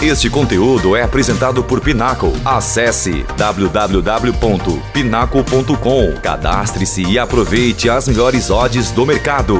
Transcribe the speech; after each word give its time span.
Este 0.00 0.30
conteúdo 0.30 0.94
é 0.94 1.02
apresentado 1.02 1.64
por 1.64 1.82
Pinaco. 1.82 2.28
Acesse 2.44 3.24
www.pinaco.com. 3.36 6.20
Cadastre-se 6.22 7.02
e 7.02 7.18
aproveite 7.18 7.90
as 7.90 8.06
melhores 8.06 8.48
odds 8.48 8.92
do 8.92 9.04
mercado. 9.04 9.54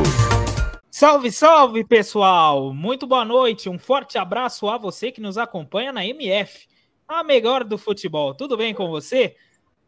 Salve, 0.89 1.33
salve, 1.33 1.85
pessoal! 1.85 2.73
Muito 2.73 3.05
boa 3.05 3.25
noite. 3.25 3.69
Um 3.69 3.81
forte 3.81 4.17
abraço 4.17 4.69
a 4.69 4.79
você 4.79 5.11
que 5.11 5.21
nos 5.21 5.37
acompanha 5.37 5.93
na 5.93 6.07
MF, 6.07 6.69
a 7.09 7.25
melhor 7.25 7.65
do 7.65 7.77
futebol. 7.77 8.33
Tudo 8.33 8.57
bem 8.57 8.73
com 8.73 8.89
você? 8.89 9.35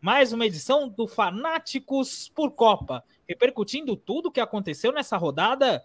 Mais 0.01 0.33
uma 0.33 0.47
edição 0.47 0.89
do 0.89 1.07
Fanáticos 1.07 2.29
por 2.35 2.51
Copa, 2.51 3.05
repercutindo 3.29 3.95
tudo 3.95 4.31
o 4.31 4.33
que 4.33 4.41
aconteceu 4.41 4.91
nessa 4.91 5.17
rodada 5.17 5.81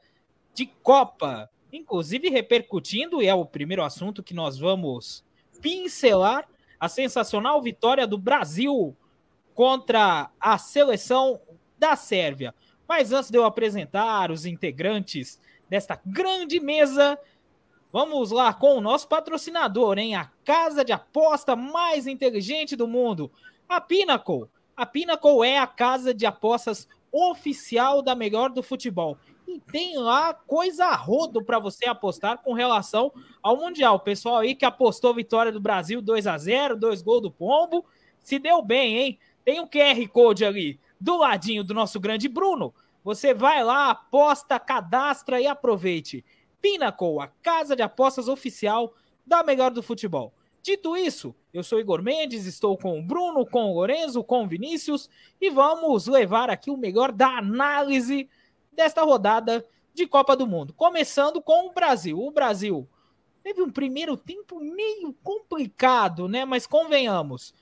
de 0.55 0.66
Copa 0.82 1.47
inclusive 1.75 2.29
repercutindo, 2.29 3.21
e 3.21 3.27
é 3.27 3.33
o 3.33 3.45
primeiro 3.45 3.83
assunto 3.83 4.23
que 4.23 4.33
nós 4.33 4.57
vamos 4.57 5.23
pincelar, 5.61 6.47
a 6.79 6.89
sensacional 6.89 7.61
vitória 7.61 8.05
do 8.05 8.17
Brasil 8.17 8.95
contra 9.53 10.30
a 10.39 10.57
seleção 10.57 11.39
da 11.77 11.95
Sérvia. 11.95 12.53
Mas 12.88 13.11
antes 13.11 13.31
de 13.31 13.38
eu 13.38 13.45
apresentar 13.45 14.30
os 14.30 14.45
integrantes 14.45 15.39
desta 15.69 15.99
grande 16.05 16.59
mesa, 16.59 17.17
vamos 17.91 18.30
lá 18.30 18.53
com 18.53 18.77
o 18.77 18.81
nosso 18.81 19.07
patrocinador, 19.07 19.97
hein? 19.97 20.16
A 20.16 20.30
casa 20.44 20.83
de 20.83 20.91
aposta 20.91 21.55
mais 21.55 22.05
inteligente 22.05 22.75
do 22.75 22.88
mundo, 22.88 23.31
a 23.67 23.80
Pinnacle. 23.81 24.49
A 24.75 24.85
Pinnacle 24.85 25.47
é 25.47 25.57
a 25.57 25.66
casa 25.66 26.13
de 26.13 26.25
apostas 26.25 26.88
oficial 27.11 28.02
da 28.02 28.13
melhor 28.13 28.49
do 28.49 28.61
futebol 28.61 29.17
e 29.48 29.59
tem 29.59 29.98
lá 29.98 30.34
coisa 30.34 30.85
a 30.85 30.95
rodo 30.95 31.44
para 31.44 31.59
você 31.59 31.88
apostar 31.88 32.40
com 32.40 32.53
relação 32.53 33.12
ao 33.41 33.58
Mundial. 33.58 33.95
O 33.95 33.99
pessoal 33.99 34.38
aí 34.38 34.55
que 34.55 34.66
apostou 34.66 35.13
vitória 35.13 35.52
do 35.52 35.59
Brasil 35.59 36.02
2 36.02 36.27
a 36.27 36.38
0 36.38 36.76
dois 36.76 37.02
gols 37.02 37.22
do 37.22 37.31
Pombo, 37.31 37.86
se 38.23 38.39
deu 38.39 38.61
bem, 38.61 38.97
hein? 38.97 39.19
Tem 39.44 39.59
um 39.59 39.67
QR 39.67 40.08
Code 40.09 40.44
ali 40.44 40.80
do 41.00 41.17
ladinho 41.17 41.64
do 41.64 41.73
nosso 41.73 42.00
grande 42.00 42.28
Bruno. 42.28 42.73
Você 43.03 43.34
vai 43.34 43.64
lá, 43.64 43.92
aposta, 43.92 44.59
cadastra 44.59 45.39
e 45.39 45.45
aproveite. 45.45 46.25
Pinnacle, 46.59 47.19
a 47.19 47.28
casa 47.44 47.75
de 47.75 47.84
apostas 47.84 48.28
oficial 48.28 48.95
da 49.25 49.44
melhor 49.44 49.69
do 49.69 49.84
futebol. 49.84 50.34
Dito 50.64 50.97
isso, 50.97 51.36
eu 51.53 51.64
sou 51.64 51.80
Igor 51.80 52.02
Mendes, 52.02 52.47
estou 52.47 52.75
com 52.75 53.00
o 53.00 53.03
Bruno, 53.03 53.45
com 53.45 53.69
o 53.69 53.75
Lorenzo, 53.75 54.23
com 54.23 54.44
o 54.44 54.47
Vinícius 54.47 55.08
e 55.39 55.52
vamos 55.52 56.08
levar 56.08 56.50
aqui 56.50 56.72
o 56.72 56.78
melhor 56.78 57.12
da 57.12 57.38
análise 57.38 58.28
desta 58.76 59.04
rodada 59.04 59.66
de 59.94 60.06
Copa 60.06 60.36
do 60.36 60.45
Mundo. 60.45 60.73
Começando 60.73 61.42
com 61.42 61.68
o 61.68 61.73
Brasil. 61.73 62.20
O 62.20 62.31
Brasil 62.31 62.88
teve 63.42 63.62
um 63.62 63.70
primeiro 63.70 64.18
tempo 64.18 64.59
meio 64.59 65.14
complicado, 65.23 66.28
né? 66.28 66.45
Mas 66.45 66.68
convenhamos, 66.68 67.53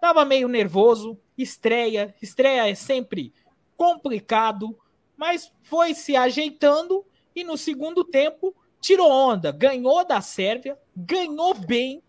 tava 0.00 0.24
meio 0.24 0.48
nervoso. 0.48 1.18
Estreia, 1.36 2.14
estreia 2.20 2.68
é 2.68 2.74
sempre 2.74 3.32
complicado, 3.76 4.78
mas 5.16 5.50
foi 5.62 5.94
se 5.94 6.14
ajeitando 6.14 7.04
e 7.34 7.42
no 7.42 7.56
segundo 7.56 8.04
tempo 8.04 8.54
tirou 8.80 9.10
onda, 9.10 9.50
ganhou 9.50 10.04
da 10.04 10.20
Sérvia, 10.20 10.78
ganhou 10.94 11.54
bem 11.54 12.02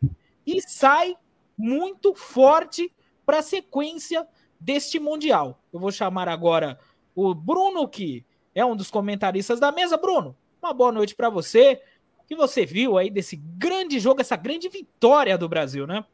e 0.46 0.62
sai 0.62 1.16
muito 1.58 2.14
forte 2.14 2.92
para 3.26 3.40
a 3.40 3.44
sequência 3.44 4.28
deste 4.60 5.00
mundial. 5.00 5.60
Eu 5.72 5.80
vou 5.80 5.92
chamar 5.92 6.28
agora 6.28 6.80
o 7.16 7.34
Bruno 7.34 7.88
que 7.88 8.26
é 8.56 8.66
um 8.66 8.76
dos 8.76 8.92
comentaristas 8.92 9.60
da 9.60 9.72
mesa. 9.72 9.98
Bruno, 9.98 10.36
uma 10.62 10.74
boa 10.74 10.92
noite 10.92 11.16
para 11.16 11.30
você. 11.30 11.82
O 12.20 12.28
que 12.28 12.36
você 12.36 12.66
viu 12.66 12.98
aí 12.98 13.10
desse 13.10 13.36
grande 13.36 14.00
jogo, 14.00 14.22
essa 14.22 14.36
grande 14.36 14.70
vitória 14.70 15.38
do 15.38 15.50
Brasil, 15.50 15.86
né? 15.86 16.06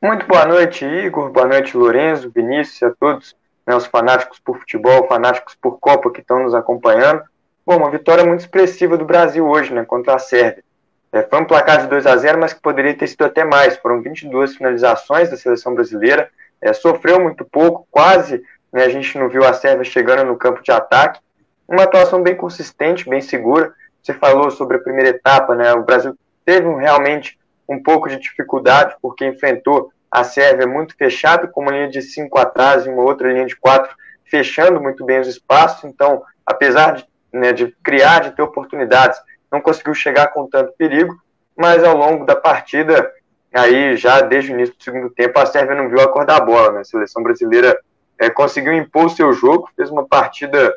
Muito 0.00 0.26
boa 0.26 0.46
noite, 0.46 0.84
Igor. 0.84 1.30
Boa 1.30 1.46
noite, 1.46 1.76
Lourenço, 1.76 2.30
Vinícius, 2.30 2.82
a 2.84 2.94
todos 2.94 3.36
né, 3.66 3.74
os 3.74 3.84
fanáticos 3.86 4.38
por 4.38 4.58
futebol, 4.58 5.06
fanáticos 5.08 5.54
por 5.60 5.78
Copa 5.78 6.10
que 6.10 6.20
estão 6.20 6.44
nos 6.44 6.54
acompanhando. 6.54 7.22
Bom, 7.66 7.76
uma 7.76 7.90
vitória 7.90 8.24
muito 8.24 8.40
expressiva 8.40 8.96
do 8.96 9.04
Brasil 9.04 9.46
hoje, 9.46 9.74
né, 9.74 9.84
contra 9.84 10.14
a 10.14 10.18
Sérvia. 10.18 10.64
É, 11.12 11.22
foi 11.22 11.40
um 11.40 11.44
placar 11.44 11.80
de 11.82 11.88
2 11.88 12.06
a 12.06 12.16
0 12.16 12.38
mas 12.38 12.52
que 12.52 12.60
poderia 12.60 12.96
ter 12.96 13.06
sido 13.06 13.24
até 13.24 13.44
mais. 13.44 13.76
Foram 13.76 14.00
22 14.00 14.56
finalizações 14.56 15.30
da 15.30 15.36
seleção 15.36 15.74
brasileira. 15.74 16.30
É, 16.60 16.72
sofreu 16.72 17.20
muito 17.20 17.44
pouco, 17.44 17.86
quase 17.90 18.42
né, 18.72 18.84
a 18.84 18.88
gente 18.88 19.16
não 19.18 19.28
viu 19.28 19.44
a 19.44 19.52
Sérvia 19.52 19.84
chegando 19.84 20.24
no 20.24 20.36
campo 20.36 20.62
de 20.62 20.70
ataque. 20.70 21.20
Uma 21.66 21.84
atuação 21.84 22.22
bem 22.22 22.34
consistente, 22.34 23.08
bem 23.08 23.20
segura. 23.20 23.72
Você 24.02 24.14
falou 24.14 24.50
sobre 24.50 24.76
a 24.76 24.80
primeira 24.80 25.10
etapa, 25.10 25.54
né? 25.54 25.72
O 25.74 25.84
Brasil 25.84 26.16
teve 26.44 26.66
realmente 26.76 27.38
um 27.68 27.82
pouco 27.82 28.08
de 28.08 28.18
dificuldade 28.18 28.96
porque 29.02 29.26
enfrentou 29.26 29.92
a 30.10 30.24
Sérvia 30.24 30.66
muito 30.66 30.96
fechada, 30.96 31.46
com 31.46 31.60
uma 31.60 31.72
linha 31.72 31.88
de 31.88 32.00
cinco 32.00 32.38
atrás 32.38 32.86
e 32.86 32.88
uma 32.88 33.02
outra 33.02 33.30
linha 33.30 33.46
de 33.46 33.56
quatro 33.56 33.94
fechando 34.24 34.80
muito 34.80 35.04
bem 35.04 35.20
os 35.20 35.28
espaços. 35.28 35.84
Então, 35.84 36.22
apesar 36.46 36.92
de, 36.92 37.06
né, 37.32 37.52
de 37.52 37.68
criar, 37.82 38.20
de 38.20 38.30
ter 38.30 38.42
oportunidades, 38.42 39.18
não 39.50 39.60
conseguiu 39.60 39.94
chegar 39.94 40.28
com 40.28 40.48
tanto 40.48 40.72
perigo. 40.72 41.14
Mas 41.56 41.82
ao 41.82 41.96
longo 41.96 42.24
da 42.24 42.36
partida, 42.36 43.10
aí 43.52 43.96
já 43.96 44.20
desde 44.20 44.52
o 44.52 44.54
início 44.54 44.74
do 44.76 44.82
segundo 44.82 45.10
tempo, 45.10 45.38
a 45.38 45.46
Sérvia 45.46 45.74
não 45.74 45.88
viu 45.88 46.00
a 46.00 46.08
cor 46.08 46.24
da 46.24 46.38
bola. 46.40 46.72
Né? 46.72 46.80
A 46.80 46.84
seleção 46.84 47.22
brasileira 47.22 47.78
é, 48.18 48.28
conseguiu 48.28 48.72
impor 48.72 49.10
seu 49.10 49.32
jogo, 49.32 49.70
fez 49.76 49.90
uma 49.90 50.06
partida 50.06 50.74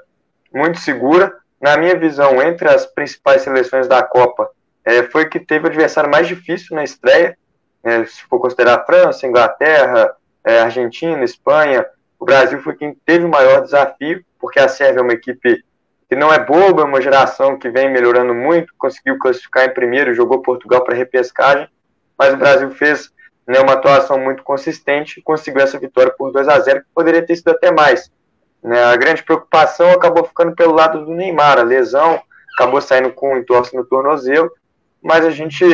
muito 0.54 0.80
segura. 0.80 1.34
Na 1.60 1.78
minha 1.78 1.96
visão, 1.96 2.42
entre 2.42 2.68
as 2.68 2.86
principais 2.86 3.42
seleções 3.42 3.88
da 3.88 4.04
Copa, 4.04 4.50
é, 4.84 5.04
foi 5.04 5.28
que 5.28 5.40
teve 5.40 5.66
o 5.66 5.68
adversário 5.68 6.10
mais 6.10 6.28
difícil 6.28 6.76
na 6.76 6.84
estreia, 6.84 7.38
é, 7.84 8.06
se 8.06 8.24
for 8.24 8.40
considerar 8.40 8.86
França, 8.86 9.28
Inglaterra, 9.28 10.16
é, 10.44 10.62
Argentina, 10.62 11.24
Espanha. 11.24 11.86
O 12.20 12.26
Brasil 12.26 12.62
foi 12.62 12.76
quem 12.76 12.96
teve 13.06 13.26
o 13.26 13.30
maior 13.30 13.62
desafio, 13.64 14.24
porque 14.40 14.60
a 14.60 14.68
Sérvia 14.68 15.00
é 15.00 15.04
uma 15.04 15.14
equipe 15.14 15.64
que 16.08 16.16
não 16.16 16.34
é 16.34 16.38
boba, 16.38 16.82
é 16.82 16.86
uma 16.86 17.02
geração 17.02 17.58
que 17.58 17.70
vem 17.70 17.90
melhorando 17.90 18.34
muito, 18.34 18.74
conseguiu 18.78 19.18
classificar 19.18 19.66
em 19.66 19.74
primeiro, 19.74 20.14
jogou 20.14 20.42
Portugal 20.42 20.84
para 20.84 20.96
repescagem, 20.96 21.70
mas 22.18 22.34
o 22.34 22.38
Brasil 22.38 22.70
fez 22.72 23.12
né, 23.52 23.60
uma 23.60 23.74
atuação 23.74 24.18
muito 24.18 24.44
consistente 24.44 25.22
conseguiu 25.22 25.62
essa 25.62 25.78
vitória 25.78 26.14
por 26.18 26.32
2 26.32 26.48
a 26.48 26.58
0 26.58 26.82
que 26.82 26.88
poderia 26.96 27.26
ter 27.26 27.36
sido 27.36 27.50
até 27.50 27.70
mais. 27.70 28.10
Né, 28.64 28.82
a 28.82 28.96
grande 28.96 29.24
preocupação 29.24 29.92
acabou 29.92 30.24
ficando 30.24 30.56
pelo 30.56 30.74
lado 30.74 31.04
do 31.04 31.12
Neymar, 31.12 31.60
a 31.60 31.64
lesão 31.64 32.22
acabou 32.54 32.80
saindo 32.80 33.12
com 33.12 33.38
entorse 33.38 33.76
no 33.76 33.86
tornozelo, 33.86 34.50
mas 35.02 35.26
a 35.26 35.32
gente 35.32 35.66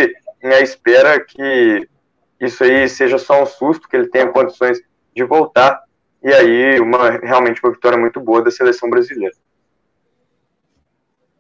né, 0.42 0.62
espera 0.64 1.24
que 1.24 1.88
isso 2.42 2.64
aí 2.64 2.90
seja 2.90 3.20
só 3.20 3.44
um 3.44 3.46
susto, 3.46 3.88
que 3.88 3.96
ele 3.96 4.08
tenha 4.08 4.32
condições 4.32 4.80
de 5.16 5.24
voltar, 5.24 5.84
e 6.24 6.34
aí 6.34 6.80
uma, 6.80 7.12
realmente 7.12 7.62
uma 7.64 7.74
vitória 7.74 7.98
muito 7.98 8.20
boa 8.20 8.42
da 8.42 8.50
seleção 8.50 8.90
brasileira. 8.90 9.36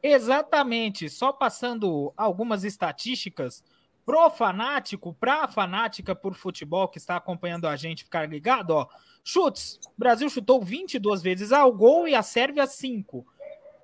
Exatamente, 0.03 1.09
só 1.09 1.31
passando 1.31 2.13
algumas 2.15 2.63
estatísticas, 2.63 3.63
pro 4.07 4.29
fanático, 4.29 5.13
pra 5.19 5.50
fanática 5.50 6.16
por 6.16 6.34
futebol 6.34 6.88
que 6.88 6.97
está 6.97 7.18
acompanhando 7.18 7.68
a 7.68 7.75
gente 7.75 8.06
ficar 8.06 8.29
ligado, 8.29 8.69
ó. 8.69 8.88
Chutes. 9.22 9.81
O 9.85 10.00
Brasil 10.00 10.29
chutou 10.29 10.63
22 10.63 11.22
vezes 11.22 11.51
ao 11.51 11.73
gol 11.73 12.07
e 12.07 12.16
a 12.16 12.23
Sérvia 12.23 12.66
5. 12.66 13.28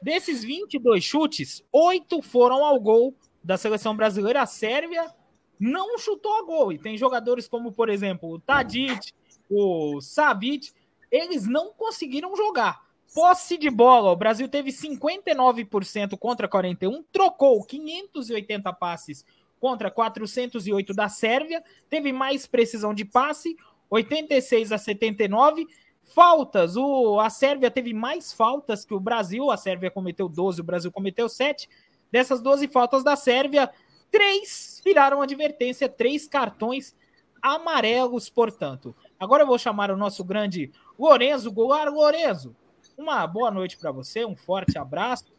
Desses 0.01 0.41
22 0.41 1.03
chutes, 1.03 1.61
8 1.73 2.21
foram 2.21 2.63
ao 2.63 2.79
gol 2.79 3.13
da 3.43 3.57
seleção 3.57 3.97
brasileira. 3.97 4.41
A 4.41 4.45
Sérvia 4.45 5.13
não 5.59 5.97
chutou 5.97 6.37
a 6.37 6.43
gol. 6.43 6.71
E 6.71 6.79
tem 6.79 6.97
jogadores 6.97 7.45
como, 7.45 7.73
por 7.73 7.89
exemplo, 7.89 8.29
o 8.29 8.39
Tadic, 8.39 9.11
o 9.49 9.99
Sabic, 9.99 10.71
eles 11.11 11.45
não 11.45 11.73
conseguiram 11.73 12.33
jogar. 12.33 12.81
Posse 13.13 13.57
de 13.57 13.69
bola, 13.69 14.11
o 14.11 14.15
Brasil 14.15 14.47
teve 14.47 14.71
59% 14.71 16.17
contra 16.17 16.47
41, 16.47 17.03
trocou 17.11 17.63
580 17.63 18.71
passes 18.73 19.25
contra 19.63 19.89
408 19.89 20.93
da 20.93 21.07
Sérvia, 21.07 21.63
teve 21.89 22.11
mais 22.11 22.45
precisão 22.45 22.93
de 22.93 23.05
passe, 23.05 23.55
86 23.89 24.73
a 24.73 24.77
79. 24.77 25.65
Faltas, 26.13 26.75
o, 26.75 27.17
a 27.17 27.29
Sérvia 27.29 27.71
teve 27.71 27.93
mais 27.93 28.33
faltas 28.33 28.83
que 28.83 28.93
o 28.93 28.99
Brasil, 28.99 29.49
a 29.49 29.55
Sérvia 29.55 29.89
cometeu 29.89 30.27
12, 30.27 30.59
o 30.59 30.65
Brasil 30.65 30.91
cometeu 30.91 31.29
7. 31.29 31.69
Dessas 32.11 32.41
12 32.41 32.67
faltas 32.67 33.05
da 33.05 33.15
Sérvia, 33.15 33.71
três 34.11 34.81
viraram 34.83 35.21
advertência, 35.21 35.87
três 35.87 36.27
cartões 36.27 36.93
amarelos, 37.41 38.27
portanto. 38.27 38.93
Agora 39.17 39.43
eu 39.43 39.47
vou 39.47 39.57
chamar 39.57 39.91
o 39.91 39.95
nosso 39.95 40.25
grande 40.25 40.73
Lorenzo 40.99 41.49
Goulart. 41.49 41.89
Lorenzo, 41.89 42.53
uma 42.97 43.25
boa 43.25 43.49
noite 43.49 43.77
para 43.77 43.93
você, 43.93 44.25
um 44.25 44.35
forte 44.35 44.77
abraço. 44.77 45.31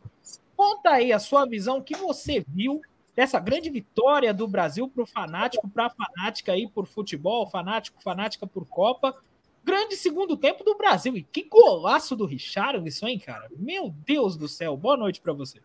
Conta 0.56 0.92
aí 0.92 1.12
a 1.12 1.18
sua 1.18 1.44
visão, 1.44 1.76
o 1.76 1.82
que 1.82 1.94
você 1.94 2.42
viu 2.48 2.80
dessa 3.14 3.38
grande 3.38 3.70
vitória 3.70 4.34
do 4.34 4.46
Brasil 4.48 4.88
para 4.88 5.02
o 5.02 5.06
fanático, 5.06 5.68
para 5.68 5.86
a 5.86 5.90
fanática 5.90 6.52
aí 6.52 6.68
por 6.68 6.86
futebol, 6.86 7.46
fanático, 7.46 8.02
fanática 8.02 8.46
por 8.46 8.66
Copa. 8.66 9.14
Grande 9.62 9.96
segundo 9.96 10.36
tempo 10.36 10.62
do 10.62 10.76
Brasil. 10.76 11.16
E 11.16 11.22
que 11.22 11.44
golaço 11.44 12.14
do 12.14 12.26
Richard 12.26 12.86
isso, 12.86 13.06
hein, 13.06 13.18
cara? 13.18 13.48
Meu 13.56 13.94
Deus 14.04 14.36
do 14.36 14.48
céu. 14.48 14.76
Boa 14.76 14.96
noite 14.96 15.20
para 15.20 15.32
você. 15.32 15.60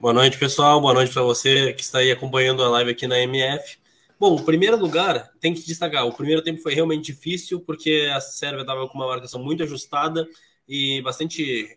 Boa 0.00 0.14
noite, 0.14 0.38
pessoal. 0.38 0.80
Boa 0.80 0.94
noite 0.94 1.12
para 1.12 1.22
você 1.22 1.72
que 1.74 1.82
está 1.82 1.98
aí 1.98 2.10
acompanhando 2.10 2.62
a 2.62 2.68
live 2.68 2.90
aqui 2.90 3.06
na 3.06 3.18
MF. 3.20 3.78
Bom, 4.18 4.36
em 4.36 4.44
primeiro 4.44 4.76
lugar, 4.76 5.32
tem 5.40 5.52
que 5.52 5.66
destacar, 5.66 6.06
o 6.06 6.12
primeiro 6.12 6.42
tempo 6.42 6.62
foi 6.62 6.72
realmente 6.72 7.06
difícil, 7.06 7.60
porque 7.60 8.08
a 8.14 8.20
Sérvia 8.20 8.60
estava 8.60 8.86
com 8.86 8.96
uma 8.96 9.08
marcação 9.08 9.42
muito 9.42 9.64
ajustada 9.64 10.28
e 10.68 11.02
bastante 11.02 11.76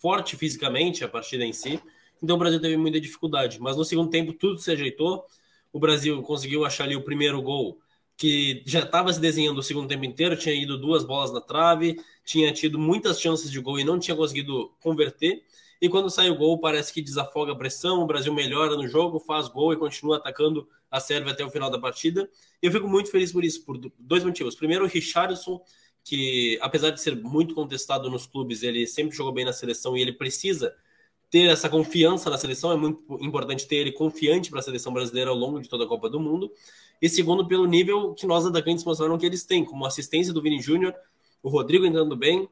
forte 0.00 0.34
fisicamente 0.34 1.04
a 1.04 1.08
partida 1.08 1.44
em 1.44 1.52
si. 1.52 1.78
Então 2.22 2.36
o 2.36 2.38
Brasil 2.38 2.60
teve 2.60 2.76
muita 2.76 3.00
dificuldade. 3.00 3.60
Mas 3.60 3.76
no 3.76 3.84
segundo 3.84 4.10
tempo 4.10 4.32
tudo 4.32 4.58
se 4.58 4.70
ajeitou. 4.70 5.24
O 5.72 5.80
Brasil 5.80 6.22
conseguiu 6.22 6.64
achar 6.64 6.84
ali 6.84 6.94
o 6.94 7.02
primeiro 7.02 7.40
gol, 7.42 7.78
que 8.16 8.62
já 8.66 8.80
estava 8.80 9.12
se 9.12 9.18
desenhando 9.18 9.58
o 9.58 9.62
segundo 9.62 9.88
tempo 9.88 10.04
inteiro, 10.04 10.36
tinha 10.36 10.54
ido 10.54 10.78
duas 10.78 11.02
bolas 11.02 11.32
na 11.32 11.40
trave, 11.40 11.96
tinha 12.24 12.52
tido 12.52 12.78
muitas 12.78 13.20
chances 13.20 13.50
de 13.50 13.58
gol 13.58 13.80
e 13.80 13.84
não 13.84 13.98
tinha 13.98 14.16
conseguido 14.16 14.70
converter. 14.80 15.42
E 15.80 15.88
quando 15.88 16.08
sai 16.08 16.30
o 16.30 16.36
gol, 16.36 16.60
parece 16.60 16.92
que 16.92 17.02
desafoga 17.02 17.52
a 17.52 17.56
pressão, 17.56 18.02
o 18.02 18.06
Brasil 18.06 18.32
melhora 18.32 18.76
no 18.76 18.86
jogo, 18.86 19.18
faz 19.18 19.48
gol 19.48 19.72
e 19.72 19.76
continua 19.76 20.18
atacando 20.18 20.68
a 20.88 21.00
Sérvia 21.00 21.32
até 21.32 21.44
o 21.44 21.50
final 21.50 21.70
da 21.70 21.78
partida. 21.78 22.30
E 22.62 22.66
eu 22.66 22.70
fico 22.70 22.86
muito 22.86 23.10
feliz 23.10 23.32
por 23.32 23.42
isso, 23.42 23.64
por 23.64 23.76
dois 23.98 24.22
motivos. 24.22 24.54
Primeiro, 24.54 24.84
o 24.84 24.86
Richardson, 24.86 25.60
que 26.04 26.58
apesar 26.60 26.90
de 26.90 27.00
ser 27.00 27.16
muito 27.16 27.54
contestado 27.54 28.08
nos 28.08 28.26
clubes, 28.26 28.62
ele 28.62 28.86
sempre 28.86 29.16
jogou 29.16 29.32
bem 29.32 29.44
na 29.44 29.52
seleção 29.52 29.96
e 29.96 30.02
ele 30.02 30.12
precisa 30.12 30.72
ter 31.32 31.48
essa 31.48 31.66
confiança 31.66 32.28
na 32.28 32.36
seleção. 32.36 32.70
É 32.70 32.76
muito 32.76 33.02
importante 33.18 33.66
ter 33.66 33.76
ele 33.76 33.90
confiante 33.90 34.50
para 34.50 34.60
a 34.60 34.62
seleção 34.62 34.92
brasileira 34.92 35.30
ao 35.30 35.36
longo 35.36 35.60
de 35.60 35.68
toda 35.68 35.84
a 35.84 35.88
Copa 35.88 36.10
do 36.10 36.20
Mundo. 36.20 36.52
E 37.00 37.08
segundo, 37.08 37.48
pelo 37.48 37.66
nível 37.66 38.12
que 38.12 38.26
nós 38.26 38.44
atacantes 38.44 38.84
mostraram 38.84 39.16
que 39.16 39.24
eles 39.24 39.42
têm, 39.42 39.64
como 39.64 39.86
assistência 39.86 40.30
do 40.30 40.42
Vini 40.42 40.60
Júnior, 40.60 40.94
o 41.42 41.48
Rodrigo 41.48 41.86
entrando 41.86 42.14
bem, 42.14 42.46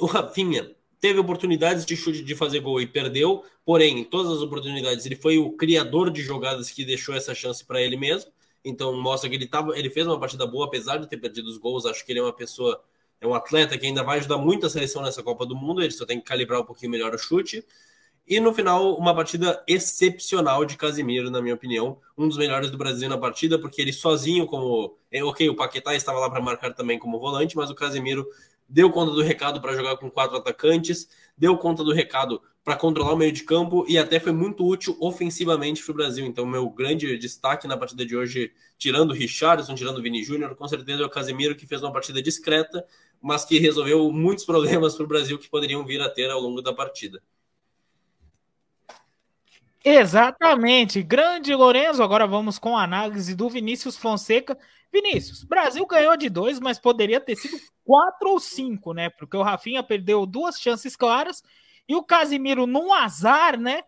o 0.00 0.06
Rafinha 0.06 0.74
teve 0.98 1.20
oportunidades 1.20 1.84
de 1.84 1.94
chute 1.94 2.24
de 2.24 2.34
fazer 2.34 2.60
gol 2.60 2.80
e 2.80 2.86
perdeu, 2.86 3.44
porém, 3.62 3.98
em 4.00 4.04
todas 4.04 4.32
as 4.32 4.38
oportunidades, 4.40 5.04
ele 5.04 5.16
foi 5.16 5.36
o 5.36 5.52
criador 5.52 6.10
de 6.10 6.22
jogadas 6.22 6.70
que 6.70 6.82
deixou 6.82 7.14
essa 7.14 7.34
chance 7.34 7.62
para 7.62 7.82
ele 7.82 7.94
mesmo. 7.94 8.32
Então, 8.64 8.98
mostra 8.98 9.28
que 9.28 9.36
ele, 9.36 9.46
tava, 9.46 9.78
ele 9.78 9.90
fez 9.90 10.06
uma 10.06 10.18
partida 10.18 10.46
boa, 10.46 10.64
apesar 10.64 10.96
de 10.96 11.06
ter 11.06 11.18
perdido 11.18 11.46
os 11.46 11.58
gols. 11.58 11.84
Acho 11.84 12.02
que 12.06 12.10
ele 12.10 12.20
é 12.20 12.22
uma 12.22 12.32
pessoa, 12.32 12.82
é 13.20 13.26
um 13.26 13.34
atleta 13.34 13.76
que 13.76 13.84
ainda 13.84 14.02
vai 14.02 14.18
ajudar 14.18 14.38
muito 14.38 14.64
a 14.64 14.70
seleção 14.70 15.02
nessa 15.02 15.22
Copa 15.22 15.44
do 15.44 15.54
Mundo. 15.54 15.82
Ele 15.82 15.92
só 15.92 16.06
tem 16.06 16.18
que 16.18 16.24
calibrar 16.24 16.62
um 16.62 16.64
pouquinho 16.64 16.90
melhor 16.90 17.14
o 17.14 17.18
chute. 17.18 17.62
E 18.26 18.40
no 18.40 18.54
final, 18.54 18.96
uma 18.96 19.14
partida 19.14 19.62
excepcional 19.66 20.64
de 20.64 20.76
Casimiro, 20.76 21.30
na 21.30 21.42
minha 21.42 21.54
opinião. 21.54 22.00
Um 22.16 22.26
dos 22.26 22.38
melhores 22.38 22.70
do 22.70 22.78
Brasil 22.78 23.08
na 23.08 23.18
partida, 23.18 23.58
porque 23.58 23.82
ele 23.82 23.92
sozinho, 23.92 24.46
como. 24.46 24.96
É, 25.10 25.22
ok, 25.22 25.48
o 25.50 25.56
Paquetá 25.56 25.94
estava 25.94 26.18
lá 26.18 26.30
para 26.30 26.40
marcar 26.40 26.72
também 26.72 26.98
como 26.98 27.20
volante, 27.20 27.56
mas 27.56 27.70
o 27.70 27.74
Casimiro 27.74 28.26
deu 28.68 28.90
conta 28.90 29.12
do 29.12 29.22
recado 29.22 29.60
para 29.60 29.74
jogar 29.74 29.96
com 29.98 30.10
quatro 30.10 30.36
atacantes, 30.36 31.08
deu 31.36 31.56
conta 31.58 31.84
do 31.84 31.92
recado 31.92 32.40
para 32.64 32.76
controlar 32.76 33.12
o 33.12 33.16
meio 33.16 33.30
de 33.30 33.42
campo 33.42 33.84
e 33.86 33.98
até 33.98 34.18
foi 34.18 34.32
muito 34.32 34.66
útil 34.66 34.96
ofensivamente 34.98 35.84
para 35.84 35.92
o 35.92 35.94
Brasil. 35.94 36.24
Então, 36.24 36.46
meu 36.46 36.68
grande 36.70 37.18
destaque 37.18 37.68
na 37.68 37.76
partida 37.76 38.06
de 38.06 38.16
hoje, 38.16 38.52
tirando 38.78 39.10
o 39.10 39.14
Richardson, 39.14 39.74
tirando 39.74 39.98
o 39.98 40.02
Vini 40.02 40.24
Júnior, 40.24 40.56
com 40.56 40.66
certeza 40.66 41.02
é 41.02 41.06
o 41.06 41.10
Casemiro, 41.10 41.54
que 41.54 41.66
fez 41.66 41.82
uma 41.82 41.92
partida 41.92 42.22
discreta, 42.22 42.86
mas 43.20 43.44
que 43.44 43.58
resolveu 43.58 44.10
muitos 44.10 44.44
problemas 44.46 44.94
para 44.94 45.04
o 45.04 45.08
Brasil 45.08 45.38
que 45.38 45.50
poderiam 45.50 45.84
vir 45.84 46.00
a 46.00 46.08
ter 46.08 46.30
ao 46.30 46.40
longo 46.40 46.62
da 46.62 46.72
partida. 46.72 47.22
Exatamente. 49.84 51.02
Grande 51.02 51.54
Lorenzo. 51.54 52.02
Agora 52.02 52.26
vamos 52.26 52.58
com 52.58 52.76
a 52.76 52.82
análise 52.82 53.34
do 53.34 53.50
Vinícius 53.50 53.96
Fonseca. 53.96 54.58
Vinícius, 54.90 55.44
Brasil 55.44 55.84
ganhou 55.86 56.16
de 56.16 56.30
dois, 56.30 56.58
mas 56.58 56.78
poderia 56.78 57.20
ter 57.20 57.36
sido 57.36 57.58
quatro 57.84 58.30
ou 58.30 58.40
cinco, 58.40 58.94
né? 58.94 59.10
Porque 59.10 59.36
o 59.36 59.42
Rafinha 59.42 59.82
perdeu 59.82 60.24
duas 60.24 60.58
chances 60.58 60.96
claras 60.96 61.42
e 61.86 61.94
o 61.94 62.02
Casimiro, 62.02 62.66
num 62.66 62.92
azar, 62.94 63.58
né? 63.58 63.82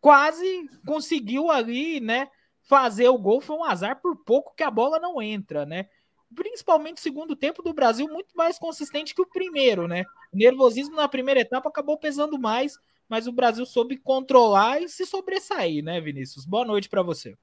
Quase 0.00 0.68
conseguiu 0.86 1.50
ali, 1.50 1.98
né? 1.98 2.28
Fazer 2.68 3.08
o 3.08 3.18
gol. 3.18 3.40
Foi 3.40 3.56
um 3.56 3.64
azar 3.64 4.00
por 4.00 4.16
pouco 4.24 4.54
que 4.54 4.62
a 4.62 4.70
bola 4.70 5.00
não 5.00 5.20
entra, 5.20 5.66
né? 5.66 5.86
Principalmente 6.32 6.98
o 6.98 7.00
segundo 7.00 7.34
tempo 7.34 7.60
do 7.60 7.72
Brasil, 7.72 8.06
muito 8.06 8.36
mais 8.36 8.56
consistente 8.56 9.14
que 9.14 9.22
o 9.22 9.26
primeiro, 9.26 9.88
né? 9.88 10.04
O 10.32 10.36
nervosismo 10.36 10.94
na 10.94 11.08
primeira 11.08 11.40
etapa 11.40 11.68
acabou 11.68 11.98
pesando 11.98 12.38
mais 12.38 12.78
mas 13.10 13.26
o 13.26 13.32
Brasil 13.32 13.66
soube 13.66 13.96
controlar 13.96 14.80
e 14.80 14.88
se 14.88 15.04
sobressair, 15.04 15.82
né, 15.82 16.00
Vinícius? 16.00 16.46
Boa 16.46 16.64
noite 16.64 16.88
para 16.88 17.02
você. 17.02 17.36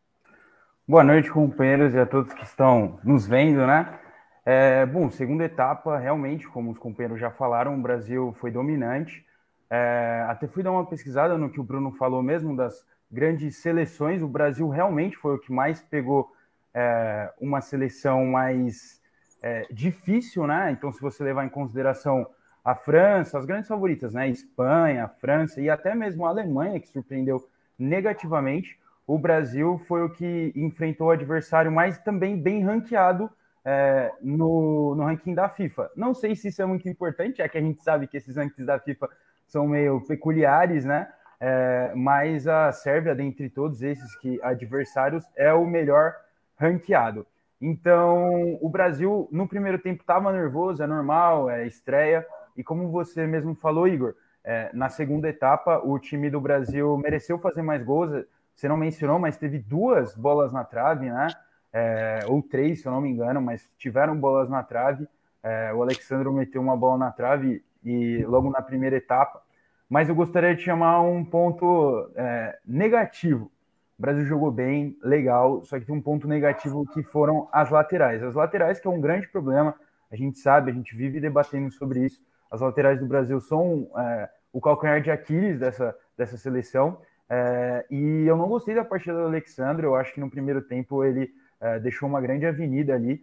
Boa 0.88 1.04
noite, 1.04 1.30
companheiros 1.30 1.94
e 1.94 2.00
a 2.00 2.06
todos 2.06 2.31
que 2.31 2.46
estão 2.46 2.98
nos 3.04 3.28
vendo, 3.28 3.68
né? 3.68 4.00
É, 4.46 4.86
bom, 4.86 5.10
segunda 5.10 5.44
etapa, 5.44 5.98
realmente, 5.98 6.48
como 6.48 6.72
os 6.72 6.78
companheiros 6.78 7.19
já 7.19 7.30
falaram, 7.30 7.75
o 7.75 7.81
Brasil 7.81 8.34
foi 8.40 8.50
dominante. 8.50 9.25
É, 9.69 10.25
até 10.30 10.48
fui 10.48 10.64
dar 10.64 10.72
uma 10.72 10.86
pesquisada 10.86 11.38
no 11.38 11.50
que 11.50 11.60
o 11.60 11.64
Bruno 11.64 11.92
falou 11.92 12.24
mesmo 12.24 12.56
das 12.56 12.86
grandes 13.12 13.58
seleções. 13.58 14.22
O 14.22 14.28
Brasil 14.30 14.69
realmente 14.69 15.18
foi 15.18 15.36
o 15.36 15.40
que 15.40 15.52
mais 15.52 15.81
pegou 15.81 16.31
é, 16.74 17.30
uma 17.42 17.60
seleção 17.60 18.25
mais 18.25 19.02
é, 19.42 19.68
difícil, 19.69 20.48
né? 20.48 20.72
Então, 20.72 20.94
se 20.94 21.02
você 21.02 21.25
levar 21.25 21.44
em 21.44 21.50
consideração 21.50 22.25
a 22.68 22.75
França, 22.75 23.38
as 23.38 23.46
grandes 23.46 23.69
favoritas, 23.69 24.14
né? 24.14 24.28
Espanha, 24.28 25.08
França 25.22 25.62
e 25.62 25.69
até 25.69 25.96
mesmo 25.96 26.25
a 26.25 26.30
Alemanha, 26.30 26.81
que 26.81 26.90
surpreendeu 26.90 27.48
negativamente. 27.80 28.78
O 29.08 29.18
Brasil 29.18 29.81
foi 29.88 30.04
o 30.04 30.10
que 30.10 30.52
enfrentou 30.54 31.08
o 31.08 31.12
adversário 31.12 31.72
mais 31.72 31.98
também 32.00 32.38
bem 32.38 32.66
ranqueado 32.66 33.30
é, 33.64 34.12
no, 34.22 34.96
no 34.96 35.06
ranking 35.06 35.34
da 35.34 35.48
FIFA. 35.48 35.90
Não 35.96 36.14
sei 36.14 36.36
se 36.36 36.50
isso 36.50 36.62
é 36.62 36.66
muito 36.66 36.90
importante, 36.90 37.42
é 37.42 37.48
que 37.48 37.58
a 37.58 37.62
gente 37.62 37.81
sabe 37.81 38.06
que 38.06 38.18
esses 38.18 38.36
rankings 38.36 38.66
da 38.66 38.78
FIFA 38.78 39.08
são 39.48 39.66
meio 39.66 40.02
peculiares, 40.02 40.84
né? 40.84 41.08
É, 41.40 41.94
mas 41.96 42.50
a 42.50 42.69
Sérvia, 42.74 43.16
dentre 43.16 43.50
todos 43.50 43.81
esses 43.81 44.14
que 44.18 44.42
adversários, 44.44 45.24
é 45.38 45.54
o 45.54 45.66
melhor 45.66 46.14
ranqueado. 46.60 47.25
Então, 47.62 48.58
o 48.62 48.68
Brasil 48.68 49.30
no 49.31 49.48
primeiro 49.48 49.80
tempo 49.80 50.02
estava 50.02 50.34
nervoso, 50.34 50.84
é 50.84 50.88
normal, 50.88 51.50
é 51.50 51.66
estreia, 51.66 52.28
e 52.57 52.63
como 52.63 52.89
você 52.89 53.27
mesmo 53.27 53.56
falou, 53.56 53.88
Igor, 53.88 54.15
é, 54.44 54.69
na 54.74 54.89
segunda 54.89 55.30
etapa, 55.30 55.80
o 55.86 56.00
time 56.00 56.30
do 56.30 56.42
Brasil 56.42 56.98
mereceu 56.98 57.38
fazer 57.38 57.62
mais 57.62 57.83
gols. 57.83 58.25
Você 58.56 58.68
não 58.68 58.75
mencionou, 58.75 59.19
mas 59.19 59.38
teve 59.38 59.59
duas 59.59 60.15
bolas 60.15 60.51
na 60.51 60.63
trave, 60.63 61.09
né? 61.09 61.27
É, 61.71 62.19
ou 62.27 62.42
três, 62.42 62.81
se 62.81 62.88
eu 62.88 62.92
não 62.92 63.01
me 63.01 63.09
engano, 63.09 63.42
mas 63.42 63.69
tiveram 63.77 64.18
bolas 64.18 64.50
na 64.50 64.63
trave. 64.63 65.07
É, 65.44 65.71
o 65.74 65.81
Alexandre 65.83 66.30
meteu 66.31 66.62
uma 66.62 66.75
bola 66.75 66.98
na 66.98 67.12
trave 67.12 67.63
e 67.83 68.24
logo 68.25 68.50
na 68.50 68.62
primeira 68.62 68.95
etapa. 68.95 69.42
Mas 69.89 70.09
eu 70.09 70.15
gostaria 70.15 70.56
de 70.56 70.63
chamar 70.63 71.01
um 71.01 71.24
ponto 71.24 72.09
é, 72.15 72.57
negativo. 72.65 73.51
O 73.98 74.01
Brasil 74.01 74.25
jogou 74.25 74.51
bem, 74.51 74.98
legal, 75.01 75.64
só 75.64 75.80
que 75.80 75.85
tem 75.85 75.95
um 75.95 76.02
ponto 76.02 76.28
negativo 76.28 76.85
que 76.94 77.04
foram 77.04 77.47
as 77.52 77.69
laterais. 77.69 78.23
As 78.23 78.33
laterais 78.35 78.80
que 78.80 78.87
é 78.87 78.92
um 78.92 79.02
grande 79.02 79.28
problema, 79.28 79.76
a 80.11 80.16
gente 80.16 80.40
sabe, 80.40 80.71
a 80.71 80.73
gente 80.73 80.95
vive 80.95 81.19
debatendo 81.19 81.71
sobre 81.71 82.06
isso. 82.06 82.21
As 82.49 82.61
laterais 82.61 82.99
do 82.99 83.06
Brasil 83.06 83.39
são 83.39 83.89
é, 83.97 84.30
o 84.54 84.61
calcanhar 84.61 85.01
de 85.01 85.11
Aquiles 85.11 85.59
dessa, 85.59 85.95
dessa 86.18 86.37
seleção. 86.37 86.99
É, 87.30 87.85
e 87.92 88.25
eu 88.25 88.37
não 88.37 88.47
gostei 88.47 88.73
da 88.73 88.85
partida 88.85 89.16
do 89.16 89.25
Alexandre. 89.25 89.85
Eu 89.85 89.95
acho 89.95 90.13
que 90.13 90.19
no 90.19 90.30
primeiro 90.30 90.61
tempo 90.61 91.04
ele 91.04 91.30
é, 91.59 91.80
deixou 91.80 92.07
uma 92.07 92.21
grande 92.21 92.45
avenida 92.45 92.94
ali 92.94 93.21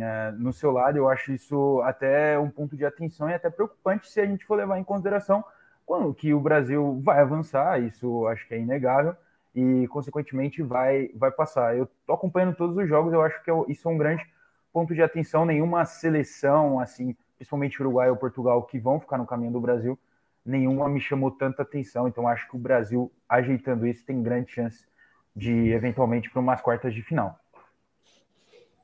é, 0.00 0.30
no 0.32 0.52
seu 0.52 0.70
lado. 0.70 0.96
Eu 0.96 1.08
acho 1.08 1.32
isso 1.32 1.80
até 1.82 2.38
um 2.38 2.50
ponto 2.50 2.76
de 2.76 2.84
atenção 2.84 3.28
e 3.28 3.34
até 3.34 3.50
preocupante 3.50 4.08
se 4.08 4.20
a 4.20 4.26
gente 4.26 4.44
for 4.44 4.56
levar 4.56 4.78
em 4.78 4.84
consideração 4.84 5.44
quando 5.84 6.14
que 6.14 6.32
o 6.32 6.40
Brasil 6.40 7.00
vai 7.02 7.20
avançar. 7.20 7.80
Isso 7.82 8.26
acho 8.28 8.46
que 8.46 8.54
é 8.54 8.58
inegável 8.58 9.16
e 9.54 9.88
consequentemente 9.88 10.62
vai 10.62 11.10
vai 11.14 11.30
passar. 11.30 11.76
Eu 11.76 11.88
tô 12.06 12.12
acompanhando 12.12 12.54
todos 12.54 12.76
os 12.76 12.88
jogos. 12.88 13.12
Eu 13.12 13.22
acho 13.22 13.42
que 13.42 13.50
isso 13.68 13.88
é 13.88 13.90
um 13.90 13.98
grande 13.98 14.24
ponto 14.72 14.94
de 14.94 15.02
atenção. 15.02 15.44
Nenhuma 15.44 15.84
seleção 15.84 16.78
assim 16.78 17.16
principalmente 17.40 17.80
Uruguai 17.80 18.10
ou 18.10 18.18
Portugal, 18.18 18.62
que 18.64 18.78
vão 18.78 19.00
ficar 19.00 19.16
no 19.16 19.26
caminho 19.26 19.50
do 19.50 19.60
Brasil, 19.60 19.98
nenhuma 20.44 20.86
me 20.90 21.00
chamou 21.00 21.30
tanta 21.30 21.62
atenção. 21.62 22.06
Então 22.06 22.28
acho 22.28 22.46
que 22.46 22.54
o 22.54 22.58
Brasil, 22.58 23.10
ajeitando 23.26 23.86
isso, 23.86 24.04
tem 24.04 24.22
grande 24.22 24.52
chance 24.52 24.86
de 25.34 25.70
eventualmente 25.70 26.28
para 26.28 26.38
umas 26.38 26.60
quartas 26.60 26.92
de 26.92 27.02
final. 27.02 27.40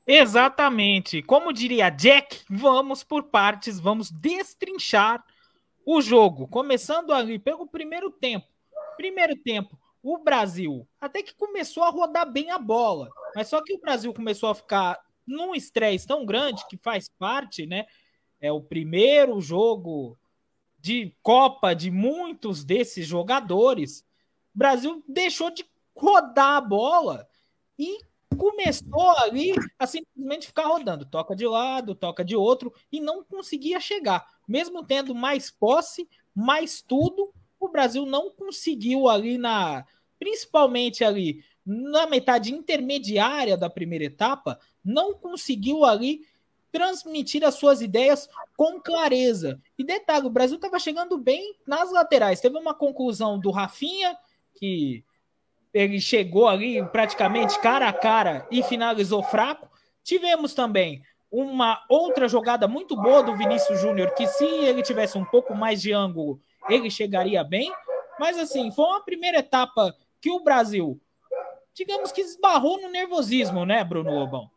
Exatamente. 0.06 1.20
Como 1.20 1.52
diria 1.52 1.90
Jack, 1.90 2.44
vamos 2.48 3.04
por 3.04 3.24
partes, 3.24 3.78
vamos 3.78 4.10
destrinchar 4.10 5.22
o 5.84 6.00
jogo. 6.00 6.48
Começando 6.48 7.12
ali 7.12 7.38
pelo 7.38 7.66
primeiro 7.66 8.10
tempo. 8.10 8.46
Primeiro 8.96 9.36
tempo, 9.36 9.78
o 10.02 10.16
Brasil 10.16 10.88
até 10.98 11.22
que 11.22 11.34
começou 11.34 11.84
a 11.84 11.90
rodar 11.90 12.32
bem 12.32 12.50
a 12.50 12.58
bola, 12.58 13.10
mas 13.34 13.48
só 13.48 13.62
que 13.62 13.74
o 13.74 13.80
Brasil 13.80 14.14
começou 14.14 14.48
a 14.48 14.54
ficar 14.54 14.98
num 15.26 15.54
estresse 15.54 16.06
tão 16.06 16.24
grande 16.24 16.66
que 16.70 16.78
faz 16.78 17.06
parte, 17.18 17.66
né? 17.66 17.84
É 18.46 18.52
o 18.52 18.60
primeiro 18.60 19.40
jogo 19.40 20.16
de 20.78 21.14
Copa 21.22 21.74
de 21.74 21.90
muitos 21.90 22.64
desses 22.64 23.06
jogadores. 23.06 24.00
O 24.54 24.58
Brasil 24.58 25.02
deixou 25.08 25.50
de 25.50 25.64
rodar 25.94 26.56
a 26.56 26.60
bola 26.60 27.28
e 27.78 27.98
começou 28.38 29.10
ali 29.18 29.52
a 29.78 29.86
simplesmente 29.86 30.46
ficar 30.46 30.66
rodando, 30.66 31.04
toca 31.04 31.34
de 31.34 31.46
lado, 31.46 31.94
toca 31.94 32.24
de 32.24 32.36
outro 32.36 32.72
e 32.92 33.00
não 33.00 33.24
conseguia 33.24 33.80
chegar. 33.80 34.26
Mesmo 34.46 34.84
tendo 34.84 35.14
mais 35.14 35.50
posse, 35.50 36.08
mais 36.34 36.82
tudo, 36.82 37.32
o 37.58 37.68
Brasil 37.68 38.06
não 38.06 38.30
conseguiu 38.30 39.08
ali 39.08 39.38
na 39.38 39.84
principalmente 40.18 41.04
ali 41.04 41.44
na 41.64 42.06
metade 42.06 42.54
intermediária 42.54 43.56
da 43.56 43.68
primeira 43.68 44.04
etapa, 44.04 44.58
não 44.84 45.12
conseguiu 45.12 45.84
ali 45.84 46.24
transmitir 46.72 47.44
as 47.44 47.54
suas 47.54 47.80
ideias 47.80 48.28
com 48.56 48.80
clareza. 48.80 49.60
E 49.78 49.84
detalhe, 49.84 50.26
o 50.26 50.30
Brasil 50.30 50.56
estava 50.56 50.78
chegando 50.78 51.16
bem 51.18 51.54
nas 51.66 51.92
laterais. 51.92 52.40
Teve 52.40 52.58
uma 52.58 52.74
conclusão 52.74 53.38
do 53.38 53.50
Rafinha, 53.50 54.16
que 54.54 55.04
ele 55.72 56.00
chegou 56.00 56.48
ali 56.48 56.82
praticamente 56.88 57.60
cara 57.60 57.88
a 57.88 57.92
cara 57.92 58.46
e 58.50 58.62
finalizou 58.62 59.22
fraco. 59.22 59.68
Tivemos 60.02 60.54
também 60.54 61.02
uma 61.30 61.84
outra 61.88 62.28
jogada 62.28 62.66
muito 62.66 62.96
boa 62.96 63.22
do 63.22 63.36
Vinícius 63.36 63.80
Júnior, 63.80 64.14
que 64.14 64.26
se 64.26 64.44
ele 64.44 64.82
tivesse 64.82 65.18
um 65.18 65.24
pouco 65.24 65.54
mais 65.54 65.82
de 65.82 65.92
ângulo, 65.92 66.40
ele 66.68 66.90
chegaria 66.90 67.44
bem. 67.44 67.72
Mas 68.18 68.38
assim, 68.38 68.70
foi 68.70 68.84
uma 68.86 69.04
primeira 69.04 69.38
etapa 69.38 69.94
que 70.20 70.30
o 70.30 70.42
Brasil, 70.42 71.00
digamos 71.74 72.10
que 72.10 72.22
esbarrou 72.22 72.80
no 72.80 72.88
nervosismo, 72.88 73.66
né, 73.66 73.84
Bruno 73.84 74.10
Lobão? 74.10 74.50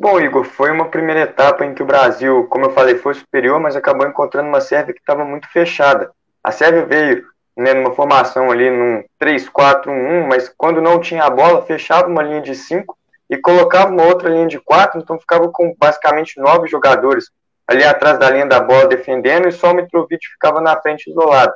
Bom, 0.00 0.18
Igor, 0.18 0.44
foi 0.44 0.70
uma 0.70 0.88
primeira 0.88 1.20
etapa 1.20 1.62
em 1.62 1.74
que 1.74 1.82
o 1.82 1.86
Brasil, 1.86 2.46
como 2.48 2.64
eu 2.64 2.70
falei, 2.70 2.96
foi 2.96 3.12
superior, 3.12 3.60
mas 3.60 3.76
acabou 3.76 4.06
encontrando 4.06 4.48
uma 4.48 4.58
Sérvia 4.58 4.94
que 4.94 5.00
estava 5.00 5.26
muito 5.26 5.46
fechada. 5.52 6.10
A 6.42 6.50
Sérvia 6.50 6.86
veio 6.86 7.26
né, 7.54 7.74
numa 7.74 7.92
formação 7.92 8.50
ali 8.50 8.70
num 8.70 9.04
3-4-1-1, 9.22 10.26
mas 10.26 10.48
quando 10.56 10.80
não 10.80 10.98
tinha 11.00 11.24
a 11.24 11.28
bola, 11.28 11.66
fechava 11.66 12.08
uma 12.08 12.22
linha 12.22 12.40
de 12.40 12.54
5 12.54 12.96
e 13.28 13.36
colocava 13.36 13.92
uma 13.92 14.04
outra 14.04 14.30
linha 14.30 14.46
de 14.46 14.58
4, 14.58 14.98
então 14.98 15.20
ficava 15.20 15.50
com 15.52 15.76
basicamente 15.78 16.40
nove 16.40 16.66
jogadores 16.66 17.26
ali 17.68 17.84
atrás 17.84 18.18
da 18.18 18.30
linha 18.30 18.46
da 18.46 18.58
bola 18.58 18.88
defendendo 18.88 19.48
e 19.48 19.52
só 19.52 19.70
o 19.70 19.74
Mitrovic 19.74 20.26
ficava 20.32 20.62
na 20.62 20.80
frente 20.80 21.10
isolado. 21.10 21.52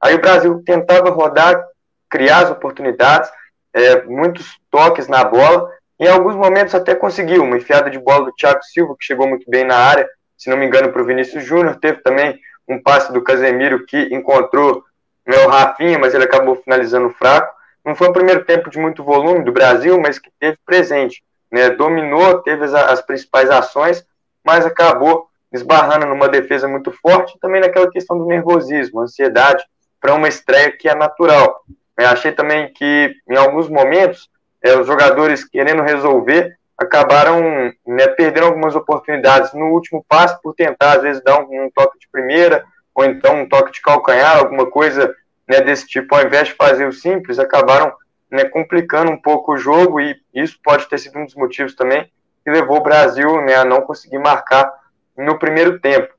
Aí 0.00 0.14
o 0.14 0.22
Brasil 0.22 0.62
tentava 0.64 1.10
rodar, 1.10 1.62
criar 2.08 2.44
as 2.44 2.50
oportunidades, 2.50 3.30
é, 3.74 4.04
muitos 4.04 4.58
toques 4.70 5.06
na 5.06 5.22
bola, 5.22 5.70
em 5.98 6.08
alguns 6.08 6.34
momentos 6.34 6.74
até 6.74 6.94
conseguiu 6.94 7.42
uma 7.42 7.56
enfiada 7.56 7.88
de 7.88 7.98
bola 7.98 8.26
do 8.26 8.32
Thiago 8.32 8.62
Silva, 8.62 8.96
que 8.98 9.04
chegou 9.04 9.28
muito 9.28 9.48
bem 9.48 9.64
na 9.64 9.76
área, 9.76 10.08
se 10.36 10.50
não 10.50 10.56
me 10.56 10.66
engano, 10.66 10.90
para 10.90 11.02
o 11.02 11.04
Vinícius 11.04 11.44
Júnior. 11.44 11.76
Teve 11.76 12.02
também 12.02 12.38
um 12.68 12.82
passe 12.82 13.12
do 13.12 13.22
Casemiro 13.22 13.84
que 13.86 14.14
encontrou 14.14 14.82
né, 15.26 15.38
o 15.44 15.48
Rafinha, 15.48 15.98
mas 15.98 16.14
ele 16.14 16.24
acabou 16.24 16.56
finalizando 16.56 17.10
fraco. 17.10 17.54
Não 17.84 17.94
foi 17.94 18.08
um 18.08 18.12
primeiro 18.12 18.44
tempo 18.44 18.70
de 18.70 18.78
muito 18.78 19.04
volume 19.04 19.44
do 19.44 19.52
Brasil, 19.52 20.00
mas 20.00 20.18
que 20.18 20.30
teve 20.40 20.58
presente. 20.64 21.22
Né, 21.50 21.70
dominou, 21.70 22.42
teve 22.42 22.64
as, 22.64 22.74
as 22.74 23.00
principais 23.00 23.48
ações, 23.48 24.04
mas 24.44 24.66
acabou 24.66 25.28
esbarrando 25.52 26.06
numa 26.06 26.28
defesa 26.28 26.66
muito 26.66 26.90
forte, 26.90 27.38
também 27.40 27.60
naquela 27.60 27.88
questão 27.88 28.18
do 28.18 28.26
nervosismo, 28.26 29.00
ansiedade 29.00 29.64
para 30.00 30.14
uma 30.14 30.26
estreia 30.26 30.72
que 30.76 30.88
é 30.88 30.94
natural. 30.94 31.62
Eu 31.96 32.08
achei 32.08 32.32
também 32.32 32.72
que, 32.72 33.14
em 33.28 33.36
alguns 33.36 33.68
momentos, 33.68 34.28
é, 34.64 34.76
os 34.78 34.86
jogadores 34.86 35.44
querendo 35.44 35.82
resolver 35.82 36.56
acabaram 36.76 37.70
né, 37.86 38.08
perdendo 38.16 38.46
algumas 38.46 38.74
oportunidades 38.74 39.52
no 39.52 39.66
último 39.66 40.04
passo 40.08 40.40
por 40.42 40.54
tentar, 40.54 40.96
às 40.96 41.02
vezes, 41.02 41.22
dar 41.22 41.38
um, 41.38 41.66
um, 41.66 41.70
toque 41.70 41.98
de 41.98 42.08
primeira 42.10 42.64
ou 42.94 43.04
então 43.04 43.42
um 43.42 43.48
toque 43.48 43.72
de 43.72 43.82
calcanhar, 43.82 44.38
alguma 44.38 44.68
coisa 44.70 45.14
né, 45.46 45.60
desse 45.60 45.86
tipo, 45.86 46.14
ao 46.14 46.24
invés 46.24 46.48
de 46.48 46.54
fazer 46.54 46.86
o 46.86 46.92
simples, 46.92 47.38
acabaram 47.38 47.92
né, 48.30 48.44
complicando 48.44 49.12
um 49.12 49.20
pouco 49.20 49.52
o 49.52 49.56
jogo 49.58 50.00
e 50.00 50.18
isso 50.34 50.58
pode 50.64 50.88
ter 50.88 50.98
sido 50.98 51.18
um 51.18 51.26
dos 51.26 51.34
motivos 51.34 51.74
também 51.74 52.10
que 52.42 52.50
levou 52.50 52.78
o 52.78 52.82
Brasil 52.82 53.40
né, 53.42 53.54
a 53.54 53.64
não 53.64 53.82
conseguir 53.82 54.18
marcar 54.18 54.70
no 55.16 55.38
primeiro 55.38 55.78
tempo. 55.78 56.12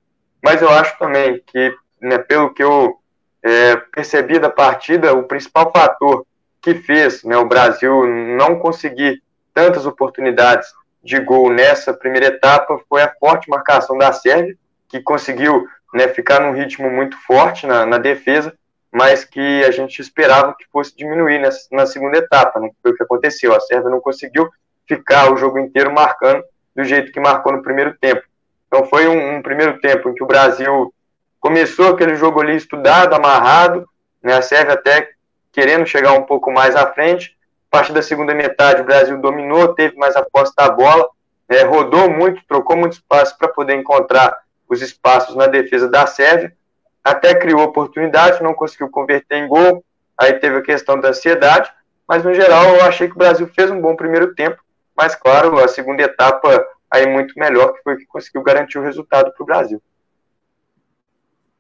Mas 0.44 0.62
eu 0.62 0.70
acho 0.70 0.98
também 1.00 1.42
que, 1.46 1.76
né, 2.00 2.20
pelo 2.20 2.54
que 2.54 2.64
eu 2.64 3.00
é, 3.44 3.76
percebi 3.94 4.38
da 4.38 4.50
partida, 4.50 5.14
o 5.14 5.24
principal 5.24 5.72
fator 5.76 6.26
que 6.66 6.74
fez 6.74 7.24
né, 7.24 7.38
o 7.38 7.46
Brasil 7.46 8.08
não 8.08 8.58
conseguir 8.58 9.22
tantas 9.54 9.86
oportunidades 9.86 10.68
de 11.04 11.20
gol 11.20 11.52
nessa 11.52 11.94
primeira 11.94 12.26
etapa 12.26 12.82
foi 12.90 13.04
a 13.04 13.14
forte 13.20 13.48
marcação 13.48 13.96
da 13.96 14.12
Sérvia, 14.12 14.58
que 14.90 15.00
conseguiu 15.00 15.68
né, 15.94 16.08
ficar 16.08 16.40
num 16.40 16.54
ritmo 16.54 16.90
muito 16.90 17.16
forte 17.20 17.68
na, 17.68 17.86
na, 17.86 18.00
defesa, 18.00 18.52
mas 18.92 19.24
que 19.24 19.64
a 19.64 19.70
gente 19.70 20.02
esperava 20.02 20.56
que 20.58 20.66
fosse 20.72 20.98
diminuir 20.98 21.38
nessa, 21.38 21.68
na 21.72 21.86
segunda 21.86 22.18
etapa. 22.18 22.60
Não 22.60 22.72
foi 22.82 22.94
o 22.94 22.96
que 22.96 23.04
aconteceu. 23.04 23.54
A 23.54 23.60
Sérvia 23.60 23.92
não 23.92 24.00
conseguiu 24.00 24.50
ficar 24.88 25.32
o 25.32 25.38
jogo 25.38 25.60
inteiro 25.60 25.94
marcando 25.94 26.44
do 26.76 26.84
jeito 26.84 27.12
que 27.12 27.20
marcou 27.20 27.54
no 27.54 27.62
primeiro 27.62 27.96
tempo. 28.02 28.24
Então 28.68 28.86
foi 28.86 29.08
um, 29.08 29.38
um 29.38 29.42
primeiro 29.44 29.80
tempo 29.80 30.10
em 30.10 30.16
que 30.16 30.24
o 30.24 30.28
Brasil 30.28 30.92
começou 31.40 31.90
aquele 31.90 32.16
jogo 32.16 32.42
ali 32.42 32.56
estudado, 32.56 33.14
amarrado, 33.14 33.88
né, 34.24 34.34
a 34.34 34.42
Sérvia 34.42 34.74
até 34.74 35.15
querendo 35.56 35.88
chegar 35.88 36.12
um 36.12 36.24
pouco 36.24 36.52
mais 36.52 36.76
à 36.76 36.86
frente. 36.92 37.34
A 37.72 37.78
partir 37.78 37.94
da 37.94 38.02
segunda 38.02 38.36
metade, 38.36 38.82
o 38.82 38.86
Brasil 38.86 39.18
dominou, 39.18 39.74
teve 39.74 39.96
mais 39.96 40.14
a 40.18 40.24
posse 40.24 40.54
da 40.54 40.70
bola, 40.70 41.08
é, 41.48 41.64
rodou 41.64 42.10
muito, 42.10 42.42
trocou 42.46 42.76
muito 42.76 42.94
espaço 42.94 43.38
para 43.38 43.48
poder 43.48 43.74
encontrar 43.76 44.38
os 44.68 44.82
espaços 44.82 45.34
na 45.36 45.48
defesa 45.48 45.88
da 45.88 46.06
Sérvia, 46.06 46.54
até 47.02 47.34
criou 47.34 47.62
oportunidade, 47.62 48.44
não 48.44 48.54
conseguiu 48.54 48.90
converter 48.90 49.38
em 49.38 49.48
gol, 49.48 49.84
aí 50.18 50.34
teve 50.34 50.58
a 50.58 50.62
questão 50.62 51.00
da 51.00 51.10
ansiedade, 51.10 51.72
mas 52.08 52.24
no 52.24 52.34
geral 52.34 52.76
eu 52.76 52.84
achei 52.84 53.08
que 53.08 53.16
o 53.16 53.20
Brasil 53.20 53.48
fez 53.48 53.72
um 53.72 53.80
bom 53.80 53.96
primeiro 53.96 54.36
tempo, 54.36 54.62
mas 54.96 55.16
claro, 55.16 55.58
a 55.60 55.68
segunda 55.68 56.04
etapa 56.04 56.66
aí 56.92 57.08
muito 57.08 57.38
melhor, 57.38 57.74
que 57.74 57.84
foi 57.84 57.96
que 57.96 58.06
conseguiu 58.06 58.44
garantir 58.44 58.78
o 58.78 58.84
resultado 58.84 59.32
para 59.32 59.44
o 59.44 59.46
Brasil. 59.46 59.82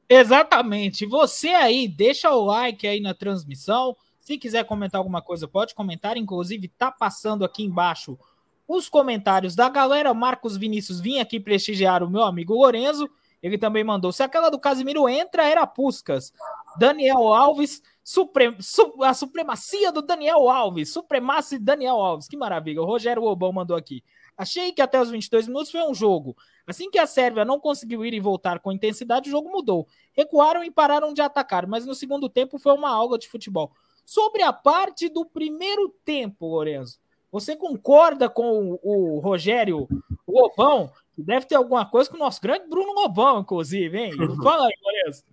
Exatamente. 0.07 1.05
Você 1.05 1.49
aí, 1.49 1.87
deixa 1.87 2.29
o 2.31 2.45
like 2.45 2.87
aí 2.87 2.99
na 2.99 3.13
transmissão. 3.13 3.95
Se 4.19 4.37
quiser 4.37 4.65
comentar 4.65 4.99
alguma 4.99 5.21
coisa, 5.21 5.47
pode 5.47 5.73
comentar. 5.73 6.17
Inclusive, 6.17 6.67
tá 6.67 6.91
passando 6.91 7.43
aqui 7.43 7.63
embaixo 7.63 8.17
os 8.67 8.89
comentários 8.89 9.55
da 9.55 9.69
galera. 9.69 10.13
Marcos 10.13 10.57
Vinícius 10.57 10.99
vinha 10.99 11.21
aqui 11.21 11.39
prestigiar 11.39 12.03
o 12.03 12.09
meu 12.09 12.23
amigo 12.23 12.53
Lorenzo. 12.53 13.09
Ele 13.41 13.57
também 13.57 13.83
mandou. 13.83 14.11
Se 14.11 14.23
aquela 14.23 14.49
do 14.49 14.59
Casimiro 14.59 15.07
entra, 15.07 15.47
era 15.47 15.67
Puscas. 15.67 16.33
Daniel 16.79 17.31
Alves, 17.31 17.81
supre... 18.03 18.55
Su... 18.59 18.95
a 19.03 19.13
supremacia 19.13 19.91
do 19.91 20.01
Daniel 20.01 20.49
Alves. 20.49 20.91
Supremacia 20.91 21.59
Daniel 21.59 21.97
Alves. 21.97 22.27
Que 22.27 22.37
maravilha. 22.37 22.81
O 22.81 22.85
Rogério 22.85 23.23
Lobão 23.23 23.51
mandou 23.51 23.77
aqui. 23.77 24.03
Achei 24.35 24.71
que 24.71 24.81
até 24.81 24.99
os 24.99 25.11
22 25.11 25.47
minutos 25.47 25.71
foi 25.71 25.83
um 25.87 25.93
jogo. 25.93 26.35
Assim 26.67 26.89
que 26.89 26.97
a 26.97 27.05
Sérvia 27.05 27.45
não 27.45 27.59
conseguiu 27.59 28.03
ir 28.05 28.13
e 28.13 28.19
voltar 28.19 28.59
com 28.59 28.71
intensidade, 28.71 29.29
o 29.29 29.31
jogo 29.31 29.51
mudou. 29.51 29.87
Recuaram 30.13 30.63
e 30.63 30.71
pararam 30.71 31.13
de 31.13 31.21
atacar, 31.21 31.67
mas 31.67 31.85
no 31.85 31.93
segundo 31.93 32.27
tempo 32.27 32.57
foi 32.57 32.73
uma 32.73 32.89
aula 32.89 33.17
de 33.17 33.27
futebol. 33.27 33.71
Sobre 34.05 34.41
a 34.41 34.53
parte 34.53 35.09
do 35.09 35.25
primeiro 35.25 35.93
tempo, 36.03 36.47
Lorenzo, 36.47 36.99
você 37.31 37.55
concorda 37.55 38.29
com 38.29 38.79
o, 38.81 39.19
Rogério 39.19 39.87
Lobão? 40.27 40.91
Que 41.15 41.23
deve 41.23 41.45
ter 41.45 41.55
alguma 41.55 41.85
coisa 41.85 42.09
com 42.09 42.15
o 42.15 42.19
nosso 42.19 42.41
grande 42.41 42.67
Bruno 42.67 42.93
Lobão, 42.93 43.39
inclusive, 43.39 43.97
hein? 43.97 44.11
Fala 44.43 44.67
aí, 44.67 44.73
Lorenzo. 44.83 45.23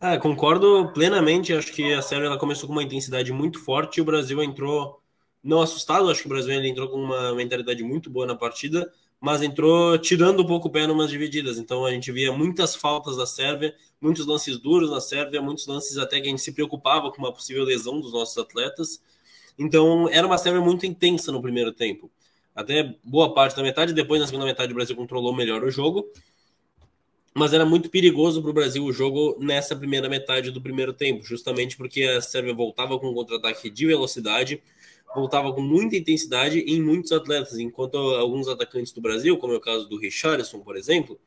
Ah, 0.00 0.18
concordo 0.18 0.90
plenamente. 0.94 1.52
Acho 1.52 1.72
que 1.72 1.92
a 1.92 2.02
Sérvia 2.02 2.26
ela 2.26 2.38
começou 2.38 2.66
com 2.66 2.72
uma 2.72 2.82
intensidade 2.82 3.32
muito 3.32 3.58
forte 3.62 3.98
e 3.98 4.00
o 4.00 4.04
Brasil 4.04 4.42
entrou 4.42 5.02
não 5.42 5.60
assustado, 5.60 6.08
acho 6.08 6.20
que 6.20 6.26
o 6.26 6.30
Brasil 6.30 6.52
entrou 6.52 6.88
com 6.88 6.98
uma 6.98 7.34
mentalidade 7.34 7.82
muito 7.82 8.08
boa 8.08 8.24
na 8.24 8.36
partida, 8.36 8.90
mas 9.22 9.40
entrou 9.40 9.96
tirando 9.98 10.42
um 10.42 10.44
pouco 10.44 10.66
o 10.66 10.70
pé 10.70 10.84
numas 10.84 11.08
divididas. 11.08 11.56
Então 11.56 11.86
a 11.86 11.92
gente 11.92 12.10
via 12.10 12.32
muitas 12.32 12.74
faltas 12.74 13.16
da 13.16 13.24
Sérvia, 13.24 13.72
muitos 14.00 14.26
lances 14.26 14.58
duros 14.58 14.90
na 14.90 15.00
Sérvia, 15.00 15.40
muitos 15.40 15.64
lances 15.68 15.96
até 15.96 16.20
que 16.20 16.26
a 16.26 16.30
gente 16.30 16.42
se 16.42 16.50
preocupava 16.50 17.08
com 17.12 17.18
uma 17.18 17.32
possível 17.32 17.62
lesão 17.62 18.00
dos 18.00 18.12
nossos 18.12 18.36
atletas. 18.36 19.00
Então 19.56 20.08
era 20.08 20.26
uma 20.26 20.36
Sérvia 20.36 20.60
muito 20.60 20.84
intensa 20.84 21.30
no 21.30 21.40
primeiro 21.40 21.70
tempo. 21.70 22.10
Até 22.52 22.96
boa 23.04 23.32
parte 23.32 23.54
da 23.54 23.62
metade, 23.62 23.94
depois 23.94 24.20
na 24.20 24.26
segunda 24.26 24.44
metade 24.44 24.72
o 24.72 24.74
Brasil 24.74 24.96
controlou 24.96 25.32
melhor 25.32 25.62
o 25.62 25.70
jogo. 25.70 26.10
Mas 27.32 27.52
era 27.52 27.64
muito 27.64 27.88
perigoso 27.90 28.42
para 28.42 28.50
o 28.50 28.52
Brasil 28.54 28.84
o 28.84 28.92
jogo 28.92 29.36
nessa 29.38 29.76
primeira 29.76 30.08
metade 30.08 30.50
do 30.50 30.60
primeiro 30.60 30.92
tempo, 30.92 31.22
justamente 31.22 31.76
porque 31.76 32.02
a 32.02 32.20
Sérvia 32.20 32.52
voltava 32.52 32.98
com 32.98 33.08
um 33.08 33.14
contra-ataque 33.14 33.70
de 33.70 33.86
velocidade, 33.86 34.60
voltava 35.14 35.52
com 35.52 35.60
muita 35.60 35.96
intensidade 35.96 36.60
em 36.60 36.82
muitos 36.82 37.12
atletas, 37.12 37.58
enquanto 37.58 37.96
alguns 37.96 38.48
atacantes 38.48 38.92
do 38.92 39.00
Brasil, 39.00 39.36
como 39.38 39.52
é 39.52 39.56
o 39.56 39.60
caso 39.60 39.88
do 39.88 39.98
Richarlison, 39.98 40.60
por 40.60 40.76
exemplo, 40.76 41.18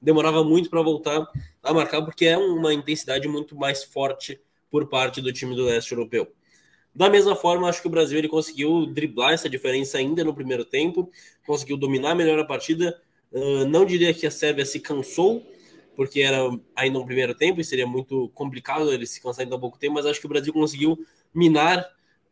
demorava 0.00 0.42
muito 0.42 0.70
para 0.70 0.82
voltar 0.82 1.26
a 1.62 1.74
marcar, 1.74 2.02
porque 2.02 2.26
é 2.26 2.36
uma 2.36 2.72
intensidade 2.72 3.28
muito 3.28 3.56
mais 3.56 3.84
forte 3.84 4.40
por 4.70 4.88
parte 4.88 5.20
do 5.20 5.32
time 5.32 5.54
do 5.54 5.64
leste 5.64 5.92
europeu. 5.92 6.32
Da 6.94 7.08
mesma 7.08 7.36
forma, 7.36 7.68
acho 7.68 7.80
que 7.80 7.86
o 7.86 7.90
Brasil 7.90 8.18
ele 8.18 8.28
conseguiu 8.28 8.86
driblar 8.86 9.32
essa 9.32 9.48
diferença 9.48 9.98
ainda 9.98 10.24
no 10.24 10.34
primeiro 10.34 10.64
tempo, 10.64 11.10
conseguiu 11.46 11.76
dominar 11.76 12.14
melhor 12.14 12.38
a 12.38 12.44
partida. 12.44 13.00
Uh, 13.30 13.64
não 13.66 13.84
diria 13.84 14.12
que 14.12 14.26
a 14.26 14.30
Sérvia 14.30 14.66
se 14.66 14.80
cansou, 14.80 15.46
porque 15.94 16.20
era 16.20 16.38
ainda 16.74 16.98
um 16.98 17.04
primeiro 17.04 17.34
tempo 17.34 17.60
e 17.60 17.64
seria 17.64 17.86
muito 17.86 18.28
complicado 18.30 18.92
ele 18.92 19.06
se 19.06 19.20
cansar 19.20 19.46
em 19.46 19.48
tão 19.48 19.60
pouco 19.60 19.78
tempo, 19.78 19.94
mas 19.94 20.06
acho 20.06 20.18
que 20.18 20.26
o 20.26 20.28
Brasil 20.28 20.52
conseguiu 20.52 20.98
minar 21.32 21.86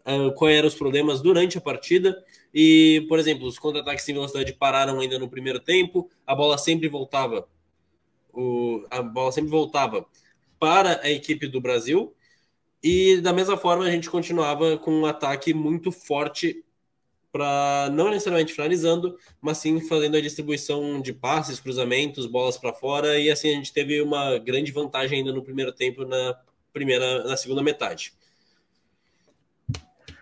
uh, 0.08 0.32
quais 0.32 0.56
eram 0.56 0.68
os 0.68 0.74
problemas 0.74 1.20
durante 1.20 1.58
a 1.58 1.60
partida. 1.60 2.24
E, 2.52 3.04
por 3.08 3.18
exemplo, 3.18 3.46
os 3.46 3.58
contra-ataques 3.58 4.08
em 4.08 4.14
velocidade 4.14 4.52
pararam 4.54 5.00
ainda 5.00 5.18
no 5.18 5.28
primeiro 5.28 5.60
tempo, 5.60 6.10
a 6.26 6.34
bola 6.34 6.56
sempre 6.56 6.88
voltava. 6.88 7.46
O, 8.32 8.84
a 8.90 9.02
bola 9.02 9.30
sempre 9.32 9.50
voltava 9.50 10.06
para 10.58 11.00
a 11.02 11.10
equipe 11.10 11.46
do 11.46 11.60
Brasil. 11.60 12.14
E 12.82 13.20
da 13.20 13.32
mesma 13.32 13.56
forma, 13.56 13.84
a 13.84 13.90
gente 13.90 14.08
continuava 14.08 14.78
com 14.78 14.92
um 14.92 15.06
ataque 15.06 15.52
muito 15.52 15.90
forte 15.90 16.64
para 17.30 17.90
não 17.92 18.08
necessariamente 18.10 18.54
finalizando, 18.54 19.18
mas 19.40 19.58
sim 19.58 19.80
fazendo 19.86 20.16
a 20.16 20.20
distribuição 20.20 21.00
de 21.00 21.12
passes, 21.12 21.60
cruzamentos, 21.60 22.26
bolas 22.26 22.56
para 22.56 22.72
fora, 22.72 23.18
e 23.18 23.30
assim 23.30 23.50
a 23.50 23.54
gente 23.54 23.72
teve 23.72 24.00
uma 24.00 24.38
grande 24.38 24.72
vantagem 24.72 25.18
ainda 25.18 25.32
no 25.32 25.42
primeiro 25.42 25.70
tempo 25.72 26.04
na 26.06 26.40
primeira, 26.72 27.24
na 27.24 27.36
segunda 27.36 27.62
metade. 27.62 28.12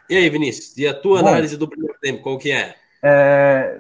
E 0.08 0.16
aí, 0.16 0.30
Vinícius, 0.30 0.76
e 0.76 0.86
a 0.86 0.94
tua 0.94 1.20
Bom, 1.20 1.28
análise 1.28 1.56
do 1.56 1.68
primeiro 1.68 1.96
tempo, 2.00 2.22
qual 2.22 2.38
que 2.38 2.52
é? 2.52 2.74
é? 3.02 3.78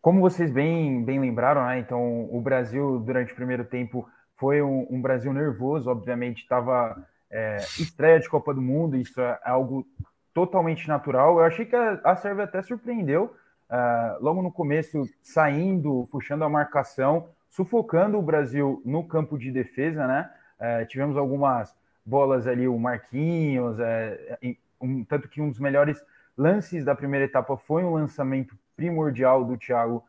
Como 0.00 0.20
vocês 0.20 0.50
bem, 0.50 1.04
bem 1.04 1.20
lembraram, 1.20 1.66
né? 1.66 1.78
Então, 1.78 2.28
o 2.30 2.40
Brasil, 2.40 2.98
durante 3.00 3.32
o 3.32 3.36
primeiro 3.36 3.64
tempo, 3.64 4.08
foi 4.36 4.62
um, 4.62 4.86
um 4.90 5.00
Brasil 5.00 5.32
nervoso, 5.32 5.90
obviamente, 5.90 6.42
estava 6.42 6.96
é, 7.30 7.56
estreia 7.78 8.20
de 8.20 8.28
Copa 8.28 8.54
do 8.54 8.62
Mundo, 8.62 8.96
isso 8.96 9.20
é 9.20 9.38
algo 9.44 9.86
totalmente 10.32 10.86
natural. 10.88 11.38
Eu 11.38 11.44
achei 11.44 11.64
que 11.64 11.74
a, 11.74 12.00
a 12.04 12.16
Sérvia 12.16 12.44
até 12.44 12.62
surpreendeu, 12.62 13.34
uh, 13.70 14.22
logo 14.22 14.42
no 14.42 14.52
começo, 14.52 15.02
saindo, 15.22 16.08
puxando 16.10 16.44
a 16.44 16.48
marcação, 16.48 17.28
sufocando 17.50 18.18
o 18.18 18.22
Brasil 18.22 18.82
no 18.84 19.02
campo 19.02 19.38
de 19.38 19.50
defesa, 19.50 20.06
né? 20.06 20.30
Uh, 20.60 20.86
tivemos 20.86 21.16
algumas 21.16 21.74
bolas 22.04 22.46
ali, 22.46 22.68
o 22.68 22.78
Marquinhos, 22.78 23.78
uh, 23.78 24.56
um, 24.80 25.04
tanto 25.04 25.28
que 25.28 25.40
um 25.40 25.48
dos 25.48 25.58
melhores 25.58 26.02
lances 26.36 26.84
da 26.84 26.94
primeira 26.94 27.24
etapa 27.24 27.56
foi 27.56 27.84
um 27.84 27.94
lançamento 27.94 28.56
primordial 28.76 29.44
do 29.44 29.56
Thiago 29.56 30.04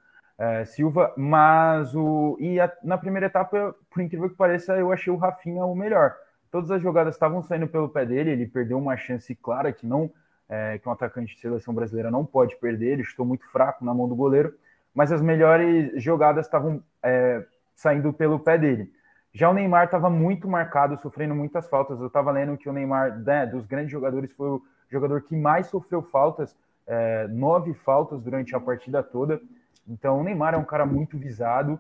Silva, 0.67 1.13
mas 1.17 1.95
o 1.95 2.37
e 2.39 2.59
a, 2.59 2.71
na 2.83 2.97
primeira 2.97 3.25
etapa, 3.25 3.75
por 3.89 4.01
incrível 4.01 4.29
que 4.29 4.35
pareça, 4.35 4.77
eu 4.77 4.91
achei 4.91 5.11
o 5.11 5.15
Rafinha 5.17 5.65
o 5.65 5.75
melhor. 5.75 6.15
Todas 6.51 6.69
as 6.69 6.81
jogadas 6.81 7.15
estavam 7.15 7.41
saindo 7.41 7.67
pelo 7.67 7.89
pé 7.89 8.05
dele, 8.05 8.29
ele 8.31 8.45
perdeu 8.45 8.77
uma 8.77 8.95
chance 8.95 9.33
clara 9.33 9.73
que 9.73 9.85
não 9.85 10.11
é, 10.47 10.77
que 10.77 10.87
um 10.87 10.91
atacante 10.91 11.33
de 11.33 11.41
seleção 11.41 11.73
brasileira 11.73 12.11
não 12.11 12.25
pode 12.25 12.55
perder, 12.57 12.93
ele 12.93 13.01
estou 13.01 13.25
muito 13.25 13.49
fraco 13.51 13.83
na 13.83 13.93
mão 13.93 14.07
do 14.07 14.15
goleiro, 14.15 14.53
mas 14.93 15.11
as 15.11 15.21
melhores 15.21 15.91
jogadas 16.01 16.45
estavam 16.45 16.83
é, 17.03 17.43
saindo 17.75 18.13
pelo 18.13 18.39
pé 18.39 18.57
dele. 18.57 18.91
Já 19.37 19.51
o 19.51 19.53
Neymar 19.53 19.85
estava 19.85 20.09
muito 20.09 20.47
marcado, 20.47 20.99
sofrendo 20.99 21.35
muitas 21.35 21.69
faltas. 21.69 21.99
Eu 21.99 22.07
estava 22.07 22.31
lendo 22.31 22.57
que 22.57 22.67
o 22.67 22.73
Neymar, 22.73 23.19
né, 23.19 23.45
dos 23.45 23.67
grandes 23.67 23.91
jogadores, 23.91 24.31
foi 24.31 24.49
o 24.49 24.63
jogador 24.89 25.21
que 25.21 25.35
mais 25.35 25.67
sofreu 25.67 26.01
faltas, 26.01 26.57
é, 26.87 27.27
nove 27.27 27.75
faltas 27.75 28.19
durante 28.19 28.55
a 28.55 28.59
partida 28.59 29.03
toda. 29.03 29.39
Então, 29.87 30.19
o 30.19 30.23
Neymar 30.23 30.55
é 30.55 30.57
um 30.57 30.65
cara 30.65 30.87
muito 30.87 31.19
visado. 31.19 31.79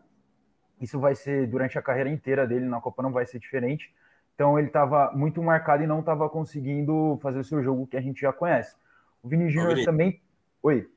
Isso 0.79 0.99
vai 0.99 1.15
ser 1.15 1.47
durante 1.47 1.79
a 1.79 1.81
carreira 1.81 2.11
inteira 2.11 2.45
dele 2.45 2.65
na 2.65 2.79
Copa, 2.79 3.01
não 3.01 3.11
vai 3.11 3.25
ser 3.25 3.39
diferente. 3.39 3.91
Então 4.35 4.59
ele 4.59 4.67
estava 4.67 5.11
muito 5.15 5.41
marcado 5.41 5.81
e 5.81 5.87
não 5.87 6.01
estava 6.01 6.29
conseguindo 6.29 7.17
fazer 7.23 7.39
o 7.39 7.43
seu 7.43 7.63
jogo 7.63 7.87
que 7.87 7.97
a 7.97 8.01
gente 8.01 8.21
já 8.21 8.31
conhece. 8.31 8.75
O 9.23 9.27
Vini 9.27 9.49
Júnior 9.49 9.83
também. 9.83 10.21
Oi. 10.61 10.87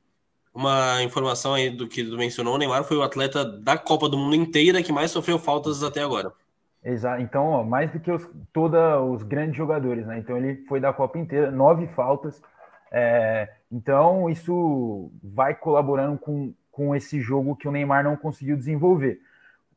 Uma 0.53 1.03
informação 1.03 1.55
aí 1.55 1.71
do 1.71 1.89
que 1.89 2.05
tu 2.05 2.19
mencionou, 2.19 2.57
o 2.57 2.59
Neymar 2.59 2.85
foi 2.85 2.99
o 2.99 3.03
atleta 3.03 3.43
da 3.43 3.79
Copa 3.79 4.11
do 4.11 4.19
Mundo 4.19 4.35
inteira 4.35 4.83
que 4.83 4.93
mais 4.93 5.11
sofreu 5.11 5.39
faltas 5.39 5.83
até 5.83 6.03
agora. 6.03 6.31
Exato. 6.83 7.23
Então, 7.23 7.47
ó, 7.47 7.63
mais 7.63 7.91
do 7.91 8.01
que 8.01 8.11
os, 8.11 8.29
todos 8.53 8.81
os 9.11 9.23
grandes 9.23 9.57
jogadores, 9.57 10.07
né? 10.07 10.19
Então 10.19 10.37
ele 10.37 10.65
foi 10.67 10.81
da 10.81 10.93
Copa 10.93 11.19
inteira, 11.19 11.51
nove 11.51 11.87
faltas. 11.89 12.43
É, 12.91 13.49
então 13.71 14.29
isso 14.29 15.13
vai 15.23 15.55
colaborando 15.55 16.19
com, 16.19 16.53
com 16.73 16.95
esse 16.95 17.21
jogo 17.21 17.55
que 17.55 17.69
o 17.69 17.73
Neymar 17.73 18.03
não 18.03 18.17
conseguiu 18.17 18.57
desenvolver. 18.57 19.21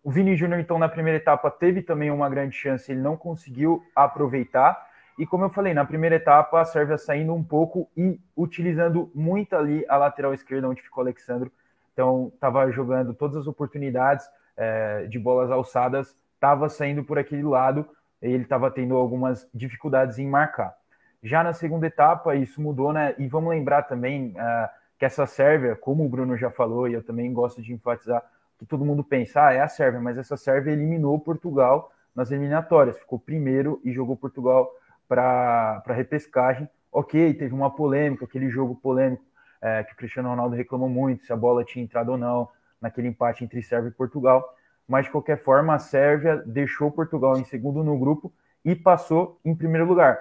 O 0.03 0.11
Vini 0.11 0.35
Júnior, 0.35 0.59
então, 0.59 0.77
na 0.77 0.89
primeira 0.89 1.17
etapa, 1.17 1.49
teve 1.49 1.81
também 1.81 2.11
uma 2.11 2.29
grande 2.29 2.55
chance, 2.55 2.91
ele 2.91 2.99
não 2.99 3.15
conseguiu 3.15 3.81
aproveitar. 3.95 4.77
E 5.17 5.25
como 5.25 5.45
eu 5.45 5.49
falei, 5.49 5.73
na 5.73 5.85
primeira 5.85 6.15
etapa, 6.15 6.59
a 6.59 6.65
Sérvia 6.65 6.97
saindo 6.97 7.33
um 7.33 7.43
pouco 7.43 7.89
e 7.95 8.19
utilizando 8.35 9.09
muito 9.15 9.55
ali 9.55 9.85
a 9.87 9.95
lateral 9.95 10.33
esquerda, 10.33 10.67
onde 10.67 10.81
ficou 10.81 11.03
o 11.03 11.07
Alexandro. 11.07 11.49
Então, 11.93 12.31
estava 12.33 12.69
jogando 12.71 13.13
todas 13.13 13.37
as 13.37 13.47
oportunidades 13.47 14.27
é, 14.57 15.05
de 15.05 15.17
bolas 15.17 15.49
alçadas, 15.49 16.13
estava 16.43 16.67
saindo 16.67 17.05
por 17.05 17.17
aquele 17.17 17.43
lado, 17.43 17.87
e 18.21 18.27
ele 18.27 18.43
estava 18.43 18.69
tendo 18.69 18.97
algumas 18.97 19.47
dificuldades 19.53 20.19
em 20.19 20.27
marcar. 20.27 20.75
Já 21.23 21.41
na 21.41 21.53
segunda 21.53 21.87
etapa, 21.87 22.35
isso 22.35 22.61
mudou, 22.61 22.91
né? 22.91 23.15
E 23.17 23.29
vamos 23.29 23.51
lembrar 23.51 23.83
também 23.83 24.31
uh, 24.31 24.69
que 24.99 25.05
essa 25.05 25.25
Sérvia, 25.25 25.73
como 25.73 26.05
o 26.05 26.09
Bruno 26.09 26.35
já 26.35 26.51
falou, 26.51 26.85
e 26.85 26.93
eu 26.93 27.01
também 27.01 27.31
gosto 27.31 27.61
de 27.61 27.71
enfatizar, 27.71 28.21
que 28.59 28.65
todo 28.65 28.83
mundo 28.83 29.05
pensa, 29.05 29.47
ah, 29.47 29.53
é 29.53 29.61
a 29.61 29.69
Sérvia, 29.69 30.01
mas 30.01 30.17
essa 30.17 30.35
Sérvia 30.35 30.71
eliminou 30.71 31.17
Portugal 31.17 31.93
nas 32.13 32.29
eliminatórias, 32.29 32.99
ficou 32.99 33.17
primeiro 33.17 33.79
e 33.81 33.93
jogou 33.93 34.17
Portugal 34.17 34.69
para 35.07 35.81
repescagem. 35.87 36.67
Ok, 36.91 37.33
teve 37.35 37.53
uma 37.53 37.73
polêmica, 37.73 38.25
aquele 38.25 38.49
jogo 38.49 38.75
polêmico 38.75 39.23
é, 39.61 39.81
que 39.85 39.93
o 39.93 39.95
Cristiano 39.95 40.27
Ronaldo 40.27 40.57
reclamou 40.57 40.89
muito, 40.89 41.23
se 41.23 41.31
a 41.31 41.37
bola 41.37 41.63
tinha 41.63 41.83
entrado 41.83 42.09
ou 42.09 42.17
não, 42.17 42.49
naquele 42.81 43.07
empate 43.07 43.45
entre 43.45 43.63
Sérvia 43.63 43.89
e 43.89 43.93
Portugal. 43.93 44.53
Mas, 44.87 45.05
de 45.05 45.11
qualquer 45.11 45.41
forma, 45.43 45.73
a 45.73 45.79
Sérvia 45.79 46.37
deixou 46.45 46.91
Portugal 46.91 47.37
em 47.37 47.45
segundo 47.45 47.83
no 47.83 47.97
grupo 47.97 48.33
e 48.63 48.75
passou 48.75 49.39
em 49.43 49.55
primeiro 49.55 49.87
lugar. 49.87 50.19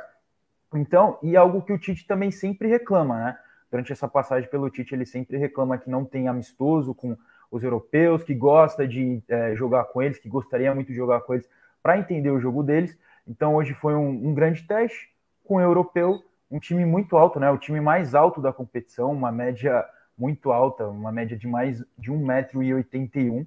Então, 0.74 1.18
e 1.22 1.36
algo 1.36 1.62
que 1.62 1.72
o 1.72 1.78
Tite 1.78 2.06
também 2.06 2.30
sempre 2.30 2.68
reclama, 2.68 3.18
né? 3.18 3.38
Durante 3.70 3.92
essa 3.92 4.08
passagem 4.08 4.48
pelo 4.48 4.70
Tite, 4.70 4.94
ele 4.94 5.06
sempre 5.06 5.36
reclama 5.36 5.78
que 5.78 5.90
não 5.90 6.04
tem 6.04 6.28
amistoso 6.28 6.94
com 6.94 7.16
os 7.50 7.62
europeus, 7.62 8.22
que 8.22 8.34
gosta 8.34 8.88
de 8.88 9.22
é, 9.28 9.54
jogar 9.54 9.84
com 9.84 10.02
eles, 10.02 10.18
que 10.18 10.28
gostaria 10.28 10.74
muito 10.74 10.88
de 10.88 10.94
jogar 10.94 11.20
com 11.20 11.34
eles 11.34 11.48
para 11.82 11.98
entender 11.98 12.30
o 12.30 12.40
jogo 12.40 12.62
deles. 12.62 12.98
Então 13.26 13.54
hoje 13.54 13.74
foi 13.74 13.94
um, 13.94 14.28
um, 14.28 14.34
grande 14.34 14.62
teste 14.62 15.10
com 15.44 15.56
o 15.56 15.60
europeu, 15.60 16.22
um 16.50 16.58
time 16.58 16.84
muito 16.84 17.16
alto, 17.16 17.38
né? 17.38 17.50
O 17.50 17.58
time 17.58 17.80
mais 17.80 18.14
alto 18.14 18.40
da 18.40 18.52
competição, 18.52 19.12
uma 19.12 19.30
média 19.30 19.84
muito 20.16 20.50
alta, 20.50 20.88
uma 20.88 21.12
média 21.12 21.36
de 21.36 21.46
mais 21.46 21.84
de 21.98 22.10
1,81m. 22.10 23.46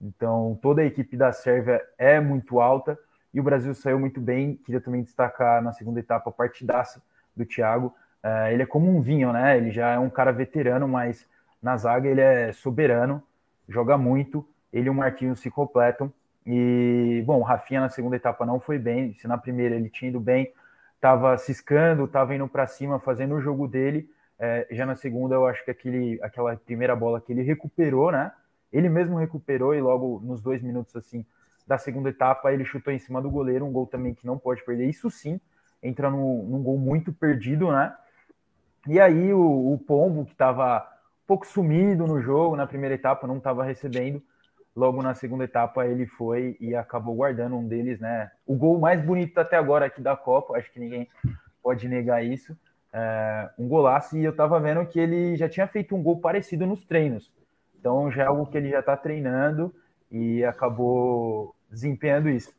Então 0.00 0.58
toda 0.62 0.82
a 0.82 0.84
equipe 0.84 1.16
da 1.16 1.32
Sérvia 1.32 1.82
é 1.98 2.20
muito 2.20 2.60
alta 2.60 2.98
e 3.32 3.40
o 3.40 3.42
Brasil 3.42 3.74
saiu 3.74 3.98
muito 3.98 4.20
bem. 4.20 4.56
Queria 4.64 4.80
também 4.80 5.02
destacar 5.02 5.62
na 5.62 5.72
segunda 5.72 6.00
etapa 6.00 6.30
a 6.30 6.32
partidaça 6.32 7.02
do 7.36 7.44
Thiago. 7.44 7.94
É, 8.22 8.52
ele 8.52 8.62
é 8.62 8.66
como 8.66 8.94
um 8.94 9.00
vinho, 9.00 9.32
né? 9.32 9.56
Ele 9.56 9.70
já 9.70 9.90
é 9.90 9.98
um 9.98 10.10
cara 10.10 10.32
veterano, 10.32 10.88
mas 10.88 11.28
na 11.62 11.76
zaga 11.76 12.08
ele 12.08 12.20
é 12.20 12.52
soberano 12.52 13.22
joga 13.68 13.98
muito, 13.98 14.46
ele 14.72 14.86
e 14.86 14.90
o 14.90 14.94
Marquinhos 14.94 15.40
se 15.40 15.50
completam. 15.50 16.12
E, 16.46 17.22
bom, 17.26 17.40
o 17.40 17.42
Rafinha 17.42 17.80
na 17.80 17.88
segunda 17.88 18.16
etapa 18.16 18.46
não 18.46 18.60
foi 18.60 18.78
bem, 18.78 19.14
se 19.14 19.26
na 19.26 19.36
primeira 19.36 19.74
ele 19.74 19.90
tinha 19.90 20.10
ido 20.10 20.20
bem, 20.20 20.52
estava 20.94 21.36
ciscando, 21.38 22.04
estava 22.04 22.34
indo 22.34 22.46
para 22.48 22.66
cima, 22.66 23.00
fazendo 23.00 23.34
o 23.34 23.40
jogo 23.40 23.66
dele. 23.66 24.08
É, 24.38 24.66
já 24.70 24.86
na 24.86 24.94
segunda, 24.94 25.34
eu 25.34 25.46
acho 25.46 25.64
que 25.64 25.70
aquele, 25.70 26.20
aquela 26.22 26.56
primeira 26.56 26.94
bola 26.94 27.20
que 27.20 27.32
ele 27.32 27.42
recuperou, 27.42 28.12
né? 28.12 28.30
Ele 28.72 28.88
mesmo 28.88 29.16
recuperou 29.16 29.74
e 29.74 29.80
logo 29.80 30.20
nos 30.24 30.40
dois 30.40 30.62
minutos 30.62 30.94
assim 30.96 31.24
da 31.66 31.78
segunda 31.78 32.10
etapa 32.10 32.52
ele 32.52 32.64
chutou 32.64 32.92
em 32.92 32.98
cima 32.98 33.20
do 33.20 33.30
goleiro, 33.30 33.64
um 33.66 33.72
gol 33.72 33.86
também 33.86 34.14
que 34.14 34.26
não 34.26 34.38
pode 34.38 34.64
perder. 34.64 34.88
Isso 34.88 35.10
sim, 35.10 35.40
entra 35.82 36.08
num, 36.10 36.44
num 36.44 36.62
gol 36.62 36.78
muito 36.78 37.12
perdido, 37.12 37.72
né? 37.72 37.92
E 38.86 39.00
aí 39.00 39.32
o, 39.32 39.72
o 39.72 39.78
Pombo, 39.78 40.24
que 40.24 40.32
estava 40.32 40.86
pouco 41.26 41.44
sumido 41.44 42.06
no 42.06 42.22
jogo, 42.22 42.54
na 42.54 42.66
primeira 42.66 42.94
etapa 42.94 43.26
não 43.26 43.38
estava 43.38 43.64
recebendo. 43.64 44.22
Logo 44.76 45.02
na 45.02 45.14
segunda 45.14 45.44
etapa 45.44 45.86
ele 45.86 46.06
foi 46.06 46.56
e 46.60 46.74
acabou 46.74 47.16
guardando 47.16 47.56
um 47.56 47.66
deles, 47.66 47.98
né? 47.98 48.30
O 48.46 48.54
gol 48.54 48.78
mais 48.78 49.02
bonito 49.02 49.36
até 49.38 49.56
agora 49.56 49.86
aqui 49.86 50.00
da 50.00 50.16
Copa, 50.16 50.56
acho 50.56 50.70
que 50.70 50.78
ninguém 50.78 51.08
pode 51.62 51.88
negar 51.88 52.24
isso. 52.24 52.56
É, 52.92 53.50
um 53.58 53.66
golaço, 53.66 54.16
e 54.16 54.24
eu 54.24 54.30
estava 54.30 54.60
vendo 54.60 54.86
que 54.86 55.00
ele 55.00 55.34
já 55.36 55.48
tinha 55.48 55.66
feito 55.66 55.96
um 55.96 56.02
gol 56.02 56.20
parecido 56.20 56.66
nos 56.66 56.84
treinos. 56.84 57.32
Então 57.86 58.10
já 58.10 58.24
é 58.24 58.26
algo 58.26 58.46
que 58.46 58.58
ele 58.58 58.70
já 58.70 58.80
está 58.80 58.96
treinando 58.96 59.72
e 60.10 60.44
acabou 60.44 61.54
desempenhando 61.70 62.28
isso. 62.28 62.52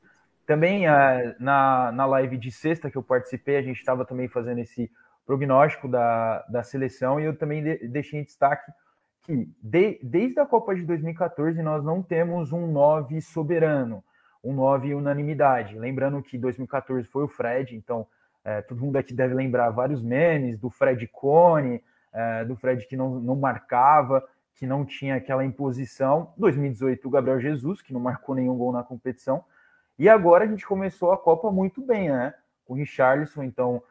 Também 0.46 0.88
é, 0.88 1.36
na, 1.38 1.92
na 1.92 2.06
live 2.06 2.38
de 2.38 2.50
sexta 2.50 2.90
que 2.90 2.98
eu 2.98 3.04
participei, 3.04 3.58
a 3.58 3.62
gente 3.62 3.78
estava 3.78 4.06
também 4.06 4.30
fazendo 4.30 4.60
esse 4.60 4.90
prognóstico 5.26 5.90
da, 5.90 6.46
da 6.48 6.64
seleção, 6.64 7.20
e 7.20 7.26
eu 7.26 7.36
também 7.36 7.62
de, 7.62 7.90
deixei 7.90 8.22
em 8.22 8.24
destaque 8.24 8.72
que 9.24 9.50
de, 9.62 10.00
desde 10.02 10.40
a 10.40 10.46
Copa 10.46 10.74
de 10.74 10.86
2014 10.86 11.62
nós 11.62 11.84
não 11.84 12.02
temos 12.02 12.54
um 12.54 12.66
9 12.66 13.20
soberano, 13.20 14.02
um 14.42 14.54
9 14.54 14.96
unanimidade. 14.96 15.78
Lembrando 15.78 16.24
que 16.24 16.38
2014 16.38 17.06
foi 17.06 17.26
o 17.26 17.28
Fred, 17.28 17.76
então 17.76 18.08
é, 18.46 18.62
todo 18.62 18.80
mundo 18.80 18.96
aqui 18.96 19.14
deve 19.14 19.34
lembrar 19.34 19.72
vários 19.72 20.02
memes 20.02 20.58
do 20.58 20.70
Fred 20.70 21.06
Cone, 21.08 21.84
é, 22.14 22.46
do 22.46 22.56
Fred 22.56 22.88
que 22.88 22.96
não, 22.96 23.20
não 23.20 23.36
marcava, 23.36 24.24
que 24.58 24.66
não 24.66 24.84
tinha 24.84 25.16
aquela 25.16 25.46
imposição. 25.46 26.34
2018 26.36 27.08
o 27.08 27.12
Gabriel 27.12 27.40
Jesus, 27.40 27.82
que 27.82 27.94
não 27.94 28.00
marcou 28.00 28.36
nenhum 28.36 28.58
gol 28.58 28.72
na 28.72 28.84
competição. 28.84 29.46
E 29.98 30.10
agora 30.10 30.44
a 30.44 30.48
gente 30.48 30.66
começou 30.66 31.12
a 31.12 31.18
Copa 31.18 31.52
muito 31.52 31.82
bem, 31.82 32.10
né? 32.10 32.34
Com 32.66 32.74
o 32.74 32.76
Richarlison, 32.76 33.44
então 33.44 33.82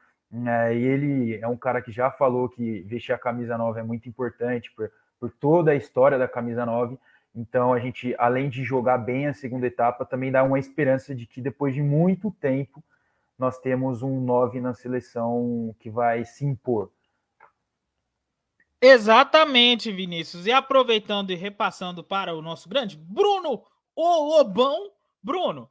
é, 0.46 0.74
ele 0.74 1.37
é 1.37 1.46
um 1.46 1.57
cara 1.57 1.81
que 1.81 1.92
já 1.92 2.11
falou 2.11 2.48
que 2.48 2.83
vestir 2.83 3.12
a 3.12 3.18
camisa 3.18 3.57
9 3.57 3.81
é 3.81 3.83
muito 3.83 4.09
importante 4.09 4.72
por, 4.74 4.90
por 5.20 5.31
toda 5.31 5.70
a 5.70 5.74
história 5.74 6.18
da 6.18 6.26
camisa 6.26 6.66
9. 6.66 6.98
Então 7.35 7.72
a 7.72 7.79
gente, 7.79 8.14
além 8.18 8.48
de 8.48 8.64
jogar 8.64 8.98
bem 8.98 9.29
a 9.29 9.35
segunda 9.35 9.66
etapa, 9.66 10.05
também 10.05 10.33
dá 10.33 10.42
uma 10.42 10.59
esperança 10.59 11.14
de 11.14 11.26
que 11.26 11.40
depois 11.40 11.74
de 11.74 11.83
muito 11.83 12.31
tempo 12.33 12.83
nós 13.38 13.59
temos 13.59 14.02
um 14.02 14.20
9 14.20 14.61
na 14.61 14.74
seleção 14.74 15.74
que 15.79 15.90
vai 15.90 16.24
se 16.24 16.44
impor. 16.44 16.90
Exatamente, 18.80 19.90
Vinícius. 19.90 20.46
E 20.46 20.52
aproveitando 20.52 21.30
e 21.30 21.34
repassando 21.34 22.04
para 22.04 22.34
o 22.34 22.42
nosso 22.42 22.68
grande 22.68 22.96
Bruno 22.96 23.62
o 23.94 24.24
Lobão. 24.36 24.90
Bruno, 25.22 25.70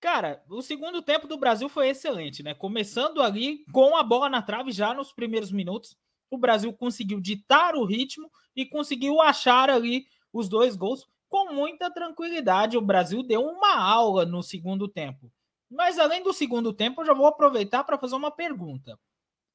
cara, 0.00 0.44
o 0.48 0.62
segundo 0.62 1.02
tempo 1.02 1.26
do 1.26 1.38
Brasil 1.38 1.68
foi 1.68 1.88
excelente, 1.88 2.42
né? 2.42 2.54
Começando 2.54 3.22
ali 3.22 3.64
com 3.72 3.96
a 3.96 4.02
bola 4.02 4.28
na 4.28 4.42
trave 4.42 4.72
já 4.72 4.94
nos 4.94 5.12
primeiros 5.12 5.50
minutos. 5.50 5.96
O 6.30 6.38
Brasil 6.38 6.72
conseguiu 6.72 7.20
ditar 7.20 7.74
o 7.76 7.84
ritmo 7.84 8.30
e 8.54 8.66
conseguiu 8.66 9.20
achar 9.20 9.70
ali 9.70 10.06
os 10.32 10.48
dois 10.48 10.76
gols 10.76 11.06
com 11.28 11.52
muita 11.52 11.90
tranquilidade. 11.90 12.76
O 12.76 12.82
Brasil 12.82 13.22
deu 13.22 13.42
uma 13.42 13.76
aula 13.76 14.26
no 14.26 14.42
segundo 14.42 14.88
tempo. 14.88 15.32
Mas 15.70 15.98
além 15.98 16.22
do 16.22 16.32
segundo 16.32 16.72
tempo, 16.72 17.00
eu 17.02 17.06
já 17.06 17.14
vou 17.14 17.26
aproveitar 17.26 17.84
para 17.84 17.98
fazer 17.98 18.14
uma 18.14 18.30
pergunta. 18.30 18.98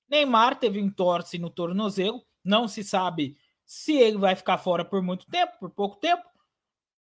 Neymar 0.10 0.60
teve 0.60 0.82
um 0.82 0.92
torce 0.92 1.38
no 1.38 1.50
tornozelo, 1.50 2.24
não 2.44 2.68
se 2.68 2.84
sabe 2.84 3.38
se 3.66 3.96
ele 3.96 4.18
vai 4.18 4.36
ficar 4.36 4.58
fora 4.58 4.84
por 4.84 5.02
muito 5.02 5.26
tempo, 5.28 5.54
por 5.60 5.70
pouco 5.70 5.98
tempo. 5.98 6.24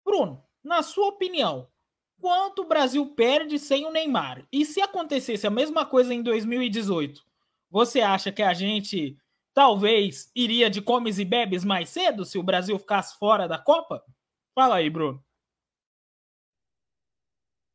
Bruno, 0.04 0.42
na 0.62 0.82
sua 0.82 1.08
opinião, 1.08 1.68
quanto 2.20 2.62
o 2.62 2.68
Brasil 2.68 3.06
perde 3.06 3.58
sem 3.58 3.86
o 3.86 3.90
Neymar? 3.90 4.44
E 4.52 4.64
se 4.64 4.80
acontecesse 4.80 5.46
a 5.46 5.50
mesma 5.50 5.86
coisa 5.86 6.12
em 6.12 6.22
2018, 6.22 7.22
você 7.70 8.00
acha 8.00 8.30
que 8.30 8.42
a 8.42 8.52
gente 8.52 9.16
talvez 9.54 10.30
iria 10.34 10.68
de 10.68 10.82
comes 10.82 11.18
e 11.18 11.24
bebes 11.24 11.64
mais 11.64 11.88
cedo 11.88 12.24
se 12.24 12.38
o 12.38 12.42
Brasil 12.42 12.78
ficasse 12.78 13.18
fora 13.18 13.48
da 13.48 13.58
Copa? 13.58 14.02
Fala 14.54 14.76
aí, 14.76 14.90
Bruno. 14.90 15.22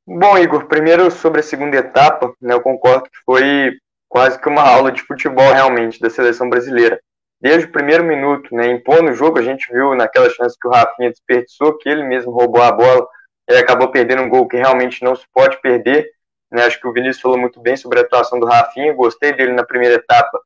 Bom, 0.07 0.37
Igor, 0.37 0.67
primeiro 0.67 1.09
sobre 1.09 1.39
a 1.39 1.43
segunda 1.43 1.77
etapa, 1.77 2.31
né, 2.39 2.53
eu 2.53 2.61
concordo 2.61 3.09
que 3.09 3.17
foi 3.25 3.75
quase 4.07 4.39
que 4.39 4.47
uma 4.47 4.61
aula 4.61 4.91
de 4.91 5.01
futebol 5.01 5.51
realmente 5.51 5.99
da 5.99 6.11
seleção 6.11 6.47
brasileira. 6.47 7.01
Desde 7.45 7.67
o 7.67 7.71
primeiro 7.71 8.03
minuto, 8.03 8.55
né, 8.55 8.65
impondo 8.71 9.11
o 9.11 9.13
jogo, 9.13 9.37
a 9.37 9.43
gente 9.43 9.71
viu 9.71 9.93
naquela 9.93 10.27
chance 10.31 10.57
que 10.59 10.67
o 10.67 10.71
Rafinha 10.71 11.11
desperdiçou, 11.11 11.77
que 11.77 11.87
ele 11.87 12.01
mesmo 12.01 12.31
roubou 12.31 12.63
a 12.63 12.71
bola 12.71 13.07
e 13.47 13.55
acabou 13.55 13.91
perdendo 13.91 14.23
um 14.23 14.29
gol 14.29 14.47
que 14.47 14.57
realmente 14.57 15.03
não 15.03 15.15
se 15.15 15.27
pode 15.31 15.61
perder. 15.61 16.09
Né, 16.51 16.65
acho 16.65 16.81
que 16.81 16.87
o 16.87 16.91
Vinícius 16.91 17.21
falou 17.21 17.37
muito 17.37 17.59
bem 17.61 17.77
sobre 17.77 17.99
a 17.99 18.01
atuação 18.01 18.39
do 18.39 18.47
Rafinha, 18.47 18.91
gostei 18.93 19.31
dele 19.31 19.53
na 19.53 19.63
primeira 19.63 19.93
etapa, 19.93 20.41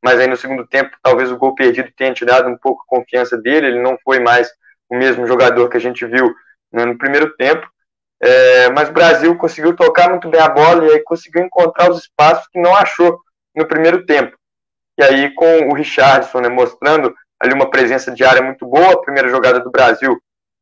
mas 0.00 0.20
aí 0.20 0.28
no 0.28 0.36
segundo 0.36 0.64
tempo, 0.68 0.96
talvez 1.02 1.32
o 1.32 1.36
gol 1.36 1.52
perdido 1.52 1.90
tenha 1.96 2.14
tirado 2.14 2.48
um 2.48 2.56
pouco 2.56 2.80
a 2.82 2.96
confiança 2.96 3.36
dele, 3.36 3.66
ele 3.66 3.82
não 3.82 3.98
foi 4.04 4.20
mais 4.20 4.48
o 4.88 4.96
mesmo 4.96 5.26
jogador 5.26 5.68
que 5.68 5.76
a 5.76 5.80
gente 5.80 6.06
viu 6.06 6.32
né, 6.72 6.84
no 6.84 6.96
primeiro 6.96 7.34
tempo. 7.36 7.68
É, 8.22 8.70
mas 8.70 8.88
o 8.88 8.92
Brasil 8.92 9.36
conseguiu 9.36 9.74
tocar 9.74 10.10
muito 10.10 10.28
bem 10.28 10.40
a 10.40 10.48
bola 10.48 10.86
e 10.86 10.90
aí 10.92 11.00
conseguiu 11.02 11.42
encontrar 11.42 11.90
os 11.90 12.02
espaços 12.02 12.46
que 12.52 12.60
não 12.60 12.76
achou 12.76 13.18
no 13.52 13.66
primeiro 13.66 14.06
tempo. 14.06 14.36
E 14.98 15.02
aí 15.02 15.34
com 15.34 15.68
o 15.68 15.74
Richardson 15.74 16.40
né, 16.40 16.48
mostrando 16.48 17.14
ali 17.40 17.52
uma 17.52 17.70
presença 17.70 18.10
de 18.10 18.24
área 18.24 18.42
muito 18.42 18.66
boa, 18.66 18.94
a 18.94 19.00
primeira 19.00 19.28
jogada 19.28 19.60
do 19.60 19.70
Brasil 19.70 20.18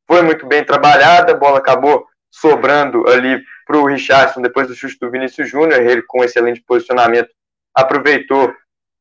foi 0.07 0.23
muito 0.23 0.47
bem 0.47 0.65
trabalhada, 0.65 1.33
a 1.33 1.37
bola 1.37 1.59
acabou 1.59 2.07
sobrando 2.31 3.09
ali 3.09 3.41
para 3.67 3.79
o 3.79 3.87
Richardson 3.87 4.43
depois 4.43 4.67
do 4.67 4.75
chute 4.75 4.99
do 5.01 5.11
Vinícius 5.11 5.49
Júnior, 5.49 5.81
ele 5.81 6.03
com 6.03 6.25
excelente 6.25 6.61
posicionamento 6.63 7.29
aproveitou 7.75 8.55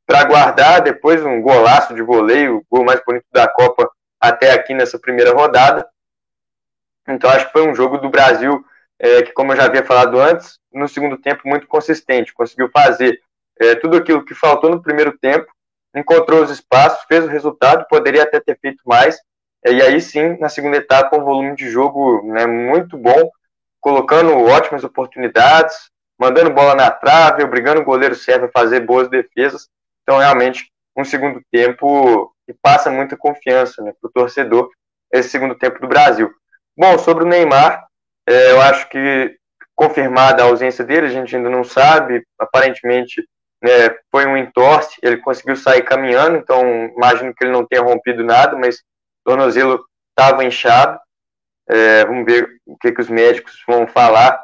para 0.06 0.24
guardar, 0.26 0.82
depois 0.82 1.24
um 1.24 1.42
golaço 1.42 1.94
de 1.94 2.02
voleio, 2.02 2.58
o 2.58 2.66
gol 2.70 2.86
mais 2.86 3.02
bonito 3.06 3.26
da 3.32 3.48
Copa 3.48 3.90
até 4.20 4.52
aqui 4.52 4.74
nessa 4.74 5.00
primeira 5.00 5.34
rodada. 5.34 5.88
Então 7.08 7.30
acho 7.30 7.48
que 7.48 7.52
foi 7.52 7.68
um 7.68 7.76
jogo 7.76 7.98
do 7.98 8.10
Brasil 8.10 8.64
é, 9.00 9.22
que, 9.22 9.34
como 9.34 9.52
eu 9.52 9.58
já 9.58 9.66
havia 9.66 9.84
falado 9.84 10.20
antes, 10.20 10.60
no 10.72 10.88
segundo 10.88 11.18
tempo 11.18 11.42
muito 11.46 11.68
consistente, 11.68 12.34
conseguiu 12.34 12.70
fazer 12.70 13.20
é, 13.60 13.76
tudo 13.76 13.98
aquilo 13.98 14.26
que 14.26 14.34
faltou 14.34 14.70
no 14.70 14.82
primeiro 14.82 15.18
tempo, 15.18 15.52
encontrou 15.96 16.44
os 16.44 16.50
espaços, 16.50 17.06
fez 17.08 17.24
o 17.24 17.30
resultado, 17.30 17.86
poderia 17.88 18.24
até 18.24 18.40
ter 18.40 18.58
feito 18.60 18.82
mais, 18.86 19.18
é, 19.66 19.72
e 19.72 19.82
aí 19.82 20.02
sim, 20.02 20.38
na 20.40 20.50
segunda 20.50 20.78
etapa, 20.78 21.18
um 21.18 21.24
volume 21.24 21.56
de 21.56 21.70
jogo 21.70 22.22
né, 22.26 22.46
muito 22.46 22.98
bom, 22.98 23.32
colocando 23.80 24.38
ótimas 24.46 24.84
oportunidades, 24.84 25.76
mandando 26.18 26.52
bola 26.52 26.76
na 26.76 26.90
trave, 26.90 27.44
obrigando 27.44 27.82
o 27.82 27.86
goleiro 27.86 28.16
serve 28.16 28.46
a 28.46 28.52
fazer 28.52 28.82
boas 28.82 29.10
defesas. 29.10 29.68
Então, 30.02 30.20
realmente, 30.20 30.72
um 30.96 31.04
segundo 31.04 31.42
tempo 31.52 32.34
que 32.46 32.54
passa 32.62 32.92
muita 32.92 33.18
confiança 33.18 33.82
né, 33.82 33.94
para 34.00 34.08
o 34.08 34.12
torcedor, 34.12 34.70
esse 35.12 35.30
segundo 35.30 35.56
tempo 35.56 35.80
do 35.80 35.88
Brasil. 35.88 36.32
Bom, 36.78 36.98
sobre 36.98 37.24
o 37.24 37.28
Neymar, 37.28 37.86
é, 38.28 38.52
eu 38.52 38.62
acho 38.62 38.90
que 38.90 39.38
confirmada 39.76 40.44
a 40.44 40.46
ausência 40.46 40.84
dele, 40.84 41.08
a 41.08 41.10
gente 41.10 41.36
ainda 41.36 41.50
não 41.50 41.64
sabe, 41.64 42.26
aparentemente 42.40 43.28
né, 43.64 43.96
foi 44.12 44.26
um 44.26 44.36
entorse, 44.36 44.98
ele 45.02 45.18
conseguiu 45.18 45.56
sair 45.56 45.84
caminhando, 45.84 46.38
então 46.38 46.62
imagino 46.98 47.34
que 47.34 47.46
ele 47.46 47.54
não 47.54 47.66
tenha 47.66 47.82
rompido 47.82 48.22
nada, 48.22 48.58
mas 48.58 48.76
o 48.76 49.30
tornozelo 49.30 49.86
estava 50.10 50.44
inchado, 50.44 51.00
é, 51.70 52.06
vamos 52.06 52.26
ver 52.26 52.60
o 52.66 52.78
que, 52.78 52.92
que 52.92 53.02
os 53.02 53.08
médicos 53.08 53.64
vão 53.66 53.88
falar, 53.88 54.38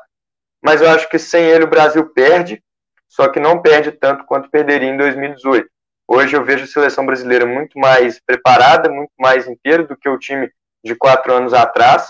mas 0.64 0.82
eu 0.82 0.90
acho 0.90 1.10
que 1.10 1.20
sem 1.20 1.44
ele 1.44 1.66
o 1.66 1.70
Brasil 1.70 2.10
perde, 2.12 2.64
só 3.10 3.28
que 3.28 3.42
não 3.42 3.62
perde 3.62 3.92
tanto 3.92 4.24
quanto 4.24 4.50
perderia 4.50 4.90
em 4.90 4.98
2018. 4.98 5.68
Hoje 6.08 6.36
eu 6.36 6.44
vejo 6.44 6.64
a 6.64 6.68
seleção 6.68 7.06
brasileira 7.06 7.46
muito 7.46 7.78
mais 7.78 8.20
preparada, 8.22 8.90
muito 8.90 9.12
mais 9.20 9.48
inteira 9.48 9.84
do 9.84 9.98
que 9.98 10.08
o 10.08 10.18
time 10.18 10.50
de 10.84 10.96
quatro 10.96 11.34
anos 11.34 11.54
atrás, 11.54 12.10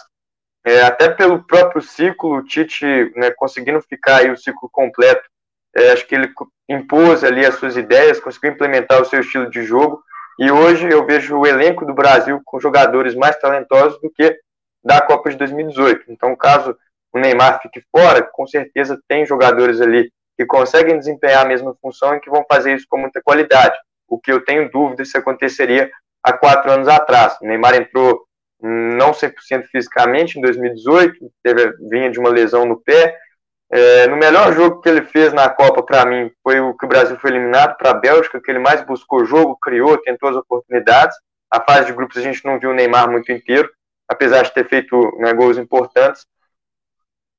é, 0.63 0.83
até 0.83 1.09
pelo 1.09 1.43
próprio 1.43 1.81
ciclo, 1.81 2.37
o 2.37 2.43
Tite 2.43 2.85
né, 3.15 3.31
conseguindo 3.31 3.81
ficar 3.81 4.17
aí 4.17 4.29
o 4.29 4.37
ciclo 4.37 4.69
completo, 4.71 5.27
é, 5.75 5.91
acho 5.91 6.05
que 6.07 6.15
ele 6.15 6.31
impôs 6.67 7.23
ali 7.23 7.45
as 7.45 7.55
suas 7.55 7.77
ideias, 7.77 8.19
conseguiu 8.19 8.51
implementar 8.51 9.01
o 9.01 9.05
seu 9.05 9.19
estilo 9.19 9.49
de 9.49 9.63
jogo, 9.63 10.01
e 10.39 10.49
hoje 10.51 10.89
eu 10.89 11.05
vejo 11.05 11.37
o 11.37 11.45
elenco 11.45 11.85
do 11.85 11.93
Brasil 11.93 12.41
com 12.45 12.59
jogadores 12.59 13.13
mais 13.13 13.37
talentosos 13.37 13.99
do 14.01 14.09
que 14.09 14.37
da 14.83 15.01
Copa 15.01 15.29
de 15.29 15.37
2018. 15.37 16.05
Então, 16.07 16.35
caso 16.35 16.77
o 17.11 17.19
Neymar 17.19 17.61
fique 17.61 17.83
fora, 17.91 18.21
com 18.21 18.47
certeza 18.47 18.99
tem 19.07 19.25
jogadores 19.25 19.81
ali 19.81 20.11
que 20.37 20.45
conseguem 20.45 20.97
desempenhar 20.97 21.45
a 21.45 21.47
mesma 21.47 21.75
função 21.81 22.15
e 22.15 22.19
que 22.21 22.29
vão 22.29 22.45
fazer 22.49 22.73
isso 22.73 22.85
com 22.89 22.97
muita 22.97 23.21
qualidade. 23.21 23.77
O 24.07 24.17
que 24.17 24.31
eu 24.31 24.43
tenho 24.45 24.71
dúvida 24.71 25.03
se 25.03 25.17
aconteceria 25.17 25.91
há 26.23 26.31
quatro 26.31 26.71
anos 26.71 26.87
atrás. 26.87 27.37
O 27.41 27.45
Neymar 27.45 27.75
entrou 27.75 28.25
não 28.61 29.11
100% 29.11 29.65
fisicamente 29.71 30.37
em 30.37 30.41
2018, 30.41 31.31
teve, 31.43 31.73
vinha 31.89 32.09
de 32.09 32.19
uma 32.19 32.29
lesão 32.29 32.65
no 32.65 32.79
pé. 32.79 33.17
É, 33.71 34.07
no 34.07 34.17
melhor 34.17 34.51
jogo 34.53 34.81
que 34.81 34.89
ele 34.89 35.03
fez 35.03 35.31
na 35.31 35.47
Copa, 35.47 35.83
para 35.83 36.05
mim, 36.05 36.31
foi 36.41 36.59
o 36.59 36.75
que 36.75 36.85
o 36.85 36.89
Brasil 36.89 37.17
foi 37.19 37.29
eliminado 37.29 37.77
para 37.77 37.91
a 37.91 37.93
Bélgica, 37.93 38.41
que 38.41 38.49
ele 38.49 38.59
mais 38.59 38.81
buscou 38.83 39.25
jogo, 39.25 39.57
criou, 39.61 39.97
tentou 39.97 40.29
as 40.29 40.35
oportunidades. 40.35 41.15
A 41.51 41.61
fase 41.61 41.87
de 41.87 41.93
grupos 41.93 42.17
a 42.17 42.21
gente 42.21 42.43
não 42.45 42.59
viu 42.59 42.71
o 42.71 42.73
Neymar 42.73 43.09
muito 43.09 43.31
inteiro, 43.31 43.69
apesar 44.07 44.43
de 44.43 44.53
ter 44.53 44.67
feito 44.67 45.15
né, 45.19 45.33
gols 45.33 45.57
importantes. 45.57 46.25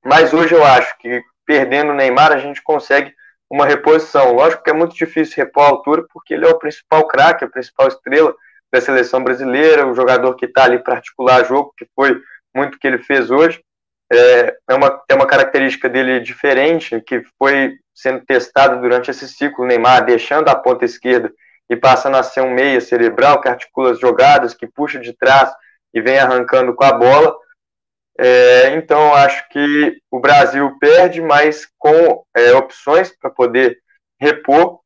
Mas 0.04 0.32
hoje 0.32 0.54
eu 0.54 0.64
acho 0.64 0.96
que 0.98 1.22
perdendo 1.44 1.90
o 1.90 1.94
Neymar 1.94 2.32
a 2.32 2.38
gente 2.38 2.62
consegue 2.62 3.12
uma 3.50 3.66
reposição. 3.66 4.32
Lógico 4.32 4.62
que 4.62 4.70
é 4.70 4.74
muito 4.74 4.94
difícil 4.94 5.44
repor 5.44 5.64
a 5.64 5.68
altura, 5.68 6.06
porque 6.12 6.34
ele 6.34 6.46
é 6.46 6.48
o 6.48 6.58
principal 6.58 7.06
craque, 7.08 7.44
a 7.44 7.50
principal 7.50 7.88
estrela 7.88 8.34
da 8.72 8.80
seleção 8.80 9.22
brasileira, 9.22 9.86
o 9.86 9.94
jogador 9.94 10.34
que 10.36 10.46
está 10.46 10.64
ali 10.64 10.78
para 10.78 10.94
articular 10.94 11.44
jogo, 11.44 11.74
que 11.76 11.86
foi 11.94 12.20
muito 12.54 12.78
que 12.78 12.86
ele 12.86 12.98
fez 12.98 13.30
hoje. 13.30 13.60
É, 14.12 14.56
é 14.68 14.74
uma, 14.74 15.02
é 15.08 15.14
uma 15.14 15.26
característica 15.26 15.88
dele 15.88 16.20
diferente, 16.20 17.00
que 17.00 17.22
foi 17.38 17.76
sendo 17.94 18.24
testada 18.24 18.76
durante 18.76 19.10
esse 19.10 19.28
ciclo, 19.28 19.66
Neymar 19.66 20.04
deixando 20.04 20.48
a 20.48 20.54
ponta 20.54 20.84
esquerda 20.84 21.32
e 21.68 21.76
passando 21.76 22.16
a 22.16 22.22
ser 22.22 22.40
um 22.40 22.52
meia 22.52 22.80
cerebral, 22.80 23.40
que 23.40 23.48
articula 23.48 23.92
as 23.92 24.00
jogadas, 24.00 24.54
que 24.54 24.66
puxa 24.66 24.98
de 24.98 25.12
trás 25.12 25.52
e 25.94 26.00
vem 26.00 26.18
arrancando 26.18 26.74
com 26.74 26.84
a 26.84 26.92
bola. 26.92 27.36
É, 28.18 28.74
então, 28.74 29.14
acho 29.14 29.48
que 29.48 29.98
o 30.10 30.18
Brasil 30.18 30.76
perde, 30.80 31.20
mas 31.20 31.66
com 31.78 32.24
é, 32.36 32.52
opções 32.54 33.16
para 33.16 33.30
poder 33.30 33.78
repor 34.20 34.80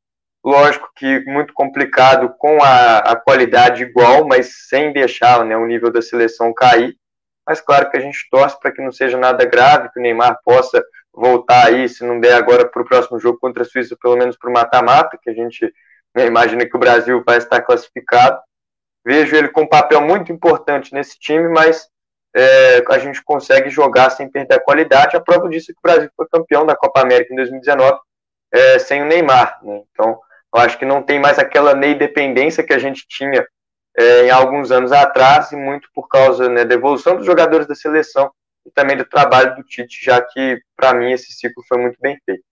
Lógico 0.44 0.90
que 0.94 1.24
muito 1.24 1.54
complicado 1.54 2.34
com 2.36 2.62
a, 2.62 2.98
a 2.98 3.16
qualidade 3.16 3.82
igual, 3.82 4.26
mas 4.26 4.68
sem 4.68 4.92
deixar 4.92 5.42
né, 5.42 5.56
o 5.56 5.66
nível 5.66 5.90
da 5.90 6.02
seleção 6.02 6.52
cair. 6.52 6.94
Mas 7.46 7.60
claro 7.60 7.90
que 7.90 7.96
a 7.96 8.00
gente 8.00 8.28
torce 8.30 8.58
para 8.58 8.72
que 8.72 8.82
não 8.82 8.90
seja 8.92 9.18
nada 9.18 9.44
grave, 9.44 9.90
que 9.90 9.98
o 9.98 10.02
Neymar 10.02 10.38
possa 10.44 10.82
voltar 11.12 11.66
aí, 11.66 11.88
se 11.88 12.04
não 12.04 12.18
der 12.18 12.34
agora 12.34 12.68
para 12.68 12.82
o 12.82 12.84
próximo 12.84 13.18
jogo 13.18 13.38
contra 13.38 13.62
a 13.62 13.66
Suíça, 13.66 13.96
pelo 14.00 14.16
menos 14.16 14.36
para 14.36 14.50
o 14.50 14.52
mata-mata, 14.52 15.18
que 15.22 15.30
a 15.30 15.34
gente 15.34 15.72
né, 16.14 16.26
imagina 16.26 16.66
que 16.66 16.76
o 16.76 16.80
Brasil 16.80 17.22
vai 17.24 17.38
estar 17.38 17.60
classificado. 17.62 18.40
Vejo 19.04 19.36
ele 19.36 19.48
com 19.48 19.62
um 19.62 19.68
papel 19.68 20.00
muito 20.00 20.32
importante 20.32 20.92
nesse 20.94 21.18
time, 21.18 21.48
mas 21.48 21.88
é, 22.34 22.82
a 22.88 22.98
gente 22.98 23.22
consegue 23.22 23.68
jogar 23.70 24.10
sem 24.10 24.28
perder 24.28 24.54
a 24.54 24.60
qualidade. 24.60 25.16
A 25.16 25.20
prova 25.20 25.48
disso 25.48 25.70
é 25.70 25.74
que 25.74 25.78
o 25.78 25.82
Brasil 25.82 26.10
foi 26.16 26.26
campeão 26.28 26.64
da 26.66 26.74
Copa 26.74 27.00
América 27.00 27.32
em 27.32 27.36
2019 27.36 27.98
é, 28.52 28.78
sem 28.78 29.02
o 29.02 29.06
Neymar. 29.06 29.58
Né? 29.62 29.82
Então, 29.92 30.18
eu 30.54 30.60
acho 30.60 30.78
que 30.78 30.84
não 30.84 31.02
tem 31.02 31.20
mais 31.20 31.38
aquela 31.38 31.74
Ney 31.74 31.94
dependência 31.94 32.64
que 32.64 32.72
a 32.72 32.78
gente 32.78 33.06
tinha 33.08 33.46
é, 33.96 34.26
em 34.26 34.30
alguns 34.30 34.70
anos 34.70 34.92
atrás, 34.92 35.52
e 35.52 35.56
muito 35.56 35.88
por 35.94 36.08
causa 36.08 36.48
né, 36.48 36.64
da 36.64 36.74
evolução 36.74 37.16
dos 37.16 37.26
jogadores 37.26 37.66
da 37.66 37.74
seleção 37.74 38.30
e 38.66 38.70
também 38.70 38.96
do 38.96 39.04
trabalho 39.04 39.56
do 39.56 39.62
Tite, 39.62 40.04
já 40.04 40.20
que, 40.20 40.60
para 40.76 40.94
mim, 40.94 41.12
esse 41.12 41.32
ciclo 41.32 41.62
foi 41.68 41.78
muito 41.78 41.98
bem 42.00 42.18
feito. 42.24 42.44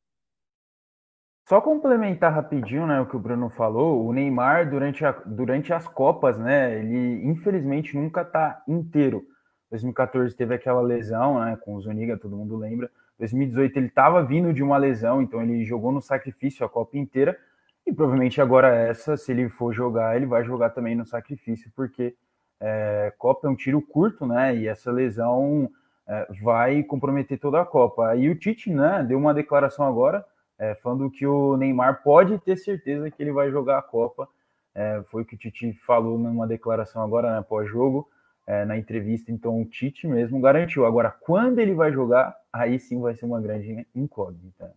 Só 1.48 1.60
complementar 1.60 2.32
rapidinho, 2.32 2.86
né, 2.86 3.00
o 3.00 3.06
que 3.06 3.16
o 3.16 3.20
Bruno 3.20 3.50
falou, 3.50 4.06
o 4.06 4.12
Neymar 4.12 4.70
durante, 4.70 5.04
a, 5.04 5.10
durante 5.10 5.72
as 5.72 5.88
Copas, 5.88 6.38
né, 6.38 6.78
ele 6.78 7.26
infelizmente 7.26 7.96
nunca 7.96 8.24
tá 8.24 8.62
inteiro. 8.68 9.22
2014 9.70 10.36
teve 10.36 10.54
aquela 10.54 10.80
lesão, 10.80 11.44
né, 11.44 11.58
com 11.62 11.74
o 11.74 11.80
Zuniga, 11.80 12.16
todo 12.16 12.36
mundo 12.36 12.56
lembra. 12.56 12.90
2018 13.18 13.76
ele 13.76 13.86
estava 13.86 14.22
vindo 14.22 14.52
de 14.52 14.62
uma 14.62 14.76
lesão, 14.76 15.20
então 15.20 15.42
ele 15.42 15.64
jogou 15.64 15.92
no 15.92 16.00
sacrifício 16.00 16.64
a 16.64 16.68
Copa 16.68 16.96
inteira. 16.96 17.36
E 17.86 17.92
provavelmente 17.92 18.40
agora 18.40 18.74
essa, 18.74 19.16
se 19.16 19.32
ele 19.32 19.48
for 19.48 19.72
jogar, 19.72 20.16
ele 20.16 20.26
vai 20.26 20.44
jogar 20.44 20.70
também 20.70 20.94
no 20.94 21.04
sacrifício, 21.04 21.70
porque 21.74 22.14
é, 22.60 23.12
Copa 23.18 23.48
é 23.48 23.50
um 23.50 23.56
tiro 23.56 23.82
curto, 23.82 24.24
né? 24.24 24.56
E 24.56 24.68
essa 24.68 24.90
lesão 24.92 25.68
é, 26.06 26.26
vai 26.42 26.82
comprometer 26.82 27.38
toda 27.38 27.60
a 27.60 27.66
Copa. 27.66 28.14
E 28.16 28.28
o 28.28 28.34
Tite, 28.34 28.72
né, 28.72 29.04
deu 29.06 29.18
uma 29.18 29.34
declaração 29.34 29.86
agora 29.86 30.24
é, 30.58 30.74
falando 30.76 31.10
que 31.10 31.26
o 31.26 31.56
Neymar 31.56 32.02
pode 32.02 32.38
ter 32.38 32.56
certeza 32.56 33.10
que 33.10 33.20
ele 33.20 33.32
vai 33.32 33.50
jogar 33.50 33.78
a 33.78 33.82
Copa. 33.82 34.28
É, 34.74 35.02
foi 35.10 35.22
o 35.22 35.24
que 35.24 35.34
o 35.34 35.38
Tite 35.38 35.72
falou 35.84 36.18
numa 36.18 36.46
declaração 36.46 37.02
agora, 37.02 37.34
né, 37.34 37.44
pós-jogo, 37.46 38.08
é, 38.46 38.64
na 38.64 38.76
entrevista. 38.78 39.32
Então 39.32 39.60
o 39.60 39.64
Tite 39.64 40.06
mesmo 40.06 40.40
garantiu. 40.40 40.86
Agora, 40.86 41.10
quando 41.10 41.58
ele 41.58 41.74
vai 41.74 41.92
jogar, 41.92 42.36
aí 42.52 42.78
sim 42.78 43.00
vai 43.00 43.14
ser 43.14 43.24
uma 43.24 43.40
grande 43.40 43.86
incógnita. 43.94 44.72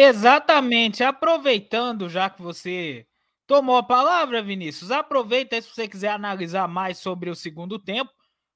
Exatamente. 0.00 1.02
Aproveitando, 1.02 2.08
já 2.08 2.30
que 2.30 2.40
você 2.40 3.04
tomou 3.48 3.76
a 3.76 3.82
palavra, 3.82 4.40
Vinícius, 4.40 4.92
aproveita 4.92 5.60
se 5.60 5.68
você 5.68 5.88
quiser 5.88 6.10
analisar 6.10 6.68
mais 6.68 6.98
sobre 6.98 7.28
o 7.28 7.34
segundo 7.34 7.80
tempo 7.80 8.12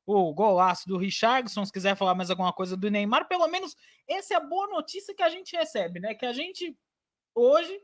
o 0.06 0.32
golaço 0.32 0.88
do 0.88 0.96
Richardson, 0.96 1.64
se 1.64 1.72
quiser 1.72 1.96
falar 1.96 2.14
mais 2.14 2.30
alguma 2.30 2.52
coisa 2.52 2.76
do 2.76 2.90
Neymar, 2.90 3.26
pelo 3.28 3.46
menos 3.48 3.74
essa 4.08 4.34
é 4.34 4.36
a 4.36 4.40
boa 4.40 4.68
notícia 4.68 5.14
que 5.14 5.22
a 5.22 5.28
gente 5.28 5.56
recebe, 5.56 5.98
né? 5.98 6.14
Que 6.14 6.26
a 6.26 6.32
gente 6.32 6.76
hoje, 7.34 7.76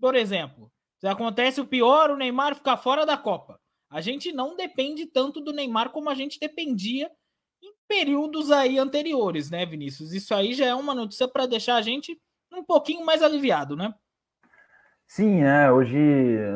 por 0.00 0.14
exemplo, 0.14 0.72
se 0.98 1.06
acontece 1.06 1.60
o 1.60 1.66
pior, 1.66 2.10
o 2.10 2.16
Neymar 2.16 2.54
ficar 2.54 2.78
fora 2.78 3.04
da 3.04 3.18
Copa. 3.18 3.60
A 3.90 4.00
gente 4.00 4.32
não 4.32 4.56
depende 4.56 5.04
tanto 5.06 5.42
do 5.42 5.52
Neymar 5.52 5.90
como 5.90 6.08
a 6.08 6.14
gente 6.14 6.40
dependia 6.40 7.10
em 7.62 7.72
períodos 7.86 8.50
aí 8.50 8.78
anteriores, 8.78 9.50
né, 9.50 9.66
Vinícius? 9.66 10.12
Isso 10.12 10.34
aí 10.34 10.54
já 10.54 10.66
é 10.66 10.74
uma 10.74 10.94
notícia 10.94 11.28
para 11.28 11.46
deixar 11.46 11.76
a 11.76 11.82
gente 11.82 12.18
um 12.58 12.64
pouquinho 12.64 13.04
mais 13.04 13.22
aliviado, 13.22 13.76
né? 13.76 13.92
Sim, 15.06 15.42
é, 15.42 15.70
hoje 15.70 15.98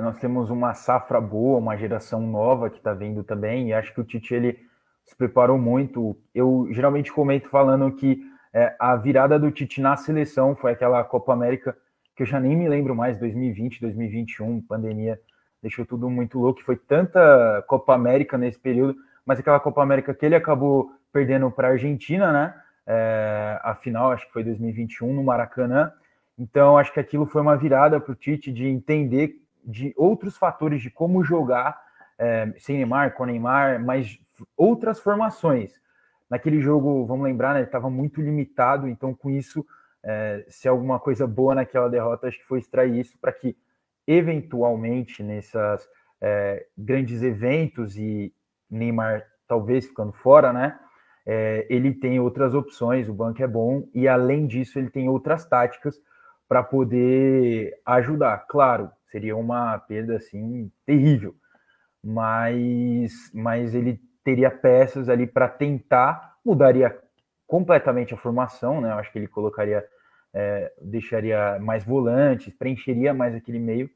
nós 0.02 0.18
temos 0.18 0.50
uma 0.50 0.74
safra 0.74 1.20
boa, 1.20 1.58
uma 1.58 1.76
geração 1.76 2.20
nova 2.20 2.70
que 2.70 2.78
está 2.78 2.94
vindo 2.94 3.22
também, 3.22 3.68
e 3.68 3.72
acho 3.72 3.92
que 3.92 4.00
o 4.00 4.04
Tite 4.04 4.34
ele 4.34 4.58
se 5.04 5.16
preparou 5.16 5.58
muito. 5.58 6.16
Eu 6.34 6.68
geralmente 6.72 7.12
comento 7.12 7.48
falando 7.48 7.94
que 7.94 8.20
é, 8.52 8.74
a 8.78 8.96
virada 8.96 9.38
do 9.38 9.50
Tite 9.50 9.80
na 9.80 9.96
seleção 9.96 10.56
foi 10.56 10.72
aquela 10.72 11.04
Copa 11.04 11.32
América 11.32 11.76
que 12.16 12.22
eu 12.22 12.26
já 12.26 12.40
nem 12.40 12.56
me 12.56 12.68
lembro 12.68 12.96
mais, 12.96 13.16
2020, 13.18 13.80
2021, 13.80 14.60
pandemia 14.62 15.20
deixou 15.62 15.84
tudo 15.84 16.08
muito 16.08 16.38
louco. 16.38 16.62
Foi 16.62 16.76
tanta 16.76 17.64
Copa 17.66 17.94
América 17.94 18.38
nesse 18.38 18.58
período, 18.58 18.96
mas 19.24 19.38
aquela 19.38 19.60
Copa 19.60 19.82
América 19.82 20.14
que 20.14 20.24
ele 20.24 20.34
acabou 20.34 20.90
perdendo 21.12 21.50
para 21.50 21.68
a 21.68 21.70
Argentina, 21.72 22.32
né? 22.32 22.54
É, 22.90 23.60
a 23.62 23.74
final, 23.74 24.12
acho 24.12 24.26
que 24.26 24.32
foi 24.32 24.42
2021, 24.42 25.12
no 25.12 25.22
Maracanã. 25.22 25.92
Então, 26.38 26.78
acho 26.78 26.92
que 26.92 27.00
aquilo 27.00 27.26
foi 27.26 27.42
uma 27.42 27.56
virada 27.56 28.00
para 28.00 28.12
o 28.12 28.14
Tite 28.14 28.50
de 28.50 28.66
entender 28.66 29.42
de 29.62 29.92
outros 29.96 30.38
fatores 30.38 30.80
de 30.80 30.90
como 30.90 31.22
jogar 31.22 31.78
é, 32.18 32.52
sem 32.58 32.76
Neymar, 32.76 33.14
com 33.14 33.24
Neymar, 33.24 33.84
mas 33.84 34.18
outras 34.56 34.98
formações. 34.98 35.72
Naquele 36.28 36.60
jogo, 36.60 37.06
vamos 37.06 37.24
lembrar, 37.24 37.54
né, 37.54 37.60
ele 37.60 37.66
estava 37.66 37.88
muito 37.88 38.20
limitado, 38.20 38.88
então 38.88 39.14
com 39.14 39.30
isso, 39.30 39.64
é, 40.02 40.44
se 40.48 40.68
alguma 40.68 40.98
coisa 40.98 41.26
boa 41.26 41.54
naquela 41.54 41.88
derrota, 41.88 42.26
acho 42.26 42.38
que 42.38 42.46
foi 42.46 42.58
extrair 42.58 42.98
isso 42.98 43.18
para 43.20 43.32
que, 43.32 43.56
eventualmente, 44.06 45.22
nesses 45.22 45.54
é, 46.20 46.66
grandes 46.76 47.22
eventos 47.22 47.96
e 47.96 48.34
Neymar 48.70 49.24
talvez 49.46 49.86
ficando 49.86 50.12
fora, 50.12 50.52
né, 50.52 50.78
é, 51.30 51.66
ele 51.68 51.92
tem 51.92 52.18
outras 52.18 52.54
opções, 52.54 53.06
o 53.06 53.12
banco 53.12 53.42
é 53.42 53.46
bom, 53.46 53.86
e 53.94 54.08
além 54.08 54.46
disso, 54.46 54.78
ele 54.78 54.88
tem 54.88 55.10
outras 55.10 55.44
táticas 55.44 56.00
para 56.48 56.62
poder 56.62 57.78
ajudar. 57.84 58.46
Claro, 58.48 58.90
seria 59.12 59.36
uma 59.36 59.78
perda 59.78 60.16
assim 60.16 60.72
terrível, 60.86 61.34
mas, 62.02 63.12
mas 63.34 63.74
ele 63.74 64.00
teria 64.24 64.50
peças 64.50 65.10
ali 65.10 65.26
para 65.26 65.48
tentar, 65.48 66.38
mudaria 66.42 66.98
completamente 67.46 68.14
a 68.14 68.16
formação, 68.16 68.80
né? 68.80 68.90
Eu 68.90 68.94
acho 68.94 69.12
que 69.12 69.18
ele 69.18 69.28
colocaria, 69.28 69.84
é, 70.32 70.72
deixaria 70.80 71.58
mais 71.60 71.84
volantes, 71.84 72.54
preencheria 72.54 73.12
mais 73.12 73.34
aquele 73.34 73.58
meio. 73.58 73.90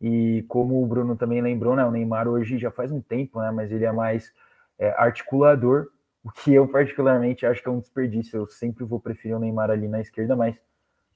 E 0.00 0.42
como 0.48 0.82
o 0.82 0.86
Bruno 0.86 1.16
também 1.16 1.42
lembrou, 1.42 1.76
né? 1.76 1.84
O 1.84 1.90
Neymar 1.90 2.26
hoje 2.26 2.56
já 2.56 2.70
faz 2.70 2.90
um 2.90 3.00
tempo, 3.02 3.40
né? 3.42 3.50
Mas 3.50 3.70
ele 3.70 3.84
é 3.84 3.92
mais 3.92 4.32
é, 4.78 4.88
articulador, 4.96 5.88
o 6.24 6.30
que 6.30 6.54
eu 6.54 6.68
particularmente 6.68 7.44
acho 7.44 7.62
que 7.62 7.68
é 7.68 7.72
um 7.72 7.80
desperdício. 7.80 8.36
Eu 8.36 8.46
sempre 8.46 8.84
vou 8.84 9.00
preferir 9.00 9.36
o 9.36 9.40
Neymar 9.40 9.70
ali 9.70 9.88
na 9.88 10.00
esquerda, 10.00 10.36
mas 10.36 10.56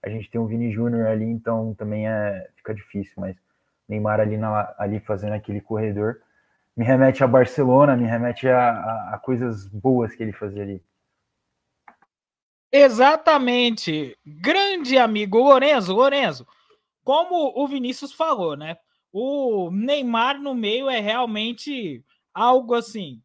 a 0.02 0.08
gente 0.08 0.30
tem 0.30 0.40
o 0.40 0.46
Vini 0.46 0.70
Júnior 0.72 1.06
ali, 1.06 1.24
então 1.24 1.74
também 1.74 2.08
é, 2.08 2.48
fica 2.56 2.74
difícil. 2.74 3.14
Mas 3.16 3.36
Neymar 3.88 4.20
ali, 4.20 4.36
na, 4.36 4.74
ali 4.78 5.00
fazendo 5.00 5.34
aquele 5.34 5.60
corredor 5.60 6.20
me 6.76 6.84
remete 6.84 7.24
a 7.24 7.26
Barcelona, 7.26 7.96
me 7.96 8.04
remete 8.04 8.46
a, 8.48 8.70
a, 8.70 9.14
a 9.14 9.18
coisas 9.18 9.66
boas 9.66 10.14
que 10.14 10.22
ele 10.22 10.32
fazia 10.32 10.62
ali. 10.62 10.82
Exatamente. 12.70 14.16
Grande 14.26 14.98
amigo 14.98 15.38
Lorenzo, 15.38 15.94
Lorenzo, 15.94 16.46
como 17.02 17.52
o 17.56 17.66
Vinícius 17.66 18.12
falou, 18.12 18.56
né? 18.56 18.76
O 19.10 19.70
Neymar 19.70 20.38
no 20.38 20.54
meio 20.54 20.90
é 20.90 21.00
realmente 21.00 22.04
algo 22.34 22.74
assim. 22.74 23.22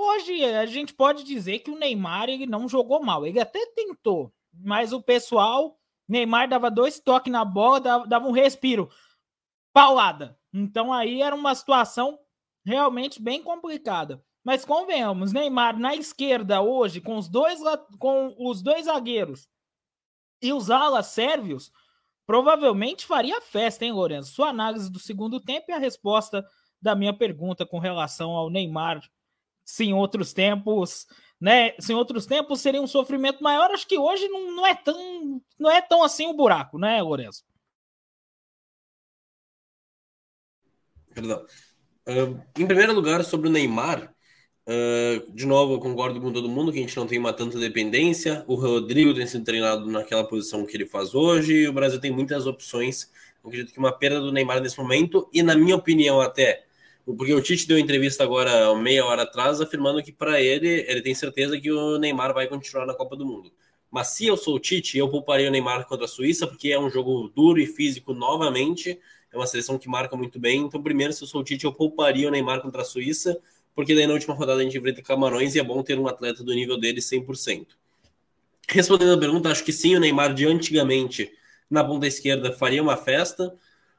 Hoje 0.00 0.44
a 0.44 0.64
gente 0.64 0.94
pode 0.94 1.24
dizer 1.24 1.58
que 1.58 1.72
o 1.72 1.76
Neymar 1.76 2.28
ele 2.28 2.46
não 2.46 2.68
jogou 2.68 3.02
mal, 3.02 3.26
ele 3.26 3.40
até 3.40 3.66
tentou, 3.74 4.32
mas 4.52 4.92
o 4.92 5.02
pessoal, 5.02 5.76
Neymar 6.06 6.48
dava 6.48 6.70
dois 6.70 7.00
toques 7.00 7.32
na 7.32 7.44
bola, 7.44 7.80
dava, 7.80 8.06
dava 8.06 8.28
um 8.28 8.30
respiro, 8.30 8.88
paulada. 9.72 10.38
Então 10.54 10.92
aí 10.92 11.20
era 11.20 11.34
uma 11.34 11.52
situação 11.52 12.16
realmente 12.64 13.20
bem 13.20 13.42
complicada. 13.42 14.24
Mas 14.44 14.64
convenhamos, 14.64 15.32
Neymar 15.32 15.76
na 15.76 15.96
esquerda 15.96 16.62
hoje, 16.62 17.00
com 17.00 17.16
os 17.16 17.28
dois, 17.28 17.60
com 17.98 18.36
os 18.38 18.62
dois 18.62 18.84
zagueiros 18.84 19.48
e 20.40 20.52
os 20.52 20.70
alas 20.70 21.06
sérvios, 21.06 21.72
provavelmente 22.24 23.04
faria 23.04 23.40
festa, 23.40 23.84
hein, 23.84 23.90
Lourenço? 23.90 24.32
Sua 24.32 24.50
análise 24.50 24.92
do 24.92 25.00
segundo 25.00 25.40
tempo 25.40 25.66
e 25.70 25.72
a 25.72 25.78
resposta 25.78 26.48
da 26.80 26.94
minha 26.94 27.12
pergunta 27.12 27.66
com 27.66 27.80
relação 27.80 28.30
ao 28.30 28.48
Neymar, 28.48 29.02
se 29.68 29.84
em 29.84 29.92
outros 29.92 30.32
tempos, 30.32 31.06
né? 31.38 31.74
Se 31.78 31.92
em 31.92 31.94
outros 31.94 32.24
tempos 32.24 32.60
seria 32.62 32.80
um 32.80 32.86
sofrimento 32.86 33.42
maior, 33.44 33.70
acho 33.70 33.86
que 33.86 33.98
hoje 33.98 34.26
não, 34.28 34.56
não 34.56 34.66
é 34.66 34.74
tão 34.74 35.42
não 35.58 35.70
é 35.70 35.82
tão 35.82 36.02
assim 36.02 36.26
o 36.26 36.32
buraco, 36.32 36.78
né, 36.78 37.02
Lourenço? 37.02 37.44
Perdão. 41.12 41.44
Uh, 42.08 42.40
em 42.58 42.66
primeiro 42.66 42.94
lugar, 42.94 43.22
sobre 43.22 43.48
o 43.48 43.52
Neymar, 43.52 44.14
uh, 44.66 45.32
de 45.32 45.44
novo, 45.44 45.74
eu 45.74 45.80
concordo 45.80 46.18
com 46.18 46.32
todo 46.32 46.48
mundo 46.48 46.72
que 46.72 46.78
a 46.78 46.80
gente 46.80 46.96
não 46.96 47.06
tem 47.06 47.18
uma 47.18 47.34
tanta 47.34 47.58
dependência. 47.58 48.44
O 48.48 48.54
Rodrigo 48.54 49.12
tem 49.12 49.26
sido 49.26 49.44
treinado 49.44 49.84
naquela 49.90 50.26
posição 50.26 50.64
que 50.64 50.74
ele 50.74 50.86
faz 50.86 51.14
hoje, 51.14 51.68
o 51.68 51.72
Brasil 51.74 52.00
tem 52.00 52.10
muitas 52.10 52.46
opções. 52.46 53.12
Eu 53.44 53.48
acredito 53.48 53.72
que 53.72 53.78
uma 53.78 53.92
perda 53.92 54.20
do 54.20 54.32
Neymar 54.32 54.62
nesse 54.62 54.78
momento, 54.78 55.28
e 55.30 55.42
na 55.42 55.54
minha 55.54 55.76
opinião, 55.76 56.22
até, 56.22 56.67
porque 57.16 57.32
o 57.32 57.40
Tite 57.40 57.66
deu 57.66 57.78
entrevista 57.78 58.22
agora, 58.22 58.74
meia 58.76 59.04
hora 59.04 59.22
atrás, 59.22 59.60
afirmando 59.60 60.02
que 60.02 60.12
para 60.12 60.40
ele, 60.40 60.84
ele 60.88 61.02
tem 61.02 61.14
certeza 61.14 61.58
que 61.60 61.70
o 61.70 61.98
Neymar 61.98 62.34
vai 62.34 62.46
continuar 62.46 62.86
na 62.86 62.94
Copa 62.94 63.16
do 63.16 63.24
Mundo. 63.24 63.52
Mas 63.90 64.08
se 64.08 64.26
eu 64.26 64.36
sou 64.36 64.56
o 64.56 64.58
Tite, 64.58 64.98
eu 64.98 65.08
pouparia 65.08 65.48
o 65.48 65.50
Neymar 65.50 65.86
contra 65.86 66.04
a 66.04 66.08
Suíça, 66.08 66.46
porque 66.46 66.70
é 66.70 66.78
um 66.78 66.90
jogo 66.90 67.32
duro 67.34 67.58
e 67.58 67.66
físico 67.66 68.12
novamente 68.12 68.98
é 69.32 69.36
uma 69.36 69.46
seleção 69.46 69.78
que 69.78 69.88
marca 69.88 70.16
muito 70.16 70.38
bem. 70.38 70.62
Então, 70.62 70.82
primeiro, 70.82 71.12
se 71.12 71.22
eu 71.22 71.28
sou 71.28 71.40
o 71.40 71.44
Tite, 71.44 71.64
eu 71.64 71.72
pouparia 71.72 72.28
o 72.28 72.30
Neymar 72.30 72.60
contra 72.60 72.82
a 72.82 72.84
Suíça, 72.84 73.38
porque 73.74 73.94
daí 73.94 74.06
na 74.06 74.14
última 74.14 74.34
rodada 74.34 74.60
a 74.60 74.64
gente 74.64 74.76
enfrenta 74.76 75.02
Camarões 75.02 75.54
e 75.54 75.60
é 75.60 75.62
bom 75.62 75.82
ter 75.82 75.98
um 75.98 76.08
atleta 76.08 76.42
do 76.42 76.54
nível 76.54 76.78
dele 76.78 77.00
100%. 77.00 77.66
Respondendo 78.68 79.12
a 79.12 79.18
pergunta, 79.18 79.50
acho 79.50 79.64
que 79.64 79.72
sim, 79.72 79.96
o 79.96 80.00
Neymar 80.00 80.34
de 80.34 80.46
antigamente 80.46 81.30
na 81.70 81.84
ponta 81.84 82.06
esquerda 82.06 82.52
faria 82.52 82.82
uma 82.82 82.96
festa, 82.96 83.54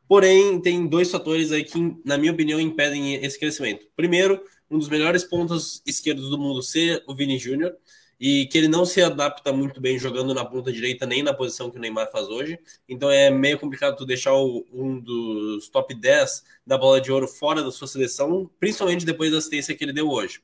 porém 0.10 0.60
tem 0.60 0.88
dois 0.88 1.12
fatores 1.12 1.52
aí 1.52 1.64
que, 1.64 1.96
na 2.04 2.18
minha 2.18 2.34
opinião, 2.34 2.60
impedem 2.60 3.14
esse 3.24 3.40
crescimento. 3.40 3.86
Primeiro, 3.96 4.44
um 4.70 4.80
dos 4.80 4.90
melhores 4.90 5.24
pontos 5.24 5.84
esquerdos 5.86 6.32
do 6.32 6.38
mundo 6.38 6.64
ser 6.64 7.04
o 7.08 7.16
Vini 7.16 7.38
Júnior, 7.38 7.76
e 8.20 8.48
que 8.48 8.58
ele 8.58 8.68
não 8.68 8.86
se 8.86 9.02
adapta 9.02 9.54
muito 9.54 9.80
bem 9.80 9.98
jogando 9.98 10.34
na 10.34 10.44
ponta 10.44 10.74
direita 10.74 11.06
nem 11.06 11.24
na 11.24 11.34
posição 11.34 11.72
que 11.72 11.78
o 11.78 11.80
Neymar 11.80 12.12
faz 12.12 12.28
hoje. 12.28 12.60
Então 12.88 13.10
é 13.10 13.30
meio 13.30 13.58
complicado 13.58 13.96
tu 13.96 14.06
deixar 14.06 14.34
o, 14.34 14.66
um 14.74 15.00
dos 15.00 15.70
top 15.70 15.94
10 15.94 16.44
da 16.68 16.78
bola 16.78 17.00
de 17.00 17.12
ouro 17.12 17.28
fora 17.28 17.64
da 17.64 17.72
sua 17.72 17.88
seleção, 17.88 18.50
principalmente 18.60 19.06
depois 19.06 19.32
da 19.32 19.38
assistência 19.38 19.74
que 19.74 19.86
ele 19.86 19.94
deu 19.94 20.10
hoje. 20.10 20.42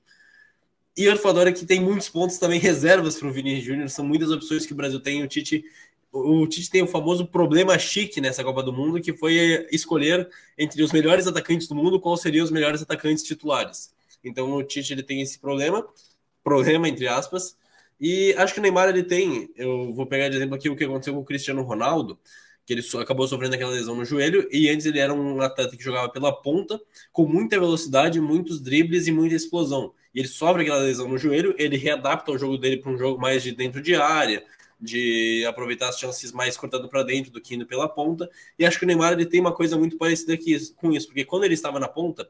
E 0.96 1.10
o 1.10 1.18
Fadora 1.18 1.52
que 1.52 1.66
tem 1.66 1.82
muitos 1.82 2.08
pontos 2.08 2.38
também 2.38 2.60
reservas 2.62 3.18
para 3.18 3.28
o 3.28 3.32
Vinícius 3.34 3.66
Júnior, 3.66 3.90
são 3.90 4.06
muitas 4.06 4.32
opções 4.32 4.66
que 4.66 4.72
o 4.72 4.76
Brasil 4.76 5.02
tem. 5.02 5.22
O 5.22 5.28
Tite, 5.28 5.66
o 6.16 6.48
Tite 6.48 6.70
tem 6.70 6.82
o 6.82 6.88
famoso 6.88 7.26
problema 7.28 7.78
chique 7.78 8.22
nessa 8.22 8.44
Copa 8.44 8.64
do 8.64 8.72
Mundo, 8.72 9.02
que 9.02 9.12
foi 9.14 9.68
escolher 9.72 10.30
entre 10.58 10.82
os 10.82 10.92
melhores 10.92 11.28
atacantes 11.28 11.68
do 11.68 11.76
mundo 11.76 12.00
quais 12.00 12.22
seriam 12.22 12.46
os 12.46 12.52
melhores 12.52 12.82
atacantes 12.82 13.24
titulares. 13.24 13.94
Então 14.24 14.54
o 14.54 14.64
Tite 14.64 14.94
ele 14.94 15.04
tem 15.04 15.22
esse 15.22 15.38
problema, 15.38 15.86
problema 16.44 16.88
entre 16.88 17.08
aspas, 17.08 17.58
e 18.00 18.34
acho 18.38 18.54
que 18.54 18.60
o 18.60 18.64
Neymar 18.64 18.90
ele 18.90 19.04
tem, 19.04 19.50
eu 19.56 19.94
vou 19.94 20.06
pegar 20.06 20.30
de 20.30 20.38
exemplo 20.38 20.56
aqui 20.56 20.70
o 20.70 20.76
que 20.76 20.86
aconteceu 20.86 21.14
com 21.14 21.20
o 21.20 21.26
Cristiano 21.26 21.62
Ronaldo, 21.64 22.18
que 22.66 22.74
ele 22.74 22.82
acabou 23.00 23.28
sofrendo 23.28 23.56
aquela 23.56 23.72
lesão 23.72 23.96
no 23.96 24.06
joelho, 24.06 24.48
e 24.52 24.70
antes 24.70 24.86
ele 24.86 25.00
era 25.00 25.14
um 25.14 25.42
atleta 25.42 25.76
que 25.76 25.84
jogava 25.84 26.10
pela 26.10 26.32
ponta, 26.32 26.82
com 27.12 27.28
muita 27.28 27.60
velocidade, 27.60 28.20
muitos 28.20 28.60
dribles 28.62 29.06
e 29.06 29.12
muita 29.12 29.36
explosão. 29.36 29.94
E 30.14 30.20
ele 30.20 30.28
sofre 30.28 30.64
aquela 30.64 30.80
lesão 30.80 31.08
no 31.08 31.18
joelho, 31.18 31.54
ele 31.58 31.78
readapta 31.78 32.32
o 32.32 32.38
jogo 32.38 32.58
dele 32.58 32.78
para 32.78 32.92
um 32.92 32.98
jogo 32.98 33.22
mais 33.22 33.44
de 33.44 33.52
dentro 33.52 33.82
de 33.82 33.96
área, 33.96 34.44
de 34.80 35.46
aproveitar 35.48 35.90
as 35.90 36.00
chances 36.00 36.32
mais 36.32 36.58
cortando 36.58 36.90
para 36.90 37.04
dentro 37.04 37.32
do 37.32 37.42
que 37.42 37.56
indo 37.56 37.66
pela 37.66 37.88
ponta. 37.88 38.30
E 38.58 38.66
acho 38.66 38.78
que 38.78 38.86
o 38.86 38.88
Neymar 38.88 39.14
ele 39.14 39.26
tem 39.26 39.40
uma 39.40 39.54
coisa 39.54 39.78
muito 39.78 39.98
parecida 39.98 40.34
aqui, 40.34 40.58
com 40.76 40.92
isso, 40.92 41.08
porque 41.08 41.26
quando 41.26 41.46
ele 41.46 41.54
estava 41.54 41.80
na 41.80 41.88
ponta, 41.88 42.30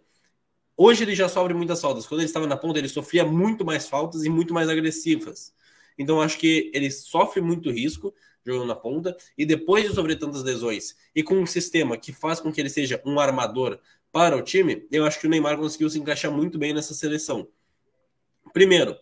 hoje 0.78 1.04
ele 1.04 1.16
já 1.16 1.28
sofre 1.28 1.54
muitas 1.54 1.82
faltas. 1.82 2.06
Quando 2.06 2.22
ele 2.22 2.28
estava 2.28 2.48
na 2.48 2.58
ponta, 2.58 2.80
ele 2.80 2.90
sofria 2.90 3.26
muito 3.26 3.66
mais 3.66 3.88
faltas 3.88 4.24
e 4.24 4.30
muito 4.30 4.54
mais 4.54 4.70
agressivas. 4.70 5.54
Então 5.98 6.22
acho 6.22 6.38
que 6.38 6.72
ele 6.74 6.92
sofre 6.92 7.42
muito 7.42 7.72
risco 7.72 8.14
jogando 8.46 8.68
na 8.68 8.76
ponta 8.76 9.16
e 9.38 9.46
depois 9.46 9.88
de 9.90 9.96
sofrer 9.96 10.20
tantas 10.20 10.44
lesões 10.44 10.96
e 11.16 11.24
com 11.24 11.36
um 11.36 11.48
sistema 11.48 11.98
que 11.98 12.14
faz 12.14 12.40
com 12.40 12.52
que 12.52 12.62
ele 12.62 12.70
seja 12.70 13.02
um 13.06 13.20
armador 13.20 13.80
para 14.12 14.38
o 14.38 14.42
time, 14.42 14.88
eu 14.92 15.06
acho 15.06 15.20
que 15.20 15.28
o 15.28 15.30
Neymar 15.30 15.58
conseguiu 15.58 15.90
se 15.90 16.00
encaixar 16.00 16.32
muito 16.32 16.58
bem 16.58 16.74
nessa 16.74 16.94
seleção. 16.94 17.50
Primeiro, 18.54 18.96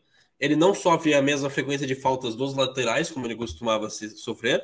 ele 0.43 0.57
não 0.57 0.75
sofre 0.75 1.13
a 1.13 1.21
mesma 1.21 1.49
frequência 1.49 1.87
de 1.87 1.95
faltas 1.95 2.35
dos 2.35 2.53
laterais, 2.53 3.09
como 3.09 3.25
ele 3.25 3.33
costumava 3.33 3.89
sofrer. 3.89 4.61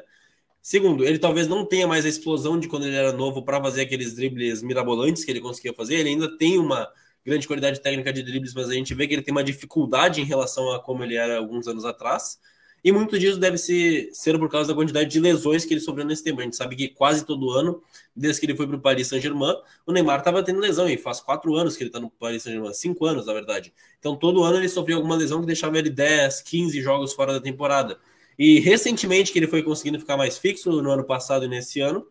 Segundo, 0.61 1.05
ele 1.05 1.17
talvez 1.17 1.47
não 1.47 1.65
tenha 1.65 1.87
mais 1.87 2.05
a 2.05 2.09
explosão 2.09 2.59
de 2.59 2.67
quando 2.67 2.85
ele 2.85 2.97
era 2.97 3.13
novo 3.13 3.45
para 3.45 3.63
fazer 3.63 3.83
aqueles 3.83 4.13
dribles 4.13 4.61
mirabolantes 4.61 5.23
que 5.23 5.31
ele 5.31 5.39
conseguia 5.39 5.73
fazer. 5.73 5.95
Ele 5.95 6.09
ainda 6.09 6.37
tem 6.37 6.59
uma 6.59 6.91
grande 7.25 7.47
qualidade 7.47 7.79
técnica 7.79 8.11
de 8.11 8.21
dribles, 8.21 8.53
mas 8.53 8.67
a 8.67 8.73
gente 8.73 8.93
vê 8.93 9.07
que 9.07 9.13
ele 9.13 9.21
tem 9.21 9.31
uma 9.31 9.43
dificuldade 9.43 10.19
em 10.19 10.25
relação 10.25 10.69
a 10.73 10.83
como 10.83 11.01
ele 11.01 11.15
era 11.15 11.37
alguns 11.37 11.65
anos 11.65 11.85
atrás. 11.85 12.37
E 12.83 12.91
muito 12.91 13.19
disso 13.19 13.37
deve 13.37 13.57
ser, 13.57 14.09
ser 14.13 14.37
por 14.39 14.49
causa 14.49 14.69
da 14.69 14.75
quantidade 14.75 15.09
de 15.09 15.19
lesões 15.19 15.65
que 15.65 15.73
ele 15.73 15.81
sofreu 15.81 16.05
nesse 16.05 16.23
tempo. 16.23 16.39
A 16.39 16.43
gente 16.43 16.55
sabe 16.55 16.75
que 16.75 16.87
quase 16.87 17.25
todo 17.25 17.51
ano, 17.51 17.81
desde 18.15 18.39
que 18.39 18.45
ele 18.45 18.55
foi 18.55 18.67
para 18.67 18.77
o 18.77 18.79
Paris 18.79 19.07
Saint-Germain, 19.07 19.55
o 19.85 19.91
Neymar 19.91 20.19
estava 20.19 20.41
tendo 20.41 20.59
lesão. 20.59 20.87
E 20.87 20.97
faz 20.97 21.19
quatro 21.19 21.55
anos 21.55 21.75
que 21.75 21.83
ele 21.83 21.89
está 21.89 21.99
no 21.99 22.09
Paris 22.09 22.43
Saint-Germain, 22.43 22.73
cinco 22.73 23.05
anos, 23.05 23.25
na 23.25 23.33
verdade. 23.33 23.73
Então, 23.99 24.15
todo 24.15 24.43
ano 24.43 24.57
ele 24.57 24.69
sofreu 24.69 24.97
alguma 24.97 25.15
lesão 25.15 25.41
que 25.41 25.47
deixava 25.47 25.77
ele 25.77 25.89
10, 25.89 26.41
15 26.41 26.81
jogos 26.81 27.13
fora 27.13 27.33
da 27.33 27.41
temporada. 27.41 27.99
E 28.37 28.59
recentemente 28.59 29.33
que 29.33 29.39
ele 29.39 29.47
foi 29.47 29.61
conseguindo 29.61 29.99
ficar 29.99 30.15
mais 30.15 30.37
fixo 30.37 30.81
no 30.81 30.89
ano 30.91 31.03
passado 31.03 31.43
e 31.45 31.47
nesse 31.47 31.81
ano. 31.81 32.07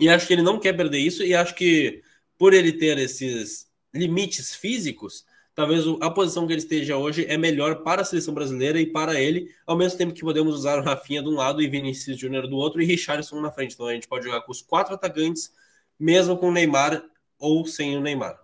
E 0.00 0.08
acho 0.08 0.26
que 0.26 0.32
ele 0.32 0.42
não 0.42 0.58
quer 0.58 0.72
perder 0.72 0.98
isso. 0.98 1.22
E 1.22 1.34
acho 1.34 1.54
que 1.54 2.02
por 2.36 2.52
ele 2.52 2.72
ter 2.72 2.98
esses 2.98 3.68
limites 3.94 4.54
físicos, 4.54 5.24
talvez 5.54 5.84
a 6.00 6.10
posição 6.10 6.46
que 6.46 6.52
ele 6.52 6.60
esteja 6.60 6.96
hoje 6.96 7.24
é 7.26 7.36
melhor 7.36 7.82
para 7.82 8.02
a 8.02 8.04
seleção 8.04 8.34
brasileira 8.34 8.80
e 8.80 8.86
para 8.86 9.20
ele, 9.20 9.48
ao 9.66 9.76
mesmo 9.76 9.96
tempo 9.96 10.12
que 10.12 10.20
podemos 10.20 10.54
usar 10.54 10.78
o 10.78 10.82
Rafinha 10.82 11.22
de 11.22 11.28
um 11.28 11.34
lado 11.34 11.62
e 11.62 11.68
Vinícius 11.68 12.18
Júnior 12.18 12.48
do 12.48 12.56
outro 12.56 12.82
e 12.82 12.84
Richardson 12.84 13.40
na 13.40 13.50
frente. 13.50 13.74
Então 13.74 13.86
a 13.86 13.94
gente 13.94 14.08
pode 14.08 14.24
jogar 14.24 14.40
com 14.42 14.52
os 14.52 14.60
quatro 14.60 14.94
atacantes, 14.94 15.52
mesmo 15.98 16.36
com 16.36 16.48
o 16.48 16.52
Neymar 16.52 17.04
ou 17.38 17.64
sem 17.66 17.96
o 17.96 18.00
Neymar. 18.00 18.38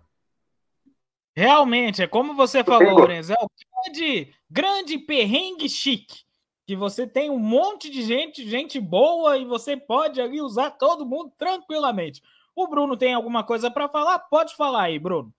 Realmente, 1.35 2.01
é 2.01 2.07
como 2.07 2.33
você 2.35 2.63
falou, 2.63 2.99
Lorenzo, 2.99 3.33
é 3.33 3.37
o 3.41 3.49
grande, 3.83 4.33
grande 4.49 4.97
perrengue 4.97 5.69
chique. 5.69 6.23
Que 6.67 6.75
você 6.75 7.07
tem 7.07 7.29
um 7.29 7.39
monte 7.39 7.89
de 7.89 8.01
gente, 8.01 8.47
gente 8.47 8.79
boa, 8.79 9.37
e 9.37 9.45
você 9.45 9.75
pode 9.75 10.21
ali 10.21 10.41
usar 10.41 10.71
todo 10.71 11.05
mundo 11.05 11.31
tranquilamente. 11.37 12.21
O 12.55 12.67
Bruno 12.67 12.95
tem 12.95 13.13
alguma 13.13 13.43
coisa 13.43 13.71
para 13.71 13.89
falar? 13.89 14.19
Pode 14.19 14.55
falar 14.55 14.83
aí, 14.83 14.99
Bruno. 14.99 15.33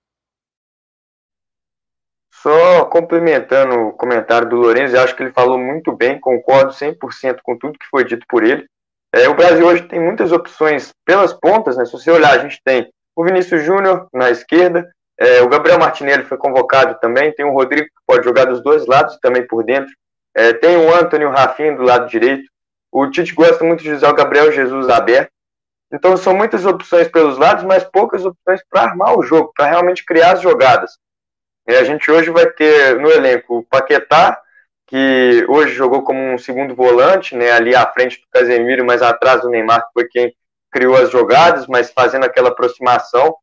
Só 2.35 2.87
complementando 2.87 3.88
o 3.88 3.92
comentário 3.92 4.49
do 4.49 4.57
Lourenço, 4.57 4.97
eu 4.97 5.03
acho 5.03 5.14
que 5.14 5.23
ele 5.23 5.33
falou 5.33 5.59
muito 5.59 5.92
bem, 5.92 6.18
concordo 6.18 6.73
100% 6.73 7.40
com 7.42 7.59
tudo 7.59 7.79
que 7.79 7.87
foi 7.90 8.05
dito 8.05 8.25
por 8.29 8.42
ele. 8.42 8.66
É, 9.14 9.29
o 9.29 9.35
Brasil 9.35 9.66
hoje 9.66 9.83
tem 9.83 10.01
muitas 10.01 10.33
opções 10.33 10.90
pelas 11.05 11.35
pontas, 11.35 11.77
né? 11.77 11.85
Se 11.85 11.92
você 11.92 12.11
olhar, 12.11 12.33
a 12.33 12.38
gente 12.38 12.59
tem 12.64 12.90
o 13.14 13.25
Vinícius 13.25 13.62
Júnior 13.62 14.09
na 14.12 14.31
esquerda, 14.31 14.90
é, 15.21 15.42
o 15.42 15.49
Gabriel 15.49 15.79
Martinelli 15.79 16.25
foi 16.25 16.38
convocado 16.38 16.99
também, 16.99 17.33
tem 17.33 17.45
o 17.45 17.53
Rodrigo 17.53 17.87
que 17.87 18.03
pode 18.07 18.25
jogar 18.25 18.47
dos 18.47 18.62
dois 18.62 18.87
lados 18.87 19.18
também 19.21 19.47
por 19.47 19.62
dentro, 19.62 19.92
é, 20.35 20.55
tem 20.55 20.79
o 20.79 20.95
Antônio 20.95 21.31
Rafinha 21.31 21.77
do 21.77 21.83
lado 21.83 22.09
direito, 22.09 22.45
o 22.90 23.07
Tite 23.11 23.35
gosta 23.35 23.62
muito 23.62 23.83
de 23.83 23.92
usar 23.92 24.11
o 24.11 24.14
Gabriel 24.14 24.51
Jesus 24.51 24.88
aberto, 24.88 25.31
então 25.92 26.16
são 26.16 26.35
muitas 26.35 26.64
opções 26.64 27.07
pelos 27.09 27.37
lados, 27.37 27.64
mas 27.64 27.85
poucas 27.85 28.25
opções 28.25 28.62
para 28.71 28.90
armar 28.90 29.18
o 29.18 29.23
jogo, 29.23 29.53
para 29.55 29.66
realmente 29.66 30.05
criar 30.07 30.33
as 30.33 30.40
jogadas. 30.40 30.92
E 31.66 31.75
a 31.75 31.85
gente 31.85 32.11
hoje 32.11 32.31
vai 32.31 32.46
ter 32.46 32.98
no 32.98 33.11
elenco 33.11 33.59
o 33.59 33.64
Paquetá, 33.64 34.40
que 34.87 35.46
hoje 35.48 35.75
jogou 35.75 36.03
como 36.03 36.20
um 36.20 36.38
segundo 36.38 36.75
volante, 36.75 37.35
né, 37.35 37.51
ali 37.51 37.75
à 37.75 37.87
frente 37.87 38.20
do 38.20 38.27
Casemiro, 38.31 38.85
mas 38.85 39.01
atrás 39.01 39.40
do 39.40 39.48
Neymar, 39.48 39.87
que 39.87 39.92
foi 39.94 40.09
quem 40.09 40.35
criou 40.70 40.96
as 40.96 41.11
jogadas, 41.11 41.66
mas 41.66 41.90
fazendo 41.90 42.25
aquela 42.25 42.48
aproximação. 42.48 43.35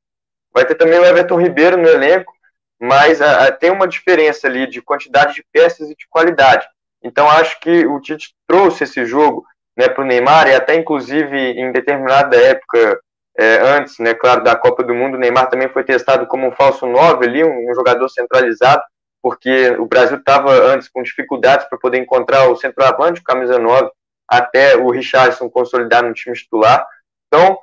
Vai 0.53 0.65
ter 0.65 0.75
também 0.75 0.99
o 0.99 1.05
Everton 1.05 1.39
Ribeiro 1.39 1.77
no 1.77 1.88
elenco, 1.88 2.34
mas 2.79 3.21
a, 3.21 3.45
a, 3.47 3.51
tem 3.51 3.71
uma 3.71 3.88
diferença 3.88 4.47
ali 4.47 4.67
de 4.67 4.82
quantidade 4.82 5.36
de 5.36 5.45
peças 5.51 5.89
e 5.89 5.95
de 5.95 6.08
qualidade. 6.10 6.67
Então 7.03 7.29
acho 7.29 7.60
que 7.60 7.86
o 7.86 7.99
Tite 7.99 8.34
trouxe 8.47 8.84
esse 8.84 9.05
jogo 9.05 9.45
né, 9.77 9.88
para 9.88 10.03
o 10.03 10.08
Neymar, 10.08 10.47
e 10.47 10.55
até 10.55 10.75
inclusive 10.75 11.38
em 11.38 11.71
determinada 11.71 12.36
época, 12.36 12.99
é, 13.39 13.62
antes, 13.62 13.97
né, 13.99 14.13
claro, 14.13 14.43
da 14.43 14.54
Copa 14.54 14.84
do 14.84 14.93
Mundo, 14.93 15.15
o 15.15 15.17
Neymar 15.17 15.49
também 15.49 15.69
foi 15.69 15.82
testado 15.86 16.28
como 16.28 16.45
um 16.45 16.52
falso 16.52 16.86
9 16.86 17.25
ali, 17.25 17.41
um, 17.41 17.71
um 17.71 17.73
jogador 17.73 18.10
centralizado, 18.10 18.84
porque 19.23 19.69
o 19.80 19.86
Brasil 19.86 20.17
estava 20.17 20.52
antes 20.52 20.89
com 20.89 21.02
dificuldades 21.02 21.65
para 21.69 21.78
poder 21.78 21.99
encontrar 21.99 22.49
o 22.49 22.58
centroavante, 22.58 23.21
o 23.21 23.23
camisa 23.23 23.58
9, 23.58 23.89
até 24.28 24.75
o 24.75 24.91
Richardson 24.91 25.49
consolidar 25.49 26.04
no 26.04 26.13
time 26.13 26.36
titular. 26.36 26.86
Então, 27.28 27.58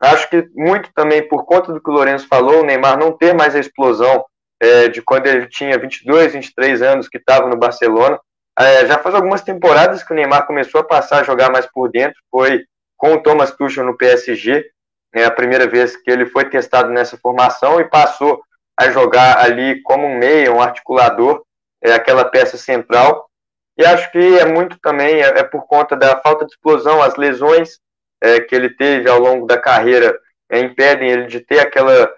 acho 0.00 0.28
que 0.28 0.48
muito 0.56 0.90
também 0.92 1.28
por 1.28 1.44
conta 1.44 1.72
do 1.72 1.80
que 1.80 1.88
o 1.88 1.94
Lourenço 1.94 2.26
falou, 2.26 2.60
o 2.60 2.64
Neymar 2.64 2.98
não 2.98 3.12
ter 3.12 3.32
mais 3.32 3.54
a 3.54 3.60
explosão 3.60 4.24
é, 4.60 4.88
de 4.88 5.00
quando 5.02 5.28
ele 5.28 5.46
tinha 5.46 5.78
22, 5.78 6.32
23 6.32 6.82
anos, 6.82 7.08
que 7.08 7.18
estava 7.18 7.48
no 7.48 7.56
Barcelona, 7.56 8.18
é, 8.58 8.86
já 8.86 8.98
faz 8.98 9.14
algumas 9.14 9.42
temporadas 9.42 10.02
que 10.02 10.12
o 10.12 10.16
Neymar 10.16 10.48
começou 10.48 10.80
a 10.80 10.84
passar 10.84 11.20
a 11.20 11.24
jogar 11.24 11.48
mais 11.50 11.66
por 11.66 11.88
dentro. 11.88 12.20
Foi 12.28 12.64
com 12.96 13.14
o 13.14 13.22
Thomas 13.22 13.52
Tuchel 13.52 13.84
no 13.84 13.96
PSG, 13.96 14.64
é 15.14 15.24
a 15.24 15.30
primeira 15.30 15.66
vez 15.66 15.96
que 15.96 16.10
ele 16.10 16.26
foi 16.26 16.48
testado 16.48 16.90
nessa 16.90 17.16
formação 17.18 17.80
e 17.80 17.84
passou 17.84 18.42
a 18.78 18.90
jogar 18.90 19.38
ali 19.38 19.82
como 19.82 20.06
um 20.06 20.18
meia, 20.18 20.52
um 20.52 20.60
articulador, 20.60 21.42
é 21.82 21.92
aquela 21.92 22.24
peça 22.24 22.56
central. 22.56 23.28
E 23.76 23.84
acho 23.84 24.10
que 24.10 24.38
é 24.38 24.44
muito 24.44 24.78
também 24.80 25.22
é, 25.22 25.38
é 25.38 25.42
por 25.42 25.66
conta 25.66 25.96
da 25.96 26.16
falta 26.18 26.44
de 26.46 26.52
explosão, 26.52 27.02
as 27.02 27.16
lesões 27.16 27.78
é, 28.22 28.40
que 28.40 28.54
ele 28.54 28.70
teve 28.70 29.08
ao 29.08 29.18
longo 29.18 29.46
da 29.46 29.58
carreira 29.58 30.18
é, 30.50 30.60
impedem 30.60 31.10
ele 31.10 31.26
de 31.26 31.40
ter 31.40 31.60
aquela 31.60 32.10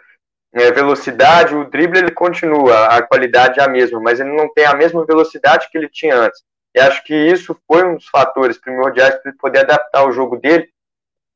é, 0.53 0.71
velocidade, 0.71 1.55
o 1.55 1.65
drible 1.65 1.99
ele 1.99 2.11
continua, 2.13 2.87
a 2.87 3.03
qualidade 3.03 3.59
é 3.59 3.63
a 3.63 3.69
mesma, 3.69 4.01
mas 4.01 4.21
ele 4.21 4.33
não 4.33 4.53
tem 4.53 4.67
a 4.67 4.75
mesma 4.75 5.05
velocidade 5.05 5.69
que 5.71 5.79
ele 5.79 5.89
tinha 5.89 6.17
antes. 6.17 6.43
E 6.75 6.81
acho 6.81 7.03
que 7.05 7.15
isso 7.15 7.57
foi 7.67 7.85
um 7.85 7.95
dos 7.95 8.09
fatores 8.09 8.59
primordiais 8.59 9.15
para 9.17 9.31
ele 9.31 9.39
poder 9.39 9.61
adaptar 9.61 10.07
o 10.07 10.13
jogo 10.13 10.37
dele 10.37 10.69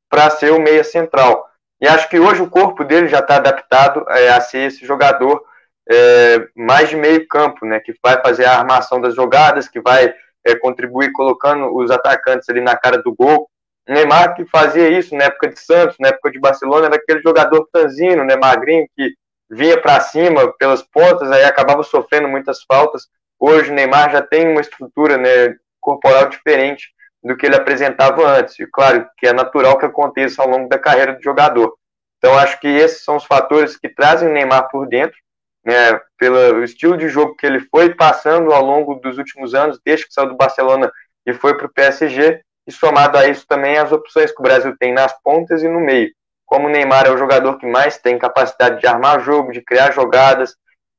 para 0.08 0.30
ser 0.30 0.52
o 0.52 0.60
meia 0.60 0.84
central. 0.84 1.48
E 1.80 1.86
acho 1.86 2.08
que 2.08 2.18
hoje 2.18 2.42
o 2.42 2.50
corpo 2.50 2.84
dele 2.84 3.08
já 3.08 3.20
está 3.20 3.36
adaptado 3.36 4.04
é, 4.10 4.28
a 4.30 4.40
ser 4.40 4.66
esse 4.66 4.84
jogador 4.84 5.44
é, 5.88 6.48
mais 6.54 6.88
de 6.88 6.96
meio 6.96 7.26
campo, 7.28 7.64
né, 7.64 7.80
que 7.80 7.94
vai 8.02 8.20
fazer 8.20 8.44
a 8.44 8.58
armação 8.58 9.00
das 9.00 9.14
jogadas, 9.14 9.68
que 9.68 9.80
vai 9.80 10.12
é, 10.44 10.54
contribuir 10.56 11.12
colocando 11.12 11.74
os 11.74 11.90
atacantes 11.90 12.48
ali 12.48 12.60
na 12.60 12.76
cara 12.76 12.98
do 13.02 13.14
gol. 13.14 13.48
Neymar 13.88 14.34
que 14.34 14.44
fazia 14.46 14.88
isso 14.90 15.14
na 15.14 15.24
época 15.24 15.48
de 15.48 15.60
Santos, 15.60 15.96
na 15.98 16.08
época 16.08 16.30
de 16.30 16.38
Barcelona, 16.38 16.86
era 16.86 16.96
aquele 16.96 17.22
jogador 17.22 17.66
franzino, 17.72 18.24
né, 18.24 18.36
magrinho, 18.36 18.86
que 18.94 19.14
vinha 19.50 19.80
para 19.80 20.00
cima 20.00 20.52
pelas 20.58 20.82
pontas, 20.82 21.30
aí 21.30 21.44
acabava 21.44 21.82
sofrendo 21.82 22.28
muitas 22.28 22.62
faltas. 22.64 23.06
Hoje 23.40 23.70
o 23.70 23.74
Neymar 23.74 24.10
já 24.10 24.20
tem 24.20 24.46
uma 24.48 24.60
estrutura 24.60 25.16
né, 25.16 25.54
corporal 25.80 26.28
diferente 26.28 26.88
do 27.28 27.36
que 27.36 27.44
ele 27.44 27.56
apresentava 27.56 28.26
antes. 28.26 28.58
E 28.58 28.66
claro 28.66 29.06
que 29.18 29.26
é 29.26 29.34
natural 29.34 29.76
que 29.76 29.84
aconteça 29.84 30.40
ao 30.40 30.48
longo 30.48 30.66
da 30.66 30.78
carreira 30.78 31.12
do 31.12 31.22
jogador. 31.22 31.76
Então 32.16 32.36
acho 32.38 32.58
que 32.58 32.66
esses 32.66 33.04
são 33.04 33.16
os 33.16 33.24
fatores 33.24 33.76
que 33.76 33.88
trazem 33.88 34.30
o 34.30 34.32
Neymar 34.32 34.68
por 34.70 34.88
dentro, 34.88 35.16
né, 35.62 36.00
pelo 36.16 36.64
estilo 36.64 36.96
de 36.96 37.08
jogo 37.08 37.36
que 37.36 37.46
ele 37.46 37.60
foi 37.60 37.94
passando 37.94 38.50
ao 38.50 38.64
longo 38.64 38.94
dos 38.94 39.18
últimos 39.18 39.54
anos, 39.54 39.78
desde 39.84 40.06
que 40.06 40.14
saiu 40.14 40.30
do 40.30 40.36
Barcelona 40.36 40.90
e 41.26 41.34
foi 41.34 41.54
para 41.54 41.66
o 41.66 41.72
PSG, 41.72 42.40
e 42.66 42.72
somado 42.72 43.18
a 43.18 43.28
isso 43.28 43.46
também 43.46 43.76
as 43.76 43.92
opções 43.92 44.32
que 44.32 44.40
o 44.40 44.42
Brasil 44.42 44.74
tem 44.78 44.94
nas 44.94 45.12
pontas 45.22 45.62
e 45.62 45.68
no 45.68 45.80
meio. 45.80 46.10
Como 46.46 46.66
o 46.66 46.70
Neymar 46.70 47.06
é 47.06 47.10
o 47.10 47.18
jogador 47.18 47.58
que 47.58 47.66
mais 47.66 47.98
tem 47.98 48.18
capacidade 48.18 48.80
de 48.80 48.86
armar 48.86 49.20
jogo, 49.20 49.52
de 49.52 49.60
criar 49.60 49.92
jogadas, 49.92 50.56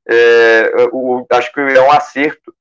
é, 0.08 0.88
o, 0.92 1.26
acho 1.32 1.52
que 1.52 1.60
é 1.60 1.82
um 1.82 1.90
acerto 1.90 2.54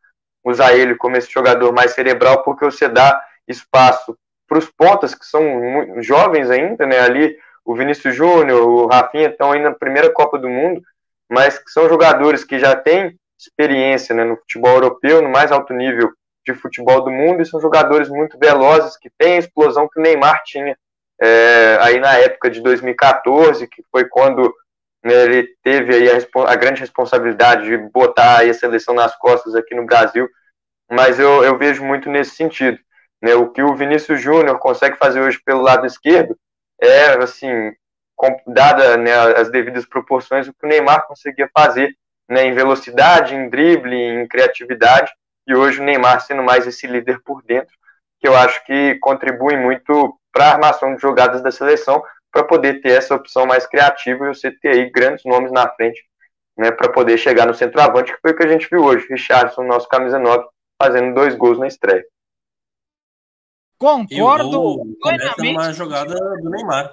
usar 0.44 0.74
ele 0.74 0.96
como 0.96 1.16
esse 1.16 1.32
jogador 1.32 1.72
mais 1.72 1.92
cerebral, 1.92 2.42
porque 2.44 2.66
você 2.66 2.88
dá 2.88 3.22
espaço 3.50 4.18
para 4.48 4.58
os 4.58 4.70
pontas, 4.70 5.14
que 5.14 5.26
são 5.26 6.02
jovens 6.02 6.50
ainda, 6.50 6.86
né? 6.86 7.00
Ali 7.00 7.38
o 7.66 7.76
Vinícius 7.76 8.16
Júnior, 8.16 8.62
o 8.68 8.88
Rafinha 8.88 9.30
estão 9.30 9.52
aí 9.52 9.62
na 9.62 9.72
primeira 9.72 10.12
Copa 10.12 10.38
do 10.40 10.50
Mundo, 10.50 10.82
mas 11.30 11.60
que 11.60 11.70
são 11.70 11.88
jogadores 11.88 12.44
que 12.44 12.58
já 12.58 12.76
têm 12.76 13.16
experiência 13.38 14.16
né, 14.16 14.24
no 14.24 14.38
futebol 14.38 14.74
europeu, 14.74 15.22
no 15.22 15.30
mais 15.30 15.52
alto 15.52 15.74
nível 15.74 16.12
de 16.46 16.54
futebol 16.54 17.02
do 17.02 17.12
mundo, 17.12 17.42
e 17.42 17.46
são 17.46 17.62
jogadores 17.62 18.10
muito 18.10 18.38
velozes, 18.40 18.98
que 18.98 19.10
têm 19.18 19.36
a 19.36 19.40
explosão 19.40 19.88
que 19.88 20.00
o 20.00 20.02
Neymar 20.02 20.42
tinha 20.44 20.76
é, 21.22 21.78
aí 21.82 22.00
na 22.00 22.18
época 22.18 22.50
de 22.50 22.62
2014, 22.62 23.68
que 23.68 23.84
foi 23.92 24.06
quando 24.06 24.54
né, 25.04 25.14
ele 25.14 25.56
teve 25.64 25.94
aí 25.94 26.10
a, 26.10 26.52
a, 26.52 26.56
grande 26.56 26.82
responsabilidade 26.82 27.66
de 27.66 27.78
botar 27.78 28.42
a 28.42 28.54
seleção 28.54 28.94
nas 28.94 29.16
costas 29.18 29.56
aqui 29.56 29.76
no 29.76 29.86
Brasil, 29.86 30.28
mas 30.90 31.20
eu, 31.20 31.44
eu 31.44 31.58
vejo 31.58 31.84
muito 31.84 32.10
nesse 32.10 32.36
sentido. 32.36 32.80
Né, 33.22 33.36
o 33.36 33.50
que 33.50 33.62
o 33.62 33.76
Vinícius 33.76 34.22
Júnior 34.22 34.58
consegue 34.60 34.98
fazer 34.98 35.20
hoje 35.20 35.42
pelo 35.44 35.62
lado 35.62 35.86
esquerdo 35.86 36.38
é, 36.82 37.22
assim, 37.22 37.74
dada 38.48 38.98
né, 38.98 39.14
as 39.14 39.50
devidas 39.52 39.86
proporções, 39.86 40.48
o 40.48 40.54
que 40.54 40.66
o 40.66 40.70
Neymar 40.70 41.06
conseguia 41.08 41.50
fazer 41.54 41.94
né, 42.30 42.46
em 42.46 42.54
velocidade, 42.54 43.36
em 43.36 43.50
drible, 43.50 43.96
em 43.96 44.28
criatividade, 44.28 45.12
e 45.48 45.56
hoje 45.56 45.82
o 45.82 45.84
Neymar 45.84 46.22
sendo 46.22 46.44
mais 46.44 46.68
esse 46.68 46.86
líder 46.86 47.22
por 47.24 47.42
dentro, 47.44 47.76
que 48.20 48.28
eu 48.28 48.36
acho 48.36 48.64
que 48.66 48.96
contribui 49.00 49.56
muito 49.56 50.16
para 50.32 50.46
a 50.46 50.52
armação 50.54 50.96
de 50.96 51.02
jogadas 51.02 51.42
da 51.42 51.52
seleção, 51.52 52.04
para 52.32 52.44
poder 52.44 52.82
ter 52.82 52.92
essa 52.92 53.16
opção 53.16 53.46
mais 53.48 53.66
criativa 53.66 54.26
e 54.26 54.36
você 54.36 54.52
ter 54.52 54.70
aí 54.70 54.90
grandes 54.92 55.26
nomes 55.26 55.52
na 55.52 55.68
frente, 55.70 56.04
né, 56.56 56.70
para 56.72 56.92
poder 56.92 57.18
chegar 57.18 57.48
no 57.48 57.54
centroavante, 57.54 58.14
que 58.14 58.20
foi 58.22 58.32
o 58.32 58.36
que 58.36 58.44
a 58.44 58.48
gente 58.48 58.68
viu 58.70 58.84
hoje, 58.84 59.08
Richardson, 59.10 59.64
nosso 59.64 59.88
camisa 59.88 60.20
9, 60.20 60.46
fazendo 60.82 61.16
dois 61.16 61.34
gols 61.36 61.58
na 61.58 61.68
estreia. 61.68 62.06
Concordo 63.80 64.84
plenamente. 65.02 65.58
uma 65.58 65.74
jogada 65.74 66.14
do 66.14 66.50
Neymar. 66.50 66.92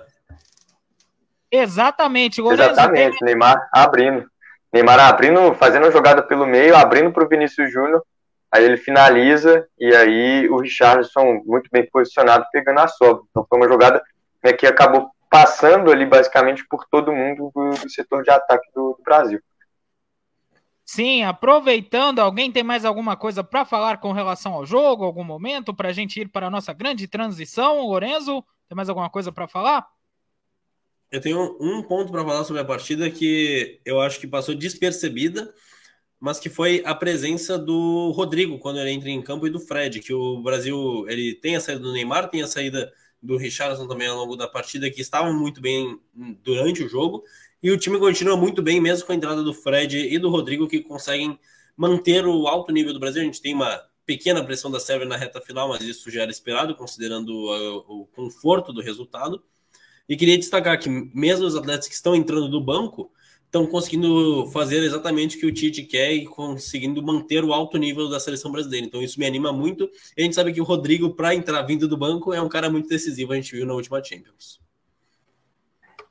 Exatamente. 1.51 2.41
Exatamente, 2.41 3.19
tem... 3.19 3.27
Neymar 3.27 3.69
abrindo. 3.73 4.31
Neymar 4.73 5.01
abrindo, 5.01 5.53
fazendo 5.55 5.87
a 5.87 5.91
jogada 5.91 6.23
pelo 6.23 6.47
meio, 6.47 6.77
abrindo 6.77 7.13
para 7.13 7.25
o 7.25 7.29
Vinícius 7.29 7.73
Júnior, 7.73 8.05
aí 8.53 8.65
ele 8.65 8.77
finaliza 8.77 9.67
e 9.79 9.95
aí 9.95 10.49
o 10.49 10.59
Richardson 10.59 11.43
muito 11.45 11.69
bem 11.73 11.89
posicionado 11.91 12.47
pegando 12.53 12.79
a 12.79 12.89
sobra. 12.89 13.25
Então 13.31 13.45
foi 13.49 13.59
uma 13.59 13.69
jogada 13.69 14.01
né, 14.43 14.53
que 14.53 14.67
acabou 14.67 15.11
passando 15.29 15.91
ali 15.91 16.07
basicamente 16.07 16.65
por 16.69 16.85
todo 16.89 17.13
mundo 17.13 17.51
do, 17.53 17.71
do 17.71 17.91
setor 17.91 18.23
de 18.23 18.31
ataque 18.31 18.69
do, 18.75 18.95
do 18.97 19.03
Brasil. 19.03 19.41
Sim, 20.89 21.25
aproveitando, 21.25 22.21
alguém 22.21 22.53
tem 22.53 22.63
mais 22.63 22.85
alguma 22.85 23.17
coisa 23.17 23.43
para 23.43 23.65
falar 23.65 23.99
com 23.99 24.13
relação 24.13 24.55
ao 24.55 24.65
jogo, 24.65 25.03
algum 25.03 25.25
momento, 25.25 25.75
para 25.75 25.89
a 25.89 25.93
gente 25.93 26.21
ir 26.21 26.29
para 26.29 26.47
a 26.47 26.51
nossa 26.51 26.73
grande 26.73 27.09
transição? 27.09 27.85
Lorenzo, 27.89 28.41
tem 28.69 28.77
mais 28.77 28.89
alguma 28.89 29.11
coisa 29.11 29.33
para 29.33 29.49
falar? 29.49 29.85
Eu 31.11 31.21
tenho 31.21 31.57
um 31.61 31.83
ponto 31.83 32.13
para 32.13 32.25
falar 32.25 32.45
sobre 32.45 32.63
a 32.63 32.65
partida 32.65 33.11
que 33.11 33.81
eu 33.85 34.01
acho 34.01 34.21
que 34.21 34.29
passou 34.29 34.55
despercebida, 34.55 35.53
mas 36.21 36.39
que 36.39 36.49
foi 36.49 36.83
a 36.87 36.95
presença 36.95 37.59
do 37.59 38.13
Rodrigo 38.13 38.57
quando 38.61 38.79
ele 38.79 38.91
entra 38.93 39.11
em 39.11 39.21
campo 39.21 39.45
e 39.49 39.51
do 39.51 39.59
Fred, 39.59 39.99
que 39.99 40.15
o 40.15 40.41
Brasil 40.41 41.05
ele 41.09 41.35
tem 41.35 41.57
a 41.57 41.61
saída 41.61 41.81
do 41.81 41.93
Neymar, 41.93 42.31
tem 42.31 42.43
a 42.43 42.47
saída 42.47 42.93
do 43.21 43.37
Richardson 43.37 43.89
também 43.89 44.07
ao 44.07 44.17
longo 44.17 44.37
da 44.37 44.47
partida, 44.47 44.89
que 44.89 45.01
estavam 45.01 45.37
muito 45.37 45.61
bem 45.61 45.99
durante 46.45 46.85
o 46.85 46.89
jogo, 46.89 47.25
e 47.67 47.71
o 47.73 47.77
time 47.77 47.99
continua 47.99 48.37
muito 48.37 48.63
bem, 48.63 48.81
mesmo 48.81 49.05
com 49.05 49.11
a 49.11 49.17
entrada 49.17 49.43
do 49.43 49.53
Fred 49.53 49.99
e 49.99 50.21
do 50.21 50.31
Rodrigo, 50.31 50.69
que 50.69 50.81
conseguem 50.81 51.37
manter 51.77 52.25
o 52.25 52.47
alto 52.47 52.73
nível 52.73 52.93
do 52.93 53.01
Brasil. 53.01 53.21
A 53.21 53.25
gente 53.25 53.43
tem 53.43 53.55
uma 53.55 53.83
pequena 54.07 54.41
pressão 54.45 54.71
da 54.71 54.79
Sérvia 54.79 55.05
na 55.05 55.17
reta 55.17 55.41
final, 55.41 55.71
mas 55.71 55.83
isso 55.83 56.09
já 56.09 56.23
era 56.23 56.31
esperado, 56.31 56.77
considerando 56.77 57.31
o, 57.31 58.03
o 58.03 58.07
conforto 58.07 58.73
do 58.73 58.81
resultado. 58.81 59.43
E 60.09 60.17
queria 60.17 60.39
destacar 60.39 60.79
que, 60.79 60.89
mesmo 60.89 61.45
os 61.45 61.57
atletas 61.57 61.89
que 61.89 61.95
estão 61.95 62.15
entrando 62.15 62.49
do 62.49 62.61
banco, 62.61 63.11
estão 63.47 63.67
conseguindo 63.67 64.47
fazer 64.53 64.85
exatamente 64.85 65.37
o 65.37 65.41
que 65.41 65.47
o 65.47 65.53
Tite 65.53 65.83
quer 65.83 66.13
e 66.13 66.25
conseguindo 66.25 67.03
manter 67.03 67.43
o 67.43 67.53
alto 67.53 67.77
nível 67.79 68.09
da 68.09 68.21
seleção 68.21 68.53
brasileira. 68.53 68.87
Então 68.87 69.03
isso 69.03 69.19
me 69.19 69.27
anima 69.27 69.53
muito. 69.53 69.91
E 70.17 70.21
a 70.21 70.25
gente 70.25 70.37
sabe 70.37 70.53
que 70.53 70.61
o 70.61 70.65
Rodrigo, 70.65 71.17
para 71.17 71.35
entrar 71.35 71.63
vindo 71.63 71.89
do 71.89 71.97
banco, 71.97 72.33
é 72.33 72.41
um 72.41 72.49
cara 72.49 72.71
muito 72.71 72.89
decisivo, 72.89 73.33
a 73.33 73.35
gente 73.35 73.57
viu 73.57 73.67
na 73.67 73.75
última 73.75 74.01
Champions. 74.05 74.65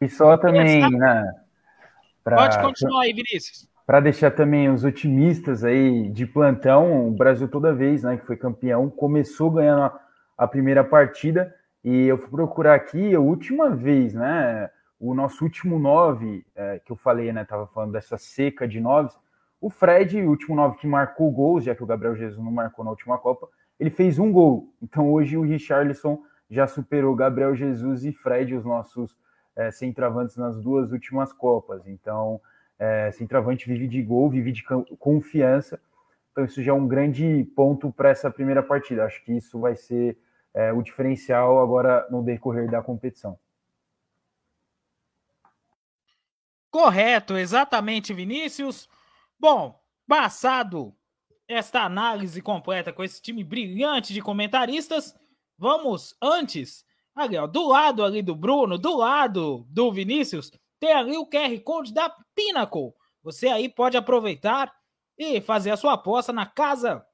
E 0.01 0.10
só 0.10 0.38
também, 0.38 0.82
né? 0.91 1.45
Pra, 2.26 2.38
Pode 2.38 2.59
continuar 2.59 3.03
aí, 3.03 3.13
Vinícius. 3.13 3.69
Para 3.86 3.99
deixar 3.99 4.32
também 4.32 4.67
os 4.67 4.84
otimistas 4.84 5.63
aí 5.63 6.09
de 6.09 6.26
plantão, 6.26 7.07
o 7.07 7.11
Brasil 7.11 7.47
toda 7.47 7.71
vez, 7.71 8.01
né, 8.01 8.17
que 8.17 8.26
foi 8.26 8.36
campeão, 8.36 8.89
começou 8.89 9.51
ganhando 9.51 9.84
a, 9.84 9.99
a 10.36 10.47
primeira 10.47 10.84
partida 10.84 11.53
e 11.84 12.07
eu 12.07 12.17
fui 12.17 12.32
procurar 12.32 12.73
aqui 12.73 13.13
a 13.13 13.19
última 13.19 13.69
vez, 13.69 14.15
né? 14.15 14.71
O 14.99 15.13
nosso 15.13 15.43
último 15.43 15.78
nove, 15.78 16.43
é, 16.55 16.82
que 16.84 16.91
eu 16.91 16.95
falei, 16.95 17.32
né? 17.32 17.45
Tava 17.45 17.67
falando 17.67 17.91
dessa 17.91 18.17
seca 18.17 18.67
de 18.67 18.80
nove. 18.80 19.11
O 19.61 19.69
Fred, 19.69 20.19
o 20.19 20.30
último 20.30 20.55
nove 20.55 20.78
que 20.78 20.88
marcou 20.88 21.30
gols, 21.30 21.63
já 21.63 21.76
que 21.76 21.84
o 21.84 21.86
Gabriel 21.86 22.15
Jesus 22.15 22.43
não 22.43 22.51
marcou 22.51 22.84
na 22.84 22.89
última 22.89 23.19
Copa, 23.19 23.47
ele 23.80 23.91
fez 23.91 24.17
um 24.17 24.32
gol. 24.32 24.73
Então 24.82 25.11
hoje 25.11 25.38
o 25.38 25.43
Richarlison 25.43 26.23
já 26.49 26.65
superou 26.65 27.15
Gabriel 27.15 27.55
Jesus 27.55 28.03
e 28.03 28.11
Fred, 28.11 28.55
os 28.55 28.65
nossos 28.65 29.15
é, 29.56 29.72
centravantes 29.72 30.36
nas 30.36 30.60
duas 30.60 30.91
últimas 30.91 31.32
Copas. 31.32 31.88
Então, 31.88 32.41
é, 32.78 33.12
centravante 33.12 33.68
vive 33.68 33.88
de 33.88 34.01
gol, 34.01 34.30
vive 34.30 34.51
de 34.51 34.64
confiança. 34.99 35.80
Então, 36.32 36.45
isso 36.45 36.62
já 36.62 36.72
é 36.72 36.76
um 36.76 36.88
grande 36.88 37.45
ponto 37.56 37.91
para 37.91 38.10
essa 38.10 38.30
primeira 38.30 38.62
partida. 38.62 39.06
Acho 39.06 39.24
que 39.24 39.34
isso 39.34 39.60
vai 39.60 39.76
ser 39.76 40.18
é, 40.53 40.74
o 40.74 40.82
diferencial 40.82 41.62
agora 41.62 42.06
no 42.10 42.22
decorrer 42.22 42.70
da 42.70 42.82
competição. 42.82 43.38
Correto, 46.70 47.38
exatamente, 47.38 48.14
Vinícius. 48.14 48.89
Bom, 49.39 49.82
passado 50.06 50.93
esta 51.47 51.84
análise 51.84 52.41
completa 52.41 52.91
com 52.91 53.03
esse 53.03 53.22
time 53.22 53.43
brilhante 53.43 54.14
de 54.14 54.22
comentaristas, 54.22 55.16
vamos 55.58 56.16
antes 56.22 56.86
Ali, 57.16 57.38
ó, 57.38 57.47
do 57.47 57.68
lado 57.68 58.03
ali 58.03 58.22
do 58.22 58.36
Bruno, 58.36 58.78
do 58.78 58.97
lado 58.97 59.66
do 59.70 59.91
Vinícius, 59.91 60.51
tem 60.80 60.91
ali 60.91 61.18
o 61.18 61.26
QR 61.26 61.57
Code 61.63 61.93
da 61.93 62.13
Pinnacle. 62.36 62.93
Você 63.24 63.47
aí 63.47 63.70
pode 63.70 63.95
aproveitar 63.95 64.76
e 65.18 65.39
fazer 65.39 65.72
a 65.72 65.78
sua 65.78 65.93
aposta 65.93 66.34
na 66.34 66.45
casa 66.45 67.05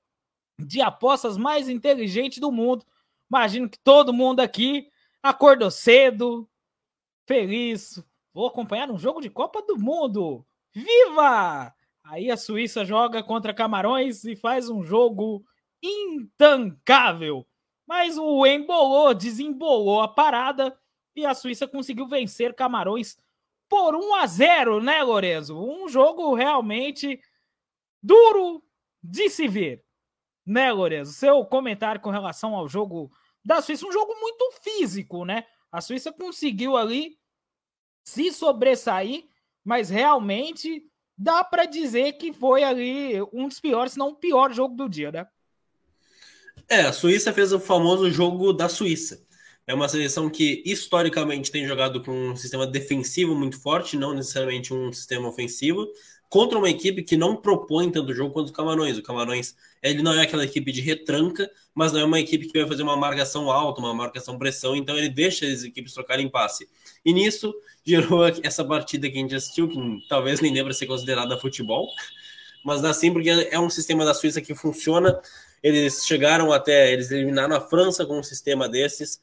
de 0.58 0.82
apostas 0.82 1.38
mais 1.38 1.70
inteligente 1.70 2.40
do 2.40 2.52
mundo. 2.52 2.84
Imagino 3.30 3.70
que 3.70 3.78
todo 3.78 4.12
mundo 4.12 4.40
aqui 4.40 4.90
acordou 5.22 5.70
cedo, 5.70 6.50
feliz. 7.28 8.04
Vou 8.34 8.48
acompanhar 8.48 8.90
um 8.90 8.98
jogo 8.98 9.22
de 9.22 9.30
Copa 9.30 9.62
do 9.62 9.78
Mundo. 9.78 10.46
Viva! 10.74 11.74
Aí 12.04 12.32
a 12.32 12.38
Suíça 12.38 12.84
joga 12.84 13.22
contra 13.22 13.54
Camarões 13.54 14.24
e 14.24 14.36
faz 14.36 14.68
um 14.70 14.84
jogo 14.84 15.46
intancável. 15.82 17.46
Mas 17.92 18.18
o 18.18 18.46
embolou, 18.48 19.14
desembolou 19.14 20.00
a 20.00 20.08
parada 20.08 20.80
e 21.14 21.26
a 21.26 21.34
Suíça 21.34 21.68
conseguiu 21.68 22.08
vencer 22.08 22.56
Camarões 22.56 23.18
por 23.68 23.94
1 23.94 24.16
a 24.16 24.26
0, 24.26 24.82
né, 24.82 25.04
Lorenzo? 25.04 25.60
Um 25.60 25.90
jogo 25.90 26.34
realmente 26.34 27.20
duro 28.02 28.64
de 29.04 29.30
se 29.30 29.46
ver, 29.46 29.84
né, 30.46 30.72
Lorenzo? 30.72 31.12
Seu 31.12 31.44
comentário 31.44 32.00
com 32.00 32.10
relação 32.10 32.56
ao 32.56 32.66
jogo 32.66 33.12
da 33.44 33.62
Suíça, 33.62 33.86
um 33.86 33.92
jogo 33.92 34.18
muito 34.22 34.54
físico, 34.62 35.26
né? 35.26 35.46
A 35.70 35.82
Suíça 35.82 36.14
conseguiu 36.14 36.78
ali 36.78 37.20
se 38.06 38.32
sobressair, 38.32 39.28
mas 39.66 39.90
realmente 39.90 40.90
dá 41.18 41.44
para 41.44 41.66
dizer 41.66 42.14
que 42.14 42.32
foi 42.32 42.64
ali 42.64 43.22
um 43.34 43.50
dos 43.50 43.60
piores, 43.60 43.92
se 43.92 44.00
não 44.00 44.12
o 44.12 44.16
pior 44.16 44.54
jogo 44.54 44.76
do 44.78 44.88
dia, 44.88 45.12
né? 45.12 45.28
É, 46.72 46.84
a 46.84 46.94
Suíça 46.94 47.34
fez 47.34 47.52
o 47.52 47.60
famoso 47.60 48.10
jogo 48.10 48.54
da 48.54 48.70
Suíça. 48.70 49.22
É 49.68 49.74
uma 49.74 49.90
seleção 49.90 50.30
que 50.30 50.64
historicamente 50.66 51.52
tem 51.52 51.68
jogado 51.68 52.02
com 52.02 52.30
um 52.30 52.36
sistema 52.38 52.66
defensivo 52.66 53.36
muito 53.36 53.60
forte, 53.60 53.98
não 53.98 54.14
necessariamente 54.14 54.74
um 54.74 54.90
sistema 54.94 55.28
ofensivo, 55.28 55.86
contra 56.30 56.58
uma 56.58 56.70
equipe 56.70 57.04
que 57.04 57.18
não 57.18 57.36
propõe 57.36 57.92
tanto 57.92 58.14
jogo 58.14 58.34
quanto 58.34 58.52
o 58.52 58.54
Camarões. 58.54 58.98
O 58.98 59.04
Camarões, 59.04 59.54
ele 59.84 60.02
não 60.02 60.14
é 60.14 60.22
aquela 60.22 60.46
equipe 60.46 60.72
de 60.72 60.80
retranca, 60.80 61.52
mas 61.76 61.92
não 61.92 62.00
é 62.00 62.06
uma 62.06 62.22
equipe 62.22 62.48
que 62.48 62.58
vai 62.58 62.66
fazer 62.66 62.84
uma 62.84 62.96
marcação 62.96 63.52
alta, 63.52 63.82
uma 63.82 63.94
marcação 63.94 64.38
pressão, 64.40 64.74
então 64.74 64.98
ele 64.98 65.10
deixa 65.10 65.46
as 65.46 65.66
equipes 65.66 65.94
trocarem 65.94 66.30
passe. 66.30 66.70
E 67.04 67.12
nisso 67.12 67.54
gerou 67.86 68.26
essa 68.44 68.64
partida 68.64 69.10
que 69.10 69.18
a 69.18 69.22
gente 69.22 69.36
assistiu, 69.36 69.68
que 69.68 69.78
talvez 70.08 70.40
nem 70.40 70.54
deva 70.54 70.72
ser 70.72 70.86
considerada 70.86 71.38
futebol, 71.38 71.90
mas 72.64 72.82
dá 72.82 72.94
sim 72.94 73.12
porque 73.12 73.30
é 73.30 73.60
um 73.60 73.70
sistema 73.70 74.06
da 74.06 74.14
Suíça 74.14 74.40
que 74.40 74.56
funciona. 74.56 75.20
Eles 75.62 76.06
chegaram 76.06 76.52
até, 76.52 76.92
eles 76.92 77.12
eliminaram 77.12 77.56
a 77.56 77.62
França 77.62 78.06
com 78.06 78.20
um 78.20 78.24
sistema 78.24 78.68
desses. 78.68 79.22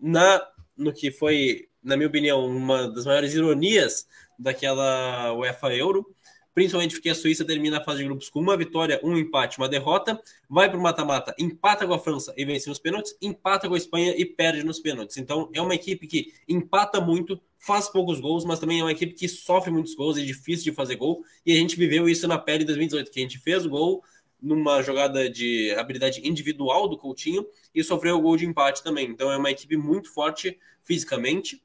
Na 0.00 0.46
no 0.76 0.92
que 0.92 1.10
foi, 1.10 1.68
na 1.82 1.96
minha 1.96 2.08
opinião, 2.08 2.44
uma 2.44 2.88
das 2.88 3.04
maiores 3.04 3.34
ironias 3.34 4.06
daquela 4.38 5.32
UEFA 5.34 5.74
Euro, 5.74 6.06
principalmente 6.54 6.94
porque 6.94 7.08
a 7.08 7.14
Suíça 7.14 7.44
termina 7.44 7.78
a 7.78 7.84
fase 7.84 7.98
de 7.98 8.04
grupos 8.04 8.28
com 8.28 8.40
uma 8.40 8.56
vitória, 8.56 9.00
um 9.02 9.16
empate, 9.16 9.58
uma 9.58 9.68
derrota, 9.68 10.20
vai 10.48 10.68
para 10.68 10.78
o 10.78 10.82
mata-mata, 10.82 11.34
empata 11.38 11.86
com 11.86 11.94
a 11.94 11.98
França 11.98 12.34
e 12.36 12.44
vence 12.44 12.68
nos 12.68 12.78
pênaltis, 12.78 13.16
empata 13.22 13.68
com 13.68 13.74
a 13.74 13.78
Espanha 13.78 14.14
e 14.16 14.24
perde 14.24 14.62
nos 14.62 14.80
pênaltis. 14.80 15.16
Então 15.16 15.50
é 15.54 15.62
uma 15.62 15.74
equipe 15.74 16.06
que 16.06 16.32
empata 16.46 17.00
muito, 17.00 17.40
faz 17.58 17.88
poucos 17.88 18.20
gols, 18.20 18.44
mas 18.44 18.58
também 18.58 18.80
é 18.80 18.82
uma 18.82 18.92
equipe 18.92 19.14
que 19.14 19.28
sofre 19.28 19.70
muitos 19.70 19.94
gols, 19.94 20.18
é 20.18 20.22
difícil 20.22 20.64
de 20.64 20.72
fazer 20.72 20.96
gol, 20.96 21.24
e 21.46 21.52
a 21.52 21.56
gente 21.56 21.76
viveu 21.76 22.08
isso 22.08 22.26
na 22.28 22.38
pele 22.38 22.64
em 22.64 22.66
2018, 22.66 23.10
que 23.10 23.20
a 23.20 23.22
gente 23.22 23.38
fez 23.38 23.64
o 23.64 23.70
gol 23.70 24.02
numa 24.42 24.82
jogada 24.82 25.30
de 25.30 25.72
habilidade 25.78 26.20
individual 26.28 26.88
do 26.88 26.98
Coutinho 26.98 27.46
e 27.72 27.84
sofreu 27.84 28.16
o 28.16 28.20
gol 28.20 28.36
de 28.36 28.44
empate 28.44 28.82
também. 28.82 29.08
Então 29.08 29.30
é 29.30 29.36
uma 29.36 29.50
equipe 29.50 29.76
muito 29.76 30.12
forte 30.12 30.58
fisicamente 30.82 31.62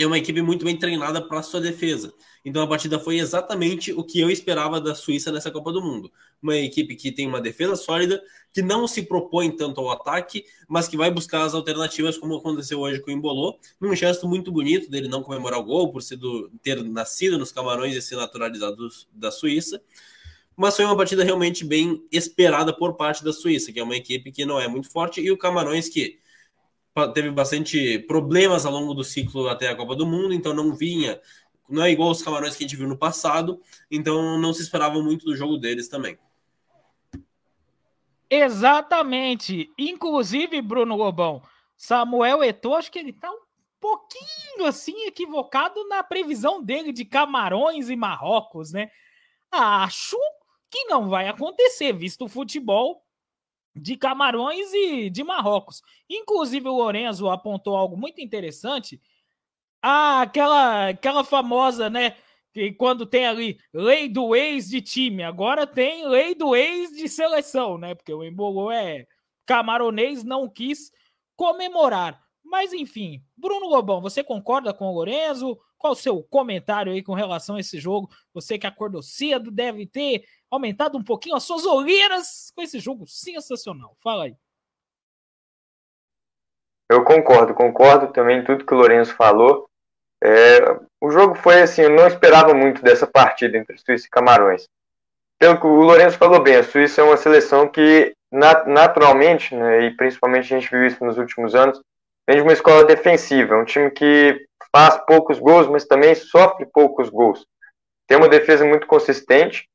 e 0.00 0.02
é 0.02 0.06
uma 0.06 0.16
equipe 0.16 0.40
muito 0.40 0.64
bem 0.64 0.78
treinada 0.78 1.20
para 1.20 1.42
sua 1.42 1.60
defesa. 1.60 2.10
Então 2.42 2.62
a 2.62 2.66
partida 2.66 2.98
foi 2.98 3.18
exatamente 3.18 3.92
o 3.92 4.02
que 4.02 4.18
eu 4.18 4.30
esperava 4.30 4.80
da 4.80 4.94
Suíça 4.94 5.30
nessa 5.30 5.50
Copa 5.50 5.70
do 5.70 5.82
Mundo. 5.82 6.10
Uma 6.42 6.56
equipe 6.56 6.96
que 6.96 7.12
tem 7.12 7.26
uma 7.26 7.38
defesa 7.38 7.76
sólida, 7.76 8.22
que 8.50 8.62
não 8.62 8.88
se 8.88 9.02
propõe 9.02 9.50
tanto 9.54 9.78
ao 9.78 9.90
ataque, 9.90 10.44
mas 10.66 10.88
que 10.88 10.96
vai 10.96 11.10
buscar 11.10 11.42
as 11.42 11.52
alternativas, 11.52 12.16
como 12.16 12.34
aconteceu 12.34 12.80
hoje 12.80 12.98
com 13.00 13.10
o 13.10 13.12
Embolô, 13.12 13.58
num 13.78 13.94
gesto 13.94 14.26
muito 14.26 14.50
bonito 14.50 14.90
dele 14.90 15.06
não 15.06 15.22
comemorar 15.22 15.60
o 15.60 15.64
gol, 15.64 15.92
por 15.92 16.02
ser 16.02 16.16
do, 16.16 16.50
ter 16.62 16.82
nascido 16.82 17.36
nos 17.36 17.52
Camarões 17.52 17.94
e 17.94 18.00
ser 18.00 18.16
naturalizado 18.16 18.88
da 19.12 19.30
Suíça. 19.30 19.82
Mas 20.60 20.76
foi 20.76 20.84
uma 20.84 20.94
partida 20.94 21.24
realmente 21.24 21.64
bem 21.64 22.06
esperada 22.12 22.70
por 22.70 22.92
parte 22.92 23.24
da 23.24 23.32
Suíça, 23.32 23.72
que 23.72 23.80
é 23.80 23.82
uma 23.82 23.96
equipe 23.96 24.30
que 24.30 24.44
não 24.44 24.60
é 24.60 24.68
muito 24.68 24.90
forte, 24.90 25.18
e 25.18 25.30
o 25.30 25.38
Camarões 25.38 25.88
que 25.88 26.18
teve 27.14 27.30
bastante 27.30 27.98
problemas 28.00 28.66
ao 28.66 28.72
longo 28.72 28.92
do 28.92 29.02
ciclo 29.02 29.48
até 29.48 29.68
a 29.68 29.74
Copa 29.74 29.96
do 29.96 30.04
Mundo, 30.04 30.34
então 30.34 30.52
não 30.52 30.74
vinha, 30.74 31.18
não 31.66 31.82
é 31.82 31.90
igual 31.90 32.10
os 32.10 32.20
Camarões 32.20 32.56
que 32.56 32.62
a 32.62 32.68
gente 32.68 32.76
viu 32.76 32.86
no 32.86 32.98
passado, 32.98 33.58
então 33.90 34.36
não 34.38 34.52
se 34.52 34.60
esperava 34.60 35.02
muito 35.02 35.24
do 35.24 35.34
jogo 35.34 35.56
deles 35.56 35.88
também. 35.88 36.18
Exatamente. 38.28 39.72
Inclusive, 39.78 40.60
Bruno 40.60 40.94
Lobão, 40.94 41.42
Samuel 41.74 42.44
Eto'o, 42.44 42.74
acho 42.74 42.92
que 42.92 42.98
ele 42.98 43.14
tá 43.14 43.30
um 43.30 43.40
pouquinho 43.80 44.66
assim 44.66 45.06
equivocado 45.06 45.88
na 45.88 46.02
previsão 46.02 46.62
dele 46.62 46.92
de 46.92 47.06
Camarões 47.06 47.88
e 47.88 47.96
Marrocos, 47.96 48.72
né? 48.72 48.90
Acho 49.50 50.18
que 50.70 50.84
não 50.84 51.08
vai 51.08 51.28
acontecer, 51.28 51.92
visto 51.92 52.24
o 52.24 52.28
futebol 52.28 53.02
de 53.74 53.96
Camarões 53.96 54.72
e 54.72 55.10
de 55.10 55.22
Marrocos. 55.22 55.82
Inclusive, 56.08 56.68
o 56.68 56.76
Lorenzo 56.76 57.28
apontou 57.28 57.76
algo 57.76 57.96
muito 57.96 58.20
interessante. 58.20 59.00
Ah, 59.82 60.22
aquela, 60.22 60.88
aquela 60.88 61.24
famosa, 61.24 61.88
né? 61.88 62.16
Que 62.52 62.72
quando 62.72 63.06
tem 63.06 63.26
ali 63.26 63.58
lei 63.72 64.08
do 64.08 64.34
ex 64.34 64.68
de 64.68 64.80
time, 64.80 65.22
agora 65.22 65.66
tem 65.66 66.06
lei 66.08 66.34
do 66.34 66.54
ex 66.56 66.90
de 66.90 67.08
seleção, 67.08 67.78
né? 67.78 67.94
Porque 67.94 68.12
o 68.12 68.24
Embolou 68.24 68.70
é 68.70 69.06
camaronês, 69.46 70.24
não 70.24 70.48
quis 70.48 70.92
comemorar. 71.36 72.20
Mas 72.44 72.72
enfim, 72.72 73.22
Bruno 73.36 73.68
Lobão, 73.68 74.00
você 74.00 74.24
concorda 74.24 74.74
com 74.74 74.86
o 74.86 74.94
Lorenzo? 74.94 75.58
Qual 75.78 75.92
o 75.92 75.96
seu 75.96 76.22
comentário 76.22 76.92
aí 76.92 77.02
com 77.02 77.14
relação 77.14 77.56
a 77.56 77.60
esse 77.60 77.78
jogo? 77.78 78.10
Você 78.34 78.58
que 78.58 78.66
acordou 78.66 79.02
cedo, 79.02 79.50
deve 79.50 79.86
ter 79.86 80.24
aumentado 80.50 80.98
um 80.98 81.04
pouquinho 81.04 81.36
as 81.36 81.44
suas 81.44 81.64
olheiras 81.64 82.52
com 82.54 82.62
esse 82.62 82.78
jogo 82.78 83.06
sensacional. 83.06 83.96
Fala 84.02 84.24
aí. 84.24 84.34
Eu 86.90 87.04
concordo, 87.04 87.54
concordo 87.54 88.12
também 88.12 88.42
tudo 88.44 88.66
que 88.66 88.74
o 88.74 88.76
Lourenço 88.76 89.14
falou. 89.14 89.70
É, 90.22 90.58
o 91.00 91.10
jogo 91.10 91.34
foi 91.36 91.62
assim, 91.62 91.82
eu 91.82 91.90
não 91.90 92.06
esperava 92.06 92.52
muito 92.52 92.82
dessa 92.82 93.06
partida 93.06 93.56
entre 93.56 93.78
Suíça 93.78 94.06
e 94.06 94.10
Camarões. 94.10 94.68
Pelo 95.38 95.58
que 95.58 95.66
o 95.66 95.82
Lourenço 95.82 96.18
falou 96.18 96.42
bem, 96.42 96.56
a 96.56 96.64
Suíça 96.64 97.00
é 97.00 97.04
uma 97.04 97.16
seleção 97.16 97.68
que 97.68 98.12
naturalmente, 98.30 99.54
né, 99.54 99.86
e 99.86 99.96
principalmente 99.96 100.52
a 100.52 100.58
gente 100.58 100.70
viu 100.70 100.86
isso 100.86 101.02
nos 101.04 101.16
últimos 101.16 101.54
anos, 101.54 101.80
vem 102.30 102.36
de 102.36 102.42
uma 102.42 102.52
escola 102.52 102.84
defensiva, 102.84 103.56
é 103.56 103.58
um 103.58 103.64
time 103.64 103.90
que 103.90 104.46
faz 104.72 104.96
poucos 105.04 105.40
gols, 105.40 105.66
mas 105.66 105.84
também 105.84 106.14
sofre 106.14 106.64
poucos 106.64 107.08
gols. 107.08 107.44
Tem 108.06 108.16
uma 108.16 108.28
defesa 108.28 108.64
muito 108.64 108.86
consistente 108.86 109.68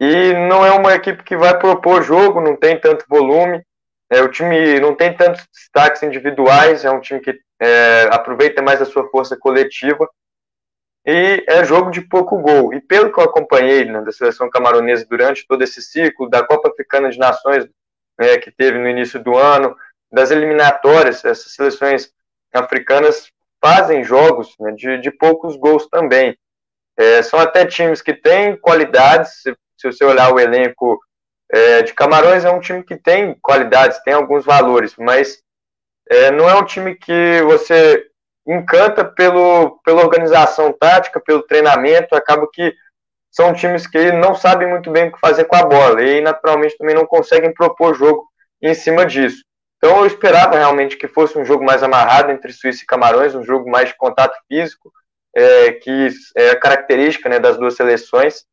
e 0.00 0.32
não 0.48 0.64
é 0.64 0.70
uma 0.70 0.94
equipe 0.94 1.24
que 1.24 1.36
vai 1.36 1.58
propor 1.58 2.00
jogo, 2.02 2.40
não 2.40 2.56
tem 2.56 2.78
tanto 2.78 3.04
volume. 3.08 3.60
É, 4.08 4.22
o 4.22 4.30
time 4.30 4.78
não 4.78 4.94
tem 4.94 5.16
tantos 5.16 5.44
destaques 5.52 6.02
individuais, 6.04 6.84
é 6.84 6.90
um 6.90 7.00
time 7.00 7.18
que 7.18 7.36
é, 7.60 8.02
aproveita 8.12 8.62
mais 8.62 8.80
a 8.80 8.84
sua 8.84 9.08
força 9.08 9.36
coletiva. 9.36 10.08
E 11.04 11.44
é 11.48 11.64
jogo 11.64 11.90
de 11.90 12.00
pouco 12.02 12.38
gol. 12.38 12.72
E 12.72 12.80
pelo 12.80 13.12
que 13.12 13.18
eu 13.18 13.24
acompanhei 13.24 13.84
né, 13.84 14.00
da 14.02 14.12
seleção 14.12 14.48
camaronesa 14.48 15.04
durante 15.10 15.44
todo 15.46 15.62
esse 15.62 15.82
ciclo, 15.82 16.30
da 16.30 16.46
Copa 16.46 16.68
Africana 16.68 17.10
de 17.10 17.18
Nações 17.18 17.68
né, 18.18 18.38
que 18.38 18.52
teve 18.52 18.78
no 18.78 18.88
início 18.88 19.22
do 19.22 19.36
ano, 19.36 19.76
das 20.14 20.30
eliminatórias, 20.30 21.24
essas 21.24 21.52
seleções 21.52 22.10
africanas 22.52 23.28
fazem 23.62 24.04
jogos 24.04 24.54
né, 24.60 24.72
de, 24.72 24.98
de 24.98 25.10
poucos 25.10 25.56
gols 25.56 25.88
também. 25.88 26.36
É, 26.96 27.22
são 27.22 27.40
até 27.40 27.66
times 27.66 28.00
que 28.00 28.14
têm 28.14 28.56
qualidades, 28.56 29.42
se, 29.42 29.56
se 29.76 29.92
você 29.92 30.04
olhar 30.04 30.32
o 30.32 30.38
elenco 30.38 31.00
é, 31.50 31.82
de 31.82 31.92
Camarões, 31.92 32.44
é 32.44 32.50
um 32.50 32.60
time 32.60 32.82
que 32.82 32.96
tem 32.96 33.34
qualidades, 33.40 34.02
tem 34.02 34.14
alguns 34.14 34.44
valores, 34.44 34.94
mas 34.96 35.42
é, 36.08 36.30
não 36.30 36.48
é 36.48 36.54
um 36.54 36.64
time 36.64 36.94
que 36.94 37.42
você 37.42 38.06
encanta 38.46 39.04
pelo, 39.04 39.80
pela 39.84 40.02
organização 40.02 40.72
tática, 40.72 41.18
pelo 41.18 41.42
treinamento, 41.42 42.14
acaba 42.14 42.46
que 42.52 42.74
são 43.30 43.52
times 43.52 43.86
que 43.86 44.12
não 44.12 44.34
sabem 44.34 44.68
muito 44.68 44.90
bem 44.90 45.08
o 45.08 45.12
que 45.12 45.18
fazer 45.18 45.46
com 45.46 45.56
a 45.56 45.64
bola 45.64 46.02
e 46.02 46.20
naturalmente 46.20 46.78
também 46.78 46.94
não 46.94 47.06
conseguem 47.06 47.52
propor 47.52 47.94
jogo 47.94 48.28
em 48.62 48.74
cima 48.74 49.04
disso. 49.04 49.42
Então 49.84 49.98
eu 49.98 50.06
esperava 50.06 50.56
realmente 50.56 50.96
que 50.96 51.06
fosse 51.06 51.38
um 51.38 51.44
jogo 51.44 51.62
mais 51.62 51.82
amarrado 51.82 52.32
entre 52.32 52.50
Suíça 52.54 52.82
e 52.82 52.86
Camarões, 52.86 53.34
um 53.34 53.44
jogo 53.44 53.70
mais 53.70 53.90
de 53.90 53.94
contato 53.94 54.34
físico, 54.48 54.90
é, 55.36 55.72
que 55.72 56.08
é 56.34 56.54
característica 56.56 57.28
né, 57.28 57.38
das 57.38 57.58
duas 57.58 57.76
seleções. 57.76 58.46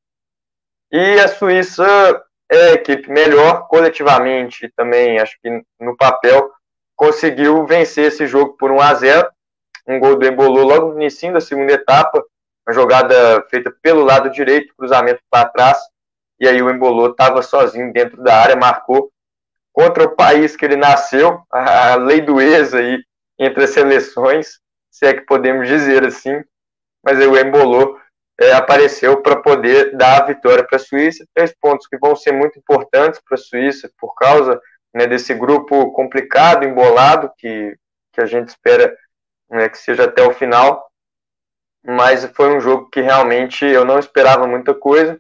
E 0.92 1.20
a 1.22 1.30
Suíça 1.30 2.22
é 2.52 2.72
a 2.72 2.74
equipe 2.74 3.10
melhor 3.10 3.66
coletivamente 3.70 4.70
também, 4.76 5.20
acho 5.20 5.38
que 5.42 5.64
no 5.80 5.96
papel, 5.96 6.52
conseguiu 6.98 7.66
vencer 7.66 8.08
esse 8.08 8.28
jogo 8.28 8.58
por 8.58 8.70
1 8.70 8.82
a 8.82 8.94
0 8.94 9.32
um 9.88 10.00
gol 10.02 10.18
do 10.18 10.28
Embolou 10.28 10.66
logo 10.66 10.88
no 10.90 11.02
início 11.02 11.32
da 11.32 11.40
segunda 11.40 11.72
etapa, 11.72 12.22
uma 12.68 12.74
jogada 12.74 13.42
feita 13.50 13.74
pelo 13.82 14.04
lado 14.04 14.30
direito, 14.30 14.76
cruzamento 14.76 15.22
para 15.32 15.48
trás, 15.48 15.78
e 16.42 16.46
aí 16.46 16.62
o 16.62 16.70
Embolou 16.70 17.12
estava 17.12 17.42
sozinho 17.42 17.94
dentro 17.94 18.22
da 18.22 18.36
área, 18.36 18.58
marcou 18.58 19.10
contra 19.72 20.04
o 20.04 20.16
país 20.16 20.56
que 20.56 20.66
ele 20.66 20.76
nasceu, 20.76 21.42
a 21.50 21.96
lei 21.96 22.22
do 22.22 22.42
ex 22.42 22.74
aí 22.74 23.04
entre 23.40 23.64
as 23.64 23.72
seleções, 23.72 24.60
se 24.90 25.06
é 25.06 25.14
que 25.14 25.22
podemos 25.22 25.68
dizer 25.68 26.06
assim, 26.06 26.44
mas 27.04 27.20
aí 27.20 27.28
o 27.28 27.38
Embolou 27.38 27.98
é, 28.40 28.54
apareceu 28.54 29.22
para 29.22 29.42
poder 29.42 29.96
dar 29.96 30.22
a 30.22 30.26
vitória 30.26 30.66
para 30.66 30.76
a 30.76 30.80
Suíça, 30.80 31.26
três 31.34 31.54
pontos 31.60 31.88
que 31.88 31.98
vão 31.98 32.16
ser 32.16 32.32
muito 32.32 32.60
importantes 32.60 33.22
para 33.24 33.36
a 33.36 33.42
Suíça 33.42 33.90
por 34.00 34.14
causa 34.16 34.60
né, 34.94 35.08
desse 35.08 35.34
grupo 35.34 35.92
complicado, 35.94 36.66
embolado, 36.66 37.32
que, 37.38 37.76
que 38.12 38.22
a 38.22 38.26
gente 38.26 38.50
espera 38.50 38.96
né, 39.50 39.70
que 39.70 39.78
seja 39.78 40.06
até 40.06 40.24
o 40.24 40.34
final, 40.34 40.90
mas 41.84 42.26
foi 42.36 42.56
um 42.56 42.60
jogo 42.60 42.90
que 42.90 43.02
realmente 43.02 43.66
eu 43.66 43.86
não 43.86 44.00
esperava 44.00 44.48
muita 44.48 44.74
coisa, 44.74 45.20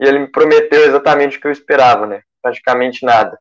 e 0.00 0.06
ele 0.06 0.20
me 0.20 0.28
prometeu 0.28 0.84
exatamente 0.84 1.38
o 1.38 1.40
que 1.40 1.46
eu 1.46 1.52
esperava, 1.52 2.06
né, 2.06 2.22
praticamente 2.42 3.04
nada. 3.04 3.38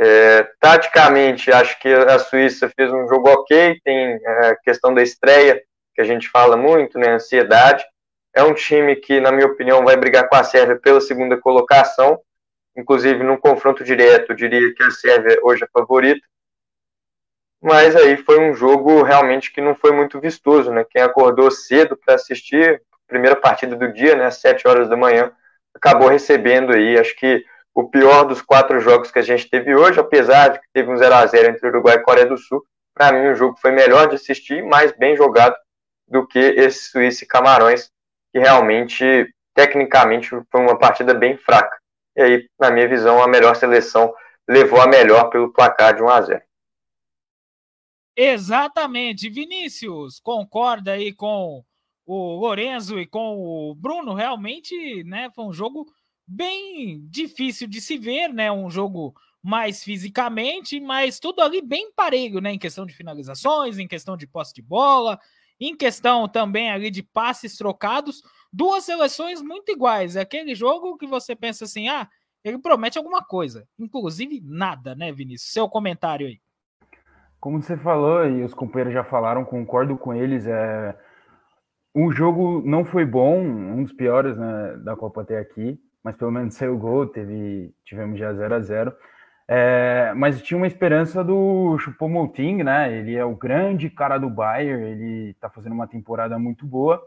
É, 0.00 0.44
taticamente, 0.60 1.50
acho 1.50 1.76
que 1.80 1.92
a 1.92 2.20
Suíça 2.20 2.70
fez 2.76 2.92
um 2.92 3.08
jogo 3.08 3.28
ok, 3.30 3.80
tem 3.84 4.14
a 4.24 4.54
questão 4.62 4.94
da 4.94 5.02
estreia, 5.02 5.60
que 5.92 6.00
a 6.00 6.04
gente 6.04 6.28
fala 6.28 6.56
muito, 6.56 6.96
né, 6.96 7.10
ansiedade. 7.10 7.84
É 8.32 8.44
um 8.44 8.54
time 8.54 8.94
que, 8.94 9.20
na 9.20 9.32
minha 9.32 9.48
opinião, 9.48 9.84
vai 9.84 9.96
brigar 9.96 10.28
com 10.28 10.36
a 10.36 10.44
Sérvia 10.44 10.78
pela 10.80 11.00
segunda 11.00 11.36
colocação, 11.36 12.20
inclusive 12.76 13.24
num 13.24 13.36
confronto 13.36 13.82
direto, 13.82 14.36
diria 14.36 14.72
que 14.72 14.84
a 14.84 14.90
Sérvia 14.92 15.36
hoje 15.42 15.64
é 15.64 15.68
favorita. 15.72 16.24
Mas 17.60 17.96
aí 17.96 18.16
foi 18.18 18.38
um 18.38 18.54
jogo 18.54 19.02
realmente 19.02 19.52
que 19.52 19.60
não 19.60 19.74
foi 19.74 19.90
muito 19.90 20.20
vistoso, 20.20 20.70
né? 20.70 20.84
Quem 20.88 21.02
acordou 21.02 21.50
cedo 21.50 21.96
para 21.96 22.14
assistir, 22.14 22.80
primeira 23.08 23.34
partida 23.34 23.74
do 23.74 23.92
dia, 23.92 24.14
né, 24.14 24.26
às 24.26 24.36
7 24.36 24.68
horas 24.68 24.88
da 24.88 24.96
manhã, 24.96 25.32
acabou 25.74 26.08
recebendo 26.08 26.72
aí, 26.72 26.96
acho 26.96 27.16
que 27.16 27.44
o 27.78 27.88
pior 27.88 28.24
dos 28.24 28.42
quatro 28.42 28.80
jogos 28.80 29.12
que 29.12 29.20
a 29.20 29.22
gente 29.22 29.48
teve 29.48 29.72
hoje, 29.72 30.00
apesar 30.00 30.48
de 30.48 30.58
que 30.58 30.66
teve 30.72 30.90
um 30.90 30.96
0 30.96 31.14
a 31.14 31.24
0 31.24 31.50
entre 31.50 31.68
Uruguai 31.68 31.94
e 31.94 32.02
Coreia 32.02 32.26
do 32.26 32.36
Sul. 32.36 32.60
Para 32.92 33.12
mim, 33.12 33.28
o 33.28 33.36
jogo 33.36 33.56
foi 33.60 33.70
melhor 33.70 34.08
de 34.08 34.16
assistir, 34.16 34.64
mais 34.64 34.90
bem 34.90 35.16
jogado 35.16 35.54
do 36.08 36.26
que 36.26 36.40
esse 36.40 36.90
Suíça 36.90 37.22
e 37.22 37.28
Camarões, 37.28 37.88
que 38.32 38.40
realmente 38.40 39.32
tecnicamente 39.54 40.28
foi 40.28 40.60
uma 40.60 40.76
partida 40.76 41.14
bem 41.14 41.36
fraca. 41.36 41.78
E 42.16 42.20
aí, 42.20 42.48
na 42.58 42.68
minha 42.72 42.88
visão, 42.88 43.22
a 43.22 43.28
melhor 43.28 43.54
seleção 43.54 44.12
levou 44.48 44.80
a 44.80 44.88
melhor 44.88 45.30
pelo 45.30 45.52
placar 45.52 45.94
de 45.94 46.02
1 46.02 46.08
a 46.08 46.20
0. 46.20 46.42
Exatamente. 48.16 49.30
Vinícius, 49.30 50.18
concorda 50.18 50.94
aí 50.94 51.12
com 51.12 51.62
o 52.04 52.40
Lorenzo 52.40 52.98
e 52.98 53.06
com 53.06 53.36
o 53.36 53.72
Bruno? 53.76 54.14
Realmente, 54.14 55.04
né, 55.04 55.30
foi 55.32 55.44
um 55.44 55.52
jogo 55.52 55.86
bem 56.28 57.06
difícil 57.08 57.66
de 57.66 57.80
se 57.80 57.96
ver, 57.96 58.28
né? 58.28 58.52
Um 58.52 58.70
jogo 58.70 59.14
mais 59.42 59.82
fisicamente, 59.82 60.78
mas 60.78 61.18
tudo 61.18 61.40
ali 61.40 61.62
bem 61.62 61.90
parelho, 61.92 62.40
né? 62.40 62.52
Em 62.52 62.58
questão 62.58 62.84
de 62.84 62.92
finalizações, 62.92 63.78
em 63.78 63.88
questão 63.88 64.16
de 64.16 64.26
posse 64.26 64.52
de 64.52 64.60
bola, 64.60 65.18
em 65.58 65.74
questão 65.74 66.28
também 66.28 66.70
ali 66.70 66.90
de 66.90 67.02
passes 67.02 67.56
trocados. 67.56 68.22
Duas 68.52 68.84
seleções 68.84 69.40
muito 69.40 69.72
iguais. 69.72 70.16
É 70.16 70.20
aquele 70.20 70.54
jogo 70.54 70.98
que 70.98 71.06
você 71.06 71.34
pensa 71.34 71.64
assim, 71.64 71.88
ah, 71.88 72.08
ele 72.44 72.58
promete 72.58 72.98
alguma 72.98 73.24
coisa. 73.24 73.66
Inclusive, 73.78 74.40
nada, 74.44 74.94
né, 74.94 75.10
Vinícius? 75.12 75.52
Seu 75.52 75.68
comentário 75.68 76.26
aí. 76.26 76.40
Como 77.40 77.62
você 77.62 77.76
falou 77.76 78.26
e 78.26 78.42
os 78.42 78.52
companheiros 78.52 78.92
já 78.92 79.04
falaram, 79.04 79.44
concordo 79.44 79.96
com 79.96 80.12
eles. 80.12 80.46
É... 80.46 80.98
O 81.94 82.12
jogo 82.12 82.62
não 82.64 82.84
foi 82.84 83.04
bom, 83.04 83.40
um 83.40 83.82
dos 83.82 83.92
piores 83.92 84.36
né, 84.36 84.76
da 84.78 84.96
Copa 84.96 85.22
até 85.22 85.38
aqui, 85.38 85.80
mas 86.02 86.16
pelo 86.16 86.30
menos 86.30 86.54
saiu 86.54 86.78
gol, 86.78 87.06
teve, 87.06 87.74
tivemos 87.84 88.18
já 88.18 88.32
0 88.32 88.54
a 88.54 88.60
0 88.60 88.92
é, 89.50 90.12
mas 90.14 90.42
tinha 90.42 90.58
uma 90.58 90.66
esperança 90.66 91.24
do 91.24 91.78
Choupo-Moting, 91.78 92.62
né? 92.62 92.92
Ele 92.92 93.16
é 93.16 93.24
o 93.24 93.34
grande 93.34 93.88
cara 93.88 94.18
do 94.18 94.28
Bayern, 94.28 94.84
ele 94.84 95.30
está 95.30 95.48
fazendo 95.48 95.72
uma 95.72 95.88
temporada 95.88 96.38
muito 96.38 96.66
boa, 96.66 97.02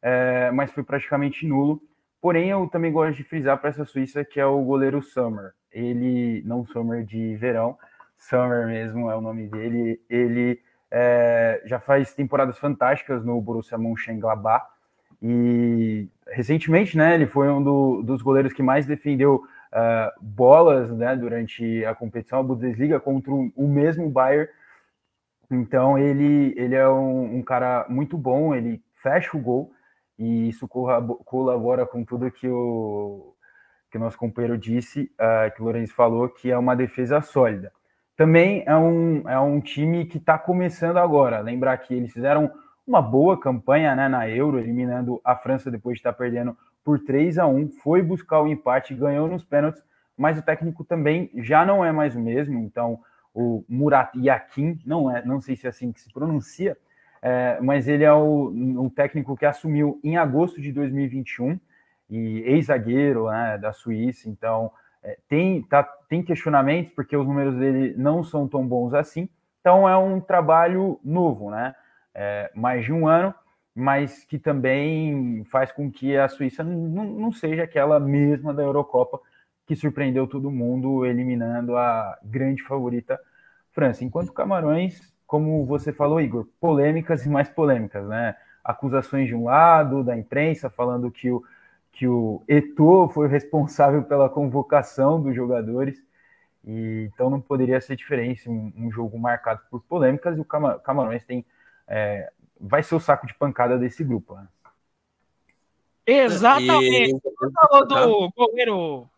é, 0.00 0.50
mas 0.52 0.72
foi 0.72 0.82
praticamente 0.82 1.46
nulo. 1.46 1.82
Porém, 2.18 2.48
eu 2.48 2.66
também 2.68 2.90
gosto 2.90 3.16
de 3.16 3.24
frisar 3.24 3.58
para 3.58 3.68
essa 3.68 3.84
Suíça 3.84 4.24
que 4.24 4.40
é 4.40 4.46
o 4.46 4.62
goleiro 4.62 5.02
Summer. 5.02 5.52
Ele, 5.70 6.42
não 6.46 6.64
Summer 6.64 7.04
de 7.04 7.36
verão, 7.36 7.76
Summer 8.16 8.66
mesmo 8.66 9.10
é 9.10 9.16
o 9.16 9.20
nome 9.20 9.46
dele. 9.48 10.00
Ele 10.08 10.60
é, 10.90 11.60
já 11.66 11.78
faz 11.78 12.14
temporadas 12.14 12.58
fantásticas 12.58 13.22
no 13.22 13.38
Borussia 13.40 13.76
Mönchengladbach 13.76 14.66
e 15.22 16.08
recentemente, 16.28 16.96
né, 16.96 17.14
ele 17.14 17.26
foi 17.26 17.48
um 17.48 17.62
do, 17.62 18.02
dos 18.02 18.20
goleiros 18.22 18.52
que 18.52 18.62
mais 18.62 18.86
defendeu 18.86 19.36
uh, 19.36 20.10
bolas, 20.20 20.90
né, 20.90 21.14
durante 21.16 21.84
a 21.84 21.94
competição 21.94 22.40
a 22.40 22.42
Bundesliga 22.42 22.98
contra 22.98 23.32
o, 23.32 23.52
o 23.54 23.68
mesmo 23.68 24.10
Bayern. 24.10 24.48
Então 25.50 25.98
ele 25.98 26.54
ele 26.56 26.74
é 26.74 26.88
um, 26.88 27.36
um, 27.36 27.42
cara 27.42 27.86
muito 27.88 28.16
bom, 28.16 28.54
ele 28.54 28.82
fecha 29.02 29.36
o 29.36 29.40
gol 29.40 29.72
e 30.18 30.48
isso 30.48 30.66
colabora 30.68 31.86
com 31.86 32.04
tudo 32.04 32.30
que 32.30 32.48
o 32.48 33.34
que 33.90 33.98
o 33.98 34.00
nosso 34.00 34.16
companheiro 34.16 34.56
disse, 34.56 35.12
uh, 35.20 35.54
que 35.54 35.60
o 35.60 35.64
Lourenço 35.64 35.94
falou, 35.94 36.28
que 36.28 36.50
é 36.50 36.56
uma 36.56 36.74
defesa 36.74 37.20
sólida 37.20 37.70
também 38.16 38.62
é 38.66 38.76
um, 38.76 39.28
é 39.28 39.38
um 39.40 39.60
time 39.60 40.04
que 40.04 40.18
está 40.18 40.38
começando 40.38 40.98
agora. 40.98 41.40
Lembrar 41.40 41.76
que 41.78 41.94
eles 41.94 42.12
fizeram 42.12 42.50
uma 42.86 43.00
boa 43.00 43.38
campanha 43.38 43.94
né, 43.94 44.08
na 44.08 44.28
Euro, 44.28 44.58
eliminando 44.58 45.20
a 45.24 45.36
França 45.36 45.70
depois 45.70 45.94
de 45.94 46.00
estar 46.00 46.12
perdendo 46.12 46.56
por 46.84 46.98
3 46.98 47.38
a 47.38 47.46
1 47.46 47.70
foi 47.82 48.02
buscar 48.02 48.40
o 48.40 48.48
empate, 48.48 48.94
ganhou 48.94 49.28
nos 49.28 49.44
pênaltis, 49.44 49.82
mas 50.16 50.38
o 50.38 50.42
técnico 50.42 50.84
também 50.84 51.30
já 51.36 51.64
não 51.64 51.84
é 51.84 51.92
mais 51.92 52.16
o 52.16 52.20
mesmo. 52.20 52.58
Então, 52.58 53.00
o 53.32 53.64
Murat 53.68 54.14
Yakin, 54.14 54.78
não 54.84 55.10
é, 55.10 55.24
não 55.24 55.40
sei 55.40 55.56
se 55.56 55.66
é 55.66 55.70
assim 55.70 55.92
que 55.92 56.00
se 56.00 56.12
pronuncia, 56.12 56.76
é, 57.22 57.58
mas 57.60 57.86
ele 57.86 58.04
é 58.04 58.12
o, 58.12 58.48
um 58.50 58.90
técnico 58.90 59.36
que 59.36 59.46
assumiu 59.46 60.00
em 60.02 60.16
agosto 60.16 60.60
de 60.60 60.72
2021 60.72 61.58
e 62.10 62.40
ex-zagueiro 62.40 63.30
né, 63.30 63.56
da 63.58 63.72
Suíça. 63.72 64.28
Então, 64.28 64.72
é, 65.02 65.16
tem, 65.28 65.62
tá, 65.62 65.82
tem 66.08 66.22
questionamentos 66.22 66.92
porque 66.92 67.16
os 67.16 67.26
números 67.26 67.56
dele 67.56 67.94
não 67.96 68.22
são 68.22 68.46
tão 68.46 68.66
bons 68.66 68.92
assim. 68.92 69.28
Então 69.60 69.88
é 69.88 69.96
um 69.96 70.20
trabalho 70.20 70.98
novo, 71.04 71.50
né? 71.50 71.74
É, 72.14 72.50
mais 72.54 72.84
de 72.84 72.92
um 72.92 73.06
ano, 73.06 73.34
mas 73.74 74.24
que 74.24 74.38
também 74.38 75.44
faz 75.44 75.72
com 75.72 75.90
que 75.90 76.16
a 76.16 76.28
Suíça 76.28 76.62
não, 76.62 77.32
seja 77.32 77.62
aquela 77.62 77.98
mesma 77.98 78.52
da 78.52 78.62
Eurocopa 78.62 79.18
que 79.66 79.74
surpreendeu 79.74 80.26
todo 80.26 80.50
mundo, 80.50 81.06
eliminando 81.06 81.76
a 81.76 82.18
grande 82.22 82.62
favorita 82.62 83.18
França. 83.70 84.04
Enquanto 84.04 84.32
Camarões, 84.32 85.14
como 85.26 85.64
você 85.64 85.92
falou, 85.92 86.20
Igor, 86.20 86.46
polêmicas 86.60 87.24
e 87.24 87.28
mais 87.30 87.48
polêmicas, 87.48 88.06
né? 88.06 88.36
Acusações 88.62 89.26
de 89.26 89.34
um 89.34 89.44
lado, 89.44 90.04
da 90.04 90.16
imprensa, 90.16 90.68
falando 90.68 91.10
que 91.10 91.30
o 91.30 91.42
que 91.92 92.08
o 92.08 92.42
Eto'o 92.48 93.08
foi 93.08 93.28
responsável 93.28 94.02
pela 94.02 94.28
convocação 94.28 95.20
dos 95.22 95.36
jogadores, 95.36 96.02
e 96.64 97.10
então 97.12 97.28
não 97.28 97.40
poderia 97.40 97.80
ser 97.80 97.96
diferente, 97.96 98.48
um, 98.48 98.72
um 98.76 98.90
jogo 98.90 99.18
marcado 99.18 99.60
por 99.70 99.82
polêmicas, 99.82 100.36
e 100.36 100.40
o 100.40 100.44
Camarões 100.44 101.24
tem, 101.24 101.44
é, 101.88 102.30
vai 102.60 102.82
ser 102.82 102.94
o 102.94 103.00
saco 103.00 103.26
de 103.26 103.34
pancada 103.34 103.78
desse 103.78 104.02
grupo. 104.04 104.34
Né? 104.34 104.46
Exatamente. 106.06 107.16
E... 107.16 107.52
falou 107.54 107.86
do 107.86 108.30
goleiro 108.36 109.08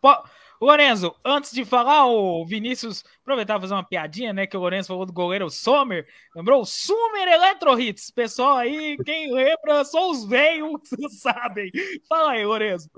Lorenzo, 0.61 1.15
antes 1.25 1.53
de 1.53 1.65
falar, 1.65 2.07
o 2.07 2.45
Vinícius 2.47 3.05
aproveitar 3.21 3.61
fazer 3.61 3.75
uma 3.75 3.85
piadinha, 3.85 4.33
né? 4.33 4.47
Que 4.47 4.57
o 4.57 4.61
Lorenzo 4.61 4.89
falou 4.89 5.05
do 5.05 5.12
goleiro 5.12 5.51
Sommer. 5.51 6.07
Lembrou? 6.35 6.62
O 6.62 6.67
Summer 6.67 7.29
Electro 7.29 7.79
Hits. 7.79 8.11
Pessoal 8.11 8.57
aí, 8.57 8.97
quem 9.05 9.33
lembra, 9.33 9.85
só 9.85 10.11
os 10.11 10.25
velhos 10.25 10.81
sabem. 11.21 11.71
Fala 12.09 12.33
aí, 12.33 12.47
Lorenzo. 12.47 12.89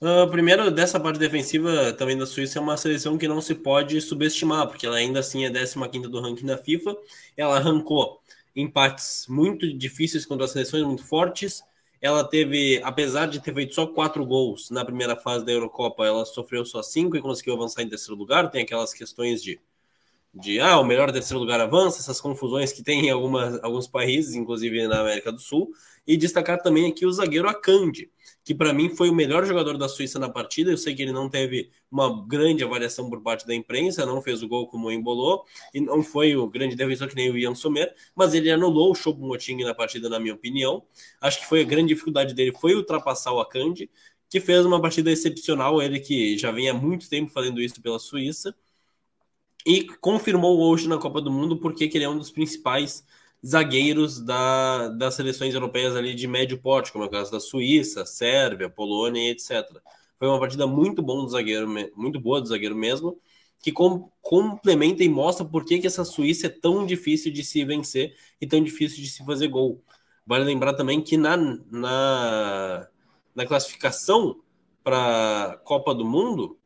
Uh, 0.00 0.30
primeiro, 0.30 0.70
dessa 0.70 1.00
parte 1.00 1.18
defensiva 1.18 1.92
também 1.94 2.16
da 2.16 2.26
Suíça 2.26 2.58
é 2.58 2.62
uma 2.62 2.76
seleção 2.76 3.16
que 3.16 3.26
não 3.26 3.40
se 3.40 3.54
pode 3.54 4.00
subestimar, 4.00 4.68
porque 4.68 4.86
ela 4.86 4.96
ainda 4.96 5.20
assim 5.20 5.44
é 5.44 5.50
15 5.50 6.08
do 6.08 6.20
ranking 6.20 6.46
da 6.46 6.58
FIFA. 6.58 6.96
Ela 7.36 7.56
arrancou 7.56 8.20
empates 8.54 9.26
muito 9.28 9.72
difíceis 9.72 10.26
contra 10.26 10.44
as 10.44 10.52
seleções 10.52 10.84
muito 10.84 11.04
fortes 11.04 11.62
ela 12.00 12.22
teve, 12.24 12.80
apesar 12.84 13.26
de 13.26 13.40
ter 13.40 13.54
feito 13.54 13.74
só 13.74 13.86
quatro 13.86 14.24
gols 14.24 14.70
na 14.70 14.84
primeira 14.84 15.16
fase 15.16 15.44
da 15.44 15.52
Eurocopa, 15.52 16.04
ela 16.04 16.24
sofreu 16.24 16.64
só 16.64 16.82
cinco 16.82 17.16
e 17.16 17.20
conseguiu 17.20 17.54
avançar 17.54 17.82
em 17.82 17.88
terceiro 17.88 18.14
lugar. 18.14 18.50
Tem 18.50 18.62
aquelas 18.62 18.92
questões 18.92 19.42
de, 19.42 19.58
de 20.32 20.60
ah, 20.60 20.78
o 20.78 20.84
melhor 20.84 21.10
terceiro 21.10 21.40
lugar 21.40 21.60
avança, 21.60 22.00
essas 22.00 22.20
confusões 22.20 22.72
que 22.72 22.82
tem 22.82 23.06
em 23.06 23.10
algumas, 23.10 23.62
alguns 23.62 23.86
países, 23.86 24.34
inclusive 24.34 24.86
na 24.86 25.00
América 25.00 25.32
do 25.32 25.40
Sul. 25.40 25.70
E 26.06 26.16
destacar 26.16 26.62
também 26.62 26.88
aqui 26.88 27.06
o 27.06 27.12
zagueiro 27.12 27.48
Akanji, 27.48 28.10
que 28.46 28.54
para 28.54 28.72
mim 28.72 28.88
foi 28.88 29.10
o 29.10 29.14
melhor 29.14 29.44
jogador 29.44 29.76
da 29.76 29.88
Suíça 29.88 30.20
na 30.20 30.28
partida. 30.28 30.70
Eu 30.70 30.78
sei 30.78 30.94
que 30.94 31.02
ele 31.02 31.10
não 31.10 31.28
teve 31.28 31.72
uma 31.90 32.24
grande 32.28 32.62
avaliação 32.62 33.10
por 33.10 33.20
parte 33.20 33.44
da 33.44 33.52
imprensa, 33.52 34.06
não 34.06 34.22
fez 34.22 34.40
o 34.40 34.46
gol 34.46 34.68
como 34.68 34.88
embolou, 34.88 35.44
e 35.74 35.80
não 35.80 36.00
foi 36.00 36.36
o 36.36 36.48
grande 36.48 36.76
defensor 36.76 37.08
que 37.08 37.16
nem 37.16 37.28
o 37.28 37.36
Ian 37.36 37.56
Sommer, 37.56 37.92
mas 38.14 38.34
ele 38.34 38.48
anulou 38.48 38.92
o 38.92 38.94
Choupo-Moting 38.94 39.64
na 39.64 39.74
partida, 39.74 40.08
na 40.08 40.20
minha 40.20 40.32
opinião. 40.32 40.86
Acho 41.20 41.40
que 41.40 41.46
foi 41.46 41.62
a 41.62 41.64
grande 41.64 41.88
dificuldade 41.88 42.34
dele 42.34 42.52
foi 42.60 42.76
ultrapassar 42.76 43.32
o 43.32 43.40
Akanji, 43.40 43.90
que 44.30 44.40
fez 44.40 44.64
uma 44.64 44.80
partida 44.80 45.10
excepcional, 45.10 45.82
ele 45.82 45.98
que 45.98 46.38
já 46.38 46.52
vem 46.52 46.68
há 46.68 46.74
muito 46.74 47.08
tempo 47.08 47.32
fazendo 47.32 47.60
isso 47.60 47.82
pela 47.82 47.98
Suíça, 47.98 48.54
e 49.66 49.88
confirmou 50.00 50.60
hoje 50.60 50.88
na 50.88 50.98
Copa 50.98 51.20
do 51.20 51.32
Mundo 51.32 51.58
porque 51.58 51.90
ele 51.92 52.04
é 52.04 52.08
um 52.08 52.16
dos 52.16 52.30
principais 52.30 53.04
zagueiros 53.46 54.20
da, 54.20 54.88
das 54.88 55.14
seleções 55.14 55.54
europeias 55.54 55.94
ali 55.94 56.14
de 56.14 56.26
médio 56.26 56.58
porte, 56.58 56.90
como 56.90 57.04
é 57.04 57.06
o 57.06 57.10
caso 57.10 57.30
da 57.30 57.38
Suíça, 57.38 58.04
Sérvia, 58.04 58.68
Polônia, 58.68 59.30
etc. 59.30 59.64
Foi 60.18 60.26
uma 60.26 60.40
partida 60.40 60.66
muito 60.66 61.00
bom 61.00 61.24
do 61.24 61.30
zagueiro, 61.30 61.68
muito 61.94 62.18
boa 62.18 62.40
do 62.40 62.48
zagueiro 62.48 62.74
mesmo, 62.74 63.20
que 63.60 63.70
com, 63.70 64.10
complementa 64.20 65.04
e 65.04 65.08
mostra 65.08 65.44
por 65.44 65.64
que, 65.64 65.78
que 65.78 65.86
essa 65.86 66.04
Suíça 66.04 66.46
é 66.46 66.50
tão 66.50 66.84
difícil 66.84 67.32
de 67.32 67.44
se 67.44 67.64
vencer 67.64 68.16
e 68.40 68.46
tão 68.46 68.62
difícil 68.62 69.02
de 69.02 69.08
se 69.08 69.24
fazer 69.24 69.46
gol. 69.48 69.80
Vale 70.26 70.44
lembrar 70.44 70.74
também 70.74 71.00
que 71.00 71.16
na, 71.16 71.36
na, 71.36 72.88
na 73.34 73.46
classificação 73.46 74.40
para 74.82 75.60
Copa 75.64 75.94
do 75.94 76.04
Mundo, 76.04 76.58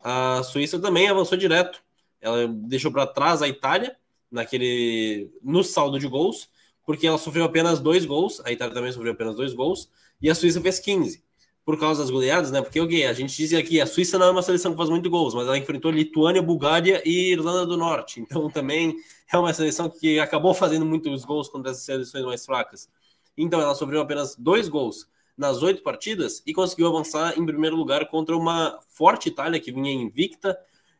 a 0.00 0.42
Suíça 0.42 0.78
também 0.78 1.08
avançou 1.08 1.38
direto. 1.38 1.82
Ela 2.20 2.46
deixou 2.46 2.92
para 2.92 3.06
trás 3.06 3.40
a 3.40 3.48
Itália 3.48 3.96
naquele 4.30 5.30
no 5.42 5.62
saldo 5.62 5.98
de 5.98 6.08
gols, 6.08 6.48
porque 6.84 7.06
ela 7.06 7.18
sofreu 7.18 7.44
apenas 7.44 7.80
dois 7.80 8.04
gols, 8.04 8.40
a 8.44 8.52
Itália 8.52 8.74
também 8.74 8.92
sofreu 8.92 9.12
apenas 9.12 9.36
dois 9.36 9.52
gols, 9.52 9.90
e 10.20 10.30
a 10.30 10.34
Suíça 10.34 10.60
fez 10.60 10.78
15. 10.78 11.24
Por 11.64 11.80
causa 11.80 12.00
das 12.00 12.10
goleadas, 12.10 12.52
né? 12.52 12.62
Porque 12.62 12.80
okay, 12.80 13.06
a 13.06 13.12
gente 13.12 13.36
dizia 13.36 13.58
aqui, 13.58 13.80
a 13.80 13.86
Suíça 13.86 14.16
não 14.18 14.26
é 14.26 14.30
uma 14.30 14.42
seleção 14.42 14.70
que 14.70 14.76
faz 14.76 14.88
muito 14.88 15.10
gols, 15.10 15.34
mas 15.34 15.48
ela 15.48 15.58
enfrentou 15.58 15.90
Lituânia, 15.90 16.40
Bulgária 16.40 17.02
e 17.04 17.32
Irlanda 17.32 17.66
do 17.66 17.76
Norte. 17.76 18.20
Então 18.20 18.48
também 18.48 18.94
é 19.32 19.36
uma 19.36 19.52
seleção 19.52 19.90
que 19.90 20.20
acabou 20.20 20.54
fazendo 20.54 20.86
muitos 20.86 21.24
gols 21.24 21.48
contra 21.48 21.72
as 21.72 21.78
seleções 21.78 22.24
mais 22.24 22.46
fracas. 22.46 22.88
Então 23.36 23.60
ela 23.60 23.74
sofreu 23.74 24.00
apenas 24.00 24.36
dois 24.36 24.68
gols 24.68 25.08
nas 25.36 25.62
oito 25.62 25.82
partidas 25.82 26.42
e 26.46 26.54
conseguiu 26.54 26.86
avançar 26.86 27.38
em 27.38 27.44
primeiro 27.44 27.76
lugar 27.76 28.06
contra 28.06 28.36
uma 28.36 28.78
forte 28.88 29.28
Itália 29.28 29.60
que 29.60 29.72
vinha 29.72 29.92
invicta. 29.92 30.58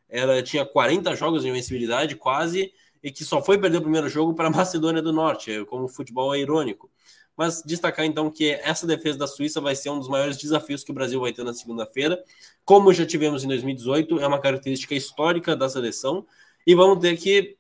Ela 0.08 0.42
tinha 0.42 0.64
40 0.64 1.14
jogos 1.16 1.42
de 1.42 1.48
invencibilidade, 1.48 2.16
quase, 2.16 2.72
e 3.06 3.12
que 3.12 3.24
só 3.24 3.40
foi 3.40 3.56
perder 3.56 3.78
o 3.78 3.82
primeiro 3.82 4.08
jogo 4.08 4.34
para 4.34 4.48
a 4.48 4.50
Macedônia 4.50 5.00
do 5.00 5.12
Norte, 5.12 5.64
como 5.66 5.84
o 5.84 5.88
futebol 5.88 6.34
é 6.34 6.40
irônico. 6.40 6.90
mas 7.36 7.62
destacar 7.62 8.04
então 8.04 8.28
que 8.30 8.50
essa 8.50 8.84
defesa 8.84 9.16
da 9.16 9.28
Suíça 9.28 9.60
vai 9.60 9.76
ser 9.76 9.90
um 9.90 9.98
dos 10.00 10.08
maiores 10.08 10.36
desafios 10.36 10.82
que 10.82 10.90
o 10.90 10.94
Brasil 10.94 11.20
vai 11.20 11.32
ter 11.32 11.44
na 11.44 11.52
segunda-feira. 11.52 12.20
Como 12.64 12.92
já 12.92 13.06
tivemos 13.06 13.44
em 13.44 13.48
2018, 13.48 14.18
é 14.18 14.26
uma 14.26 14.40
característica 14.40 14.94
histórica 14.94 15.54
da 15.54 15.68
seleção 15.68 16.26
e 16.66 16.74
vamos 16.74 16.98
ter 16.98 17.16
que 17.16 17.56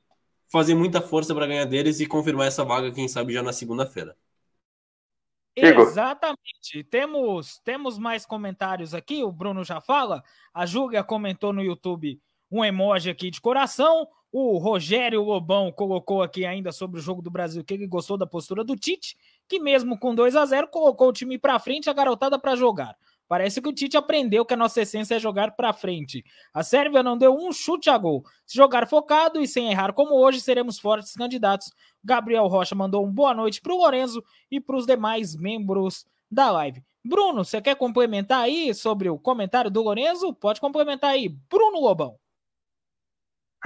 fazer 0.50 0.74
muita 0.74 1.00
força 1.00 1.32
para 1.32 1.46
ganhar 1.46 1.64
deles 1.64 2.00
e 2.00 2.06
confirmar 2.06 2.48
essa 2.48 2.64
vaga, 2.64 2.90
quem 2.90 3.06
sabe, 3.06 3.32
já 3.32 3.42
na 3.42 3.52
segunda-feira. 3.52 4.16
Exatamente. 5.54 6.82
Temos, 6.90 7.60
temos 7.64 7.98
mais 7.98 8.26
comentários 8.26 8.94
aqui. 8.94 9.22
O 9.22 9.30
Bruno 9.30 9.62
já 9.62 9.80
fala. 9.80 10.24
A 10.52 10.66
Júlia 10.66 11.04
comentou 11.04 11.52
no 11.52 11.62
YouTube 11.62 12.20
um 12.50 12.64
emoji 12.64 13.10
aqui 13.10 13.30
de 13.30 13.40
coração. 13.40 14.08
O 14.38 14.58
Rogério 14.58 15.22
Lobão 15.22 15.72
colocou 15.72 16.22
aqui 16.22 16.44
ainda 16.44 16.70
sobre 16.70 17.00
o 17.00 17.02
jogo 17.02 17.22
do 17.22 17.30
Brasil 17.30 17.64
que 17.64 17.72
ele 17.72 17.86
gostou 17.86 18.18
da 18.18 18.26
postura 18.26 18.62
do 18.62 18.76
Tite, 18.76 19.16
que 19.48 19.58
mesmo 19.58 19.98
com 19.98 20.14
2 20.14 20.36
a 20.36 20.44
0 20.44 20.68
colocou 20.68 21.08
o 21.08 21.12
time 21.14 21.38
para 21.38 21.58
frente, 21.58 21.88
a 21.88 21.92
garotada 21.94 22.38
para 22.38 22.54
jogar. 22.54 22.94
Parece 23.26 23.62
que 23.62 23.68
o 23.70 23.72
Tite 23.72 23.96
aprendeu 23.96 24.44
que 24.44 24.52
a 24.52 24.56
nossa 24.58 24.82
essência 24.82 25.14
é 25.14 25.18
jogar 25.18 25.56
para 25.56 25.72
frente. 25.72 26.22
A 26.52 26.62
Sérvia 26.62 27.02
não 27.02 27.16
deu 27.16 27.34
um 27.34 27.50
chute 27.50 27.88
a 27.88 27.96
gol. 27.96 28.24
Se 28.44 28.54
jogar 28.58 28.86
focado 28.86 29.40
e 29.40 29.48
sem 29.48 29.70
errar 29.70 29.94
como 29.94 30.14
hoje, 30.14 30.38
seremos 30.42 30.78
fortes 30.78 31.14
candidatos. 31.14 31.72
Gabriel 32.04 32.46
Rocha 32.46 32.74
mandou 32.74 33.06
um 33.06 33.10
boa 33.10 33.32
noite 33.32 33.62
para 33.62 33.72
o 33.72 33.78
Lorenzo 33.78 34.22
e 34.50 34.60
para 34.60 34.76
os 34.76 34.84
demais 34.84 35.34
membros 35.34 36.04
da 36.30 36.50
live. 36.50 36.84
Bruno, 37.02 37.42
você 37.42 37.58
quer 37.62 37.74
complementar 37.74 38.42
aí 38.42 38.74
sobre 38.74 39.08
o 39.08 39.18
comentário 39.18 39.70
do 39.70 39.80
Lorenzo? 39.80 40.34
Pode 40.34 40.60
complementar 40.60 41.12
aí. 41.12 41.26
Bruno 41.48 41.80
Lobão. 41.80 42.18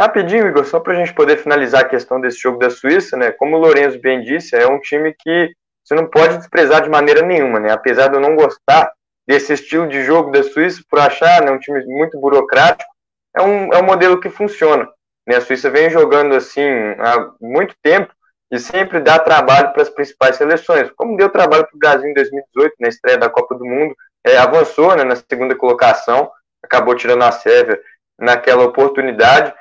Rapidinho, 0.00 0.48
Igor, 0.48 0.64
só 0.64 0.80
para 0.80 0.94
a 0.94 0.96
gente 0.96 1.12
poder 1.12 1.36
finalizar 1.36 1.82
a 1.82 1.88
questão 1.88 2.18
desse 2.18 2.38
jogo 2.38 2.58
da 2.58 2.70
Suíça, 2.70 3.18
né? 3.18 3.32
Como 3.32 3.54
o 3.54 3.60
Lorenzo 3.60 4.00
bem 4.00 4.22
disse, 4.22 4.56
é 4.56 4.66
um 4.66 4.80
time 4.80 5.12
que 5.12 5.52
você 5.84 5.94
não 5.94 6.06
pode 6.06 6.38
desprezar 6.38 6.80
de 6.80 6.88
maneira 6.88 7.20
nenhuma, 7.20 7.60
né? 7.60 7.70
Apesar 7.70 8.08
de 8.08 8.14
eu 8.14 8.20
não 8.20 8.34
gostar 8.34 8.90
desse 9.28 9.52
estilo 9.52 9.86
de 9.86 10.02
jogo 10.02 10.30
da 10.30 10.42
Suíça, 10.42 10.82
por 10.88 10.98
achar 10.98 11.42
né, 11.42 11.50
um 11.50 11.58
time 11.58 11.84
muito 11.84 12.18
burocrático, 12.18 12.90
é 13.36 13.42
um, 13.42 13.74
é 13.74 13.78
um 13.78 13.84
modelo 13.84 14.18
que 14.18 14.30
funciona. 14.30 14.88
Né? 15.28 15.36
A 15.36 15.40
Suíça 15.42 15.68
vem 15.68 15.90
jogando 15.90 16.34
assim 16.34 16.66
há 16.98 17.32
muito 17.38 17.74
tempo 17.82 18.10
e 18.50 18.58
sempre 18.58 19.00
dá 19.00 19.18
trabalho 19.18 19.70
para 19.74 19.82
as 19.82 19.90
principais 19.90 20.36
seleções, 20.36 20.90
como 20.96 21.14
deu 21.18 21.28
trabalho 21.28 21.66
para 21.66 21.76
o 21.76 21.78
Brasil 21.78 22.08
em 22.08 22.14
2018, 22.14 22.74
na 22.80 22.88
estreia 22.88 23.18
da 23.18 23.28
Copa 23.28 23.54
do 23.54 23.66
Mundo, 23.66 23.94
é, 24.24 24.38
avançou 24.38 24.96
né, 24.96 25.04
na 25.04 25.14
segunda 25.14 25.54
colocação, 25.54 26.30
acabou 26.64 26.94
tirando 26.94 27.22
a 27.22 27.32
Sérvia 27.32 27.78
naquela 28.18 28.64
oportunidade, 28.64 29.52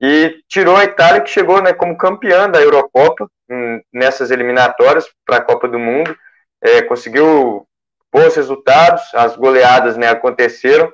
e 0.00 0.42
tirou 0.48 0.76
a 0.76 0.84
Itália, 0.84 1.20
que 1.20 1.30
chegou 1.30 1.60
né, 1.60 1.72
como 1.72 1.96
campeã 1.96 2.48
da 2.48 2.60
Eurocopa, 2.60 3.28
hum, 3.50 3.80
nessas 3.92 4.30
eliminatórias 4.30 5.08
para 5.26 5.38
a 5.38 5.42
Copa 5.42 5.68
do 5.68 5.78
Mundo, 5.78 6.16
é, 6.62 6.82
conseguiu 6.82 7.66
bons 8.12 8.36
resultados, 8.36 9.02
as 9.14 9.36
goleadas 9.36 9.96
né, 9.96 10.08
aconteceram. 10.08 10.92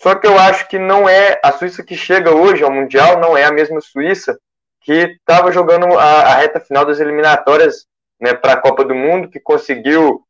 Só 0.00 0.14
que 0.14 0.26
eu 0.26 0.38
acho 0.38 0.68
que 0.68 0.78
não 0.78 1.08
é 1.08 1.40
a 1.44 1.52
Suíça 1.52 1.82
que 1.82 1.96
chega 1.96 2.34
hoje 2.34 2.62
ao 2.62 2.72
Mundial, 2.72 3.20
não 3.20 3.36
é 3.36 3.44
a 3.44 3.52
mesma 3.52 3.80
Suíça 3.80 4.38
que 4.80 4.92
estava 4.92 5.52
jogando 5.52 5.96
a, 5.96 6.22
a, 6.22 6.34
reta 6.34 6.58
final 6.58 6.84
das 6.84 6.98
eliminatórias 6.98 7.86
né, 8.20 8.34
para 8.34 8.54
a 8.54 8.60
Copa 8.60 8.84
do 8.84 8.94
Mundo, 8.94 9.28
que 9.28 9.38
conseguiu 9.38 10.24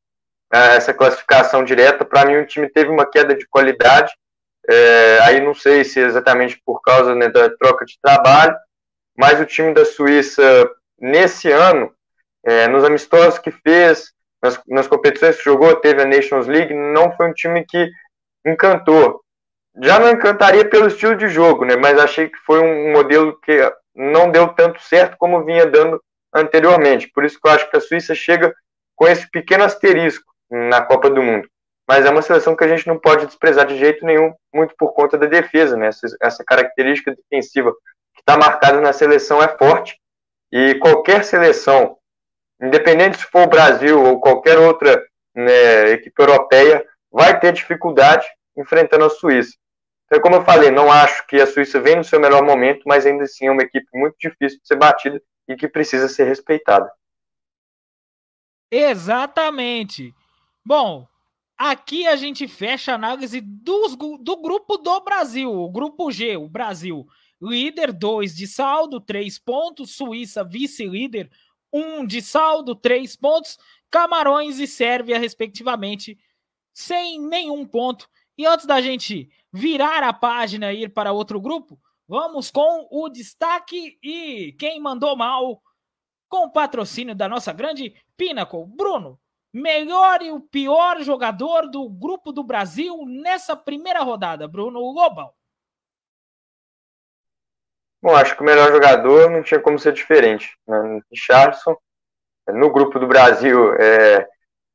é, 0.53 0.77
essa 0.77 0.93
classificação 0.93 1.65
direta. 1.65 2.05
Para 2.05 2.27
mim, 2.27 2.37
o 2.37 2.47
time 2.47 2.69
teve 2.69 2.91
uma 2.91 3.07
queda 3.07 3.35
de 3.35 3.47
qualidade. 3.49 4.13
É, 4.69 5.19
aí 5.23 5.41
não 5.41 5.55
sei 5.55 5.85
se 5.85 6.01
é 6.01 6.05
exatamente 6.05 6.61
por 6.65 6.81
causa 6.81 7.15
né, 7.15 7.29
da 7.29 7.51
troca 7.57 7.85
de 7.85 7.99
trabalho, 8.01 8.57
mas 9.17 9.41
o 9.41 9.47
time 9.47 9.75
da 9.75 9.85
Suíça, 9.85 10.43
nesse 10.99 11.51
ano, 11.51 11.93
é, 12.45 12.69
nos 12.69 12.85
amistosos 12.85 13.39
que 13.39 13.51
fez, 13.51 14.13
nas, 14.43 14.61
nas 14.69 14.87
competições 14.87 15.37
que 15.37 15.45
jogou, 15.45 15.77
teve 15.77 16.03
a 16.03 16.07
Nations 16.07 16.47
League, 16.47 16.75
não 16.75 17.13
foi 17.17 17.29
um 17.29 17.35
time 17.35 17.65
que 17.65 17.91
encantou. 18.47 19.21
Já 19.81 19.99
não 19.99 20.11
encantaria 20.11 20.69
pelo 20.69 20.89
estilo 20.89 21.17
de 21.17 21.29
jogo, 21.29 21.65
né? 21.65 21.77
Mas 21.77 21.99
achei 21.99 22.29
que 22.29 22.39
foi 22.39 22.61
um 22.61 22.93
modelo 22.93 23.39
que 23.41 23.59
não 23.95 24.31
deu 24.31 24.49
tanto 24.49 24.83
certo 24.83 25.17
como 25.17 25.45
vinha 25.45 25.67
dando 25.67 26.03
anteriormente. 26.35 27.09
Por 27.09 27.25
isso 27.25 27.41
que 27.41 27.49
eu 27.49 27.53
acho 27.53 27.71
que 27.71 27.77
a 27.77 27.81
Suíça 27.81 28.15
chega 28.15 28.55
com 28.95 29.07
esse 29.07 29.31
pequeno 29.31 29.65
asterisco 29.65 30.33
na 30.51 30.83
Copa 30.83 31.09
do 31.09 31.23
Mundo. 31.23 31.49
Mas 31.89 32.05
é 32.05 32.11
uma 32.11 32.23
seleção 32.23 32.57
que 32.57 32.65
a 32.65 32.69
gente 32.69 32.87
não 32.87 32.99
pode 32.99 33.27
desprezar 33.27 33.67
de 33.67 33.77
jeito 33.77 34.05
nenhum, 34.05 34.33
muito 34.55 34.75
por 34.79 34.93
conta 34.93 35.19
da 35.19 35.27
defesa, 35.27 35.77
né? 35.77 35.89
Essa, 35.89 36.07
essa 36.21 36.45
característica 36.45 37.15
defensiva 37.15 37.73
que 38.15 38.21
está 38.21 38.37
marcada 38.37 38.81
na 38.81 38.93
seleção 38.93 39.43
é 39.43 39.49
forte. 39.49 39.99
E 40.51 40.75
qualquer 40.77 41.25
seleção 41.25 41.97
independente 42.63 43.19
se 43.19 43.25
for 43.27 43.43
o 43.43 43.51
Brasil 43.51 44.01
ou 44.01 44.21
qualquer 44.21 44.57
outra 44.57 45.05
né, 45.35 45.91
equipe 45.91 46.23
europeia, 46.23 46.87
vai 47.11 47.39
ter 47.39 47.53
dificuldade 47.53 48.25
enfrentando 48.57 49.05
a 49.05 49.11
Suíça. 49.11 49.57
Então, 50.07 50.21
como 50.21 50.37
eu 50.37 50.45
falei, 50.45 50.71
não 50.71 50.91
acho 50.93 51.27
que 51.27 51.41
a 51.41 51.47
Suíça 51.47 51.81
vem 51.81 51.97
no 51.97 52.05
seu 52.05 52.21
melhor 52.21 52.43
momento, 52.45 52.83
mas 52.87 53.05
ainda 53.05 53.25
assim 53.25 53.47
é 53.47 53.51
uma 53.51 53.63
equipe 53.63 53.87
muito 53.93 54.15
difícil 54.19 54.61
de 54.61 54.67
ser 54.67 54.77
batida 54.77 55.21
e 55.49 55.57
que 55.57 55.67
precisa 55.67 56.09
ser 56.09 56.25
respeitada. 56.25 56.91
Exatamente. 58.71 60.15
Bom, 60.65 61.07
aqui 61.71 62.07
a 62.07 62.17
gente 62.17 62.49
fecha 62.49 62.93
a 62.93 62.95
análise 62.97 63.41
dos, 63.41 63.97
do 63.97 64.37
grupo 64.37 64.77
do 64.77 65.01
Brasil, 65.01 65.53
o 65.53 65.71
grupo 65.71 66.11
G, 66.11 66.37
o 66.37 66.49
Brasil. 66.49 67.07
Líder 67.41 67.93
2 67.93 68.35
de 68.35 68.47
saldo, 68.47 69.01
3 69.01 69.39
pontos. 69.39 69.97
Suíça, 69.97 70.45
vice-líder, 70.45 71.31
um 71.73 72.05
de 72.05 72.21
saldo, 72.21 72.75
três 72.75 73.17
pontos. 73.17 73.59
Camarões 73.91 74.59
e 74.59 74.67
Sérvia, 74.67 75.19
respectivamente, 75.19 76.19
sem 76.73 77.21
nenhum 77.21 77.67
ponto. 77.67 78.09
E 78.37 78.47
antes 78.47 78.67
da 78.67 78.81
gente 78.81 79.31
virar 79.53 80.03
a 80.03 80.13
página 80.13 80.73
e 80.73 80.85
ir 80.85 80.89
para 80.89 81.13
outro 81.13 81.41
grupo, 81.41 81.79
vamos 82.09 82.51
com 82.51 82.89
o 82.91 83.09
destaque 83.09 83.99
e 84.03 84.55
quem 84.59 84.81
mandou 84.81 85.17
mal 85.17 85.63
com 86.29 86.47
o 86.47 86.51
patrocínio 86.51 87.15
da 87.15 87.29
nossa 87.29 87.53
grande 87.53 87.95
Pinnacle. 88.17 88.65
Bruno, 88.67 89.21
melhor 89.53 90.23
e 90.23 90.31
o 90.31 90.41
pior 90.41 91.03
jogador 91.03 91.69
do 91.69 91.89
grupo 91.89 92.33
do 92.33 92.43
Brasil 92.43 93.05
nessa 93.07 93.55
primeira 93.55 94.03
rodada, 94.03 94.49
Bruno 94.49 94.81
Lobão. 94.81 95.31
Bom, 98.03 98.17
acho 98.17 98.35
que 98.35 98.43
o 98.43 98.45
melhor 98.45 98.73
jogador 98.73 99.31
não 99.31 99.43
tinha 99.43 99.61
como 99.61 99.79
ser 99.79 99.93
diferente. 99.93 100.57
Né? 100.67 101.01
Richardson, 101.11 101.77
no 102.49 102.73
grupo 102.73 102.99
do 102.99 103.07
Brasil, 103.07 103.75
é, 103.75 104.27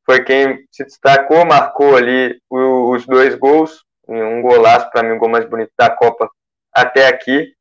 foi 0.06 0.24
quem 0.24 0.66
se 0.72 0.86
destacou, 0.86 1.46
marcou 1.46 1.98
ali 1.98 2.42
os 2.50 3.06
dois 3.06 3.36
gols, 3.36 3.84
um 4.08 4.42
golaço, 4.42 4.90
para 4.92 5.04
mim, 5.04 5.16
o 5.16 5.20
gol 5.20 5.28
mais 5.28 5.46
bonito 5.46 5.74
da 5.78 5.90
Copa 5.90 6.30
até 6.72 7.08
aqui. 7.08 7.54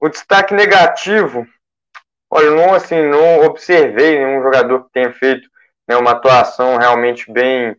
O 0.00 0.08
destaque 0.08 0.54
negativo, 0.54 1.44
olha, 2.30 2.50
não, 2.52 2.72
assim, 2.72 3.02
não 3.02 3.44
observei 3.44 4.18
nenhum 4.24 4.40
jogador 4.42 4.84
que 4.84 4.92
tenha 4.92 5.12
feito 5.12 5.50
né, 5.90 5.96
uma 5.96 6.12
atuação 6.12 6.76
realmente 6.76 7.30
bem 7.32 7.76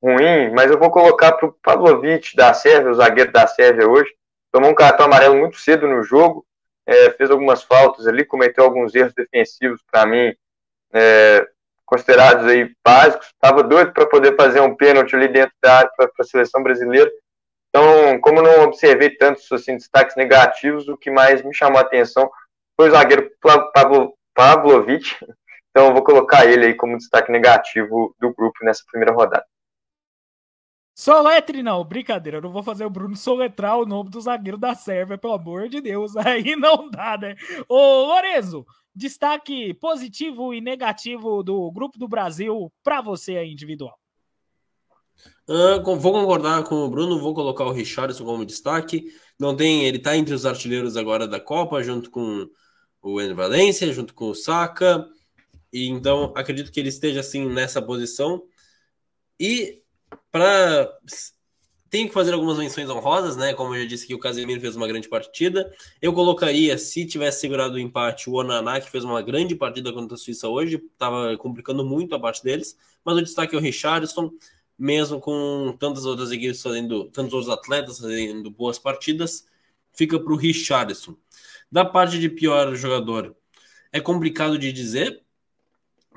ruim, 0.00 0.52
mas 0.52 0.70
eu 0.70 0.78
vou 0.78 0.88
colocar 0.88 1.32
para 1.32 1.48
o 1.48 1.52
Pavlovic 1.52 2.36
da 2.36 2.54
Sérvia, 2.54 2.92
o 2.92 2.94
zagueiro 2.94 3.32
da 3.32 3.44
Sérvia 3.48 3.88
hoje, 3.88 4.08
tomou 4.52 4.70
um 4.70 4.74
cartão 4.74 5.06
amarelo 5.06 5.36
muito 5.36 5.58
cedo 5.58 5.88
no 5.88 6.00
jogo, 6.04 6.46
é, 6.86 7.10
fez 7.10 7.28
algumas 7.28 7.64
faltas 7.64 8.06
ali, 8.06 8.24
cometeu 8.24 8.62
alguns 8.62 8.94
erros 8.94 9.12
defensivos 9.14 9.82
para 9.90 10.06
mim, 10.06 10.32
é, 10.92 11.44
considerados 11.84 12.46
aí 12.46 12.72
básicos. 12.86 13.26
Estava 13.26 13.64
doido 13.64 13.92
para 13.92 14.06
poder 14.06 14.36
fazer 14.36 14.60
um 14.60 14.76
pênalti 14.76 15.16
ali 15.16 15.26
dentro 15.26 15.54
da 15.60 15.78
área 15.78 15.90
para 15.96 16.08
a 16.20 16.24
seleção 16.24 16.62
brasileira. 16.62 17.10
Então, 17.68 18.20
como 18.20 18.40
não 18.40 18.62
observei 18.62 19.10
tantos 19.10 19.50
assim, 19.50 19.76
destaques 19.76 20.14
negativos, 20.14 20.88
o 20.88 20.96
que 20.96 21.10
mais 21.10 21.42
me 21.42 21.52
chamou 21.52 21.78
a 21.78 21.82
atenção 21.82 22.30
foi 22.76 22.88
o 22.88 22.92
zagueiro 22.92 23.28
Pavlo, 23.74 24.14
Pavlovic. 24.34 25.16
Então, 25.80 25.88
eu 25.88 25.94
vou 25.94 26.04
colocar 26.04 26.44
ele 26.44 26.66
aí 26.66 26.74
como 26.74 26.98
destaque 26.98 27.32
negativo 27.32 28.14
do 28.20 28.34
grupo 28.34 28.62
nessa 28.62 28.82
primeira 28.86 29.14
rodada. 29.14 29.46
Soletre 30.94 31.62
não, 31.62 31.82
brincadeira, 31.82 32.36
eu 32.36 32.42
não 32.42 32.52
vou 32.52 32.62
fazer 32.62 32.84
o 32.84 32.90
Bruno 32.90 33.16
soletrar 33.16 33.78
o 33.78 33.86
nome 33.86 34.10
do 34.10 34.20
zagueiro 34.20 34.58
da 34.58 34.74
Sérvia, 34.74 35.16
pelo 35.16 35.32
amor 35.32 35.70
de 35.70 35.80
Deus, 35.80 36.14
aí 36.20 36.54
não 36.54 36.90
dá, 36.90 37.16
né? 37.16 37.34
Ô, 37.66 37.78
Lorenzo, 38.08 38.66
destaque 38.94 39.72
positivo 39.72 40.52
e 40.52 40.60
negativo 40.60 41.42
do 41.42 41.72
Grupo 41.72 41.98
do 41.98 42.06
Brasil 42.06 42.70
para 42.84 43.00
você 43.00 43.38
aí, 43.38 43.50
individual. 43.50 43.98
Uh, 45.48 45.96
vou 45.96 46.12
concordar 46.12 46.62
com 46.64 46.74
o 46.74 46.90
Bruno, 46.90 47.18
vou 47.18 47.32
colocar 47.32 47.64
o 47.64 47.72
Richardson 47.72 48.26
como 48.26 48.44
destaque. 48.44 49.06
Não 49.38 49.56
tem, 49.56 49.86
ele 49.86 49.96
está 49.96 50.14
entre 50.14 50.34
os 50.34 50.44
artilheiros 50.44 50.98
agora 50.98 51.26
da 51.26 51.40
Copa, 51.40 51.82
junto 51.82 52.10
com 52.10 52.46
o 53.00 53.18
Ener 53.18 53.34
Valência, 53.34 53.90
junto 53.94 54.12
com 54.12 54.26
o 54.26 54.34
Saka. 54.34 55.08
E 55.72 55.86
então 55.86 56.32
acredito 56.36 56.72
que 56.72 56.80
ele 56.80 56.88
esteja 56.88 57.20
assim 57.20 57.48
nessa 57.48 57.80
posição. 57.80 58.42
E 59.38 59.82
para 60.30 60.90
Tenho 61.90 62.06
que 62.06 62.14
fazer 62.14 62.32
algumas 62.32 62.56
menções 62.56 62.88
honrosas, 62.88 63.36
né? 63.36 63.52
Como 63.52 63.74
eu 63.74 63.82
já 63.82 63.88
disse 63.88 64.06
que 64.06 64.14
o 64.14 64.18
Casemiro 64.18 64.60
fez 64.60 64.76
uma 64.76 64.86
grande 64.86 65.08
partida. 65.08 65.74
Eu 66.00 66.12
colocaria, 66.12 66.78
se 66.78 67.04
tivesse 67.04 67.40
segurado 67.40 67.74
o 67.74 67.78
empate, 67.80 68.30
o 68.30 68.34
Onaná, 68.34 68.80
que 68.80 68.88
fez 68.88 69.02
uma 69.02 69.20
grande 69.20 69.56
partida 69.56 69.92
contra 69.92 70.14
a 70.14 70.18
Suíça 70.18 70.48
hoje, 70.48 70.76
estava 70.76 71.36
complicando 71.36 71.84
muito 71.84 72.14
a 72.14 72.20
parte 72.20 72.44
deles. 72.44 72.78
Mas 73.04 73.16
o 73.16 73.22
destaque 73.22 73.56
é 73.56 73.58
o 73.58 73.60
Richardson, 73.60 74.30
mesmo 74.78 75.18
com 75.20 75.76
tantas 75.80 76.04
outras 76.06 76.30
equipes 76.30 76.62
fazendo, 76.62 77.06
tantos 77.10 77.34
outros 77.34 77.52
atletas 77.52 77.98
fazendo 77.98 78.50
boas 78.52 78.78
partidas, 78.78 79.44
fica 79.92 80.18
para 80.20 80.32
o 80.32 80.36
Richardson. 80.36 81.16
Da 81.72 81.84
parte 81.84 82.20
de 82.20 82.28
pior 82.28 82.72
jogador, 82.76 83.36
é 83.92 84.00
complicado 84.00 84.56
de 84.56 84.72
dizer, 84.72 85.20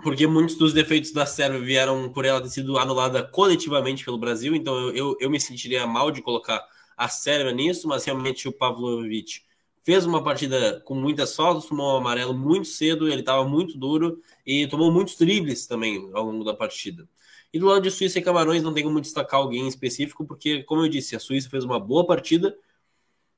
porque 0.02 0.26
muitos 0.26 0.56
dos 0.56 0.74
defeitos 0.74 1.12
da 1.12 1.26
Sérvia 1.26 1.60
vieram 1.60 2.12
por 2.12 2.26
ela 2.26 2.41
ter 2.41 2.50
sido 2.50 2.78
anulada 2.78 3.24
coletivamente 3.24 4.04
pelo 4.04 4.18
Brasil, 4.18 4.56
então 4.56 4.76
eu, 4.76 4.96
eu, 4.96 5.18
eu 5.20 5.30
me 5.30 5.39
sentiria 5.39 5.86
mal 5.86 6.12
de 6.12 6.22
colocar 6.22 6.66
a 6.98 7.08
Sérvia 7.08 7.52
nisso, 7.52 7.88
mas 7.88 8.06
realmente 8.06 8.48
o 8.48 8.52
Pavlovic 8.52 9.41
fez 9.84 10.06
uma 10.06 10.24
partida 10.24 10.82
com 10.86 10.96
muitas 10.96 11.36
faltas, 11.36 11.66
tomou 11.66 11.94
um 11.94 11.98
amarelo 11.98 12.34
muito 12.34 12.68
cedo, 12.68 13.08
ele 13.08 13.20
estava 13.20 13.48
muito 13.48 13.78
duro 13.78 14.22
e 14.46 14.66
tomou 14.68 14.91
muitos 14.91 15.18
dribles 15.18 15.68
também 15.68 16.10
ao 16.14 16.26
longo 16.26 16.44
da 16.44 16.54
partida. 16.54 17.08
E 17.54 17.60
do 17.60 17.68
lado 17.68 17.84
de 17.84 17.91
Suíça 17.91 18.18
e 18.18 18.22
Camarões 18.22 18.64
não 18.64 18.74
tem 18.74 18.84
como 18.84 19.00
destacar 19.00 19.39
alguém 19.39 19.68
específico, 19.68 20.26
porque, 20.26 20.64
como 20.64 20.82
eu 20.82 20.88
disse, 20.88 21.16
a 21.16 21.20
Suíça 21.20 21.50
fez 21.50 21.64
uma 21.64 21.80
boa 21.80 22.06
partida 22.08 22.58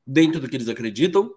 dentro 0.08 0.40
do 0.40 0.48
que 0.48 0.56
eles 0.56 0.70
acreditam, 0.70 1.34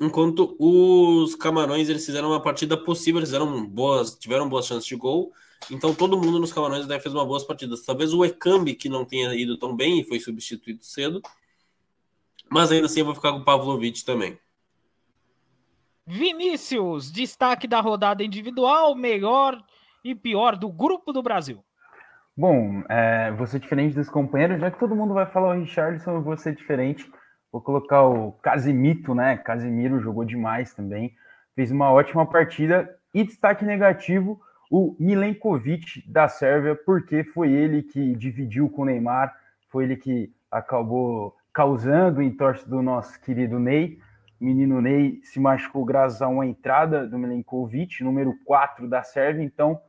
enquanto 0.00 0.56
os 0.58 1.34
Camarões 1.34 1.88
eles 1.88 2.06
fizeram 2.06 2.28
uma 2.28 2.42
partida 2.42 2.76
possível, 2.76 3.18
eles 3.18 3.30
fizeram 3.30 3.66
boas, 3.66 4.14
tiveram 4.14 4.48
boas 4.48 4.66
chances 4.66 4.86
de 4.86 4.96
gol. 4.96 5.32
Então 5.70 5.94
todo 5.94 6.16
mundo 6.16 6.38
nos 6.38 6.52
Camarões 6.52 6.86
deve 6.86 7.02
fez 7.02 7.14
uma 7.14 7.26
boas 7.26 7.44
partidas. 7.44 7.84
Talvez 7.84 8.14
o 8.14 8.24
Ekambi 8.24 8.74
que 8.74 8.88
não 8.88 9.04
tenha 9.04 9.34
ido 9.34 9.58
tão 9.58 9.74
bem 9.74 10.00
e 10.00 10.04
foi 10.04 10.20
substituído 10.20 10.84
cedo, 10.84 11.20
mas 12.50 12.70
ainda 12.70 12.86
assim 12.86 13.00
eu 13.00 13.06
vou 13.06 13.14
ficar 13.14 13.32
com 13.32 13.38
o 13.38 13.44
Pavlovic 13.44 14.04
também. 14.04 14.38
Vinícius, 16.06 17.12
destaque 17.12 17.66
da 17.66 17.80
rodada 17.80 18.24
individual, 18.24 18.94
melhor 18.94 19.62
e 20.02 20.14
pior 20.14 20.56
do 20.56 20.70
grupo 20.70 21.12
do 21.12 21.22
Brasil. 21.22 21.62
Bom, 22.34 22.82
é, 22.88 23.32
vou 23.32 23.46
ser 23.46 23.58
diferente 23.58 23.94
dos 23.94 24.08
companheiros, 24.08 24.60
já 24.60 24.70
que 24.70 24.78
todo 24.78 24.94
mundo 24.94 25.12
vai 25.12 25.26
falar 25.26 25.56
o 25.56 25.60
Richardson, 25.60 26.12
eu 26.12 26.22
vou 26.22 26.36
ser 26.36 26.54
diferente. 26.54 27.10
Vou 27.50 27.60
colocar 27.60 28.02
o 28.02 28.32
Casimito, 28.32 29.14
né? 29.14 29.36
Casimiro 29.36 30.00
jogou 30.00 30.24
demais 30.24 30.74
também, 30.74 31.14
fez 31.54 31.70
uma 31.70 31.90
ótima 31.90 32.26
partida. 32.26 32.94
E 33.14 33.24
destaque 33.24 33.64
negativo, 33.64 34.40
o 34.70 34.94
Milenkovic 34.98 36.04
da 36.06 36.28
Sérvia, 36.28 36.74
porque 36.76 37.24
foi 37.24 37.50
ele 37.50 37.82
que 37.82 38.14
dividiu 38.14 38.68
com 38.68 38.82
o 38.82 38.84
Neymar, 38.84 39.34
foi 39.70 39.84
ele 39.84 39.96
que 39.96 40.32
acabou 40.50 41.34
causando 41.52 42.20
o 42.20 42.22
entorse 42.22 42.68
do 42.68 42.82
nosso 42.82 43.18
querido 43.20 43.58
Ney. 43.58 43.98
O 44.40 44.44
menino 44.44 44.80
Ney 44.80 45.20
se 45.24 45.40
machucou 45.40 45.84
graças 45.84 46.20
a 46.20 46.28
uma 46.28 46.46
entrada 46.46 47.06
do 47.06 47.18
Milenkovic, 47.18 48.04
número 48.04 48.34
4 48.44 48.86
da 48.88 49.02
Sérvia, 49.02 49.42
então 49.42 49.80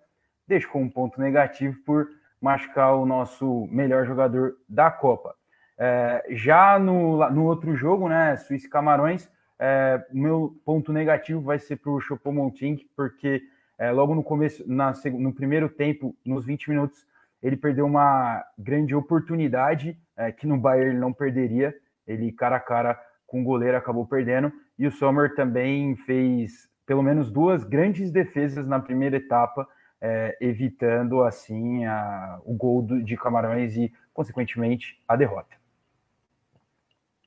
deixou 0.47 0.82
um 0.82 0.89
ponto 0.89 1.22
negativo 1.22 1.78
por 1.86 2.07
machucar 2.41 2.95
o 2.95 3.05
nosso 3.05 3.68
melhor 3.70 4.05
jogador 4.05 4.55
da 4.68 4.89
Copa. 4.89 5.39
É, 5.80 6.25
já 6.32 6.77
no, 6.77 7.30
no 7.30 7.45
outro 7.45 7.75
jogo, 7.75 8.09
né, 8.09 8.36
Suíça 8.36 8.67
e 8.67 8.69
Camarões, 8.69 9.32
é, 9.57 10.05
meu 10.11 10.55
ponto 10.65 10.91
negativo 10.91 11.41
vai 11.41 11.57
ser 11.57 11.77
para 11.77 11.91
o 11.91 12.01
Choupo-Moting, 12.01 12.86
porque 12.95 13.41
é, 13.77 13.91
logo 13.91 14.13
no 14.13 14.23
começo, 14.23 14.63
na, 14.69 14.93
no 15.13 15.34
primeiro 15.34 15.69
tempo, 15.69 16.13
nos 16.25 16.45
20 16.45 16.69
minutos, 16.69 17.07
ele 17.41 17.55
perdeu 17.55 17.86
uma 17.86 18.43
grande 18.57 18.93
oportunidade 18.93 19.97
é, 20.17 20.32
que 20.32 20.45
no 20.45 20.57
Bayern 20.57 20.91
ele 20.91 20.99
não 20.99 21.13
perderia. 21.13 21.73
Ele 22.05 22.32
cara 22.32 22.57
a 22.57 22.59
cara 22.59 22.99
com 23.25 23.41
o 23.41 23.43
goleiro 23.43 23.77
acabou 23.77 24.05
perdendo. 24.05 24.51
E 24.77 24.86
o 24.86 24.91
Sommer 24.91 25.34
também 25.36 25.95
fez 25.95 26.67
pelo 26.86 27.03
menos 27.03 27.32
duas 27.32 27.63
grandes 27.63 28.11
defesas 28.11 28.67
na 28.67 28.80
primeira 28.80 29.17
etapa, 29.17 29.67
é, 30.01 30.36
evitando 30.41 31.23
assim 31.23 31.86
a, 31.86 32.39
o 32.43 32.53
gol 32.53 32.82
do, 32.82 33.03
de 33.03 33.15
Camarões 33.15 33.77
e, 33.77 33.93
consequentemente, 34.13 34.99
a 35.07 35.15
derrota. 35.15 35.59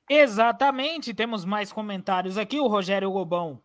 Exatamente, 0.09 1.13
temos 1.13 1.45
mais 1.45 1.71
comentários 1.71 2.37
aqui. 2.37 2.59
O 2.59 2.67
Rogério 2.67 3.11
Gobão 3.11 3.63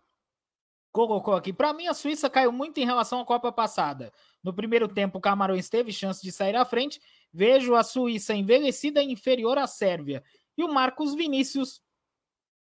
colocou 0.93 1.35
aqui. 1.35 1.53
Para 1.53 1.73
mim, 1.73 1.87
a 1.87 1.95
Suíça 1.95 2.31
caiu 2.31 2.53
muito 2.53 2.79
em 2.79 2.85
relação 2.85 3.21
à 3.21 3.25
Copa 3.25 3.51
passada. 3.51 4.13
No 4.43 4.55
primeiro 4.55 4.89
tempo, 4.89 5.19
o 5.19 5.21
Camarões 5.21 5.69
teve 5.69 5.93
chance 5.93 6.23
de 6.23 6.31
sair 6.31 6.57
à 6.57 6.65
frente. 6.65 7.01
Vejo 7.33 7.75
a 7.75 7.83
Suíça 7.83 8.35
envelhecida 8.35 9.03
e 9.03 9.11
inferior 9.11 9.59
à 9.59 9.67
Sérvia. 9.67 10.23
E 10.57 10.65
o 10.65 10.73
Marcos 10.73 11.15
Vinícius 11.15 11.83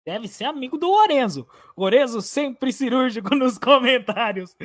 deve 0.05 0.27
ser 0.27 0.45
amigo 0.45 0.77
do 0.77 0.87
Lorenzo. 0.87 1.47
Lorenzo 1.75 2.21
sempre 2.21 2.71
cirúrgico 2.71 3.33
nos 3.35 3.57
comentários. 3.57 4.55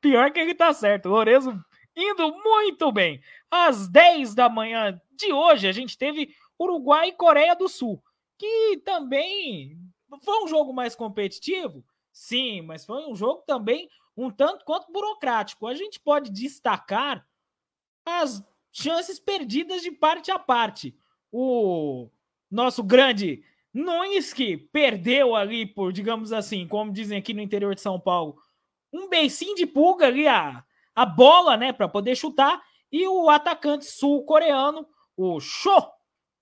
Pior 0.00 0.32
que 0.32 0.40
ele 0.40 0.54
tá 0.54 0.72
certo. 0.72 1.10
Lorenzo 1.10 1.52
indo 1.94 2.32
muito 2.42 2.90
bem. 2.90 3.20
Às 3.50 3.88
10 3.88 4.34
da 4.34 4.48
manhã 4.48 5.00
de 5.12 5.32
hoje, 5.32 5.68
a 5.68 5.72
gente 5.72 5.98
teve 5.98 6.34
Uruguai 6.58 7.08
e 7.08 7.12
Coreia 7.12 7.54
do 7.54 7.68
Sul 7.68 8.02
que 8.38 8.78
também 8.84 9.78
foi 10.22 10.44
um 10.44 10.48
jogo 10.48 10.72
mais 10.72 10.94
competitivo, 10.94 11.84
sim, 12.12 12.62
mas 12.62 12.84
foi 12.84 13.06
um 13.06 13.14
jogo 13.14 13.42
também 13.46 13.88
um 14.16 14.30
tanto 14.30 14.64
quanto 14.64 14.92
burocrático. 14.92 15.66
A 15.66 15.74
gente 15.74 15.98
pode 15.98 16.30
destacar 16.30 17.26
as 18.04 18.44
chances 18.70 19.18
perdidas 19.18 19.82
de 19.82 19.90
parte 19.90 20.30
a 20.30 20.38
parte. 20.38 20.96
O 21.32 22.08
nosso 22.50 22.82
grande 22.82 23.42
Nunes, 23.72 24.32
que 24.32 24.56
perdeu 24.56 25.34
ali 25.34 25.66
por, 25.66 25.92
digamos 25.92 26.32
assim, 26.32 26.66
como 26.66 26.92
dizem 26.92 27.18
aqui 27.18 27.34
no 27.34 27.40
interior 27.40 27.74
de 27.74 27.80
São 27.80 27.98
Paulo, 27.98 28.36
um 28.92 29.08
beicinho 29.08 29.56
de 29.56 29.66
pulga 29.66 30.06
ali, 30.06 30.28
a, 30.28 30.64
a 30.94 31.04
bola, 31.04 31.56
né, 31.56 31.72
para 31.72 31.88
poder 31.88 32.14
chutar, 32.14 32.62
e 32.92 33.08
o 33.08 33.28
atacante 33.28 33.86
sul-coreano, 33.86 34.86
o 35.16 35.40
Cho, 35.40 35.90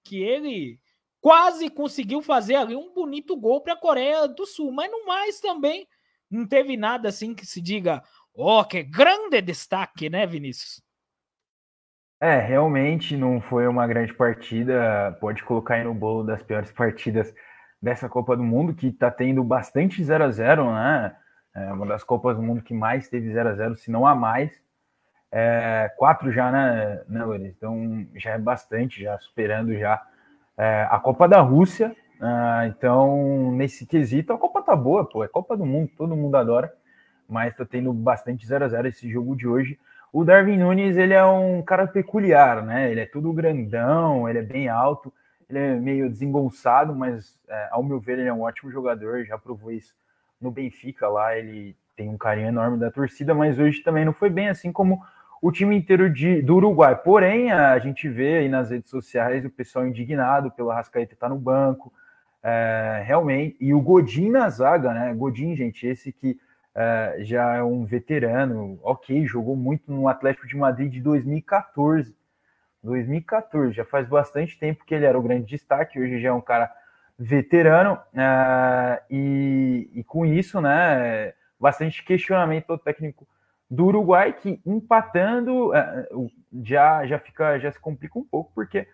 que 0.05 0.23
ele 0.23 0.79
quase 1.23 1.71
conseguiu 1.71 2.21
fazer 2.21 2.57
ali 2.57 2.75
um 2.75 2.93
bonito 2.93 3.37
gol 3.37 3.61
para 3.61 3.75
a 3.75 3.81
Coreia 3.81 4.27
do 4.27 4.45
Sul, 4.45 4.73
mas 4.73 4.91
no 4.91 5.07
mais 5.07 5.39
também 5.41 5.87
não 6.29 6.47
teve 6.47 6.77
nada 6.77 7.09
assim 7.09 7.33
que 7.33 7.47
se 7.47 7.63
diga, 7.63 8.03
ó, 8.37 8.61
oh, 8.61 8.65
que 8.65 8.83
grande 8.83 9.41
destaque, 9.41 10.11
né, 10.11 10.27
Vinícius? 10.27 10.83
É, 12.21 12.39
realmente 12.39 13.17
não 13.17 13.41
foi 13.41 13.67
uma 13.69 13.87
grande 13.87 14.13
partida, 14.13 15.17
pode 15.21 15.43
colocar 15.45 15.75
aí 15.77 15.85
no 15.85 15.95
bolo 15.95 16.25
das 16.25 16.43
piores 16.43 16.73
partidas 16.73 17.33
dessa 17.81 18.09
Copa 18.09 18.37
do 18.37 18.43
Mundo, 18.43 18.75
que 18.75 18.89
está 18.89 19.11
tendo 19.11 19.43
bastante 19.45 20.03
0 20.03 20.25
a 20.25 20.31
0 20.31 20.73
né? 20.73 21.17
É 21.55 21.73
uma 21.73 21.87
das 21.87 22.03
Copas 22.03 22.37
do 22.37 22.43
Mundo 22.43 22.63
que 22.63 22.73
mais 22.73 23.09
teve 23.09 23.33
0 23.33 23.49
a 23.49 23.55
0 23.55 23.75
se 23.75 23.91
não 23.91 24.07
a 24.07 24.15
mais. 24.15 24.51
É, 25.31 25.93
quatro 25.97 26.33
já, 26.33 26.51
né, 26.51 27.03
né? 27.09 27.25
Então 27.49 28.07
já 28.15 28.31
é 28.31 28.39
bastante, 28.39 29.03
já 29.03 29.19
superando 29.19 29.77
já 29.77 30.01
é, 30.63 30.87
a 30.89 31.01
Copa 31.01 31.27
da 31.27 31.41
Rússia. 31.41 31.97
Uh, 32.21 32.67
então, 32.69 33.51
nesse 33.53 33.85
quesito, 33.85 34.33
a 34.33 34.39
Copa 34.39 34.63
tá 34.63 34.77
boa, 34.77 35.05
pô. 35.05 35.25
É 35.25 35.29
Copa 35.29 35.57
do 35.57 35.67
Mundo, 35.67 35.91
todo 35.97 36.15
mundo 36.15 36.37
adora. 36.37 36.73
Mas 37.29 37.57
tá 37.57 37.65
tendo 37.65 37.93
bastante 37.93 38.47
0 38.47 38.65
a 38.65 38.69
0 38.69 38.87
esse 38.87 39.11
jogo 39.11 39.35
de 39.35 39.49
hoje. 39.49 39.77
O 40.13 40.25
Darwin 40.25 40.59
Nunes, 40.59 40.97
ele 40.97 41.15
é 41.15 41.25
um 41.25 41.63
cara 41.63 41.87
peculiar, 41.89 42.63
né? 42.63 42.91
Ele 42.91 43.01
é 43.01 43.07
tudo 43.07 43.33
grandão, 43.33 44.29
ele 44.29 44.39
é 44.39 44.43
bem 44.43 44.69
alto, 44.69 45.13
ele 45.51 45.59
é 45.59 45.75
meio 45.75 46.09
desengonçado, 46.09 46.95
mas 46.95 47.37
é, 47.49 47.69
ao 47.73 47.83
meu 47.83 47.99
ver, 47.99 48.19
ele 48.19 48.29
é 48.29 48.33
um 48.33 48.43
ótimo 48.43 48.71
jogador. 48.71 49.25
Já 49.25 49.37
provou 49.37 49.73
isso 49.73 49.97
no 50.41 50.51
Benfica 50.51 51.09
lá. 51.09 51.37
Ele 51.37 51.75
tem 51.97 52.09
um 52.09 52.19
carinho 52.19 52.49
enorme 52.49 52.79
da 52.79 52.91
torcida, 52.91 53.35
mas 53.35 53.59
hoje 53.59 53.83
também 53.83 54.05
não 54.05 54.13
foi 54.13 54.31
bem 54.31 54.49
assim 54.49 54.71
como 54.71 55.03
o 55.43 55.51
time 55.51 55.77
inteiro 55.77 56.09
de, 56.09 56.41
do 56.41 56.55
Uruguai. 56.55 56.95
Porém, 56.95 57.51
a 57.51 57.77
gente 57.81 58.09
vê 58.09 58.39
aí 58.39 58.49
nas 58.49 58.71
redes 58.71 58.89
sociais 58.89 59.45
o 59.45 59.51
pessoal 59.51 59.85
indignado 59.85 60.53
pelo 60.53 60.71
Arrascaeta 60.71 61.15
estar 61.15 61.29
tá 61.29 61.35
no 61.35 61.39
banco, 61.39 61.93
é, 62.41 63.03
realmente. 63.05 63.57
E 63.61 63.75
o 63.75 63.81
Godin 63.81 64.31
na 64.31 64.49
zaga, 64.49 64.95
né? 64.95 65.13
Godin, 65.13 65.57
gente, 65.57 65.85
esse 65.85 66.13
que 66.13 66.39
é, 66.77 67.17
já 67.23 67.57
é 67.57 67.63
um 67.63 67.85
veterano, 67.85 68.79
ok, 68.85 69.27
jogou 69.27 69.57
muito 69.57 69.91
no 69.93 70.07
Atlético 70.07 70.47
de 70.47 70.57
Madrid 70.57 70.93
de 70.93 71.01
2014. 71.01 72.15
2014, 72.81 73.73
já 73.73 73.85
faz 73.85 74.09
bastante 74.09 74.57
tempo 74.57 74.85
que 74.85 74.95
ele 74.95 75.07
era 75.07 75.19
o 75.19 75.23
grande 75.23 75.47
destaque, 75.47 76.01
hoje 76.01 76.21
já 76.21 76.29
é 76.29 76.33
um 76.33 76.41
cara 76.41 76.73
veterano, 77.19 77.99
é, 78.15 79.03
e, 79.11 79.91
e 79.95 80.05
com 80.05 80.25
isso, 80.25 80.61
né, 80.61 81.33
bastante 81.61 82.05
questionamento 82.05 82.71
ao 82.71 82.79
técnico 82.79 83.27
do 83.73 83.87
Uruguai 83.87 84.35
que 84.35 84.61
empatando 84.67 85.75
é, 85.75 86.07
já 86.63 87.07
já 87.07 87.19
fica 87.19 87.59
já 87.59 87.73
se 87.73 87.81
complica 87.81 88.19
um 88.19 88.25
pouco 88.25 88.53
porque 88.55 88.87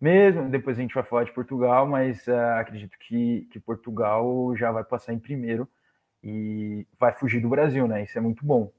mesmo 0.00 0.48
depois 0.48 0.78
a 0.78 0.80
gente 0.80 0.94
vai 0.94 1.02
falar 1.02 1.24
de 1.24 1.32
Portugal, 1.32 1.86
mas 1.86 2.26
uh, 2.28 2.58
acredito 2.58 2.96
que, 3.00 3.48
que 3.52 3.58
Portugal 3.58 4.54
já 4.56 4.70
vai 4.70 4.84
passar 4.84 5.12
em 5.12 5.18
primeiro 5.18 5.68
e 6.22 6.86
vai 6.98 7.12
fugir 7.12 7.40
do 7.40 7.48
Brasil, 7.48 7.86
né? 7.86 8.02
Isso 8.04 8.16
é 8.16 8.20
muito 8.20 8.44
bom. 8.44 8.72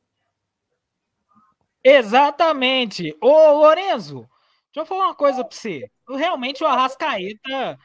Exatamente. 1.83 3.15
Ô, 3.21 3.51
Lorenzo, 3.51 4.29
deixa 4.65 4.81
eu 4.81 4.85
falar 4.85 5.07
uma 5.07 5.15
coisa 5.15 5.43
para 5.43 5.55
você. 5.55 5.89
realmente 6.09 6.63
o 6.63 6.67
Arrascaeta 6.67 7.77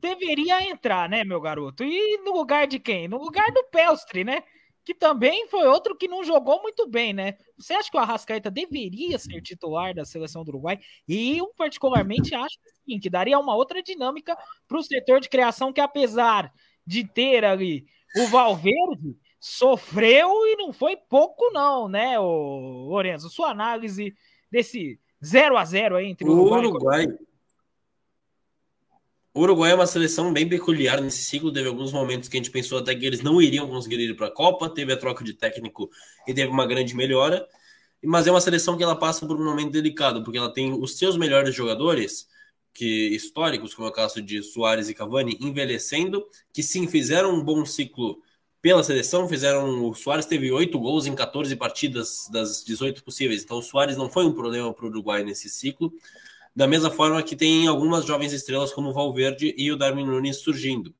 deveria 0.00 0.62
entrar, 0.70 1.08
né, 1.08 1.24
meu 1.24 1.40
garoto? 1.40 1.84
E 1.84 2.18
no 2.24 2.32
lugar 2.32 2.66
de 2.66 2.78
quem? 2.78 3.06
No 3.06 3.18
lugar 3.18 3.50
do 3.52 3.64
Pelstri, 3.64 4.24
né? 4.24 4.42
Que 4.88 4.94
também 4.94 5.46
foi 5.48 5.66
outro 5.66 5.94
que 5.94 6.08
não 6.08 6.24
jogou 6.24 6.62
muito 6.62 6.88
bem, 6.88 7.12
né? 7.12 7.34
Você 7.58 7.74
acha 7.74 7.90
que 7.90 7.96
o 7.98 8.00
Arrascaeta 8.00 8.50
deveria 8.50 9.18
ser 9.18 9.42
titular 9.42 9.92
da 9.92 10.02
seleção 10.02 10.42
do 10.42 10.48
Uruguai? 10.48 10.80
E 11.06 11.36
eu, 11.36 11.52
particularmente, 11.54 12.34
acho 12.34 12.58
que 12.58 12.70
sim, 12.70 12.98
que 12.98 13.10
daria 13.10 13.38
uma 13.38 13.54
outra 13.54 13.82
dinâmica 13.82 14.34
para 14.66 14.78
o 14.78 14.82
setor 14.82 15.20
de 15.20 15.28
criação, 15.28 15.74
que 15.74 15.80
apesar 15.82 16.50
de 16.86 17.06
ter 17.06 17.44
ali 17.44 17.84
o 18.16 18.28
Valverde, 18.28 19.14
sofreu 19.38 20.30
e 20.46 20.56
não 20.56 20.72
foi 20.72 20.96
pouco, 20.96 21.50
não, 21.52 21.86
né, 21.86 22.18
o 22.18 22.86
Lorenzo? 22.88 23.28
Sua 23.28 23.50
análise 23.50 24.14
desse 24.50 24.98
0 25.22 25.58
a 25.58 25.66
0 25.66 26.00
entre 26.00 26.26
o 26.26 26.32
Uruguai. 26.32 26.64
O 26.64 26.68
Uruguai 26.70 27.06
o 29.38 29.42
Uruguai 29.42 29.70
é 29.70 29.74
uma 29.76 29.86
seleção 29.86 30.32
bem 30.32 30.48
peculiar 30.48 31.00
nesse 31.00 31.24
ciclo. 31.24 31.52
Teve 31.52 31.68
alguns 31.68 31.92
momentos 31.92 32.28
que 32.28 32.36
a 32.36 32.40
gente 32.40 32.50
pensou 32.50 32.76
até 32.76 32.92
que 32.92 33.06
eles 33.06 33.22
não 33.22 33.40
iriam 33.40 33.68
conseguir 33.68 34.00
ir 34.00 34.16
para 34.16 34.26
a 34.26 34.30
Copa. 34.32 34.68
Teve 34.68 34.92
a 34.92 34.96
troca 34.96 35.22
de 35.22 35.32
técnico 35.32 35.88
e 36.26 36.34
teve 36.34 36.50
uma 36.50 36.66
grande 36.66 36.92
melhora. 36.96 37.46
Mas 38.02 38.26
é 38.26 38.32
uma 38.32 38.40
seleção 38.40 38.76
que 38.76 38.82
ela 38.82 38.96
passa 38.96 39.24
por 39.24 39.40
um 39.40 39.44
momento 39.44 39.70
delicado, 39.70 40.24
porque 40.24 40.38
ela 40.38 40.52
tem 40.52 40.72
os 40.72 40.98
seus 40.98 41.16
melhores 41.16 41.54
jogadores, 41.54 42.26
que 42.74 43.10
históricos, 43.14 43.74
como 43.74 43.86
é 43.86 43.90
o 43.90 43.94
caso 43.94 44.20
de 44.20 44.42
Soares 44.42 44.88
e 44.88 44.94
Cavani, 44.94 45.38
envelhecendo, 45.40 46.26
que 46.52 46.62
sim 46.62 46.88
fizeram 46.88 47.32
um 47.32 47.42
bom 47.42 47.64
ciclo 47.64 48.20
pela 48.60 48.82
seleção. 48.82 49.28
Fizeram. 49.28 49.88
O 49.88 49.94
Soares 49.94 50.26
teve 50.26 50.50
oito 50.50 50.80
gols 50.80 51.06
em 51.06 51.14
14 51.14 51.54
partidas 51.54 52.28
das 52.32 52.64
18 52.64 53.04
possíveis. 53.04 53.44
Então 53.44 53.58
o 53.58 53.62
Soares 53.62 53.96
não 53.96 54.10
foi 54.10 54.24
um 54.24 54.32
problema 54.32 54.74
para 54.74 54.84
o 54.84 54.88
Uruguai 54.88 55.22
nesse 55.22 55.48
ciclo. 55.48 55.92
Da 56.58 56.66
mesma 56.66 56.90
forma 56.90 57.22
que 57.22 57.36
tem 57.36 57.68
algumas 57.68 58.04
jovens 58.04 58.32
estrelas 58.32 58.72
como 58.72 58.88
o 58.88 58.92
Valverde 58.92 59.54
e 59.56 59.70
o 59.70 59.76
Darwin 59.76 60.04
Nunes 60.04 60.38
surgindo. 60.38 60.92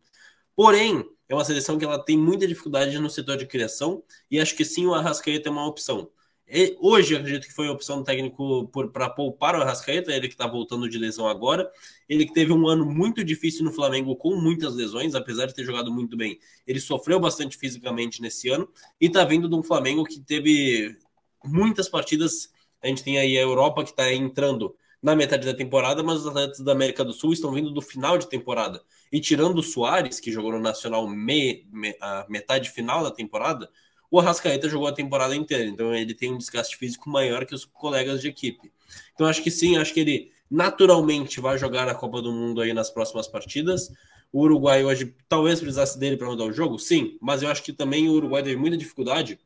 Porém, 0.55 1.05
é 1.29 1.35
uma 1.35 1.45
seleção 1.45 1.77
que 1.77 1.85
ela 1.85 1.99
tem 1.99 2.17
muita 2.17 2.47
dificuldade 2.47 2.97
no 3.01 3.11
setor 3.11 3.37
de 3.37 3.45
criação 3.45 4.05
e 4.31 4.39
acho 4.39 4.55
que 4.55 4.65
sim 4.65 4.87
o 4.87 4.95
Arrascaeta 4.95 5.49
é 5.49 5.51
uma 5.51 5.67
opção. 5.67 6.13
E 6.47 6.77
hoje 6.79 7.17
acredito 7.17 7.45
que 7.45 7.53
foi 7.53 7.67
a 7.67 7.73
opção 7.73 7.99
do 7.99 8.05
técnico 8.05 8.69
para 8.93 9.11
poupar 9.11 9.57
o 9.57 9.61
Arrascaeta, 9.61 10.13
ele 10.13 10.29
que 10.29 10.35
está 10.35 10.47
voltando 10.47 10.89
de 10.89 10.97
lesão 10.97 11.27
agora. 11.27 11.69
Ele 12.09 12.25
que 12.25 12.33
teve 12.33 12.53
um 12.53 12.69
ano 12.69 12.87
muito 12.87 13.25
difícil 13.25 13.65
no 13.65 13.73
Flamengo 13.73 14.15
com 14.15 14.37
muitas 14.37 14.77
lesões, 14.77 15.17
apesar 15.17 15.47
de 15.47 15.55
ter 15.55 15.65
jogado 15.65 15.91
muito 15.91 16.17
bem. 16.17 16.39
Ele 16.69 16.79
sofreu 16.79 17.19
bastante 17.19 17.57
fisicamente 17.57 18.23
nesse 18.23 18.49
ano 18.49 18.69
e 19.01 19.07
está 19.07 19.25
vindo 19.25 19.49
de 19.49 19.57
um 19.57 19.63
Flamengo 19.65 20.05
que 20.05 20.21
teve 20.21 20.97
muitas 21.45 21.89
partidas. 21.89 22.49
A 22.81 22.87
gente 22.87 23.03
tem 23.03 23.19
aí 23.19 23.37
a 23.37 23.43
Europa 23.43 23.83
que 23.83 23.91
está 23.91 24.15
entrando 24.15 24.77
na 25.03 25.15
metade 25.15 25.47
da 25.47 25.55
temporada, 25.55 26.03
mas 26.03 26.21
os 26.21 26.27
atletas 26.27 26.61
da 26.61 26.73
América 26.73 27.05
do 27.05 27.13
Sul 27.13 27.33
estão 27.33 27.53
vindo 27.53 27.71
do 27.71 27.81
final 27.81 28.19
de 28.19 28.29
temporada. 28.29 28.83
E 29.13 29.21
tirando 29.21 29.59
o 29.59 29.63
Soares, 29.63 30.21
que 30.21 30.33
jogou 30.33 30.53
no 30.53 30.61
Nacional 30.61 31.09
me, 31.09 31.67
me, 31.73 31.97
a 32.01 32.27
metade 32.29 32.71
final 32.71 33.03
da 33.03 33.11
temporada, 33.11 33.71
o 34.11 34.19
Arrascaeta 34.19 34.69
jogou 34.69 34.89
a 34.89 34.93
temporada 34.93 35.35
inteira. 35.35 35.65
Então 35.65 35.95
ele 35.95 36.15
tem 36.15 36.33
um 36.33 36.39
desgaste 36.39 36.77
físico 36.77 37.09
maior 37.09 37.47
que 37.47 37.55
os 37.55 37.65
colegas 37.65 38.21
de 38.21 38.29
equipe. 38.29 38.73
Então 39.15 39.27
acho 39.27 39.43
que 39.43 39.51
sim, 39.51 39.77
acho 39.77 39.95
que 39.95 40.01
ele 40.01 40.33
naturalmente 40.51 41.41
vai 41.41 41.59
jogar 41.59 41.87
na 41.87 41.95
Copa 41.95 42.21
do 42.21 42.33
Mundo 42.33 42.61
aí 42.61 42.73
nas 42.73 42.91
próximas 42.91 43.29
partidas. 43.29 43.93
O 44.33 44.43
Uruguai 44.43 44.85
hoje 44.85 45.15
talvez 45.29 45.61
precisasse 45.61 45.99
dele 45.99 46.17
para 46.17 46.29
mudar 46.29 46.45
o 46.45 46.53
jogo, 46.53 46.79
sim, 46.79 47.17
mas 47.21 47.43
eu 47.43 47.49
acho 47.51 47.63
que 47.63 47.73
também 47.73 48.09
o 48.09 48.13
Uruguai 48.13 48.43
teve 48.43 48.57
muita 48.57 48.77
dificuldade 48.77 49.39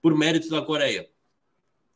por 0.00 0.16
mérito 0.16 0.48
da 0.48 0.62
Coreia 0.62 1.06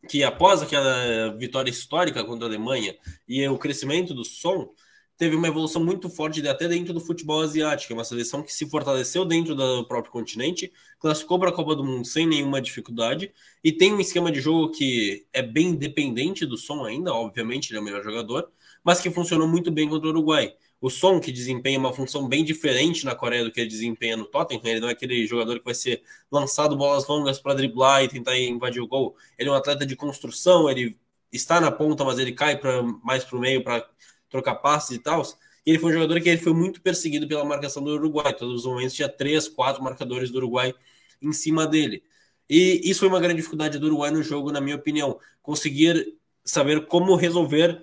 que 0.09 0.23
após 0.23 0.63
aquela 0.63 1.37
vitória 1.37 1.71
histórica 1.71 2.25
contra 2.25 2.47
a 2.47 2.49
Alemanha 2.49 2.97
e 3.29 3.47
o 3.49 3.59
crescimento 3.59 4.15
do 4.15 4.25
som, 4.25 4.71
teve 5.17 5.37
uma 5.37 5.49
evolução 5.49 5.83
muito 5.85 6.11
forte 6.11 6.47
até 6.47 6.67
dentro 6.67 6.93
do 6.93 7.01
futebol 7.01 7.41
asiático. 7.43 7.93
É 7.93 7.97
uma 7.97 8.05
seleção 8.05 8.43
que 8.43 8.53
se 8.53 8.69
fortaleceu 8.69 9.25
dentro 9.25 9.55
do 9.55 9.87
próprio 9.87 10.13
continente, 10.13 10.73
classificou 10.99 11.39
para 11.39 11.51
a 11.51 11.53
Copa 11.53 11.77
do 11.77 11.85
Mundo 11.85 12.07
sem 12.07 12.27
nenhuma 12.27 12.61
dificuldade 12.61 13.33
e 13.63 13.73
tem 13.73 13.93
um 13.93 14.01
esquema 14.01 14.31
de 14.31 14.41
jogo 14.41 14.71
que 14.71 15.27
é 15.33 15.43
bem 15.43 15.69
independente 15.69 16.45
do 16.45 16.57
som 16.57 16.85
ainda, 16.85 17.13
obviamente, 17.13 17.71
ele 17.71 17.79
é 17.79 17.81
o 17.81 17.85
melhor 17.85 18.03
jogador, 18.03 18.51
mas 18.83 19.01
que 19.01 19.11
funcionou 19.11 19.47
muito 19.47 19.71
bem 19.71 19.89
contra 19.89 20.09
o 20.09 20.11
Uruguai 20.11 20.55
o 20.85 20.91
Son, 20.91 21.19
que 21.19 21.33
desempenha 21.33 21.79
uma 21.79 21.95
função 21.95 22.29
bem 22.29 22.45
diferente 22.45 23.07
na 23.07 23.15
Coreia 23.15 23.43
do 23.43 23.51
que 23.51 23.59
ele 23.59 23.71
desempenha 23.71 24.19
no 24.19 24.27
Tottenham, 24.27 24.61
ele 24.67 24.81
não 24.81 24.89
é 24.91 24.93
aquele 24.93 25.27
jogador 25.27 25.59
que 25.59 25.65
vai 25.65 25.73
ser 25.75 26.03
lançado 26.31 26.77
bolas 26.77 27.09
longas 27.09 27.41
para 27.41 27.55
driblar 27.55 28.05
e 28.05 28.09
tentar 28.09 28.39
invadir 28.39 28.83
o 28.83 28.87
gol. 28.87 29.17
Ele 29.39 29.49
é 29.49 29.53
um 29.53 29.55
atleta 29.55 29.87
de 29.87 29.97
construção, 29.97 30.69
ele 30.69 30.99
está 31.33 31.59
na 31.59 31.73
ponta, 31.73 32.05
mas 32.05 32.19
ele 32.19 32.33
cai 32.33 32.59
pra, 32.59 32.83
mais 33.03 33.25
para 33.25 33.39
o 33.39 33.41
meio 33.41 33.65
para 33.65 33.89
trocar 34.29 34.57
passes 34.57 34.99
e 34.99 34.99
tal. 34.99 35.23
E 35.65 35.71
ele 35.71 35.79
foi 35.79 35.89
um 35.89 35.95
jogador 35.95 36.21
que 36.21 36.29
ele 36.29 36.39
foi 36.39 36.53
muito 36.53 36.83
perseguido 36.83 37.27
pela 37.27 37.47
marcação 37.47 37.83
do 37.83 37.93
Uruguai. 37.93 38.35
Todos 38.35 38.57
os 38.57 38.67
momentos 38.67 38.93
tinha 38.93 39.09
três, 39.09 39.49
quatro 39.49 39.83
marcadores 39.83 40.31
do 40.31 40.37
Uruguai 40.37 40.75
em 41.23 41.33
cima 41.33 41.67
dele. 41.67 42.03
E 42.47 42.83
isso 42.85 43.01
foi 43.01 43.09
uma 43.09 43.21
grande 43.21 43.37
dificuldade 43.37 43.79
do 43.79 43.87
Uruguai 43.87 44.11
no 44.11 44.23
jogo, 44.23 44.53
na 44.53 44.61
minha 44.61 44.77
opinião. 44.77 45.19
Conseguir 45.41 46.15
saber 46.45 46.85
como 46.89 47.17
resolver 47.17 47.83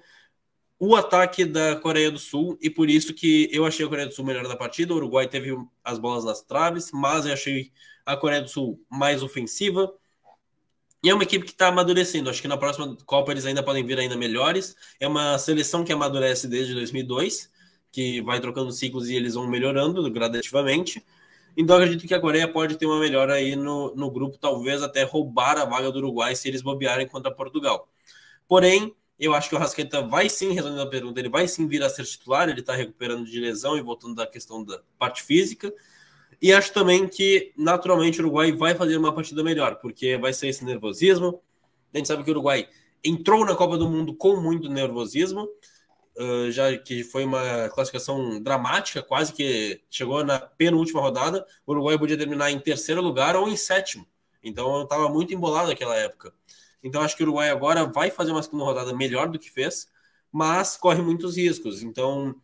o 0.83 0.95
ataque 0.95 1.45
da 1.45 1.75
Coreia 1.75 2.09
do 2.09 2.17
Sul 2.17 2.57
e 2.59 2.67
por 2.67 2.89
isso 2.89 3.13
que 3.13 3.47
eu 3.51 3.67
achei 3.67 3.85
a 3.85 3.87
Coreia 3.87 4.07
do 4.07 4.15
Sul 4.15 4.25
melhor 4.25 4.47
na 4.47 4.55
partida. 4.55 4.91
O 4.91 4.97
Uruguai 4.97 5.27
teve 5.27 5.55
as 5.83 5.99
bolas 5.99 6.25
nas 6.25 6.41
traves, 6.41 6.89
mas 6.91 7.23
eu 7.27 7.33
achei 7.33 7.71
a 8.03 8.17
Coreia 8.17 8.41
do 8.41 8.49
Sul 8.49 8.83
mais 8.89 9.21
ofensiva. 9.21 9.93
E 11.03 11.09
é 11.11 11.13
uma 11.13 11.21
equipe 11.21 11.45
que 11.45 11.51
está 11.51 11.67
amadurecendo. 11.67 12.31
Acho 12.31 12.41
que 12.41 12.47
na 12.47 12.57
próxima 12.57 12.97
Copa 13.05 13.31
eles 13.31 13.45
ainda 13.45 13.61
podem 13.61 13.85
vir 13.85 13.99
ainda 13.99 14.17
melhores. 14.17 14.75
É 14.99 15.07
uma 15.07 15.37
seleção 15.37 15.83
que 15.83 15.93
amadurece 15.93 16.47
desde 16.47 16.73
2002, 16.73 17.51
que 17.91 18.19
vai 18.23 18.39
trocando 18.39 18.71
ciclos 18.71 19.07
e 19.07 19.15
eles 19.15 19.35
vão 19.35 19.47
melhorando 19.47 20.09
gradativamente. 20.09 21.05
Então 21.55 21.75
acredito 21.75 22.07
que 22.07 22.13
a 22.15 22.19
Coreia 22.19 22.51
pode 22.51 22.75
ter 22.75 22.87
uma 22.87 22.99
melhora 22.99 23.35
aí 23.35 23.55
no, 23.55 23.93
no 23.93 24.09
grupo, 24.09 24.35
talvez 24.35 24.81
até 24.81 25.03
roubar 25.03 25.59
a 25.59 25.65
vaga 25.65 25.91
do 25.91 25.99
Uruguai 25.99 26.35
se 26.35 26.47
eles 26.47 26.63
bobearem 26.63 27.07
contra 27.07 27.29
Portugal. 27.29 27.87
Porém, 28.47 28.95
eu 29.21 29.35
acho 29.35 29.47
que 29.47 29.55
o 29.55 29.59
Rascaeta 29.59 30.01
vai 30.01 30.27
sim, 30.27 30.51
respondendo 30.51 30.81
a 30.81 30.89
pergunta, 30.89 31.19
ele 31.19 31.29
vai 31.29 31.47
sim 31.47 31.67
vir 31.67 31.83
a 31.83 31.89
ser 31.89 32.03
titular, 32.05 32.49
ele 32.49 32.61
está 32.61 32.73
recuperando 32.73 33.23
de 33.23 33.39
lesão 33.39 33.77
e 33.77 33.81
voltando 33.81 34.15
da 34.15 34.25
questão 34.25 34.63
da 34.63 34.81
parte 34.97 35.21
física. 35.21 35.71
E 36.41 36.51
acho 36.51 36.73
também 36.73 37.07
que, 37.07 37.53
naturalmente, 37.55 38.19
o 38.19 38.23
Uruguai 38.23 38.51
vai 38.51 38.73
fazer 38.73 38.97
uma 38.97 39.13
partida 39.13 39.43
melhor, 39.43 39.75
porque 39.75 40.17
vai 40.17 40.33
ser 40.33 40.47
esse 40.47 40.65
nervosismo. 40.65 41.39
A 41.93 41.97
gente 41.97 42.07
sabe 42.07 42.23
que 42.23 42.31
o 42.31 42.33
Uruguai 42.33 42.67
entrou 43.03 43.45
na 43.45 43.55
Copa 43.55 43.77
do 43.77 43.87
Mundo 43.87 44.15
com 44.15 44.37
muito 44.37 44.67
nervosismo, 44.67 45.47
uh, 46.17 46.49
já 46.49 46.75
que 46.75 47.03
foi 47.03 47.23
uma 47.23 47.69
classificação 47.69 48.41
dramática, 48.41 49.03
quase 49.03 49.33
que 49.33 49.81
chegou 49.87 50.23
na 50.23 50.39
penúltima 50.39 50.99
rodada. 50.99 51.45
O 51.63 51.73
Uruguai 51.73 51.95
podia 51.95 52.17
terminar 52.17 52.49
em 52.49 52.59
terceiro 52.59 53.01
lugar 53.01 53.35
ou 53.35 53.47
em 53.47 53.55
sétimo. 53.55 54.07
Então, 54.43 54.81
estava 54.81 55.07
muito 55.09 55.31
embolado 55.31 55.67
naquela 55.67 55.95
época. 55.95 56.33
Então 56.83 57.01
acho 57.01 57.15
que 57.15 57.23
o 57.23 57.25
Uruguai 57.27 57.49
agora 57.49 57.85
vai 57.85 58.09
fazer 58.11 58.31
uma 58.31 58.43
segunda 58.43 58.63
rodada 58.63 58.95
melhor 58.95 59.29
do 59.29 59.39
que 59.39 59.49
fez, 59.49 59.89
mas 60.31 60.77
corre 60.77 61.01
muitos 61.01 61.37
riscos. 61.37 61.83
Então 61.83 62.35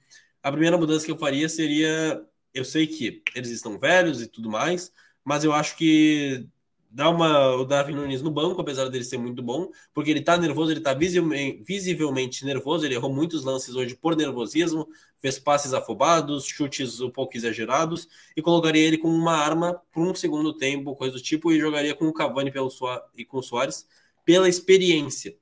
a 0.41 0.51
primeira 0.51 0.77
mudança 0.77 1.05
que 1.05 1.11
eu 1.11 1.17
faria 1.17 1.49
seria, 1.49 2.23
eu 2.53 2.63
sei 2.63 2.88
que 2.88 3.21
eles 3.35 3.49
estão 3.49 3.77
velhos 3.79 4.21
e 4.21 4.27
tudo 4.27 4.49
mais, 4.49 4.91
mas 5.23 5.43
eu 5.43 5.51
acho 5.53 5.75
que 5.75 6.47
dá 6.89 7.09
uma 7.09 7.53
o 7.55 7.65
Darwin 7.65 7.95
Nunes 7.95 8.21
no 8.21 8.31
banco, 8.31 8.61
apesar 8.61 8.88
dele 8.89 9.03
ser 9.03 9.17
muito 9.17 9.43
bom, 9.43 9.69
porque 9.93 10.09
ele 10.09 10.21
tá 10.21 10.38
nervoso, 10.38 10.71
ele 10.71 10.79
tá 10.79 10.93
visivelmente, 10.93 12.45
nervoso, 12.45 12.85
ele 12.85 12.95
errou 12.95 13.13
muitos 13.13 13.43
lances 13.43 13.75
hoje 13.75 13.93
por 13.93 14.15
nervosismo, 14.15 14.88
fez 15.19 15.38
passes 15.38 15.73
afobados, 15.73 16.45
chutes 16.45 17.01
um 17.01 17.09
pouco 17.09 17.35
exagerados, 17.35 18.07
e 18.35 18.41
colocaria 18.41 18.81
ele 18.81 18.97
com 18.97 19.09
uma 19.09 19.33
arma 19.35 19.81
por 19.91 20.07
um 20.07 20.15
segundo 20.15 20.53
tempo, 20.53 20.95
coisa 20.95 21.13
do 21.15 21.21
tipo, 21.21 21.51
e 21.51 21.59
jogaria 21.59 21.93
com 21.93 22.07
o 22.07 22.13
Cavani 22.13 22.51
pelo 22.51 22.71
e 23.17 23.25
com 23.25 23.39
o 23.39 23.43
Soares, 23.43 23.85
pela 24.28 24.49
experiência. 24.49 25.34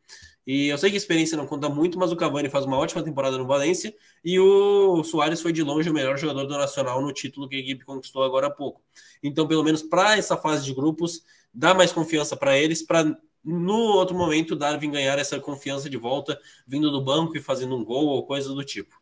E 0.45 0.67
eu 0.67 0.77
sei 0.77 0.91
que 0.91 0.95
a 0.95 0.97
experiência 0.97 1.36
não 1.36 1.47
conta 1.47 1.67
muito, 1.67 1.97
mas 1.97 2.11
o 2.11 2.15
Cavani 2.15 2.49
faz 2.49 2.65
uma 2.65 2.77
ótima 2.77 3.01
temporada 3.03 3.36
no 3.36 3.47
Valência 3.47 3.95
e 4.23 4.39
o 4.39 5.03
Soares 5.03 5.41
foi 5.41 5.51
de 5.51 5.63
longe 5.63 5.89
o 5.89 5.93
melhor 5.93 6.19
jogador 6.19 6.45
do 6.45 6.55
Nacional 6.55 7.01
no 7.01 7.11
título 7.11 7.49
que 7.49 7.55
a 7.55 7.59
equipe 7.59 7.83
conquistou 7.83 8.23
agora 8.23 8.45
há 8.45 8.51
pouco. 8.51 8.79
Então, 9.23 9.47
pelo 9.47 9.63
menos 9.63 9.81
para 9.81 10.15
essa 10.15 10.38
fase 10.38 10.63
de 10.63 10.71
grupos, 10.71 11.23
dá 11.51 11.73
mais 11.73 11.91
confiança 11.91 12.38
para 12.38 12.55
eles, 12.55 12.83
para 12.83 13.17
no 13.43 13.73
outro 13.73 14.15
momento 14.15 14.55
Darwin 14.55 14.91
ganhar 14.91 15.17
essa 15.17 15.39
confiança 15.39 15.89
de 15.89 15.97
volta, 15.97 16.39
vindo 16.67 16.91
do 16.91 17.03
banco 17.03 17.36
e 17.36 17.41
fazendo 17.41 17.75
um 17.75 17.83
gol 17.83 18.05
ou 18.05 18.27
coisa 18.27 18.53
do 18.53 18.63
tipo. 18.63 18.95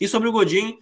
E 0.00 0.06
sobre 0.06 0.28
o 0.28 0.32
Godin, 0.32 0.78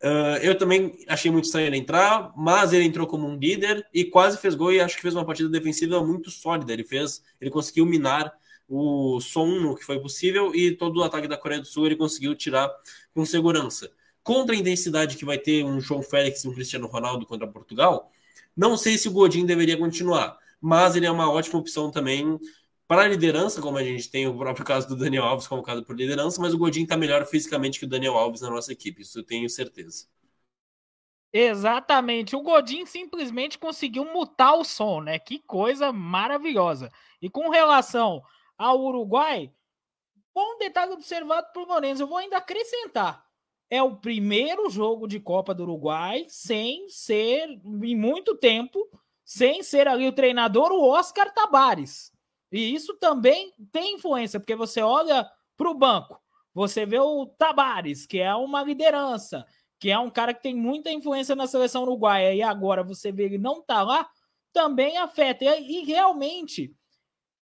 Uh, 0.00 0.38
eu 0.42 0.56
também 0.56 0.96
achei 1.08 1.30
muito 1.30 1.46
estranho 1.46 1.66
ele 1.66 1.76
entrar, 1.76 2.32
mas 2.36 2.72
ele 2.72 2.84
entrou 2.84 3.06
como 3.06 3.26
um 3.26 3.36
líder 3.36 3.84
e 3.92 4.04
quase 4.04 4.38
fez 4.38 4.54
gol 4.54 4.72
e 4.72 4.80
acho 4.80 4.94
que 4.94 5.02
fez 5.02 5.14
uma 5.14 5.24
partida 5.24 5.48
defensiva 5.48 6.04
muito 6.04 6.30
sólida. 6.30 6.72
Ele 6.72 6.84
fez, 6.84 7.22
ele 7.40 7.50
conseguiu 7.50 7.84
minar 7.84 8.32
o 8.68 9.20
som 9.20 9.46
no 9.46 9.74
que 9.74 9.84
foi 9.84 9.98
possível 9.98 10.54
e 10.54 10.72
todo 10.72 10.98
o 10.98 11.02
ataque 11.02 11.26
da 11.26 11.36
Coreia 11.36 11.60
do 11.60 11.66
Sul 11.66 11.86
ele 11.86 11.96
conseguiu 11.96 12.34
tirar 12.34 12.70
com 13.14 13.24
segurança. 13.24 13.90
Contra 14.22 14.54
a 14.54 14.58
intensidade 14.58 15.16
que 15.16 15.24
vai 15.24 15.38
ter 15.38 15.64
um 15.64 15.80
João 15.80 16.02
Félix 16.02 16.44
e 16.44 16.48
um 16.48 16.54
Cristiano 16.54 16.86
Ronaldo 16.86 17.26
contra 17.26 17.46
Portugal, 17.46 18.12
não 18.56 18.76
sei 18.76 18.98
se 18.98 19.08
o 19.08 19.12
Godin 19.12 19.46
deveria 19.46 19.76
continuar, 19.76 20.36
mas 20.60 20.94
ele 20.94 21.06
é 21.06 21.10
uma 21.10 21.30
ótima 21.30 21.58
opção 21.58 21.90
também 21.90 22.38
para 22.88 23.02
a 23.02 23.08
liderança, 23.08 23.60
como 23.60 23.76
a 23.76 23.84
gente 23.84 24.10
tem 24.10 24.26
o 24.26 24.36
próprio 24.36 24.64
caso 24.64 24.88
do 24.88 24.96
Daniel 24.96 25.24
Alves 25.24 25.46
convocado 25.46 25.84
por 25.84 25.94
liderança, 25.94 26.40
mas 26.40 26.54
o 26.54 26.58
Godin 26.58 26.84
está 26.84 26.96
melhor 26.96 27.26
fisicamente 27.26 27.78
que 27.78 27.84
o 27.84 27.88
Daniel 27.88 28.16
Alves 28.16 28.40
na 28.40 28.48
nossa 28.48 28.72
equipe, 28.72 29.02
isso 29.02 29.18
eu 29.18 29.22
tenho 29.22 29.48
certeza. 29.50 30.06
Exatamente. 31.30 32.34
O 32.34 32.40
Godin 32.40 32.86
simplesmente 32.86 33.58
conseguiu 33.58 34.06
mutar 34.06 34.54
o 34.54 34.64
som, 34.64 35.02
né? 35.02 35.18
Que 35.18 35.38
coisa 35.40 35.92
maravilhosa. 35.92 36.90
E 37.20 37.28
com 37.28 37.50
relação 37.50 38.22
ao 38.56 38.80
Uruguai, 38.80 39.52
bom 40.34 40.56
detalhe 40.58 40.92
observado 40.92 41.48
por 41.52 41.68
Lourenço, 41.68 42.02
eu 42.02 42.06
vou 42.06 42.16
ainda 42.16 42.38
acrescentar. 42.38 43.22
É 43.68 43.82
o 43.82 43.96
primeiro 43.96 44.70
jogo 44.70 45.06
de 45.06 45.20
Copa 45.20 45.54
do 45.54 45.64
Uruguai 45.64 46.24
sem 46.26 46.88
ser, 46.88 47.60
em 47.62 47.94
muito 47.94 48.34
tempo, 48.34 48.88
sem 49.22 49.62
ser 49.62 49.86
ali 49.86 50.08
o 50.08 50.12
treinador, 50.12 50.72
o 50.72 50.88
Oscar 50.88 51.30
Tabares. 51.34 52.10
E 52.50 52.74
isso 52.74 52.96
também 52.98 53.52
tem 53.72 53.94
influência, 53.94 54.40
porque 54.40 54.56
você 54.56 54.80
olha 54.80 55.28
para 55.56 55.70
o 55.70 55.74
banco, 55.74 56.20
você 56.54 56.86
vê 56.86 56.98
o 56.98 57.26
Tabares, 57.26 58.06
que 58.06 58.18
é 58.18 58.34
uma 58.34 58.62
liderança, 58.62 59.44
que 59.78 59.90
é 59.90 59.98
um 59.98 60.10
cara 60.10 60.34
que 60.34 60.42
tem 60.42 60.54
muita 60.54 60.90
influência 60.90 61.36
na 61.36 61.46
seleção 61.46 61.82
uruguaia, 61.82 62.34
e 62.34 62.42
agora 62.42 62.82
você 62.82 63.12
vê 63.12 63.24
ele 63.24 63.38
não 63.38 63.62
tá 63.62 63.82
lá, 63.82 64.08
também 64.52 64.96
afeta. 64.96 65.44
E, 65.44 65.80
e 65.80 65.84
realmente, 65.84 66.74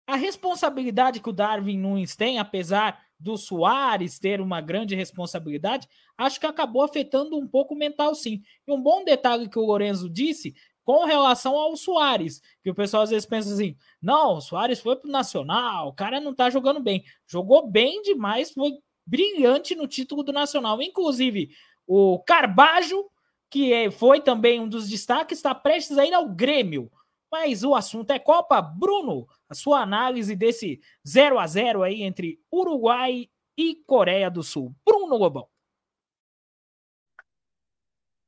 a 0.06 0.16
responsabilidade 0.16 1.20
que 1.20 1.28
o 1.28 1.32
Darwin 1.32 1.78
Nunes 1.78 2.14
tem, 2.14 2.38
apesar 2.38 3.00
do 3.18 3.36
Soares 3.36 4.18
ter 4.18 4.40
uma 4.40 4.60
grande 4.60 4.94
responsabilidade, 4.94 5.88
acho 6.16 6.38
que 6.38 6.46
acabou 6.46 6.82
afetando 6.82 7.38
um 7.38 7.46
pouco 7.46 7.74
o 7.74 7.78
mental, 7.78 8.14
sim. 8.14 8.42
E 8.66 8.72
um 8.72 8.80
bom 8.80 9.04
detalhe 9.04 9.48
que 9.48 9.58
o 9.58 9.64
Lorenzo 9.64 10.10
disse 10.10 10.54
com 10.86 11.04
relação 11.04 11.56
ao 11.56 11.76
Soares, 11.76 12.40
que 12.62 12.70
o 12.70 12.74
pessoal 12.74 13.02
às 13.02 13.10
vezes 13.10 13.26
pensa 13.26 13.52
assim: 13.52 13.76
não, 14.00 14.36
o 14.36 14.40
Soares 14.40 14.78
foi 14.78 14.94
pro 14.94 15.10
Nacional, 15.10 15.88
o 15.88 15.92
cara 15.92 16.20
não 16.20 16.32
tá 16.32 16.48
jogando 16.48 16.78
bem. 16.78 17.04
Jogou 17.26 17.66
bem 17.66 18.00
demais, 18.02 18.52
foi 18.52 18.70
brilhante 19.04 19.74
no 19.74 19.88
título 19.88 20.22
do 20.22 20.32
Nacional. 20.32 20.80
Inclusive, 20.80 21.50
o 21.88 22.20
Carbajo, 22.20 23.04
que 23.50 23.72
é, 23.72 23.90
foi 23.90 24.20
também 24.20 24.60
um 24.60 24.68
dos 24.68 24.88
destaques, 24.88 25.38
está 25.38 25.52
prestes 25.52 25.98
a 25.98 26.06
ir 26.06 26.14
ao 26.14 26.28
Grêmio. 26.28 26.88
Mas 27.32 27.64
o 27.64 27.74
assunto 27.74 28.12
é 28.12 28.20
Copa. 28.20 28.62
Bruno, 28.62 29.26
a 29.48 29.54
sua 29.56 29.80
análise 29.80 30.36
desse 30.36 30.80
0 31.06 31.40
a 31.40 31.46
0 31.48 31.82
aí 31.82 32.02
entre 32.02 32.38
Uruguai 32.50 33.28
e 33.58 33.74
Coreia 33.84 34.30
do 34.30 34.44
Sul. 34.44 34.72
Bruno 34.84 35.16
Lobão. 35.16 35.48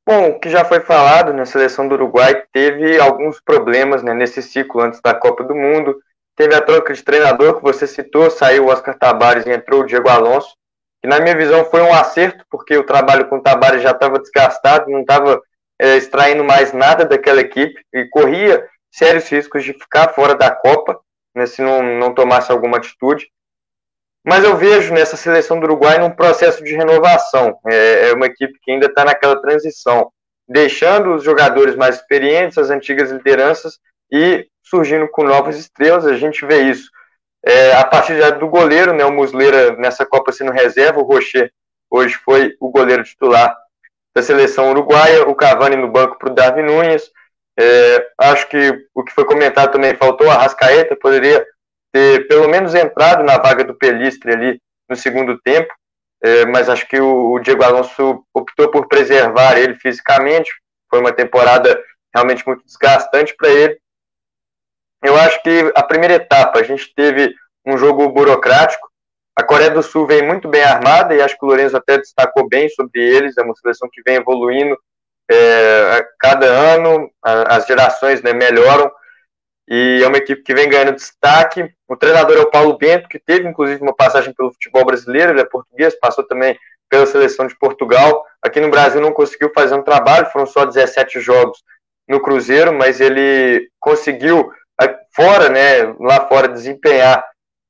Bom, 0.08 0.30
o 0.30 0.40
que 0.40 0.48
já 0.48 0.64
foi 0.64 0.80
falado 0.80 1.34
na 1.34 1.44
seleção 1.44 1.86
do 1.86 1.94
Uruguai 1.94 2.42
teve 2.50 2.98
alguns 2.98 3.38
problemas 3.42 4.02
né, 4.02 4.14
nesse 4.14 4.42
ciclo 4.42 4.80
antes 4.80 5.02
da 5.02 5.12
Copa 5.12 5.44
do 5.44 5.54
Mundo. 5.54 5.98
Teve 6.34 6.54
a 6.54 6.62
troca 6.62 6.94
de 6.94 7.02
treinador 7.02 7.56
que 7.56 7.62
você 7.62 7.86
citou, 7.86 8.30
saiu 8.30 8.64
o 8.64 8.68
Oscar 8.68 8.96
Tabares 8.98 9.44
e 9.44 9.50
entrou 9.50 9.82
o 9.82 9.86
Diego 9.86 10.08
Alonso 10.08 10.56
que 11.02 11.06
na 11.06 11.20
minha 11.20 11.36
visão 11.36 11.62
foi 11.66 11.82
um 11.82 11.92
acerto, 11.92 12.42
porque 12.50 12.74
o 12.74 12.84
trabalho 12.84 13.28
com 13.28 13.36
o 13.36 13.42
Tabari 13.42 13.80
já 13.80 13.90
estava 13.90 14.18
desgastado, 14.18 14.90
não 14.90 15.02
estava 15.02 15.42
é, 15.78 15.98
extraindo 15.98 16.42
mais 16.42 16.72
nada 16.72 17.04
daquela 17.04 17.42
equipe 17.42 17.78
e 17.92 18.06
corria 18.06 18.66
sérios 18.90 19.28
riscos 19.28 19.62
de 19.62 19.74
ficar 19.74 20.14
fora 20.14 20.34
da 20.34 20.50
Copa, 20.50 20.98
né, 21.36 21.44
se 21.44 21.60
não, 21.60 21.82
não 21.82 22.14
tomasse 22.14 22.50
alguma 22.50 22.78
atitude. 22.78 23.30
Mas 24.24 24.44
eu 24.44 24.56
vejo 24.56 24.92
nessa 24.92 25.16
seleção 25.16 25.58
do 25.58 25.64
Uruguai 25.64 25.98
num 25.98 26.10
processo 26.10 26.62
de 26.62 26.74
renovação. 26.74 27.58
É, 27.66 28.10
é 28.10 28.12
uma 28.12 28.26
equipe 28.26 28.58
que 28.62 28.70
ainda 28.70 28.86
está 28.86 29.04
naquela 29.04 29.40
transição, 29.40 30.10
deixando 30.46 31.14
os 31.14 31.22
jogadores 31.22 31.76
mais 31.76 31.96
experientes, 31.96 32.58
as 32.58 32.70
antigas 32.70 33.10
lideranças, 33.10 33.78
e 34.10 34.46
surgindo 34.62 35.08
com 35.08 35.22
novas 35.22 35.58
estrelas. 35.58 36.06
A 36.06 36.16
gente 36.16 36.44
vê 36.44 36.62
isso 36.62 36.90
é, 37.44 37.72
a 37.72 37.84
partir 37.84 38.20
do 38.38 38.48
goleiro, 38.48 38.92
né, 38.92 39.04
o 39.04 39.12
Musleira 39.12 39.76
nessa 39.76 40.04
Copa 40.04 40.32
sendo 40.32 40.52
reserva, 40.52 41.00
o 41.00 41.04
Rocher 41.04 41.50
hoje 41.90 42.14
foi 42.16 42.54
o 42.60 42.70
goleiro 42.70 43.04
titular 43.04 43.56
da 44.14 44.22
seleção 44.22 44.70
uruguaia, 44.70 45.26
o 45.26 45.34
Cavani 45.34 45.76
no 45.76 45.88
banco 45.88 46.18
para 46.18 46.30
o 46.30 46.34
Darwin 46.34 46.62
Nunes. 46.62 47.10
É, 47.58 48.06
acho 48.18 48.48
que 48.48 48.86
o 48.94 49.02
que 49.02 49.12
foi 49.12 49.24
comentado 49.24 49.72
também 49.72 49.94
faltou, 49.94 50.30
a 50.30 50.34
Rascaeta 50.34 50.96
poderia 50.96 51.44
ter 51.92 52.26
pelo 52.28 52.48
menos 52.48 52.74
entrado 52.74 53.22
na 53.22 53.38
vaga 53.38 53.64
do 53.64 53.74
Pelistre 53.74 54.32
ali 54.32 54.60
no 54.88 54.96
segundo 54.96 55.38
tempo, 55.40 55.72
é, 56.22 56.46
mas 56.46 56.68
acho 56.68 56.86
que 56.88 57.00
o, 57.00 57.32
o 57.32 57.38
Diego 57.40 57.62
Alonso 57.62 58.24
optou 58.34 58.70
por 58.70 58.88
preservar 58.88 59.58
ele 59.58 59.74
fisicamente. 59.76 60.50
Foi 60.90 61.00
uma 61.00 61.12
temporada 61.12 61.80
realmente 62.14 62.46
muito 62.46 62.64
desgastante 62.64 63.34
para 63.36 63.48
ele 63.48 63.78
eu 65.02 65.16
acho 65.16 65.42
que 65.42 65.72
a 65.74 65.82
primeira 65.82 66.14
etapa 66.14 66.58
a 66.58 66.62
gente 66.62 66.92
teve 66.94 67.34
um 67.64 67.76
jogo 67.78 68.08
burocrático. 68.08 68.88
A 69.36 69.44
Coreia 69.44 69.70
do 69.70 69.82
Sul 69.82 70.06
vem 70.06 70.26
muito 70.26 70.48
bem 70.48 70.62
armada 70.62 71.14
e 71.14 71.22
acho 71.22 71.38
que 71.38 71.44
o 71.44 71.48
Lourenço 71.48 71.76
até 71.76 71.96
destacou 71.98 72.48
bem 72.48 72.68
sobre 72.70 73.00
eles. 73.00 73.38
É 73.38 73.42
uma 73.42 73.54
seleção 73.54 73.88
que 73.90 74.02
vem 74.02 74.16
evoluindo 74.16 74.76
é, 75.30 75.98
a 75.98 76.04
cada 76.18 76.46
ano, 76.46 77.08
a, 77.22 77.56
as 77.56 77.66
gerações 77.66 78.22
né, 78.22 78.32
melhoram 78.32 78.90
e 79.68 80.00
é 80.02 80.08
uma 80.08 80.16
equipe 80.16 80.42
que 80.42 80.54
vem 80.54 80.68
ganhando 80.68 80.96
destaque. 80.96 81.70
O 81.86 81.96
treinador 81.96 82.36
é 82.36 82.40
o 82.40 82.50
Paulo 82.50 82.78
Bento, 82.78 83.08
que 83.08 83.18
teve 83.18 83.46
inclusive 83.46 83.82
uma 83.82 83.94
passagem 83.94 84.32
pelo 84.32 84.52
futebol 84.52 84.84
brasileiro, 84.84 85.32
ele 85.32 85.40
é 85.40 85.44
português, 85.44 85.98
passou 86.00 86.24
também 86.24 86.58
pela 86.88 87.04
seleção 87.06 87.46
de 87.46 87.56
Portugal. 87.58 88.24
Aqui 88.42 88.60
no 88.60 88.70
Brasil 88.70 89.00
não 89.00 89.12
conseguiu 89.12 89.52
fazer 89.54 89.74
um 89.74 89.82
trabalho, 89.82 90.30
foram 90.30 90.46
só 90.46 90.64
17 90.64 91.20
jogos 91.20 91.62
no 92.08 92.20
Cruzeiro, 92.20 92.72
mas 92.72 93.00
ele 93.00 93.68
conseguiu 93.78 94.50
fora, 95.14 95.48
né, 95.48 95.94
lá 95.98 96.26
fora, 96.28 96.48
desempenhar 96.48 97.24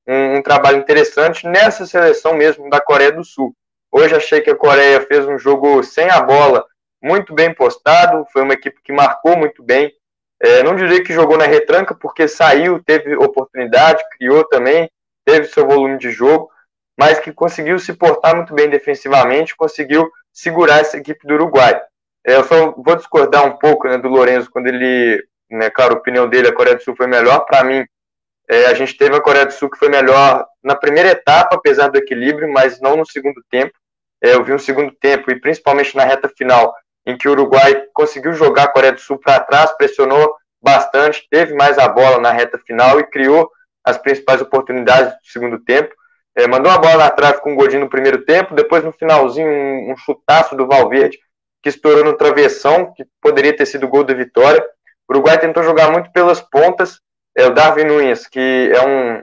um, 0.07 0.37
um, 0.37 0.43
trabalho 0.43 0.79
interessante 0.79 1.47
nessa 1.47 1.87
seleção 1.87 2.35
mesmo 2.35 2.69
da 2.71 2.81
Coreia 2.81 3.11
do 3.11 3.25
Sul. 3.25 3.55
Hoje 3.91 4.15
achei 4.15 4.41
que 4.41 4.51
a 4.51 4.57
Coreia 4.57 5.01
fez 5.01 5.27
um 5.27 5.39
jogo 5.39 5.83
sem 5.83 6.09
a 6.11 6.21
bola, 6.21 6.65
muito 7.03 7.35
bem 7.35 7.55
postado, 7.55 8.27
foi 8.33 8.43
uma 8.43 8.55
equipe 8.55 8.81
que 8.85 8.93
marcou 8.93 9.37
muito 9.37 9.63
bem. 9.63 9.93
É, 10.41 10.63
não 10.63 10.77
diria 10.77 11.03
que 11.03 11.13
jogou 11.13 11.37
na 11.37 11.47
retranca, 11.47 11.95
porque 11.95 12.29
saiu, 12.29 12.83
teve 12.83 13.17
oportunidade, 13.17 14.05
criou 14.17 14.45
também, 14.45 14.89
teve 15.25 15.47
seu 15.47 15.67
volume 15.67 15.99
de 15.99 16.11
jogo, 16.11 16.51
mas 16.99 17.19
que 17.19 17.33
conseguiu 17.33 17.79
se 17.79 17.93
portar 17.93 18.37
muito 18.37 18.55
bem 18.55 18.69
defensivamente, 18.69 19.57
conseguiu 19.57 20.11
segurar 20.33 20.81
essa 20.81 20.97
equipe 20.97 21.27
do 21.27 21.35
Uruguai. 21.35 21.81
É, 22.25 22.37
eu 22.37 22.45
só 22.45 22.73
vou 22.73 22.97
discordar 22.97 23.45
um 23.45 23.57
pouco 23.57 23.89
né, 23.89 23.99
do 23.99 24.09
Lourenço 24.09 24.51
quando 24.51 24.67
ele 24.69 25.25
né? 25.51 25.71
Claro, 25.71 25.95
a 25.95 25.99
opinião 25.99 26.29
dele, 26.29 26.49
a 26.49 26.55
Coreia 26.55 26.77
do 26.77 26.83
Sul 26.83 26.95
foi 26.97 27.07
melhor. 27.07 27.41
Para 27.41 27.65
mim, 27.65 27.85
é, 28.49 28.67
a 28.67 28.75
gente 28.75 28.97
teve 28.97 29.17
a 29.17 29.21
Coreia 29.21 29.47
do 29.47 29.53
Sul 29.53 29.71
que 29.71 29.79
foi 29.79 29.89
melhor 29.89 30.47
na 30.63 30.75
primeira 30.75 31.11
etapa, 31.11 31.57
apesar 31.57 31.89
do 31.89 31.99
equilíbrio, 31.99 32.53
mas 32.53 32.81
não 32.81 32.97
no 32.97 33.07
segundo 33.07 33.43
tempo. 33.51 33.73
É, 34.23 34.35
eu 34.35 34.45
vi 34.45 34.53
um 34.53 34.59
segundo 34.59 34.93
tempo, 35.01 35.31
e 35.31 35.41
principalmente 35.41 35.97
na 35.97 36.05
reta 36.05 36.29
final, 36.29 36.75
em 37.09 37.17
que 37.17 37.27
o 37.27 37.33
Uruguai 37.33 37.85
conseguiu 37.95 38.35
jogar 38.35 38.65
a 38.65 38.69
Coreia 38.69 38.93
do 38.93 39.01
Sul 39.01 39.19
para 39.19 39.41
trás, 39.41 39.73
pressionou 39.73 40.37
bastante, 40.63 41.27
teve 41.31 41.55
mais 41.55 41.79
a 41.79 41.89
bola 41.89 42.21
na 42.21 42.31
reta 42.31 42.59
final 42.59 43.01
e 43.01 43.05
criou 43.05 43.51
as 43.83 43.97
principais 43.97 44.43
oportunidades 44.43 45.15
do 45.15 45.27
segundo 45.27 45.59
tempo. 45.65 45.95
É, 46.37 46.47
mandou 46.47 46.71
a 46.71 46.77
bola 46.77 47.05
na 47.05 47.11
trave 47.11 47.41
com 47.41 47.55
o 47.55 47.57
Godinho 47.57 47.81
no 47.81 47.89
primeiro 47.89 48.27
tempo, 48.27 48.55
depois 48.55 48.85
no 48.85 48.93
finalzinho 48.93 49.49
um, 49.49 49.93
um 49.93 49.97
chutaço 49.97 50.55
do 50.55 50.67
Valverde 50.67 51.19
que 51.63 51.71
estourou 51.71 52.05
no 52.05 52.15
travessão, 52.15 52.93
que 52.95 53.07
poderia 53.23 53.57
ter 53.57 53.65
sido 53.65 53.89
gol 53.89 54.05
da 54.05 54.13
vitória. 54.13 54.63
O 55.09 55.15
Uruguai 55.15 55.39
tentou 55.39 55.63
jogar 55.63 55.91
muito 55.91 56.13
pelas 56.13 56.43
pontas. 56.43 57.01
É, 57.35 57.47
o 57.47 57.55
Darwin 57.55 57.85
Nunes, 57.85 58.27
que 58.27 58.71
é 58.75 58.87
um, 58.87 59.23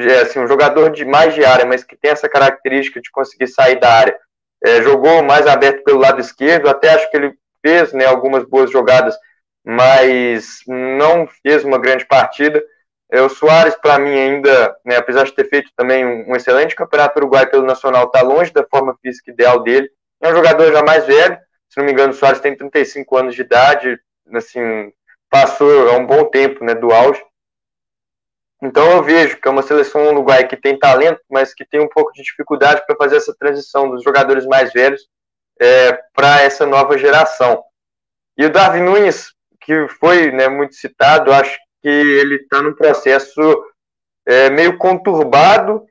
é, 0.00 0.20
assim, 0.22 0.40
um 0.40 0.48
jogador 0.48 0.90
de 0.90 1.04
mais 1.04 1.34
de 1.34 1.44
área, 1.44 1.66
mas 1.66 1.84
que 1.84 1.96
tem 1.96 2.10
essa 2.10 2.30
característica 2.30 2.98
de 2.98 3.10
conseguir 3.10 3.46
sair 3.46 3.78
da 3.78 3.92
área. 3.92 4.18
É, 4.64 4.82
jogou 4.82 5.22
mais 5.22 5.46
aberto 5.46 5.84
pelo 5.84 6.00
lado 6.00 6.20
esquerdo, 6.20 6.68
até 6.68 6.88
acho 6.94 7.10
que 7.10 7.16
ele 7.16 7.34
fez 7.60 7.92
né, 7.92 8.06
algumas 8.06 8.44
boas 8.44 8.70
jogadas, 8.70 9.14
mas 9.64 10.60
não 10.66 11.26
fez 11.42 11.64
uma 11.64 11.78
grande 11.78 12.06
partida. 12.06 12.62
É, 13.12 13.20
o 13.20 13.28
Soares, 13.28 13.74
para 13.76 13.98
mim, 13.98 14.10
ainda, 14.10 14.74
né, 14.84 14.96
apesar 14.96 15.24
de 15.24 15.32
ter 15.32 15.48
feito 15.48 15.70
também 15.76 16.04
um, 16.04 16.32
um 16.32 16.36
excelente 16.36 16.74
campeonato 16.74 17.18
uruguai 17.18 17.46
pelo 17.46 17.66
Nacional, 17.66 18.06
está 18.06 18.22
longe 18.22 18.52
da 18.52 18.64
forma 18.64 18.96
física 19.02 19.30
ideal 19.30 19.62
dele. 19.62 19.90
É 20.20 20.30
um 20.30 20.34
jogador 20.34 20.72
já 20.72 20.82
mais 20.82 21.06
velho, 21.06 21.38
se 21.68 21.78
não 21.78 21.84
me 21.84 21.92
engano, 21.92 22.12
o 22.12 22.16
Soares 22.16 22.40
tem 22.40 22.56
35 22.56 23.16
anos 23.16 23.34
de 23.34 23.42
idade, 23.42 23.98
assim, 24.32 24.92
passou 25.28 25.90
há 25.90 25.98
um 25.98 26.06
bom 26.06 26.24
tempo 26.24 26.64
né, 26.64 26.74
do 26.74 26.92
auge. 26.92 27.20
Então 28.64 28.90
eu 28.90 29.02
vejo 29.02 29.40
que 29.40 29.46
é 29.46 29.50
uma 29.50 29.62
seleção 29.62 30.08
uruguai 30.08 30.46
que 30.46 30.56
tem 30.56 30.78
talento, 30.78 31.20
mas 31.30 31.54
que 31.54 31.64
tem 31.64 31.80
um 31.80 31.88
pouco 31.88 32.12
de 32.12 32.22
dificuldade 32.22 32.82
para 32.86 32.96
fazer 32.96 33.16
essa 33.16 33.34
transição 33.38 33.90
dos 33.90 34.02
jogadores 34.02 34.46
mais 34.46 34.72
velhos 34.72 35.02
é, 35.60 35.92
para 36.14 36.42
essa 36.42 36.66
nova 36.66 36.96
geração. 36.96 37.62
E 38.36 38.44
o 38.46 38.50
Darwin 38.50 38.82
Nunes, 38.82 39.32
que 39.60 39.86
foi 40.00 40.30
né, 40.30 40.48
muito 40.48 40.74
citado, 40.74 41.32
acho 41.32 41.56
que 41.82 41.88
ele 41.88 42.36
está 42.36 42.62
num 42.62 42.74
processo 42.74 43.40
é, 44.26 44.50
meio 44.50 44.78
conturbado 44.78 45.84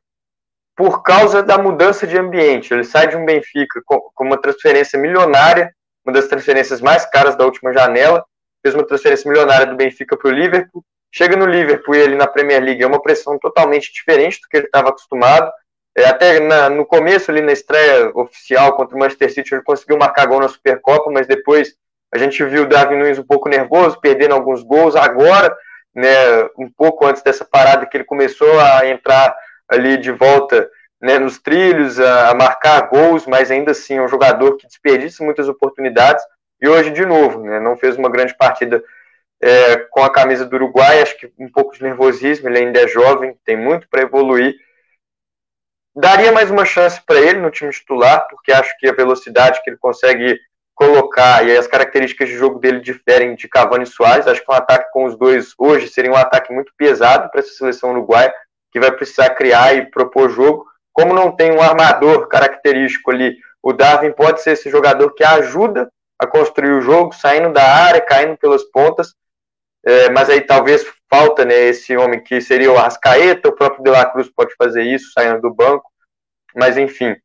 por 0.76 1.04
causa 1.04 1.44
da 1.44 1.58
mudança 1.58 2.08
de 2.08 2.18
ambiente. 2.18 2.74
Ele 2.74 2.84
sai 2.84 3.08
de 3.08 3.16
um 3.16 3.26
Benfica 3.26 3.82
com, 3.86 4.00
com 4.14 4.24
uma 4.24 4.41
transferência 4.41 5.00
milionária 5.00 5.72
uma 6.06 6.14
das 6.14 6.28
transferências 6.28 6.82
mais 6.82 7.06
caras 7.06 7.36
da 7.36 7.45
última 7.45 7.74
janela, 7.74 8.24
fez 8.62 8.76
uma 8.76 8.86
transferência 8.86 9.30
milionária 9.30 9.66
do 9.66 9.76
Benfica 9.76 10.18
para 10.18 10.30
o 10.30 10.34
Liverpool, 10.34 10.84
chega 11.14 11.38
no 11.38 11.45
Liverpool 11.45 11.95
e 11.95 11.99
ele 11.99 12.15
na 12.15 12.26
Premier 12.26 12.61
League 12.61 12.81
é 12.81 12.88
uma 12.88 13.02
pressão 13.02 13.38
totalmente 13.38 13.94
diferente 13.94 14.41
do 14.41 14.49
que 14.49 14.57
ele 14.57 14.65
estava 14.65 14.90
acostumado. 14.90 15.49
É, 15.95 16.06
até 16.06 16.40
na, 16.40 16.69
no 16.72 16.85
começo, 16.85 17.30
ali 17.30 17.40
na 17.40 17.52
estreia 17.52 18.11
oficial 18.15 18.76
contra 18.76 18.95
o 18.95 18.99
Manchester 18.99 19.31
City, 19.31 19.53
ele 19.53 19.64
conseguiu 19.64 19.95
marcar 19.95 20.26
gol 20.26 20.40
na 20.40 20.48
Supercopa, 20.48 21.11
mas 21.11 21.27
depois 21.27 21.76
a 22.11 22.18
gente 22.18 22.44
viu 22.44 22.64
o 22.64 22.68
Davi 22.68 22.95
Nunes 22.95 23.19
um 23.19 23.23
pouco 23.23 23.48
nervoso, 23.48 24.02
perdendo 24.02 24.34
alguns 24.34 24.64
gols. 24.64 24.95
Agora, 24.95 25.56
né, 25.95 26.44
um 26.57 26.69
pouco 26.76 27.06
antes 27.06 27.22
dessa 27.22 27.45
parada 27.45 27.85
que 27.85 27.95
ele 27.95 28.03
começou 28.03 28.60
a 28.60 28.88
entrar 28.88 29.35
ali 29.69 29.98
de 29.98 30.11
volta 30.11 30.68
né, 30.99 31.19
nos 31.19 31.38
trilhos, 31.38 31.99
a, 31.99 32.30
a, 32.30 32.34
marcar 32.34 32.88
gols, 32.90 33.27
mas 33.27 33.52
ainda 33.52 33.72
assim 33.72 33.98
é 33.98 34.02
um 34.02 34.07
jogador 34.07 34.57
que 34.57 34.65
desperdiça 34.65 35.23
muitas 35.23 35.48
oportunidades. 35.48 36.23
E 36.60 36.68
hoje, 36.68 36.90
de 36.90 37.06
novo, 37.06 37.44
né, 37.44 37.60
não 37.60 37.77
fez 37.77 37.98
uma 37.98 38.10
grande 38.10 38.35
partida 38.35 38.84
é, 39.44 39.76
com 39.91 40.02
a 40.02 40.10
camisa 40.10 40.45
do 40.45 40.56
Uruguai, 40.56 41.02
acho 41.02 41.18
que 41.18 41.32
um 41.38 41.52
pouco 41.52 41.74
de 41.74 41.84
nervosismo, 41.84 42.48
ele 42.48 42.60
ainda 42.60 42.82
é 42.82 42.88
jovem, 42.88 43.38
tem 43.44 43.57
muito 43.57 43.88
para 43.90 44.03
evoluir. 44.03 44.56
Daria 45.94 46.32
mais 46.32 46.49
uma 46.49 46.64
chance 46.64 47.02
para 47.06 47.20
ele 47.20 47.40
no 47.40 47.52
time 47.52 47.72
titular, 47.72 48.26
porque 48.30 48.53
acho 48.53 48.76
que 48.80 48.88
a 48.88 48.94
velocidade 48.94 49.61
que 49.61 49.70
ele 49.70 49.78
consegue 49.78 50.40
colocar 50.74 51.45
e 51.45 51.56
as 51.56 51.68
características 51.68 52.30
de 52.30 52.38
jogo 52.38 52.57
dele 52.57 52.80
diferem 52.80 53.36
de 53.36 53.48
Cavani 53.49 53.84
e 53.84 53.88
Soares. 53.88 54.28
Acho 54.28 54.44
que 54.44 54.52
um 54.52 54.56
ataque 54.56 54.91
com 54.91 55.03
os 55.03 55.18
dois 55.18 55.53
hoje 55.57 55.90
seria 55.90 56.11
um 56.11 56.18
ataque 56.18 56.53
muito 56.53 56.72
pesado 56.78 57.30
para 57.30 57.41
essa 57.41 57.53
seleção 57.53 57.91
uruguaia, 57.91 58.34
que 58.72 58.80
vai 58.80 58.91
precisar 58.91 59.32
criar 59.32 59.76
e 59.76 59.91
propor 59.91 60.30
jogo. 60.30 60.65
Como 60.94 61.14
não 61.14 61.32
tem 61.32 61.52
um 61.52 61.61
armador 61.61 62.28
característico 62.28 63.11
ali, 63.11 63.38
o 63.61 63.74
Darwin 63.74 64.11
pode 64.14 64.41
ser 64.41 64.52
esse 64.52 64.70
jogador 64.70 65.14
que 65.14 65.24
ajuda 65.24 65.91
a 66.18 66.26
construir 66.26 66.72
o 66.72 66.82
jogo, 66.82 67.14
saindo 67.14 67.52
da 67.52 67.64
área, 67.64 68.02
caindo 68.02 68.38
pelas 68.38 68.64
pontas. 68.64 69.14
É, 69.85 70.10
mas 70.10 70.30
aí 70.30 70.41
talvez 70.41 70.85
falta 71.10 71.43
né, 71.45 71.55
esse 71.65 71.95
homem 71.97 72.23
que 72.23 72.39
seria 72.39 72.72
o 72.72 72.77
Arrascaeta, 72.77 73.49
o 73.49 73.55
próprio 73.55 73.84
De 73.84 73.89
La 73.89 74.05
Cruz 74.05 74.30
pode 74.30 74.53
fazer 74.55 74.84
isso, 74.84 75.11
saindo 75.11 75.41
do 75.41 75.53
banco. 75.53 75.91
Mas 76.55 76.77
enfim, 76.77 77.15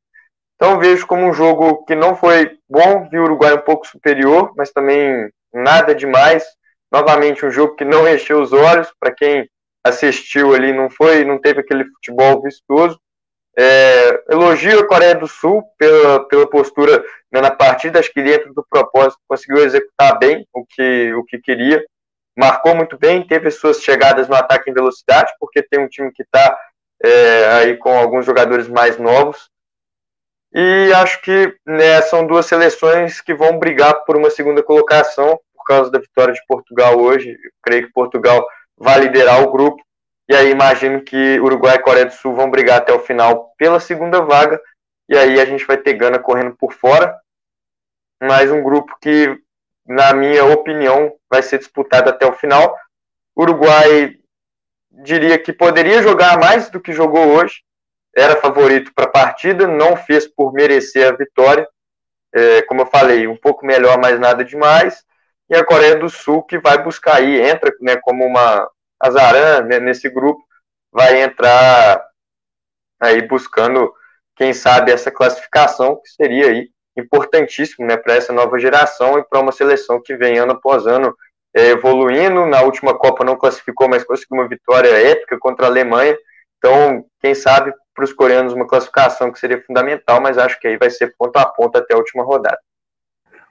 então 0.56 0.78
vejo 0.80 1.06
como 1.06 1.24
um 1.24 1.32
jogo 1.32 1.84
que 1.84 1.94
não 1.94 2.16
foi 2.16 2.58
bom, 2.68 3.08
vi 3.08 3.18
o 3.18 3.22
Uruguai 3.22 3.54
um 3.54 3.60
pouco 3.60 3.86
superior, 3.86 4.52
mas 4.56 4.72
também 4.72 5.30
nada 5.54 5.94
demais. 5.94 6.44
Novamente 6.90 7.46
um 7.46 7.50
jogo 7.50 7.76
que 7.76 7.84
não 7.84 8.08
encheu 8.08 8.40
os 8.40 8.52
olhos 8.52 8.92
para 8.98 9.14
quem 9.14 9.48
assistiu 9.84 10.54
ali, 10.54 10.72
não 10.72 10.90
foi, 10.90 11.24
não 11.24 11.40
teve 11.40 11.60
aquele 11.60 11.84
futebol 11.84 12.42
vistoso. 12.42 12.98
É, 13.56 14.24
elogio 14.30 14.80
a 14.80 14.86
Coreia 14.86 15.14
do 15.14 15.28
Sul 15.28 15.62
pela, 15.78 16.26
pela 16.28 16.48
postura 16.48 17.04
né, 17.30 17.40
na 17.40 17.50
partida, 17.50 17.98
acho 17.98 18.12
que 18.12 18.22
dentro 18.22 18.52
do 18.52 18.64
propósito 18.68 19.20
conseguiu 19.28 19.64
executar 19.64 20.18
bem 20.18 20.46
o 20.52 20.64
que, 20.64 21.12
o 21.14 21.24
que 21.24 21.38
queria, 21.38 21.84
marcou 22.38 22.74
muito 22.74 22.96
bem, 22.96 23.26
teve 23.26 23.50
suas 23.50 23.82
chegadas 23.82 24.28
no 24.28 24.36
ataque 24.36 24.70
em 24.70 24.74
velocidade, 24.74 25.32
porque 25.40 25.62
tem 25.62 25.80
um 25.80 25.88
time 25.88 26.12
que 26.12 26.22
está 26.22 26.58
é, 27.02 27.46
aí 27.54 27.76
com 27.76 27.98
alguns 27.98 28.24
jogadores 28.24 28.68
mais 28.68 28.98
novos, 28.98 29.50
e 30.52 30.92
acho 30.94 31.20
que 31.20 31.54
né, 31.66 32.00
são 32.02 32.26
duas 32.26 32.46
seleções 32.46 33.20
que 33.20 33.34
vão 33.34 33.58
brigar 33.58 34.04
por 34.04 34.16
uma 34.16 34.30
segunda 34.30 34.62
colocação 34.62 35.38
por 35.54 35.64
causa 35.64 35.90
da 35.90 35.98
vitória 35.98 36.32
de 36.32 36.40
Portugal 36.46 36.98
hoje. 36.98 37.30
Eu 37.30 37.50
creio 37.62 37.86
que 37.86 37.92
Portugal 37.92 38.46
vai 38.76 39.00
liderar 39.00 39.42
o 39.42 39.52
grupo. 39.52 39.82
E 40.28 40.34
aí 40.34 40.50
imagino 40.50 41.02
que 41.02 41.38
Uruguai 41.40 41.76
e 41.76 41.82
Coreia 41.82 42.06
do 42.06 42.12
Sul 42.12 42.34
vão 42.34 42.50
brigar 42.50 42.78
até 42.78 42.92
o 42.92 43.00
final 43.00 43.52
pela 43.58 43.78
segunda 43.78 44.22
vaga. 44.22 44.60
E 45.08 45.16
aí 45.16 45.38
a 45.38 45.44
gente 45.44 45.66
vai 45.66 45.76
ter 45.76 45.94
Gana 45.94 46.18
correndo 46.18 46.56
por 46.56 46.72
fora. 46.72 47.14
Mais 48.22 48.50
um 48.50 48.62
grupo 48.62 48.96
que, 49.00 49.38
na 49.88 50.12
minha 50.12 50.44
opinião, 50.44 51.14
vai 51.30 51.42
ser 51.42 51.58
disputado 51.58 52.10
até 52.10 52.26
o 52.26 52.34
final. 52.34 52.76
Uruguai 53.36 54.16
diria 54.90 55.38
que 55.38 55.52
poderia 55.52 56.02
jogar 56.02 56.38
mais 56.38 56.68
do 56.68 56.80
que 56.80 56.92
jogou 56.92 57.26
hoje 57.28 57.62
era 58.16 58.36
favorito 58.36 58.92
para 58.94 59.04
a 59.04 59.10
partida, 59.10 59.66
não 59.66 59.96
fez 59.96 60.26
por 60.26 60.52
merecer 60.52 61.08
a 61.08 61.16
vitória. 61.16 61.66
É, 62.34 62.62
como 62.62 62.82
eu 62.82 62.86
falei, 62.86 63.26
um 63.26 63.36
pouco 63.36 63.64
melhor, 63.64 63.98
mas 63.98 64.18
nada 64.18 64.44
demais. 64.44 65.04
E 65.48 65.54
a 65.54 65.64
Coreia 65.64 65.96
do 65.96 66.10
Sul 66.10 66.42
que 66.42 66.58
vai 66.58 66.82
buscar 66.82 67.16
aí, 67.16 67.40
entra 67.40 67.72
né, 67.80 67.96
como 67.96 68.24
uma 68.24 68.68
azarã 69.00 69.62
né, 69.62 69.78
nesse 69.78 70.10
grupo, 70.10 70.44
vai 70.92 71.22
entrar 71.22 72.04
aí 73.00 73.22
buscando, 73.22 73.92
quem 74.36 74.52
sabe, 74.52 74.90
essa 74.90 75.10
classificação, 75.10 75.96
que 75.96 76.10
seria 76.10 76.48
aí 76.48 76.70
importantíssimo 77.00 77.86
né, 77.86 77.96
para 77.96 78.14
essa 78.14 78.32
nova 78.32 78.58
geração 78.58 79.18
e 79.18 79.24
para 79.24 79.40
uma 79.40 79.52
seleção 79.52 80.00
que 80.02 80.16
vem 80.16 80.38
ano 80.38 80.52
após 80.52 80.86
ano 80.86 81.14
é, 81.54 81.70
evoluindo. 81.70 82.46
Na 82.46 82.62
última 82.62 82.96
Copa 82.96 83.24
não 83.24 83.36
classificou, 83.36 83.88
mas 83.88 84.04
conseguiu 84.04 84.38
uma 84.38 84.48
vitória 84.48 84.90
épica 84.90 85.38
contra 85.38 85.66
a 85.66 85.68
Alemanha. 85.68 86.16
Então, 86.58 87.04
quem 87.20 87.34
sabe 87.34 87.72
para 87.94 88.04
os 88.04 88.12
coreanos 88.12 88.52
uma 88.52 88.66
classificação 88.66 89.32
que 89.32 89.38
seria 89.38 89.62
fundamental, 89.62 90.20
mas 90.20 90.38
acho 90.38 90.58
que 90.60 90.68
aí 90.68 90.76
vai 90.76 90.90
ser 90.90 91.14
ponto 91.18 91.36
a 91.36 91.46
ponto 91.46 91.76
até 91.76 91.94
a 91.94 91.98
última 91.98 92.24
rodada. 92.24 92.58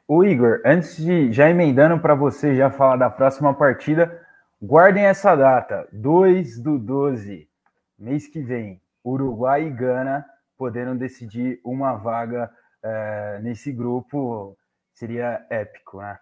O 0.08 0.24
Igor, 0.24 0.62
antes 0.66 0.96
de 0.98 1.34
já 1.34 1.50
emendando 1.50 2.00
para 2.00 2.16
você 2.16 2.56
já 2.56 2.70
falar 2.70 2.96
da 2.96 3.10
próxima 3.10 3.54
partida, 3.54 4.22
guardem 4.62 5.06
essa 5.06 5.36
data, 5.36 5.86
2 5.92 6.60
do 6.60 6.78
12, 6.80 7.48
mês 8.00 8.26
que 8.28 8.42
vem, 8.42 8.82
Uruguai 9.04 9.64
e 9.64 9.70
Gana 9.70 10.26
podendo 10.58 10.96
decidir 10.96 11.60
uma 11.64 11.96
vaga 11.96 12.50
é, 12.88 13.40
nesse 13.42 13.72
grupo, 13.72 14.58
seria 14.94 15.46
épico, 15.50 16.00
né? 16.00 16.18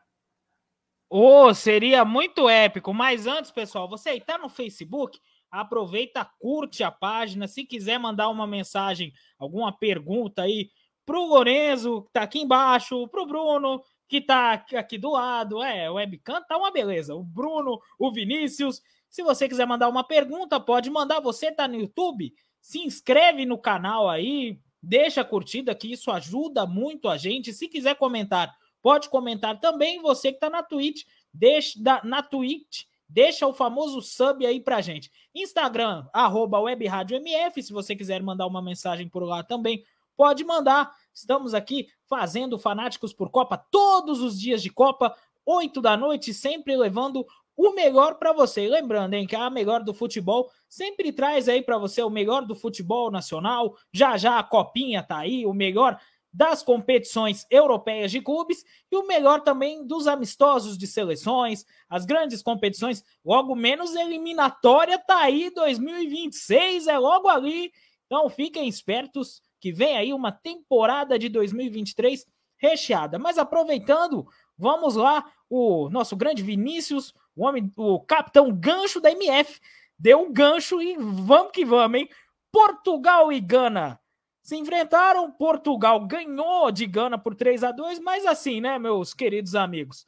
Oh, 1.10 1.54
seria 1.54 2.04
muito 2.04 2.50
épico, 2.50 2.94
mas 2.94 3.28
antes, 3.28 3.52
pessoal, 3.52 3.88
você 3.88 4.10
aí 4.10 4.22
tá 4.22 4.38
no 4.38 4.50
Facebook, 4.50 5.20
aproveita, 5.52 6.28
curte 6.40 6.84
a 6.84 6.92
página. 6.92 7.48
Se 7.48 7.64
quiser 7.64 8.00
mandar 8.00 8.30
uma 8.30 8.48
mensagem, 8.48 9.14
alguma 9.38 9.72
pergunta 9.72 10.42
aí 10.42 10.70
para 11.06 11.20
o 11.20 11.26
Lorenzo, 11.26 12.02
que 12.02 12.10
está 12.10 12.24
aqui 12.24 12.40
embaixo, 12.40 13.08
para 13.08 13.22
o 13.22 13.28
Bruno, 13.28 13.82
que 14.08 14.18
está 14.18 14.54
aqui 14.54 14.98
do 14.98 15.12
lado. 15.12 15.64
É, 15.64 15.90
o 15.90 15.94
webcam 15.94 16.42
tá 16.48 16.58
uma 16.58 16.72
beleza. 16.72 17.16
O 17.16 17.24
Bruno, 17.24 17.80
o 18.00 18.12
Vinícius. 18.12 18.82
Se 19.10 19.24
você 19.24 19.48
quiser 19.48 19.68
mandar 19.68 19.88
uma 19.88 20.04
pergunta, 20.04 20.60
pode 20.60 20.90
mandar. 20.90 21.20
Você 21.22 21.48
está 21.48 21.68
no 21.68 21.76
YouTube? 21.76 22.34
Se 22.60 22.80
inscreve 22.80 23.46
no 23.46 23.58
canal 23.58 24.10
aí, 24.10 24.60
deixa 24.86 25.22
a 25.22 25.26
curtida, 25.26 25.76
que 25.76 25.92
isso 25.92 26.12
ajuda 26.12 26.66
muito 26.66 27.10
a 27.10 27.18
gente. 27.18 27.54
Se 27.54 27.68
quiser 27.68 27.96
comentar, 27.96 28.56
pode 28.82 29.10
comentar 29.10 29.60
também. 29.60 30.02
Você 30.02 30.30
que 30.30 30.38
está 30.38 30.50
na 30.50 30.64
Twitch, 30.64 31.04
deixa 31.34 31.80
na 32.04 32.22
Twitch 32.22 32.84
Deixa 33.08 33.46
o 33.46 33.54
famoso 33.54 34.02
sub 34.02 34.46
aí 34.46 34.60
pra 34.60 34.82
gente. 34.82 35.12
Instagram, 35.34 36.08
arroba 36.12 36.60
webradiomf, 36.60 37.62
se 37.62 37.72
você 37.72 37.96
quiser 37.96 38.22
mandar 38.22 38.48
uma 38.48 38.62
mensagem 38.62 39.08
por 39.08 39.24
lá 39.24 39.44
também, 39.44 39.84
pode 40.18 40.44
mandar. 40.44 40.92
Estamos 41.14 41.54
aqui 41.54 41.88
fazendo 42.10 42.58
Fanáticos 42.58 43.14
por 43.14 43.30
Copa 43.30 43.58
todos 43.58 44.22
os 44.22 44.40
dias 44.40 44.62
de 44.62 44.72
Copa, 44.72 45.16
8 45.46 45.82
da 45.82 45.96
noite, 45.96 46.34
sempre 46.34 46.76
levando 46.76 47.26
o 47.56 47.72
melhor 47.72 48.16
para 48.16 48.34
você. 48.34 48.68
lembrando, 48.68 49.14
hein, 49.14 49.28
que 49.28 49.36
a 49.36 49.50
melhor 49.50 49.84
do 49.84 49.94
futebol 49.94 50.50
sempre 50.68 51.12
traz 51.12 51.48
aí 51.48 51.62
para 51.62 51.78
você 51.78 52.02
o 52.02 52.10
melhor 52.10 52.46
do 52.46 52.56
futebol 52.56 53.10
nacional. 53.10 53.76
Já 53.94 54.18
já 54.18 54.40
a 54.40 54.44
copinha 54.44 55.02
tá 55.04 55.20
aí, 55.20 55.46
o 55.46 55.54
melhor 55.54 56.00
das 56.36 56.62
competições 56.62 57.46
europeias 57.50 58.12
de 58.12 58.20
clubes 58.20 58.66
e 58.92 58.96
o 58.98 59.08
melhor 59.08 59.40
também 59.40 59.88
dos 59.88 60.06
amistosos 60.06 60.78
de 60.78 60.86
seleções, 60.86 61.66
as 61.90 62.06
grandes 62.06 62.44
competições, 62.44 63.02
logo 63.24 63.56
menos 63.56 63.96
eliminatória 63.96 65.00
tá 65.00 65.22
aí 65.22 65.50
2026 65.50 66.88
é 66.88 66.98
logo 66.98 67.30
ali. 67.30 67.72
Então 68.06 68.30
fiquem 68.30 68.68
espertos 68.68 69.42
que 69.62 69.72
vem 69.72 69.96
aí 69.96 70.14
uma 70.14 70.32
temporada 70.32 71.18
de 71.18 71.30
2023 71.30 72.26
recheada. 72.58 73.18
Mas 73.18 73.38
aproveitando, 73.38 74.28
vamos 74.58 74.96
lá, 74.96 75.26
o 75.50 75.90
nosso 75.90 76.18
grande 76.18 76.44
Vinícius, 76.44 77.14
o 77.36 77.46
homem, 77.46 77.72
o 77.76 78.00
capitão 78.00 78.52
gancho 78.52 79.00
da 79.00 79.12
MF, 79.12 79.60
deu 79.98 80.22
um 80.22 80.32
gancho 80.32 80.82
e 80.82 80.96
vamos 80.98 81.52
que 81.52 81.66
vamos, 81.66 82.00
hein? 82.00 82.10
Portugal 82.52 83.34
e 83.34 83.40
Gana 83.40 84.00
se 84.42 84.56
enfrentaram. 84.56 85.32
Portugal 85.32 86.06
ganhou 86.06 86.72
de 86.72 86.86
Gana 86.86 87.18
por 87.18 87.36
3 87.36 87.64
a 87.64 87.72
2 87.72 88.00
mas 88.00 88.26
assim, 88.26 88.62
né, 88.62 88.80
meus 88.80 89.14
queridos 89.14 89.56
amigos? 89.56 90.06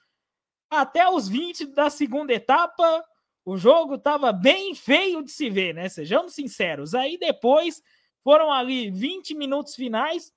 Até 0.70 1.10
os 1.10 1.28
20 1.28 1.68
da 1.68 1.90
segunda 1.90 2.34
etapa, 2.34 3.04
o 3.44 3.58
jogo 3.58 3.96
estava 3.96 4.32
bem 4.32 4.76
feio 4.76 5.24
de 5.24 5.32
se 5.32 5.50
ver, 5.50 5.74
né? 5.74 5.90
Sejamos 5.90 6.34
sinceros. 6.34 6.94
Aí 6.94 7.18
depois 7.18 7.82
foram 8.24 8.52
ali 8.52 8.92
20 8.92 9.34
minutos 9.36 9.74
finais 9.74 10.34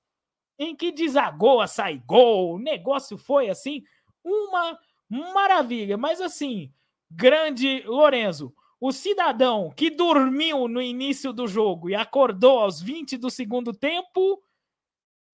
em 0.57 0.75
que 0.75 0.91
desagou 0.91 1.59
a 1.59 1.67
sair 1.67 2.01
gol. 2.05 2.55
O 2.55 2.59
negócio 2.59 3.17
foi 3.17 3.49
assim, 3.49 3.83
uma 4.23 4.79
maravilha. 5.33 5.97
Mas 5.97 6.21
assim, 6.21 6.71
grande 7.15 7.83
Lorenzo, 7.85 8.53
o 8.79 8.91
cidadão 8.91 9.71
que 9.75 9.89
dormiu 9.89 10.67
no 10.67 10.81
início 10.81 11.31
do 11.31 11.47
jogo 11.47 11.89
e 11.89 11.95
acordou 11.95 12.59
aos 12.59 12.81
20 12.81 13.17
do 13.17 13.29
segundo 13.29 13.73
tempo, 13.73 14.41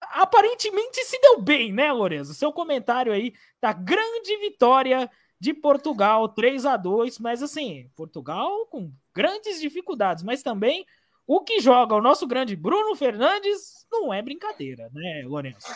aparentemente 0.00 1.02
se 1.04 1.18
deu 1.20 1.40
bem, 1.40 1.72
né, 1.72 1.90
Lorenzo? 1.92 2.34
Seu 2.34 2.52
comentário 2.52 3.12
aí 3.12 3.32
da 3.60 3.72
grande 3.72 4.36
vitória 4.38 5.10
de 5.40 5.54
Portugal, 5.54 6.28
3 6.28 6.66
a 6.66 6.76
2 6.76 7.18
mas 7.20 7.42
assim, 7.42 7.88
Portugal 7.94 8.66
com 8.66 8.92
grandes 9.14 9.60
dificuldades, 9.60 10.22
mas 10.22 10.42
também 10.42 10.84
o 11.26 11.40
que 11.40 11.60
joga 11.60 11.94
o 11.94 12.02
nosso 12.02 12.26
grande 12.26 12.56
Bruno 12.56 12.96
Fernandes 12.96 13.86
não 13.90 14.12
é 14.12 14.20
brincadeira, 14.20 14.90
né, 14.92 15.22
Lourenço? 15.26 15.68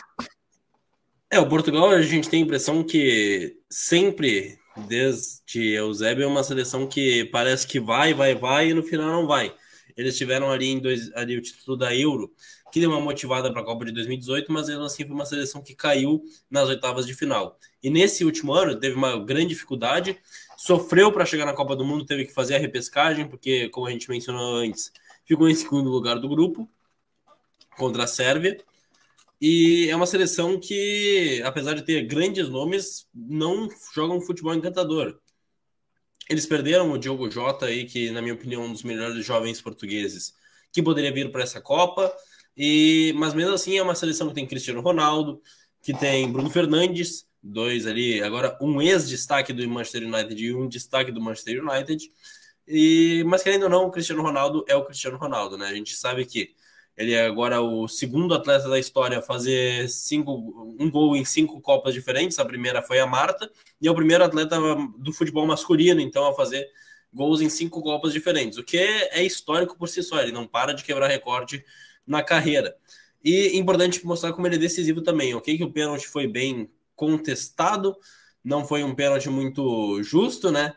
É, 1.33 1.39
o 1.39 1.49
Portugal 1.49 1.89
a 1.89 2.01
gente 2.01 2.29
tem 2.29 2.41
a 2.41 2.45
impressão 2.45 2.83
que 2.83 3.57
sempre, 3.67 4.59
desde 4.75 5.73
Eusébio, 5.73 6.23
é 6.23 6.27
uma 6.27 6.43
seleção 6.43 6.87
que 6.87 7.25
parece 7.25 7.67
que 7.67 7.79
vai, 7.79 8.13
vai, 8.13 8.35
vai 8.35 8.69
e 8.69 8.73
no 8.73 8.83
final 8.83 9.07
não 9.07 9.27
vai. 9.27 9.53
Eles 9.95 10.17
tiveram 10.17 10.49
ali, 10.49 10.67
em 10.67 10.79
dois, 10.79 11.13
ali 11.13 11.37
o 11.37 11.41
título 11.41 11.77
da 11.77 11.95
Euro, 11.95 12.33
que 12.71 12.79
deu 12.79 12.89
uma 12.89 12.99
motivada 12.99 13.51
para 13.51 13.61
a 13.61 13.65
Copa 13.65 13.85
de 13.85 13.91
2018, 13.91 14.51
mas 14.51 14.67
mesmo 14.67 14.83
assim 14.83 15.05
foi 15.05 15.13
uma 15.13 15.25
seleção 15.25 15.61
que 15.61 15.75
caiu 15.75 16.23
nas 16.49 16.67
oitavas 16.67 17.05
de 17.05 17.13
final. 17.13 17.59
E 17.83 17.89
nesse 17.89 18.25
último 18.25 18.51
ano 18.51 18.75
teve 18.75 18.95
uma 18.95 19.23
grande 19.23 19.49
dificuldade, 19.49 20.17
sofreu 20.57 21.11
para 21.11 21.25
chegar 21.25 21.45
na 21.45 21.53
Copa 21.53 21.75
do 21.75 21.85
Mundo, 21.85 22.05
teve 22.05 22.25
que 22.25 22.33
fazer 22.33 22.55
a 22.55 22.57
repescagem, 22.57 23.27
porque, 23.27 23.69
como 23.69 23.85
a 23.85 23.91
gente 23.91 24.09
mencionou 24.09 24.55
antes, 24.55 24.91
ficou 25.23 25.47
em 25.47 25.53
segundo 25.53 25.89
lugar 25.89 26.17
do 26.17 26.27
grupo 26.27 26.67
contra 27.77 28.05
a 28.05 28.07
Sérvia. 28.07 28.57
E 29.45 29.89
é 29.89 29.95
uma 29.97 30.05
seleção 30.05 30.57
que, 30.57 31.41
apesar 31.43 31.73
de 31.73 31.81
ter 31.81 32.03
grandes 32.03 32.47
nomes, 32.47 33.09
não 33.13 33.67
joga 33.93 34.13
um 34.13 34.21
futebol 34.21 34.55
encantador. 34.55 35.19
Eles 36.29 36.45
perderam 36.45 36.93
o 36.93 36.97
Diogo 36.97 37.29
Jota 37.29 37.65
aí, 37.65 37.83
que 37.83 38.09
na 38.11 38.21
minha 38.21 38.35
opinião 38.35 38.63
é 38.63 38.67
um 38.67 38.71
dos 38.71 38.83
melhores 38.83 39.25
jovens 39.25 39.61
portugueses 39.61 40.33
que 40.71 40.81
poderia 40.81 41.11
vir 41.11 41.29
para 41.29 41.43
essa 41.43 41.59
Copa. 41.59 42.15
E 42.55 43.13
mas 43.17 43.33
mesmo 43.33 43.53
assim 43.53 43.77
é 43.77 43.83
uma 43.83 43.95
seleção 43.95 44.29
que 44.29 44.33
tem 44.33 44.47
Cristiano 44.47 44.79
Ronaldo, 44.79 45.41
que 45.81 45.93
tem 45.93 46.31
Bruno 46.31 46.49
Fernandes, 46.49 47.27
dois 47.43 47.85
ali, 47.85 48.23
agora 48.23 48.57
um 48.61 48.81
ex-destaque 48.81 49.51
do 49.51 49.67
Manchester 49.67 50.03
United 50.03 50.41
e 50.41 50.55
um 50.55 50.69
destaque 50.69 51.11
do 51.11 51.19
Manchester 51.19 51.61
United. 51.61 52.09
E 52.65 53.25
mas 53.27 53.43
querendo 53.43 53.63
ou 53.63 53.69
não, 53.69 53.87
o 53.87 53.91
Cristiano 53.91 54.21
Ronaldo 54.21 54.63
é 54.69 54.75
o 54.77 54.85
Cristiano 54.85 55.17
Ronaldo, 55.17 55.57
né? 55.57 55.67
A 55.67 55.75
gente 55.75 55.93
sabe 55.97 56.25
que 56.25 56.55
ele 56.95 57.13
é 57.13 57.25
agora 57.25 57.61
o 57.61 57.87
segundo 57.87 58.33
atleta 58.33 58.69
da 58.69 58.77
história 58.77 59.19
a 59.19 59.21
fazer 59.21 59.89
cinco, 59.89 60.75
um 60.79 60.89
gol 60.91 61.15
em 61.15 61.25
cinco 61.25 61.59
Copas 61.59 61.93
diferentes. 61.93 62.37
A 62.37 62.45
primeira 62.45 62.81
foi 62.81 62.99
a 62.99 63.07
Marta, 63.07 63.49
e 63.81 63.87
é 63.87 63.91
o 63.91 63.95
primeiro 63.95 64.23
atleta 64.23 64.57
do 64.97 65.11
futebol 65.11 65.45
masculino, 65.45 65.99
então, 65.99 66.25
a 66.27 66.33
fazer 66.33 66.67
gols 67.11 67.41
em 67.41 67.49
cinco 67.49 67.81
Copas 67.81 68.13
diferentes, 68.13 68.57
o 68.57 68.63
que 68.63 68.77
é 68.77 69.23
histórico 69.23 69.77
por 69.77 69.89
si 69.89 70.03
só. 70.03 70.21
Ele 70.21 70.31
não 70.31 70.47
para 70.47 70.73
de 70.73 70.83
quebrar 70.83 71.07
recorde 71.07 71.65
na 72.05 72.21
carreira. 72.21 72.75
E 73.23 73.57
importante 73.57 74.05
mostrar 74.05 74.33
como 74.33 74.45
ele 74.47 74.55
é 74.55 74.59
decisivo 74.59 75.01
também. 75.01 75.33
Ok, 75.33 75.57
que 75.57 75.63
o 75.63 75.71
pênalti 75.71 76.07
foi 76.07 76.27
bem 76.27 76.69
contestado, 76.95 77.95
não 78.43 78.65
foi 78.65 78.83
um 78.83 78.93
pênalti 78.93 79.29
muito 79.29 80.03
justo, 80.03 80.51
né? 80.51 80.73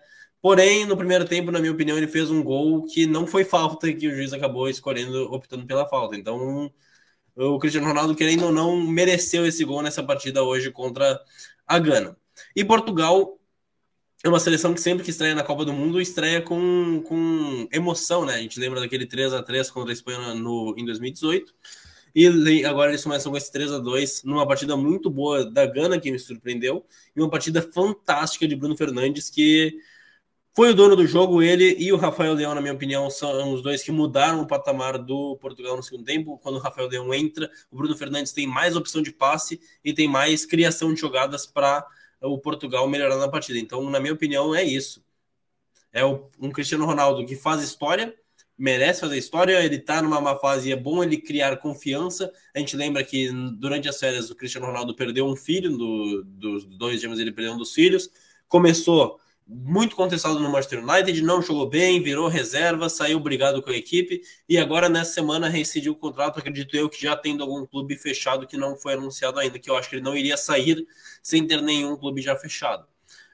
Porém, 0.47 0.87
no 0.87 0.97
primeiro 0.97 1.25
tempo, 1.25 1.51
na 1.51 1.59
minha 1.59 1.73
opinião, 1.73 1.99
ele 1.99 2.07
fez 2.07 2.31
um 2.31 2.41
gol 2.41 2.85
que 2.85 3.05
não 3.05 3.27
foi 3.27 3.45
falta 3.45 3.93
que 3.93 4.07
o 4.07 4.15
juiz 4.15 4.33
acabou 4.33 4.69
escolhendo, 4.69 5.25
optando 5.33 5.67
pela 5.67 5.89
falta. 5.89 6.15
Então, 6.15 6.73
o 7.35 7.59
Cristiano 7.59 7.89
Ronaldo, 7.89 8.15
querendo 8.15 8.45
ou 8.45 8.53
não, 8.53 8.81
mereceu 8.81 9.45
esse 9.45 9.65
gol 9.65 9.83
nessa 9.83 10.05
partida 10.05 10.45
hoje 10.45 10.71
contra 10.71 11.21
a 11.67 11.79
Gana. 11.81 12.17
E 12.55 12.65
Portugal 12.65 13.41
é 14.23 14.29
uma 14.29 14.39
seleção 14.39 14.73
que 14.73 14.81
sempre 14.81 15.03
que 15.03 15.11
estreia 15.11 15.35
na 15.35 15.43
Copa 15.43 15.65
do 15.65 15.73
Mundo, 15.73 16.01
estreia 16.01 16.41
com, 16.41 17.03
com 17.05 17.67
emoção, 17.73 18.25
né? 18.25 18.35
A 18.35 18.39
gente 18.39 18.61
lembra 18.61 18.79
daquele 18.79 19.05
3 19.05 19.33
a 19.35 19.43
3 19.43 19.69
contra 19.69 19.91
a 19.91 19.95
Espanha 19.95 20.33
no, 20.33 20.77
em 20.79 20.85
2018. 20.85 21.53
E 22.15 22.65
agora 22.65 22.93
eles 22.93 23.03
começam 23.03 23.33
com 23.33 23.37
esse 23.37 23.51
3 23.51 23.73
a 23.73 23.79
2 23.81 24.23
numa 24.23 24.47
partida 24.47 24.77
muito 24.77 25.11
boa 25.11 25.45
da 25.45 25.67
Gana, 25.67 25.99
que 25.99 26.13
me 26.13 26.21
surpreendeu, 26.21 26.87
e 27.17 27.21
uma 27.21 27.29
partida 27.29 27.61
fantástica 27.61 28.47
de 28.47 28.55
Bruno 28.55 28.77
Fernandes, 28.77 29.29
que 29.29 29.77
foi 30.57 30.71
o 30.71 30.75
dono 30.75 30.97
do 30.97 31.07
jogo, 31.07 31.43
ele 31.43 31.77
e 31.79 31.93
o 31.93 31.99
Rafael 31.99 32.33
Leão, 32.33 32.55
na 32.55 32.63
minha 32.63 32.73
opinião, 32.73 33.11
são 33.11 33.53
os 33.53 33.61
dois 33.61 33.83
que 33.83 33.93
mudaram 33.93 34.41
o 34.41 34.47
patamar 34.47 34.97
do 34.97 35.37
Portugal 35.37 35.77
no 35.77 35.83
segundo 35.83 36.03
tempo. 36.03 36.39
Quando 36.39 36.55
o 36.55 36.59
Rafael 36.59 36.89
Leão 36.89 37.13
entra, 37.13 37.51
o 37.71 37.77
Bruno 37.77 37.95
Fernandes 37.95 38.33
tem 38.33 38.47
mais 38.47 38.75
opção 38.75 39.03
de 39.03 39.13
passe 39.13 39.61
e 39.85 39.93
tem 39.93 40.09
mais 40.09 40.47
criação 40.47 40.95
de 40.95 40.99
jogadas 40.99 41.45
para 41.45 41.87
o 42.23 42.39
Portugal 42.39 42.89
melhorar 42.89 43.19
na 43.19 43.29
partida. 43.29 43.59
Então, 43.59 43.91
na 43.91 44.01
minha 44.01 44.15
opinião, 44.15 44.55
é 44.55 44.65
isso. 44.65 45.05
É 45.93 46.03
um 46.07 46.51
Cristiano 46.51 46.87
Ronaldo 46.87 47.27
que 47.27 47.37
faz 47.37 47.63
história, 47.63 48.15
merece 48.57 49.01
fazer 49.01 49.19
história, 49.19 49.63
ele 49.63 49.79
tá 49.79 50.01
numa 50.01 50.23
má 50.23 50.37
fase 50.37 50.71
e 50.71 50.73
é 50.73 50.77
bom 50.77 51.05
ele 51.05 51.19
criar 51.19 51.59
confiança. 51.59 52.33
A 52.55 52.59
gente 52.59 52.75
lembra 52.79 53.05
que 53.05 53.31
durante 53.59 53.91
as 53.91 54.01
férias 54.01 54.31
o 54.31 54.35
Cristiano 54.35 54.69
Ronaldo 54.69 54.97
perdeu 54.97 55.27
um 55.27 55.37
filho, 55.37 55.77
do, 55.77 56.25
dos 56.25 56.65
dois 56.65 56.99
gêmeos 56.99 57.21
ele 57.21 57.31
perdeu 57.31 57.53
um 57.53 57.59
dos 57.59 57.75
filhos. 57.75 58.09
Começou 58.49 59.21
muito 59.47 59.95
contestado 59.95 60.41
no 60.41 60.51
Manchester 60.51 60.83
United, 60.83 61.23
não 61.23 61.41
jogou 61.41 61.69
bem, 61.69 62.03
virou 62.03 62.27
reserva, 62.27 62.89
saiu 62.89 63.21
brigado 63.21 63.63
com 63.63 63.71
a 63.71 63.77
equipe 63.77 64.21
e 64.49 64.59
agora 64.59 64.89
nessa 64.89 65.13
semana 65.13 65.49
rescindiu 65.49 65.93
o 65.93 65.97
contrato, 65.97 66.41
acredito 66.41 66.77
eu 66.77 66.89
que 66.89 67.01
já 67.01 67.17
tendo 67.17 67.45
algum 67.45 67.65
clube 67.65 67.97
fechado 67.97 68.47
que 68.47 68.57
não 68.57 68.77
foi 68.77 68.95
anunciado 68.95 69.39
ainda, 69.39 69.59
que 69.59 69.71
eu 69.71 69.77
acho 69.77 69.89
que 69.89 69.97
ele 69.97 70.03
não 70.03 70.17
iria 70.17 70.37
sair 70.37 70.85
sem 71.23 71.47
ter 71.47 71.63
nenhum 71.63 71.97
clube 71.97 72.21
já 72.21 72.35
fechado. 72.37 72.87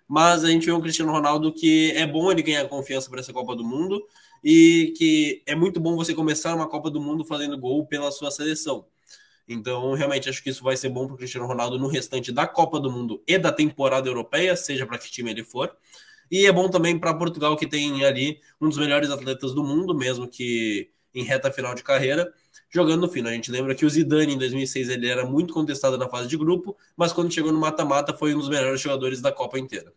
Mas 0.07 0.45
a 0.45 0.51
gente 0.51 0.67
vê 0.67 0.73
um 0.73 0.81
Cristiano 0.83 1.11
Ronaldo 1.11 1.51
que 1.53 1.93
é 1.93 2.07
bom 2.07 2.31
ele 2.31 2.43
ganhar 2.43 2.69
confiança 2.69 3.09
para 3.09 3.21
essa 3.21 3.33
Copa 3.33 3.57
do 3.57 3.65
Mundo 3.65 4.07
e 4.45 4.93
que 4.99 5.43
é 5.47 5.55
muito 5.55 5.81
bom 5.81 5.97
você 5.97 6.15
começar 6.15 6.55
uma 6.55 6.69
Copa 6.69 6.91
do 6.91 7.01
Mundo 7.01 7.25
fazendo 7.25 7.57
gol 7.59 7.87
pela 7.87 8.11
sua 8.13 8.31
seleção. 8.31 8.85
Então, 9.53 9.95
realmente, 9.95 10.29
acho 10.29 10.43
que 10.43 10.51
isso 10.51 10.65
vai 10.65 10.77
ser 10.77 10.89
bom 10.89 11.07
para 11.07 11.15
o 11.15 11.19
Cristiano 11.19 11.47
Ronaldo 11.47 11.79
no 11.79 11.87
restante 11.87 12.33
da 12.33 12.47
Copa 12.47 12.81
do 12.81 12.91
Mundo 12.91 13.23
e 13.27 13.39
da 13.39 13.53
temporada 13.53 14.09
europeia, 14.09 14.57
seja 14.57 14.87
para 14.87 14.99
que 14.99 15.11
time 15.11 15.31
ele 15.31 15.45
for. 15.45 15.77
E 16.31 16.47
é 16.47 16.53
bom 16.53 16.69
também 16.69 16.99
para 16.99 17.13
Portugal, 17.15 17.57
que 17.57 17.67
tem 17.67 18.05
ali 18.05 18.41
um 18.61 18.69
dos 18.69 18.79
melhores 18.79 19.11
atletas 19.11 19.55
do 19.55 19.63
mundo, 19.63 19.95
mesmo 19.95 20.27
que 20.27 20.91
em 21.15 21.23
reta 21.23 21.53
final 21.53 21.75
de 21.75 21.83
carreira, 21.83 22.33
jogando 22.71 23.03
no 23.03 23.09
fino. 23.09 23.29
A 23.29 23.33
gente 23.33 23.51
lembra 23.51 23.75
que 23.75 23.85
o 23.85 23.91
Zidane, 23.91 24.35
em 24.35 24.39
2006, 24.39 24.89
ele 24.89 25.09
era 25.09 25.27
muito 25.27 25.53
contestado 25.53 25.99
na 25.99 26.09
fase 26.09 26.29
de 26.29 26.37
grupo, 26.37 26.77
mas 26.97 27.13
quando 27.13 27.33
chegou 27.33 27.53
no 27.53 27.61
mata-mata, 27.61 28.15
foi 28.15 28.35
um 28.35 28.39
dos 28.39 28.49
melhores 28.49 28.81
jogadores 28.81 29.21
da 29.21 29.31
Copa 29.31 29.59
inteira. 29.59 29.93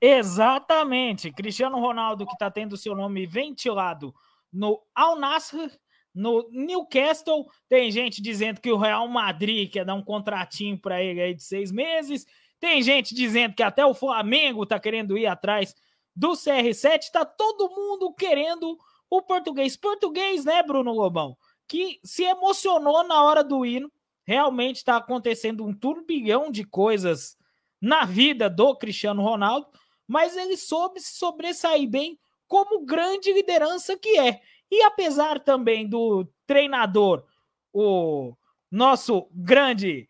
Exatamente. 0.00 1.32
Cristiano 1.32 1.78
Ronaldo, 1.78 2.26
que 2.26 2.32
está 2.32 2.50
tendo 2.50 2.76
seu 2.76 2.94
nome 2.94 3.26
ventilado 3.26 4.14
no 4.52 4.82
Al 4.94 5.18
Nassr, 5.18 5.70
no 6.18 6.48
Newcastle, 6.50 7.46
tem 7.68 7.92
gente 7.92 8.20
dizendo 8.20 8.60
que 8.60 8.72
o 8.72 8.76
Real 8.76 9.06
Madrid 9.06 9.70
quer 9.70 9.84
dar 9.84 9.94
um 9.94 10.02
contratinho 10.02 10.76
para 10.76 11.00
ele 11.00 11.20
aí 11.20 11.32
de 11.32 11.44
seis 11.44 11.70
meses. 11.70 12.26
Tem 12.58 12.82
gente 12.82 13.14
dizendo 13.14 13.54
que 13.54 13.62
até 13.62 13.86
o 13.86 13.94
Flamengo 13.94 14.64
está 14.64 14.80
querendo 14.80 15.16
ir 15.16 15.26
atrás 15.26 15.76
do 16.14 16.30
CR7. 16.30 16.98
Está 17.02 17.24
todo 17.24 17.70
mundo 17.70 18.12
querendo 18.12 18.76
o 19.08 19.22
português. 19.22 19.76
Português, 19.76 20.44
né, 20.44 20.60
Bruno 20.60 20.92
Lobão? 20.92 21.36
Que 21.68 22.00
se 22.02 22.24
emocionou 22.24 23.06
na 23.06 23.22
hora 23.22 23.44
do 23.44 23.64
hino. 23.64 23.90
Realmente 24.24 24.78
está 24.78 24.96
acontecendo 24.96 25.64
um 25.64 25.72
turbilhão 25.72 26.50
de 26.50 26.64
coisas 26.64 27.36
na 27.80 28.04
vida 28.04 28.50
do 28.50 28.74
Cristiano 28.74 29.22
Ronaldo, 29.22 29.68
mas 30.04 30.36
ele 30.36 30.56
soube 30.56 31.00
se 31.00 31.16
sobressair 31.16 31.88
bem 31.88 32.18
como 32.48 32.84
grande 32.84 33.32
liderança 33.32 33.96
que 33.96 34.18
é. 34.18 34.40
E 34.70 34.82
apesar 34.82 35.40
também 35.40 35.88
do 35.88 36.26
treinador, 36.46 37.24
o 37.72 38.34
nosso 38.70 39.28
grande, 39.32 40.08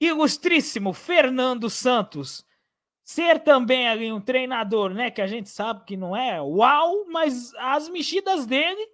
ilustríssimo 0.00 0.92
Fernando 0.92 1.70
Santos, 1.70 2.44
ser 3.04 3.38
também 3.38 3.88
ali 3.88 4.12
um 4.12 4.20
treinador, 4.20 4.92
né, 4.92 5.10
que 5.10 5.22
a 5.22 5.26
gente 5.26 5.48
sabe 5.48 5.84
que 5.84 5.96
não 5.96 6.16
é 6.16 6.42
uau, 6.42 7.06
mas 7.08 7.54
as 7.54 7.88
mexidas 7.88 8.44
dele 8.44 8.84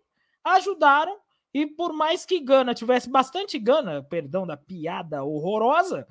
ajudaram 0.44 1.18
e 1.54 1.66
por 1.66 1.92
mais 1.92 2.24
que 2.24 2.38
Gana 2.38 2.74
tivesse 2.74 3.08
bastante 3.08 3.58
Gana, 3.58 4.02
perdão 4.02 4.46
da 4.46 4.56
piada 4.56 5.24
horrorosa, 5.24 6.06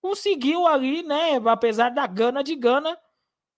conseguiu 0.00 0.66
ali, 0.66 1.02
né, 1.02 1.36
apesar 1.46 1.90
da 1.90 2.06
Gana 2.06 2.42
de 2.42 2.54
Gana, 2.54 2.96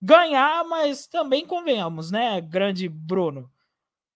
ganhar, 0.01 0.65
mas 0.65 1.07
também 1.07 1.47
convenhamos, 1.47 2.11
né, 2.11 2.41
grande 2.41 2.89
Bruno. 2.89 3.51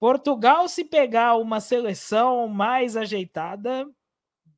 Portugal, 0.02 0.66
se 0.66 0.84
pegar 0.84 1.36
uma 1.36 1.60
seleção 1.60 2.48
mais 2.48 2.96
ajeitada, 2.96 3.88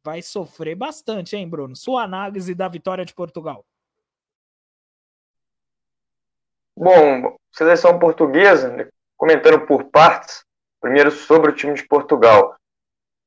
vai 0.03 0.23
sofrer 0.23 0.75
bastante, 0.75 1.37
hein, 1.37 1.47
Bruno? 1.47 1.77
Sua 1.77 2.03
análise 2.03 2.55
da 2.55 2.67
vitória 2.67 3.05
de 3.05 3.13
Portugal. 3.13 3.63
Bom, 6.75 7.37
seleção 7.53 7.99
portuguesa, 7.99 8.71
né, 8.71 8.89
comentando 9.19 9.67
por 9.67 9.85
partes, 9.85 10.47
primeiro 10.81 11.11
sobre 11.11 11.51
o 11.51 11.55
time 11.55 11.75
de 11.75 11.87
Portugal. 11.87 12.57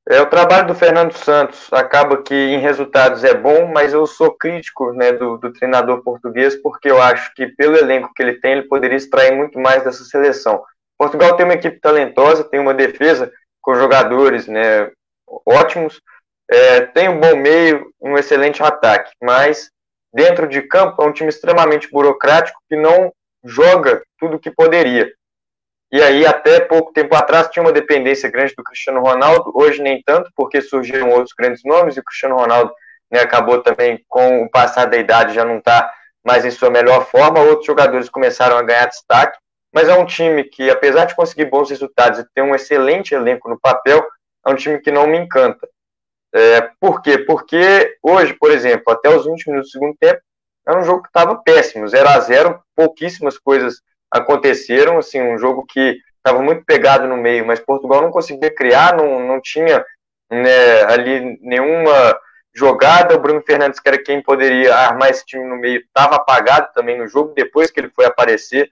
É, 0.09 0.19
o 0.19 0.27
trabalho 0.27 0.69
do 0.69 0.73
Fernando 0.73 1.13
Santos 1.13 1.71
acaba 1.71 2.23
que 2.23 2.33
em 2.33 2.57
resultados 2.57 3.23
é 3.23 3.35
bom, 3.35 3.67
mas 3.67 3.93
eu 3.93 4.07
sou 4.07 4.35
crítico 4.35 4.91
né, 4.91 5.11
do, 5.11 5.37
do, 5.37 5.53
treinador 5.53 6.01
português 6.01 6.55
porque 6.55 6.89
eu 6.89 6.99
acho 6.99 7.31
que 7.35 7.45
pelo 7.45 7.77
elenco 7.77 8.11
que 8.15 8.23
ele 8.23 8.39
tem, 8.39 8.53
ele 8.53 8.67
poderia 8.67 8.97
extrair 8.97 9.37
muito 9.37 9.59
mais 9.59 9.83
dessa 9.83 10.03
seleção. 10.03 10.63
Portugal 10.97 11.35
tem 11.35 11.45
uma 11.45 11.53
equipe 11.53 11.79
talentosa, 11.79 12.43
tem 12.43 12.59
uma 12.59 12.73
defesa 12.73 13.31
com 13.61 13.75
jogadores 13.75 14.47
né, 14.47 14.91
ótimos, 15.45 16.01
é, 16.49 16.81
tem 16.81 17.09
um 17.09 17.19
bom 17.19 17.35
meio, 17.35 17.91
um 18.01 18.17
excelente 18.17 18.63
ataque, 18.63 19.11
mas 19.21 19.69
dentro 20.13 20.47
de 20.47 20.61
campo, 20.61 21.01
é 21.01 21.05
um 21.05 21.11
time 21.11 21.29
extremamente 21.29 21.89
burocrático 21.91 22.59
que 22.69 22.75
não 22.75 23.11
joga 23.43 24.01
tudo 24.17 24.39
que 24.39 24.49
poderia. 24.49 25.11
E 25.91 26.01
aí, 26.01 26.25
até 26.25 26.59
pouco 26.59 26.91
tempo 26.91 27.15
atrás, 27.15 27.47
tinha 27.49 27.63
uma 27.63 27.71
dependência 27.71 28.29
grande 28.29 28.53
do 28.55 28.63
Cristiano 28.63 29.01
Ronaldo, 29.01 29.51
hoje 29.55 29.81
nem 29.81 30.01
tanto, 30.05 30.29
porque 30.35 30.59
surgiram 30.61 31.09
outros 31.09 31.33
grandes 31.37 31.63
nomes, 31.63 31.95
e 31.95 31.99
o 31.99 32.03
Cristiano 32.03 32.35
Ronaldo 32.35 32.73
né, 33.11 33.21
acabou 33.21 33.61
também, 33.61 34.03
com 34.07 34.43
o 34.43 34.49
passar 34.49 34.85
da 34.85 34.97
idade, 34.97 35.33
já 35.33 35.45
não 35.45 35.59
está 35.59 35.89
mais 36.25 36.43
em 36.43 36.51
sua 36.51 36.69
melhor 36.69 37.05
forma, 37.05 37.39
outros 37.39 37.65
jogadores 37.65 38.09
começaram 38.09 38.57
a 38.57 38.63
ganhar 38.63 38.87
destaque, 38.87 39.37
mas 39.73 39.87
é 39.89 39.93
um 39.93 40.05
time 40.05 40.43
que, 40.43 40.69
apesar 40.69 41.05
de 41.05 41.15
conseguir 41.15 41.45
bons 41.45 41.69
resultados 41.69 42.19
e 42.19 42.27
ter 42.33 42.41
um 42.41 42.55
excelente 42.55 43.13
elenco 43.13 43.49
no 43.49 43.59
papel, 43.59 44.05
é 44.45 44.49
um 44.49 44.55
time 44.55 44.79
que 44.79 44.91
não 44.91 45.07
me 45.07 45.17
encanta. 45.17 45.67
É, 46.33 46.69
por 46.79 47.01
quê? 47.01 47.17
Porque 47.17 47.97
hoje, 48.01 48.33
por 48.33 48.51
exemplo, 48.51 48.91
até 48.91 49.09
os 49.09 49.25
20 49.25 49.47
minutos 49.47 49.69
do 49.69 49.71
segundo 49.71 49.95
tempo, 49.99 50.21
era 50.67 50.79
um 50.79 50.83
jogo 50.83 51.03
que 51.03 51.09
estava 51.09 51.35
péssimo, 51.35 51.87
0 51.87 52.09
a 52.09 52.19
0 52.19 52.61
pouquíssimas 52.75 53.37
coisas 53.37 53.81
aconteceram, 54.11 54.97
assim, 54.97 55.21
um 55.21 55.37
jogo 55.37 55.65
que 55.65 55.97
estava 56.17 56.41
muito 56.41 56.65
pegado 56.65 57.07
no 57.07 57.15
meio, 57.15 57.45
mas 57.45 57.59
Portugal 57.59 58.01
não 58.01 58.11
conseguia 58.11 58.53
criar, 58.53 58.95
não, 58.95 59.25
não 59.25 59.41
tinha 59.41 59.83
né, 60.29 60.83
ali 60.83 61.39
nenhuma 61.41 62.19
jogada, 62.53 63.15
o 63.15 63.19
Bruno 63.19 63.41
Fernandes, 63.41 63.79
que 63.79 63.87
era 63.87 64.01
quem 64.01 64.21
poderia 64.21 64.75
armar 64.75 65.09
esse 65.09 65.25
time 65.25 65.45
no 65.45 65.57
meio, 65.57 65.79
estava 65.79 66.15
apagado 66.15 66.69
também 66.73 66.97
no 66.97 67.07
jogo, 67.07 67.33
depois 67.33 67.71
que 67.71 67.79
ele 67.79 67.91
foi 67.95 68.05
aparecer, 68.05 68.69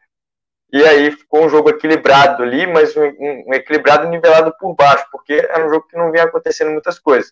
e 0.72 0.84
aí 0.84 1.12
ficou 1.12 1.46
um 1.46 1.50
jogo 1.50 1.70
equilibrado 1.70 2.44
ali, 2.44 2.66
mas 2.68 2.96
um, 2.98 3.04
um, 3.04 3.54
equilibrado 3.54 4.08
nivelado 4.08 4.54
por 4.60 4.76
baixo, 4.76 5.06
porque 5.12 5.34
era 5.34 5.66
um 5.66 5.70
jogo 5.70 5.88
que 5.88 5.98
não 5.98 6.12
vinha 6.12 6.24
acontecendo 6.24 6.72
muitas 6.72 7.00
coisas. 7.00 7.32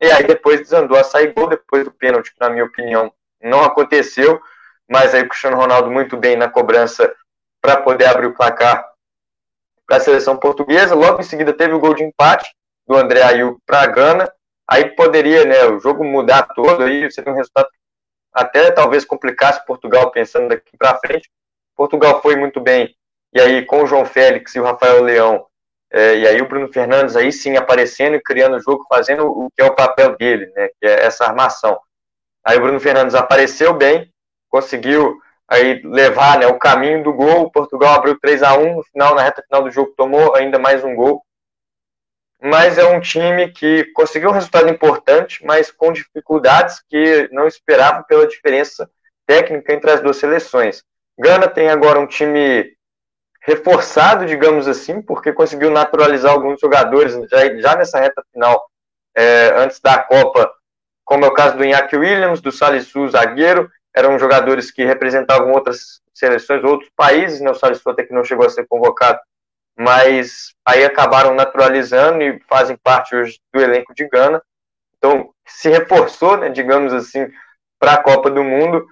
E 0.00 0.10
aí 0.10 0.24
depois 0.24 0.60
desandou 0.60 0.98
a 0.98 1.04
sair 1.04 1.32
gol, 1.32 1.48
depois 1.48 1.84
do 1.84 1.92
pênalti, 1.92 2.32
que 2.32 2.40
na 2.40 2.50
minha 2.50 2.64
opinião 2.64 3.12
não 3.40 3.62
aconteceu, 3.62 4.40
mas 4.88 5.14
aí 5.14 5.22
o 5.22 5.28
Cristiano 5.28 5.56
Ronaldo 5.56 5.90
muito 5.90 6.16
bem 6.16 6.36
na 6.36 6.48
cobrança 6.48 7.14
para 7.60 7.76
poder 7.76 8.06
abrir 8.06 8.26
o 8.26 8.34
placar 8.34 8.84
para 9.86 9.96
a 9.96 10.00
seleção 10.00 10.36
portuguesa. 10.36 10.94
Logo 10.94 11.20
em 11.20 11.24
seguida 11.24 11.52
teve 11.52 11.72
o 11.72 11.78
gol 11.78 11.94
de 11.94 12.02
empate 12.02 12.52
do 12.86 12.96
André 12.96 13.22
Ayew 13.22 13.60
para 13.64 13.82
a 13.82 13.86
Gana. 13.86 14.32
Aí 14.68 14.90
poderia, 14.96 15.44
né, 15.44 15.64
o 15.66 15.78
jogo 15.78 16.04
mudar 16.04 16.42
todo 16.54 16.82
aí, 16.82 17.10
seria 17.10 17.32
um 17.32 17.36
resultado 17.36 17.68
até 18.32 18.70
talvez 18.70 19.04
complicasse 19.04 19.64
Portugal 19.66 20.10
pensando 20.10 20.48
daqui 20.48 20.76
para 20.76 20.98
frente. 20.98 21.30
Portugal 21.82 22.22
foi 22.22 22.36
muito 22.36 22.60
bem. 22.60 22.94
E 23.34 23.40
aí 23.40 23.66
com 23.66 23.82
o 23.82 23.86
João 23.86 24.04
Félix 24.04 24.54
e 24.54 24.60
o 24.60 24.62
Rafael 24.62 25.02
Leão, 25.02 25.44
é, 25.90 26.16
e 26.16 26.28
aí 26.28 26.40
o 26.40 26.46
Bruno 26.46 26.72
Fernandes 26.72 27.16
aí 27.16 27.32
sim 27.32 27.56
aparecendo 27.56 28.14
e 28.14 28.22
criando 28.22 28.54
o 28.54 28.60
jogo, 28.60 28.86
fazendo 28.88 29.26
o 29.26 29.50
que 29.50 29.60
é 29.60 29.64
o 29.64 29.74
papel 29.74 30.16
dele, 30.16 30.46
né, 30.54 30.68
que 30.68 30.86
é 30.86 31.04
essa 31.04 31.24
armação. 31.24 31.76
Aí 32.44 32.56
o 32.56 32.60
Bruno 32.60 32.78
Fernandes 32.78 33.16
apareceu 33.16 33.74
bem, 33.74 34.12
conseguiu 34.48 35.18
aí 35.48 35.82
levar 35.82 36.38
né, 36.38 36.46
o 36.46 36.56
caminho 36.56 37.02
do 37.02 37.12
gol. 37.12 37.50
Portugal 37.50 37.94
abriu 37.94 38.16
3 38.20 38.44
a 38.44 38.56
1 38.56 38.76
no 38.76 38.84
final, 38.84 39.16
na 39.16 39.22
reta 39.22 39.42
final 39.42 39.64
do 39.64 39.70
jogo, 39.70 39.92
tomou 39.96 40.36
ainda 40.36 40.60
mais 40.60 40.84
um 40.84 40.94
gol. 40.94 41.20
Mas 42.40 42.78
é 42.78 42.84
um 42.84 43.00
time 43.00 43.50
que 43.50 43.86
conseguiu 43.92 44.30
um 44.30 44.34
resultado 44.34 44.68
importante, 44.68 45.44
mas 45.44 45.72
com 45.72 45.92
dificuldades 45.92 46.80
que 46.88 47.28
não 47.32 47.48
esperava 47.48 48.04
pela 48.04 48.26
diferença 48.26 48.88
técnica 49.26 49.72
entre 49.72 49.90
as 49.90 50.00
duas 50.00 50.16
seleções. 50.16 50.84
Gana 51.18 51.48
tem 51.48 51.68
agora 51.68 52.00
um 52.00 52.06
time 52.06 52.74
reforçado, 53.42 54.24
digamos 54.24 54.68
assim, 54.68 55.02
porque 55.02 55.32
conseguiu 55.32 55.70
naturalizar 55.70 56.32
alguns 56.32 56.60
jogadores 56.60 57.14
já, 57.28 57.56
já 57.58 57.76
nessa 57.76 57.98
reta 57.98 58.24
final, 58.32 58.64
é, 59.16 59.52
antes 59.56 59.80
da 59.80 59.98
Copa, 59.98 60.50
como 61.04 61.24
é 61.24 61.28
o 61.28 61.34
caso 61.34 61.56
do 61.56 61.64
Iñaki 61.64 61.96
Williams, 61.96 62.40
do 62.40 62.52
Salisu, 62.52 63.08
zagueiro, 63.08 63.68
eram 63.94 64.18
jogadores 64.18 64.70
que 64.70 64.84
representavam 64.84 65.52
outras 65.52 66.00
seleções, 66.14 66.64
outros 66.64 66.90
países, 66.96 67.40
né? 67.40 67.50
O 67.50 67.54
Salles 67.54 67.80
até 67.86 68.04
que 68.04 68.14
não 68.14 68.24
chegou 68.24 68.46
a 68.46 68.50
ser 68.50 68.66
convocado, 68.66 69.18
mas 69.76 70.54
aí 70.64 70.84
acabaram 70.84 71.34
naturalizando 71.34 72.22
e 72.22 72.40
fazem 72.48 72.76
parte 72.76 73.14
hoje 73.14 73.38
do 73.52 73.60
elenco 73.60 73.94
de 73.94 74.08
Gana. 74.08 74.42
Então, 74.96 75.30
se 75.46 75.68
reforçou, 75.68 76.36
né, 76.36 76.48
digamos 76.48 76.92
assim, 76.92 77.28
para 77.78 77.94
a 77.94 78.02
Copa 78.02 78.30
do 78.30 78.44
Mundo, 78.44 78.86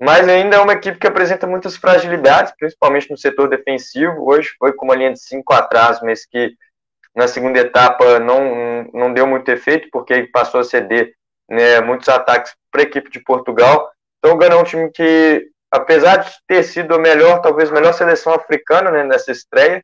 mas 0.00 0.28
ainda 0.28 0.56
é 0.56 0.60
uma 0.60 0.74
equipe 0.74 0.98
que 0.98 1.06
apresenta 1.06 1.46
muitas 1.46 1.76
fragilidades, 1.76 2.52
principalmente 2.56 3.10
no 3.10 3.18
setor 3.18 3.48
defensivo. 3.48 4.30
Hoje 4.30 4.50
foi 4.58 4.72
com 4.72 4.84
uma 4.84 4.94
linha 4.94 5.12
de 5.12 5.20
cinco 5.20 5.52
atrás, 5.52 6.00
mas 6.00 6.24
que 6.24 6.54
na 7.14 7.26
segunda 7.26 7.58
etapa 7.58 8.20
não, 8.20 8.84
não 8.94 9.12
deu 9.12 9.26
muito 9.26 9.48
efeito, 9.48 9.88
porque 9.90 10.28
passou 10.32 10.60
a 10.60 10.64
ceder 10.64 11.12
né, 11.48 11.80
muitos 11.80 12.08
ataques 12.08 12.54
para 12.70 12.82
a 12.82 12.84
equipe 12.84 13.10
de 13.10 13.20
Portugal. 13.20 13.90
Então, 14.18 14.36
o 14.36 14.38
Gana 14.38 14.54
é 14.54 14.58
um 14.58 14.64
time 14.64 14.90
que, 14.90 15.48
apesar 15.70 16.18
de 16.18 16.30
ter 16.46 16.62
sido 16.62 16.94
a 16.94 16.98
melhor, 16.98 17.40
talvez 17.40 17.70
a 17.70 17.74
melhor 17.74 17.92
seleção 17.92 18.32
africana 18.34 18.92
né, 18.92 19.02
nessa 19.02 19.32
estreia 19.32 19.82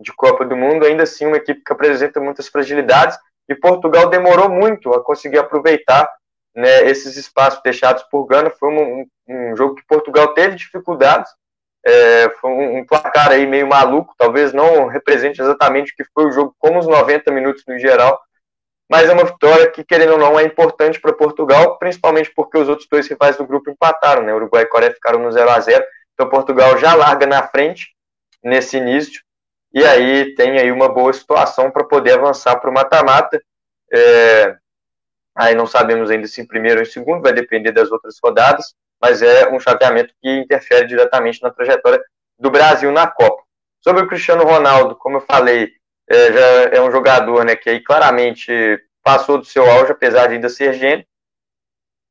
de 0.00 0.12
Copa 0.12 0.44
do 0.44 0.56
Mundo, 0.56 0.84
ainda 0.84 1.04
assim 1.04 1.26
uma 1.26 1.36
equipe 1.36 1.62
que 1.64 1.72
apresenta 1.72 2.18
muitas 2.18 2.48
fragilidades 2.48 3.16
e 3.48 3.54
Portugal 3.54 4.08
demorou 4.08 4.48
muito 4.48 4.92
a 4.92 5.04
conseguir 5.04 5.38
aproveitar 5.38 6.08
né, 6.54 6.88
esses 6.88 7.16
espaços 7.16 7.60
deixados 7.62 8.02
por 8.04 8.26
Gana. 8.26 8.50
Foi 8.50 8.68
um, 8.68 9.06
um, 9.34 9.56
jogo 9.56 9.74
que 9.74 9.86
Portugal 9.86 10.34
teve 10.34 10.56
dificuldades, 10.56 11.30
é, 11.84 12.28
foi 12.40 12.50
um, 12.50 12.78
um, 12.78 12.86
placar 12.86 13.30
aí 13.30 13.46
meio 13.46 13.66
maluco, 13.66 14.14
talvez 14.16 14.52
não 14.52 14.86
represente 14.86 15.40
exatamente 15.40 15.92
o 15.92 15.96
que 15.96 16.04
foi 16.14 16.26
o 16.26 16.32
jogo, 16.32 16.54
como 16.58 16.78
os 16.78 16.86
90 16.86 17.30
minutos 17.32 17.64
no 17.66 17.78
geral, 17.78 18.20
mas 18.88 19.08
é 19.08 19.12
uma 19.12 19.24
vitória 19.24 19.70
que, 19.70 19.82
querendo 19.82 20.12
ou 20.12 20.18
não, 20.18 20.38
é 20.38 20.44
importante 20.44 21.00
para 21.00 21.14
Portugal, 21.14 21.78
principalmente 21.78 22.30
porque 22.34 22.58
os 22.58 22.68
outros 22.68 22.86
dois 22.88 23.08
rivais 23.08 23.36
do 23.36 23.46
grupo 23.46 23.70
empataram, 23.70 24.22
né? 24.22 24.34
Uruguai 24.34 24.64
e 24.64 24.66
Coreia 24.66 24.92
ficaram 24.92 25.18
no 25.18 25.32
0 25.32 25.50
a 25.50 25.60
0 25.60 25.82
então 26.12 26.28
Portugal 26.28 26.76
já 26.76 26.94
larga 26.94 27.26
na 27.26 27.42
frente 27.48 27.88
nesse 28.44 28.76
início, 28.76 29.22
e 29.72 29.82
aí 29.84 30.34
tem 30.34 30.58
aí 30.58 30.70
uma 30.70 30.88
boa 30.88 31.12
situação 31.12 31.70
para 31.70 31.84
poder 31.84 32.18
avançar 32.18 32.60
para 32.60 32.68
o 32.68 32.72
mata-mata. 32.72 33.42
É, 33.90 34.56
aí 35.34 35.54
não 35.54 35.66
sabemos 35.66 36.10
ainda 36.10 36.26
se 36.26 36.42
em 36.42 36.46
primeiro 36.46 36.80
ou 36.80 36.82
em 36.82 36.90
segundo, 36.90 37.22
vai 37.22 37.32
depender 37.32 37.72
das 37.72 37.90
outras 37.90 38.16
rodadas, 38.22 38.74
mas 39.02 39.20
é 39.20 39.50
um 39.50 39.58
chaveamento 39.58 40.14
que 40.22 40.30
interfere 40.30 40.86
diretamente 40.86 41.42
na 41.42 41.50
trajetória 41.50 42.00
do 42.38 42.50
Brasil 42.50 42.92
na 42.92 43.08
Copa. 43.08 43.42
Sobre 43.82 44.04
o 44.04 44.06
Cristiano 44.06 44.44
Ronaldo, 44.44 44.94
como 44.94 45.16
eu 45.16 45.20
falei, 45.22 45.72
é, 46.08 46.32
já 46.32 46.46
é 46.76 46.80
um 46.80 46.90
jogador 46.90 47.44
né, 47.44 47.56
que 47.56 47.68
aí 47.68 47.80
claramente 47.80 48.80
passou 49.02 49.38
do 49.38 49.44
seu 49.44 49.68
auge, 49.68 49.90
apesar 49.90 50.28
de 50.28 50.34
ainda 50.34 50.48
ser 50.48 50.74
gênio. 50.74 51.04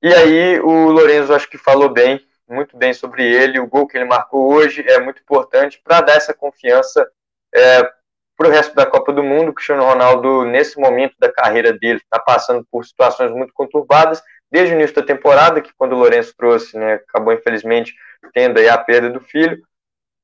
E 0.04 0.14
aí 0.14 0.60
o 0.60 0.90
Lorenzo 0.90 1.34
acho 1.34 1.50
que 1.50 1.58
falou 1.58 1.88
bem, 1.88 2.20
muito 2.50 2.76
bem 2.76 2.94
sobre 2.94 3.24
ele. 3.24 3.60
O 3.60 3.68
gol 3.68 3.88
que 3.88 3.98
ele 3.98 4.06
marcou 4.06 4.52
hoje 4.52 4.84
é 4.86 5.00
muito 5.00 5.22
importante 5.22 5.80
para 5.82 6.02
dar 6.02 6.18
essa 6.18 6.34
confiança 6.34 7.10
é, 7.54 7.84
para 8.36 8.48
o 8.48 8.52
resto 8.52 8.76
da 8.76 8.86
Copa 8.86 9.14
do 9.14 9.24
Mundo. 9.24 9.52
O 9.52 9.54
Cristiano 9.54 9.86
Ronaldo, 9.86 10.44
nesse 10.44 10.78
momento 10.78 11.16
da 11.18 11.32
carreira 11.32 11.72
dele, 11.72 12.00
está 12.00 12.20
passando 12.20 12.66
por 12.70 12.86
situações 12.86 13.32
muito 13.32 13.54
conturbadas, 13.54 14.22
desde 14.52 14.74
o 14.74 14.78
início 14.78 14.96
da 14.96 15.04
temporada, 15.04 15.62
que 15.62 15.72
quando 15.78 15.94
o 15.94 15.98
Lourenço 15.98 16.34
trouxe, 16.38 16.78
né, 16.78 16.96
acabou 16.96 17.34
infelizmente 17.34 17.96
tendo 18.34 18.60
aí 18.60 18.68
a 18.68 18.78
perda 18.78 19.10
do 19.10 19.20
filho, 19.20 19.62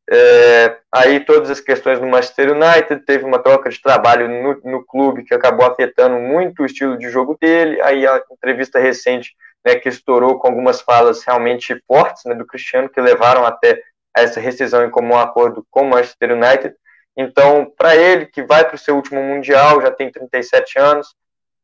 é, 0.09 0.77
aí 0.91 1.19
todas 1.19 1.49
as 1.49 1.59
questões 1.59 1.99
do 1.99 2.07
Manchester 2.07 2.53
United, 2.53 3.03
teve 3.05 3.25
uma 3.25 3.39
troca 3.39 3.69
de 3.69 3.81
trabalho 3.81 4.29
no, 4.29 4.71
no, 4.71 4.85
clube 4.85 5.23
que 5.23 5.33
acabou 5.33 5.65
afetando 5.65 6.17
muito 6.17 6.63
o 6.63 6.65
estilo 6.65 6.97
de 6.97 7.09
jogo 7.09 7.37
dele, 7.39 7.81
aí 7.81 8.07
a 8.07 8.23
entrevista 8.31 8.79
recente 8.79 9.35
né, 9.65 9.75
que 9.75 9.89
estourou 9.89 10.39
com 10.39 10.47
algumas 10.47 10.79
falas 10.79 11.23
realmente 11.23 11.81
fortes 11.85 12.23
né, 12.25 12.33
do 12.33 12.45
Cristiano, 12.45 12.87
que 12.87 13.01
levaram 13.01 13.45
até 13.45 13.81
essa 14.15 14.39
rescisão 14.39 14.85
em 14.85 14.89
comum 14.89 15.17
acordo 15.17 15.65
com 15.69 15.81
o 15.81 15.89
Manchester 15.89 16.31
United. 16.31 16.73
Então, 17.15 17.71
para 17.77 17.95
ele, 17.95 18.27
que 18.27 18.43
vai 18.43 18.63
para 18.63 18.75
o 18.75 18.79
seu 18.79 18.95
último 18.95 19.21
Mundial, 19.21 19.81
já 19.81 19.91
tem 19.91 20.09
37 20.09 20.79
anos, 20.79 21.15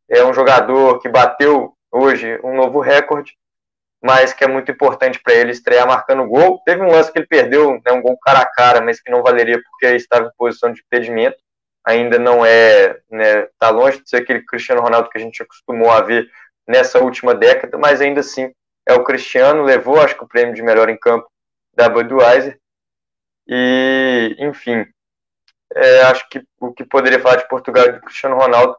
é 0.09 0.23
um 0.25 0.33
jogador 0.33 0.99
que 0.99 1.07
bateu 1.07 1.72
hoje 1.93 2.39
um 2.43 2.55
novo 2.55 2.79
recorde, 2.79 3.37
mas 4.01 4.33
que 4.33 4.43
é 4.43 4.47
muito 4.47 4.71
importante 4.71 5.21
para 5.21 5.33
ele 5.33 5.51
estrear 5.51 5.87
marcando 5.87 6.27
gol. 6.27 6.61
Teve 6.65 6.81
um 6.81 6.91
lance 6.91 7.11
que 7.11 7.19
ele 7.19 7.27
perdeu, 7.27 7.79
né, 7.85 7.91
um 7.91 8.01
gol 8.01 8.17
cara 8.17 8.39
a 8.39 8.45
cara, 8.45 8.81
mas 8.81 8.99
que 8.99 9.11
não 9.11 9.23
valeria 9.23 9.61
porque 9.63 9.95
estava 9.95 10.27
em 10.27 10.37
posição 10.37 10.73
de 10.73 10.81
impedimento. 10.81 11.37
Ainda 11.85 12.17
não 12.17 12.45
é, 12.45 12.99
né, 13.09 13.47
tá 13.59 13.69
longe 13.69 14.01
de 14.01 14.09
ser 14.09 14.17
aquele 14.17 14.41
Cristiano 14.43 14.81
Ronaldo 14.81 15.09
que 15.09 15.17
a 15.17 15.21
gente 15.21 15.41
acostumou 15.41 15.91
a 15.91 16.01
ver 16.01 16.29
nessa 16.67 16.99
última 16.99 17.35
década, 17.35 17.77
mas 17.77 18.01
ainda 18.01 18.21
assim 18.21 18.51
é 18.85 18.93
o 18.93 19.03
Cristiano, 19.03 19.63
levou 19.63 20.01
acho 20.01 20.17
que 20.17 20.23
o 20.23 20.27
prêmio 20.27 20.53
de 20.53 20.61
melhor 20.61 20.89
em 20.89 20.97
campo 20.97 21.29
da 21.73 21.87
Budweiser. 21.87 22.59
E, 23.47 24.35
enfim, 24.39 24.85
é, 25.75 26.01
acho 26.03 26.27
que 26.29 26.41
o 26.59 26.73
que 26.73 26.83
poderia 26.83 27.19
falar 27.19 27.37
de 27.37 27.47
Portugal 27.47 27.85
e 27.87 27.91
do 27.93 28.01
Cristiano 28.01 28.37
Ronaldo 28.37 28.77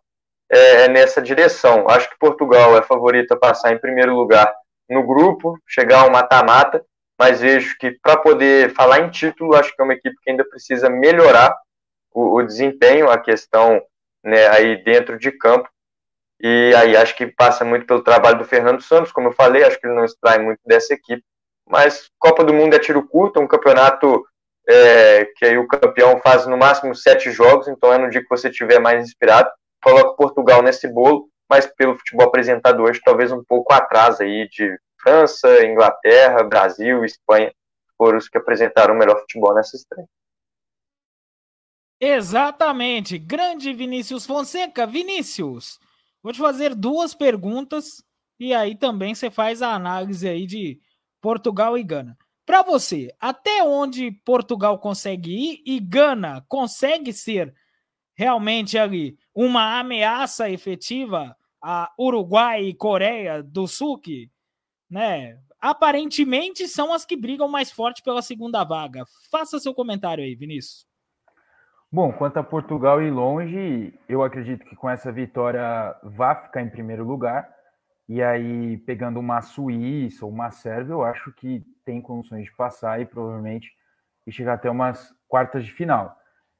é, 0.50 0.84
é 0.84 0.88
nessa 0.88 1.20
direção. 1.20 1.88
Acho 1.88 2.08
que 2.10 2.18
Portugal 2.18 2.76
é 2.76 2.82
favorito 2.82 3.32
a 3.32 3.38
passar 3.38 3.72
em 3.72 3.78
primeiro 3.78 4.14
lugar 4.14 4.52
no 4.88 5.06
grupo, 5.06 5.58
chegar 5.66 6.00
ao 6.00 6.10
mata-mata, 6.10 6.84
mas 7.18 7.40
vejo 7.40 7.76
que 7.78 7.92
para 8.02 8.16
poder 8.16 8.74
falar 8.74 9.00
em 9.00 9.10
título, 9.10 9.54
acho 9.54 9.74
que 9.74 9.80
é 9.80 9.84
uma 9.84 9.94
equipe 9.94 10.16
que 10.22 10.30
ainda 10.30 10.44
precisa 10.44 10.90
melhorar 10.90 11.56
o, 12.12 12.38
o 12.38 12.42
desempenho, 12.42 13.10
a 13.10 13.18
questão 13.18 13.80
né, 14.22 14.46
aí 14.48 14.82
dentro 14.82 15.18
de 15.18 15.30
campo. 15.30 15.68
E 16.40 16.74
aí 16.76 16.96
acho 16.96 17.16
que 17.16 17.26
passa 17.26 17.64
muito 17.64 17.86
pelo 17.86 18.02
trabalho 18.02 18.38
do 18.38 18.44
Fernando 18.44 18.82
Santos, 18.82 19.12
como 19.12 19.28
eu 19.28 19.32
falei, 19.32 19.64
acho 19.64 19.80
que 19.80 19.86
ele 19.86 19.94
não 19.94 20.04
extrai 20.04 20.38
muito 20.38 20.60
dessa 20.66 20.92
equipe. 20.92 21.22
Mas 21.66 22.10
Copa 22.18 22.44
do 22.44 22.52
Mundo 22.52 22.74
é 22.74 22.78
tiro 22.78 23.06
curto, 23.08 23.40
um 23.40 23.46
campeonato 23.46 24.22
é, 24.68 25.24
que 25.36 25.44
aí 25.44 25.58
o 25.58 25.66
campeão 25.66 26.20
faz 26.20 26.46
no 26.46 26.56
máximo 26.56 26.94
sete 26.94 27.30
jogos, 27.30 27.68
então 27.68 27.92
é 27.92 27.98
no 27.98 28.10
dia 28.10 28.20
que 28.20 28.28
você 28.28 28.48
estiver 28.48 28.78
mais 28.78 29.02
inspirado. 29.02 29.50
Coloca 29.84 30.16
Portugal 30.16 30.62
nesse 30.62 30.88
bolo, 30.88 31.28
mas 31.48 31.66
pelo 31.66 31.94
futebol 31.98 32.26
apresentado 32.26 32.82
hoje, 32.82 33.02
talvez 33.04 33.30
um 33.30 33.44
pouco 33.44 33.70
atrás 33.74 34.18
aí 34.18 34.48
de 34.48 34.74
França, 34.98 35.62
Inglaterra, 35.66 36.42
Brasil, 36.42 37.04
Espanha, 37.04 37.52
foram 37.98 38.16
os 38.16 38.26
que 38.26 38.38
apresentaram 38.38 38.94
o 38.94 38.98
melhor 38.98 39.20
futebol 39.20 39.54
nessa 39.54 39.76
estreia. 39.76 40.08
Exatamente. 42.00 43.18
Grande 43.18 43.74
Vinícius 43.74 44.24
Fonseca. 44.24 44.86
Vinícius, 44.86 45.78
vou 46.22 46.32
te 46.32 46.38
fazer 46.38 46.74
duas 46.74 47.14
perguntas 47.14 48.02
e 48.40 48.54
aí 48.54 48.74
também 48.74 49.14
você 49.14 49.30
faz 49.30 49.60
a 49.60 49.74
análise 49.74 50.26
aí 50.26 50.46
de 50.46 50.80
Portugal 51.20 51.76
e 51.76 51.84
Gana. 51.84 52.16
Para 52.46 52.62
você, 52.62 53.14
até 53.20 53.62
onde 53.62 54.10
Portugal 54.24 54.78
consegue 54.78 55.30
ir 55.30 55.62
e 55.66 55.78
Gana 55.78 56.42
consegue 56.48 57.12
ser 57.12 57.54
realmente 58.14 58.78
ali 58.78 59.16
uma 59.34 59.78
ameaça 59.78 60.48
efetiva 60.48 61.36
a 61.62 61.90
Uruguai 61.98 62.62
e 62.62 62.74
Coreia 62.74 63.42
do 63.42 63.66
Sul, 63.66 63.98
que, 63.98 64.30
né, 64.90 65.38
aparentemente 65.60 66.68
são 66.68 66.92
as 66.92 67.06
que 67.06 67.16
brigam 67.16 67.48
mais 67.48 67.70
forte 67.72 68.02
pela 68.02 68.20
segunda 68.20 68.62
vaga. 68.64 69.04
Faça 69.30 69.58
seu 69.58 69.74
comentário 69.74 70.22
aí, 70.22 70.34
Vinícius. 70.34 70.86
Bom, 71.90 72.12
quanto 72.12 72.38
a 72.38 72.42
Portugal 72.42 73.00
e 73.00 73.10
longe, 73.10 73.94
eu 74.08 74.22
acredito 74.22 74.64
que 74.66 74.76
com 74.76 74.90
essa 74.90 75.10
vitória 75.10 75.96
vá 76.02 76.34
ficar 76.34 76.60
em 76.60 76.68
primeiro 76.68 77.04
lugar. 77.04 77.48
E 78.08 78.22
aí, 78.22 78.76
pegando 78.78 79.18
uma 79.18 79.40
Suíça 79.40 80.26
ou 80.26 80.30
uma 80.30 80.50
Sérvia, 80.50 80.92
eu 80.92 81.02
acho 81.02 81.32
que 81.32 81.64
tem 81.84 82.02
condições 82.02 82.44
de 82.44 82.54
passar 82.54 83.00
e 83.00 83.06
provavelmente 83.06 83.70
chegar 84.28 84.54
até 84.54 84.68
umas 84.68 85.14
quartas 85.28 85.64
de 85.64 85.72
final. 85.72 86.14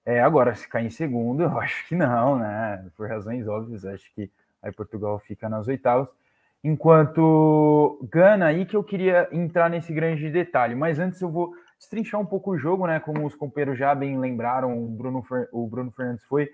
É, 0.07 0.21
agora, 0.21 0.55
se 0.55 0.69
cair 0.69 0.87
em 0.87 0.91
segundo, 0.91 1.43
eu 1.45 1.59
acho 1.59 1.87
que 1.89 1.95
não, 1.95 2.39
né? 2.39 2.87
Por 2.97 3.09
razões 3.09 3.49
óbvias, 3.49 3.85
acho 3.85 4.13
que 4.15 4.31
aí 4.63 4.73
Portugal 4.73 5.19
fica 5.19 5.49
nas 5.49 5.69
oitavas. 5.69 6.09
Enquanto 6.63 7.99
Gana, 8.11 8.47
aí 8.47 8.65
que 8.65 8.75
eu 8.75 8.83
queria 8.83 9.29
entrar 9.31 9.69
nesse 9.69 9.93
grande 9.93 10.31
detalhe, 10.31 10.75
mas 10.75 10.99
antes 10.99 11.21
eu 11.21 11.31
vou 11.31 11.53
destrinchar 11.79 12.19
um 12.21 12.25
pouco 12.25 12.53
o 12.53 12.59
jogo, 12.59 12.87
né? 12.87 12.99
Como 13.01 13.27
os 13.27 13.35
companheiros 13.35 13.79
já 13.79 13.95
bem 13.95 14.19
lembraram, 14.19 14.83
o 14.83 14.89
Bruno, 14.89 15.23
o 15.53 15.67
Bruno 15.67 15.91
Fernandes 15.91 16.25
foi 16.25 16.51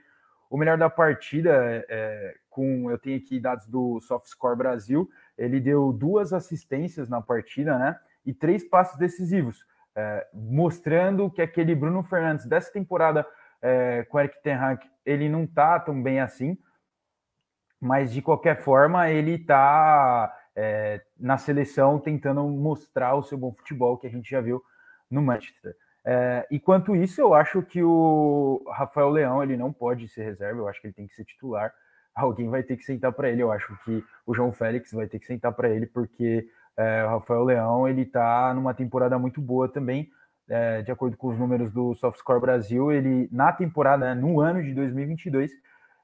o 0.51 0.57
melhor 0.57 0.77
da 0.77 0.91
partida, 0.91 1.85
é, 1.89 2.35
com 2.51 2.91
eu 2.91 2.99
tenho 2.99 3.17
aqui 3.17 3.39
dados 3.39 3.67
do 3.67 4.01
SoftScore 4.01 4.59
Brasil, 4.59 5.09
ele 5.39 5.61
deu 5.61 5.93
duas 5.93 6.33
assistências 6.33 7.09
na 7.09 7.21
partida, 7.21 7.79
né? 7.79 7.97
E 8.27 8.35
três 8.35 8.65
passos 8.65 8.99
decisivos, 8.99 9.65
é, 9.95 10.27
mostrando 10.35 11.31
que 11.31 11.41
aquele 11.41 11.75
Bruno 11.75 12.03
Fernandes 12.03 12.47
dessa 12.47 12.73
temporada 12.73 13.25
é, 13.63 14.05
com 14.05 14.17
o 14.17 14.21
Eric 14.21 14.43
Ten 14.43 14.55
Hag, 14.55 14.89
ele 15.05 15.29
não 15.29 15.47
tá 15.47 15.79
tão 15.79 16.03
bem 16.03 16.21
assim, 16.21 16.57
mas 17.81 18.13
de 18.13 18.21
qualquer 18.21 18.61
forma 18.63 19.11
ele 19.11 19.39
tá 19.39 20.35
é, 20.55 21.01
na 21.19 21.39
seleção 21.39 21.99
tentando 21.99 22.43
mostrar 22.45 23.15
o 23.15 23.23
seu 23.23 23.39
bom 23.39 23.53
futebol 23.53 23.97
que 23.97 24.07
a 24.07 24.11
gente 24.11 24.31
já 24.31 24.41
viu 24.41 24.63
no 25.11 25.23
Manchester. 25.23 25.75
É, 26.05 26.47
enquanto 26.51 26.97
isso, 26.97 27.21
eu 27.21 27.35
acho 27.35 27.63
que 27.63 27.83
o 27.83 28.65
Rafael 28.73 29.11
Leão 29.11 29.43
ele 29.43 29.57
não 29.57 29.73
pode 29.73 30.09
ser 30.09 30.25
reserva, 30.25 30.61
eu 30.61 30.69
acho 30.69 30.81
que 30.81 30.87
ele 30.87 30.95
tem 30.95 31.07
que 31.07 31.15
ser 31.15 31.25
titular. 31.25 31.73
Alguém 32.15 32.49
vai 32.49 32.63
ter 32.63 32.77
que 32.77 32.85
sentar 32.85 33.13
para 33.13 33.31
ele. 33.31 33.43
Eu 33.43 33.53
acho 33.53 33.77
que 33.85 34.05
o 34.27 34.35
João 34.35 34.53
Félix 34.53 34.93
vai 34.93 35.07
ter 35.07 35.19
que 35.19 35.27
sentar 35.27 35.53
para 35.53 35.69
ele, 35.69 35.87
porque 35.87 36.49
é, 36.77 37.05
o 37.05 37.09
Rafael 37.09 37.45
Leão 37.45 37.89
ele 37.89 38.03
está 38.03 38.53
numa 38.55 38.75
temporada 38.75 39.19
muito 39.19 39.41
boa 39.41 39.69
também. 39.69 40.11
É, 40.51 40.83
de 40.83 40.91
acordo 40.91 41.17
com 41.17 41.29
os 41.29 41.39
números 41.39 41.71
do 41.71 41.95
SoftScore 41.95 42.41
Brasil, 42.41 42.91
ele 42.91 43.29
na 43.31 43.53
temporada, 43.53 44.15
né, 44.15 44.21
no 44.21 44.41
ano 44.41 44.61
de 44.63 44.75
2022, 44.75 45.53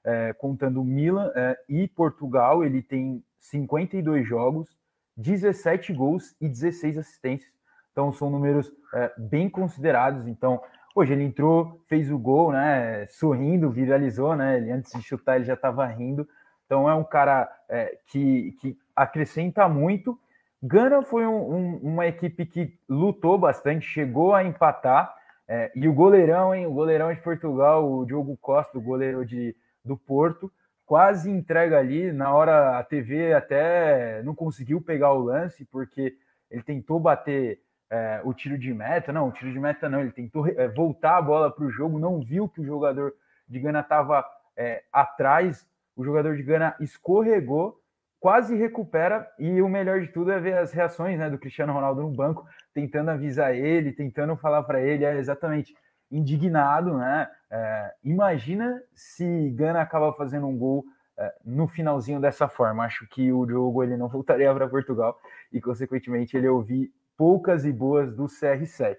é, 0.04 0.32
contando 0.32 0.84
Milan 0.84 1.32
é, 1.34 1.58
e 1.68 1.88
Portugal, 1.88 2.64
ele 2.64 2.80
tem 2.80 3.24
52 3.40 4.26
jogos, 4.26 4.68
17 5.16 5.92
gols 5.92 6.36
e 6.40 6.48
16 6.48 6.98
assistências. 6.98 7.52
Então 7.90 8.12
são 8.12 8.30
números 8.30 8.70
é, 8.94 9.12
bem 9.18 9.48
considerados. 9.48 10.28
Então, 10.28 10.62
hoje 10.94 11.12
ele 11.12 11.24
entrou, 11.24 11.82
fez 11.88 12.10
o 12.10 12.18
gol, 12.18 12.52
né? 12.52 13.06
Sorrindo, 13.06 13.70
viralizou, 13.70 14.36
né? 14.36 14.58
Ele, 14.58 14.70
antes 14.70 14.92
de 14.92 15.02
chutar, 15.02 15.36
ele 15.36 15.44
já 15.44 15.54
estava 15.54 15.86
rindo. 15.86 16.28
Então 16.66 16.88
é 16.88 16.94
um 16.94 17.04
cara 17.04 17.50
é, 17.68 17.98
que, 18.06 18.52
que 18.60 18.78
acrescenta 18.94 19.68
muito. 19.68 20.18
Gana 20.66 21.02
foi 21.02 21.24
um, 21.26 21.54
um, 21.54 21.76
uma 21.76 22.06
equipe 22.06 22.44
que 22.44 22.76
lutou 22.88 23.38
bastante, 23.38 23.86
chegou 23.86 24.34
a 24.34 24.42
empatar. 24.42 25.14
É, 25.48 25.70
e 25.76 25.86
o 25.86 25.92
goleirão, 25.92 26.52
hein? 26.52 26.66
O 26.66 26.72
goleirão 26.72 27.14
de 27.14 27.20
Portugal, 27.20 27.88
o 27.88 28.04
Diogo 28.04 28.36
Costa, 28.38 28.76
o 28.76 28.80
goleiro 28.80 29.24
de, 29.24 29.54
do 29.84 29.96
Porto, 29.96 30.50
quase 30.84 31.30
entrega 31.30 31.78
ali. 31.78 32.10
Na 32.10 32.34
hora 32.34 32.78
a 32.78 32.82
TV 32.82 33.32
até 33.32 34.22
não 34.24 34.34
conseguiu 34.34 34.80
pegar 34.80 35.12
o 35.12 35.22
lance, 35.22 35.64
porque 35.66 36.16
ele 36.50 36.64
tentou 36.64 36.98
bater 36.98 37.60
é, 37.88 38.20
o 38.24 38.34
tiro 38.34 38.58
de 38.58 38.74
meta, 38.74 39.12
não, 39.12 39.28
o 39.28 39.32
tiro 39.32 39.52
de 39.52 39.60
meta 39.60 39.88
não, 39.88 40.00
ele 40.00 40.10
tentou 40.10 40.48
é, 40.48 40.66
voltar 40.66 41.18
a 41.18 41.22
bola 41.22 41.48
para 41.48 41.64
o 41.64 41.70
jogo, 41.70 41.98
não 41.98 42.20
viu 42.20 42.48
que 42.48 42.60
o 42.60 42.64
jogador 42.64 43.14
de 43.48 43.60
Gana 43.60 43.80
estava 43.80 44.24
é, 44.56 44.82
atrás, 44.92 45.64
o 45.94 46.04
jogador 46.04 46.34
de 46.34 46.42
Gana 46.42 46.74
escorregou, 46.80 47.80
quase 48.20 48.56
recupera, 48.56 49.26
e 49.38 49.60
o 49.60 49.68
melhor 49.68 50.00
de 50.00 50.08
tudo 50.08 50.32
é 50.32 50.40
ver 50.40 50.56
as 50.58 50.72
reações 50.72 51.18
né, 51.18 51.30
do 51.30 51.38
Cristiano 51.38 51.72
Ronaldo 51.72 52.02
no 52.02 52.10
banco, 52.10 52.46
tentando 52.72 53.10
avisar 53.10 53.54
ele, 53.54 53.92
tentando 53.92 54.36
falar 54.36 54.62
para 54.62 54.80
ele, 54.80 55.04
é 55.04 55.16
exatamente 55.16 55.74
indignado, 56.10 56.96
né? 56.96 57.28
É, 57.50 57.94
imagina 58.04 58.82
se 58.94 59.50
Gana 59.50 59.80
acaba 59.80 60.12
fazendo 60.12 60.46
um 60.46 60.56
gol 60.56 60.84
é, 61.18 61.34
no 61.44 61.66
finalzinho 61.66 62.20
dessa 62.20 62.48
forma. 62.48 62.84
Acho 62.84 63.06
que 63.08 63.32
o 63.32 63.48
jogo 63.48 63.82
ele 63.82 63.96
não 63.96 64.08
voltaria 64.10 64.52
para 64.54 64.68
Portugal 64.68 65.18
e, 65.52 65.60
consequentemente, 65.60 66.36
ele 66.36 66.48
ouvir 66.48 66.92
poucas 67.16 67.64
e 67.64 67.72
boas 67.72 68.14
do 68.14 68.26
CR7. 68.26 68.96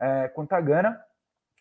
É, 0.00 0.28
quanto 0.28 0.52
a 0.52 0.60
Gana, 0.60 1.00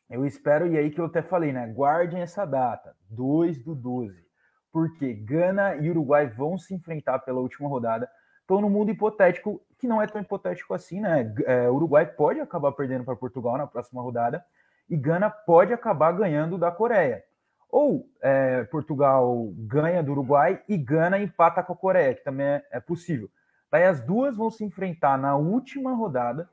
eu 0.09 0.25
espero, 0.25 0.67
e 0.67 0.77
aí 0.77 0.89
que 0.89 0.99
eu 0.99 1.05
até 1.05 1.21
falei, 1.21 1.53
né? 1.53 1.67
Guardem 1.67 2.21
essa 2.21 2.45
data, 2.45 2.95
2 3.09 3.63
do 3.63 3.75
12. 3.75 4.30
Porque 4.71 5.13
Gana 5.13 5.75
e 5.75 5.89
Uruguai 5.89 6.27
vão 6.27 6.57
se 6.57 6.73
enfrentar 6.73 7.19
pela 7.19 7.39
última 7.39 7.67
rodada. 7.67 8.09
Estão 8.41 8.61
no 8.61 8.69
mundo 8.69 8.91
hipotético, 8.91 9.61
que 9.77 9.87
não 9.87 10.01
é 10.01 10.07
tão 10.07 10.21
hipotético 10.21 10.73
assim, 10.73 10.99
né? 10.99 11.33
É, 11.45 11.69
Uruguai 11.69 12.05
pode 12.05 12.39
acabar 12.39 12.71
perdendo 12.71 13.03
para 13.03 13.15
Portugal 13.15 13.57
na 13.57 13.67
próxima 13.67 14.01
rodada 14.01 14.43
e 14.89 14.97
Gana 14.97 15.29
pode 15.29 15.71
acabar 15.71 16.11
ganhando 16.11 16.57
da 16.57 16.69
Coreia. 16.69 17.23
Ou 17.69 18.09
é, 18.21 18.65
Portugal 18.65 19.47
ganha 19.55 20.03
do 20.03 20.11
Uruguai 20.11 20.61
e 20.67 20.77
Gana 20.77 21.17
empata 21.17 21.63
com 21.63 21.71
a 21.71 21.77
Coreia, 21.77 22.13
que 22.13 22.23
também 22.23 22.45
é, 22.45 22.65
é 22.71 22.79
possível. 22.81 23.29
Daí 23.71 23.85
as 23.85 24.01
duas 24.01 24.35
vão 24.35 24.51
se 24.51 24.65
enfrentar 24.65 25.17
na 25.17 25.37
última 25.37 25.93
rodada, 25.93 26.49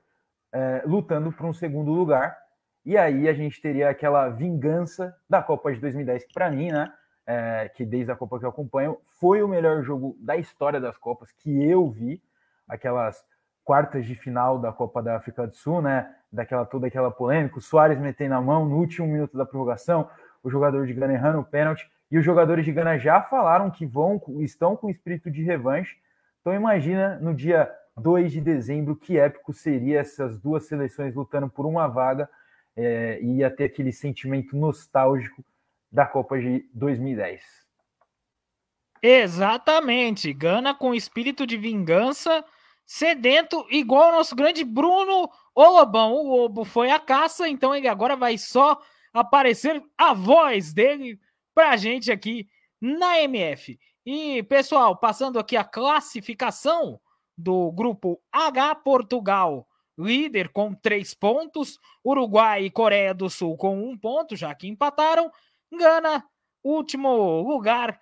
é, 0.52 0.82
lutando 0.86 1.32
por 1.32 1.46
um 1.46 1.52
segundo 1.52 1.90
lugar. 1.90 2.38
E 2.86 2.96
aí 2.96 3.28
a 3.28 3.34
gente 3.34 3.60
teria 3.60 3.90
aquela 3.90 4.28
vingança 4.28 5.14
da 5.28 5.42
Copa 5.42 5.72
de 5.72 5.80
2010, 5.80 6.26
que 6.26 6.32
para 6.32 6.48
mim, 6.48 6.70
né, 6.70 6.92
é, 7.28 7.70
que 7.74 7.84
desde 7.84 8.10
a 8.10 8.16
Copa 8.16 8.38
que 8.38 8.44
eu 8.44 8.48
acompanho, 8.48 8.98
foi 9.20 9.42
o 9.42 9.48
melhor 9.48 9.82
jogo 9.82 10.16
da 10.18 10.36
história 10.36 10.80
das 10.80 10.96
Copas 10.96 11.30
que 11.30 11.62
eu 11.62 11.88
vi. 11.90 12.20
Aquelas 12.66 13.24
quartas 13.64 14.06
de 14.06 14.14
final 14.14 14.58
da 14.58 14.72
Copa 14.72 15.00
da 15.02 15.16
África 15.16 15.46
do 15.46 15.54
Sul, 15.54 15.80
né? 15.80 16.12
Daquela 16.32 16.64
toda 16.64 16.86
aquela 16.86 17.10
polêmica, 17.10 17.58
o 17.58 17.60
Soares 17.60 17.98
metendo 17.98 18.34
a 18.34 18.40
mão 18.40 18.66
no 18.66 18.76
último 18.76 19.06
minuto 19.06 19.36
da 19.36 19.46
prorrogação, 19.46 20.10
o 20.42 20.50
jogador 20.50 20.86
de 20.86 20.92
Gana 20.92 21.12
errando 21.12 21.40
o 21.40 21.44
pênalti, 21.44 21.90
e 22.10 22.18
os 22.18 22.24
jogadores 22.24 22.64
de 22.64 22.72
Gana 22.72 22.98
já 22.98 23.22
falaram 23.22 23.70
que 23.70 23.86
vão, 23.86 24.20
estão 24.40 24.76
com 24.76 24.90
espírito 24.90 25.30
de 25.30 25.42
revanche 25.42 25.96
então 26.48 26.56
imagina 26.56 27.18
no 27.20 27.34
dia 27.34 27.70
2 27.96 28.32
de 28.32 28.40
dezembro 28.40 28.96
que 28.96 29.18
épico 29.18 29.52
seria 29.52 30.00
essas 30.00 30.38
duas 30.38 30.64
seleções 30.64 31.14
lutando 31.14 31.46
por 31.46 31.66
uma 31.66 31.86
vaga 31.86 32.26
é, 32.74 33.20
e 33.20 33.40
ia 33.40 33.50
ter 33.50 33.64
aquele 33.64 33.92
sentimento 33.92 34.56
nostálgico 34.56 35.44
da 35.90 36.06
Copa 36.06 36.38
de 36.38 36.68
2010. 36.74 37.42
Exatamente, 39.02 40.32
Gana 40.32 40.74
com 40.74 40.94
espírito 40.94 41.46
de 41.46 41.56
vingança, 41.56 42.44
sedento, 42.84 43.64
igual 43.70 44.08
o 44.08 44.16
nosso 44.16 44.34
grande 44.34 44.64
Bruno 44.64 45.30
Olobão. 45.54 46.14
O 46.14 46.36
Lobo 46.36 46.64
foi 46.64 46.90
a 46.90 46.98
caça, 46.98 47.48
então 47.48 47.74
ele 47.74 47.86
agora 47.86 48.16
vai 48.16 48.36
só 48.36 48.80
aparecer 49.12 49.82
a 49.96 50.12
voz 50.14 50.72
dele 50.72 51.18
pra 51.54 51.76
gente 51.76 52.10
aqui 52.10 52.48
na 52.80 53.20
MF. 53.20 53.78
E, 54.04 54.42
pessoal, 54.44 54.96
passando 54.96 55.38
aqui 55.38 55.56
a 55.56 55.64
classificação 55.64 57.00
do 57.36 57.70
grupo 57.72 58.20
H, 58.32 58.74
Portugal, 58.76 59.66
líder 59.98 60.48
com 60.48 60.74
três 60.74 61.14
pontos, 61.14 61.78
Uruguai 62.04 62.64
e 62.64 62.70
Coreia 62.70 63.12
do 63.12 63.28
Sul 63.28 63.56
com 63.56 63.78
um 63.82 63.98
ponto, 63.98 64.34
já 64.34 64.54
que 64.54 64.66
empataram, 64.66 65.30
Gana, 65.72 66.24
último 66.62 67.42
lugar 67.42 67.98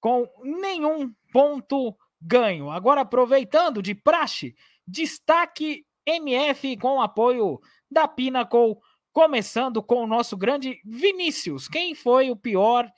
com 0.00 0.28
nenhum 0.42 1.12
ponto 1.32 1.96
ganho. 2.20 2.70
Agora, 2.70 3.02
aproveitando 3.02 3.82
de 3.82 3.94
praxe, 3.94 4.54
destaque 4.86 5.84
MF 6.06 6.76
com 6.78 7.00
apoio 7.00 7.60
da 7.90 8.08
Pinnacle, 8.08 8.76
começando 9.12 9.82
com 9.82 10.02
o 10.02 10.06
nosso 10.06 10.36
grande 10.36 10.80
Vinícius. 10.84 11.68
Quem 11.68 11.94
foi 11.94 12.30
o 12.30 12.36
pior 12.36 12.90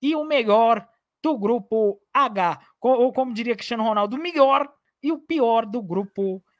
e 0.00 0.14
o 0.14 0.24
melhor 0.24 0.86
do 1.22 1.38
grupo 1.38 2.00
H? 2.12 2.60
Ou 2.80 3.12
como 3.12 3.32
diria 3.32 3.56
Cristiano 3.56 3.84
Ronaldo, 3.84 4.16
o 4.16 4.20
melhor 4.20 4.68
e 5.02 5.12
o 5.12 5.18
pior 5.18 5.66
do 5.66 5.82
grupo 5.82 6.36
H 6.36 6.51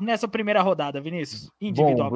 nessa 0.00 0.26
primeira 0.26 0.60
rodada, 0.60 1.00
Vinícius? 1.00 1.50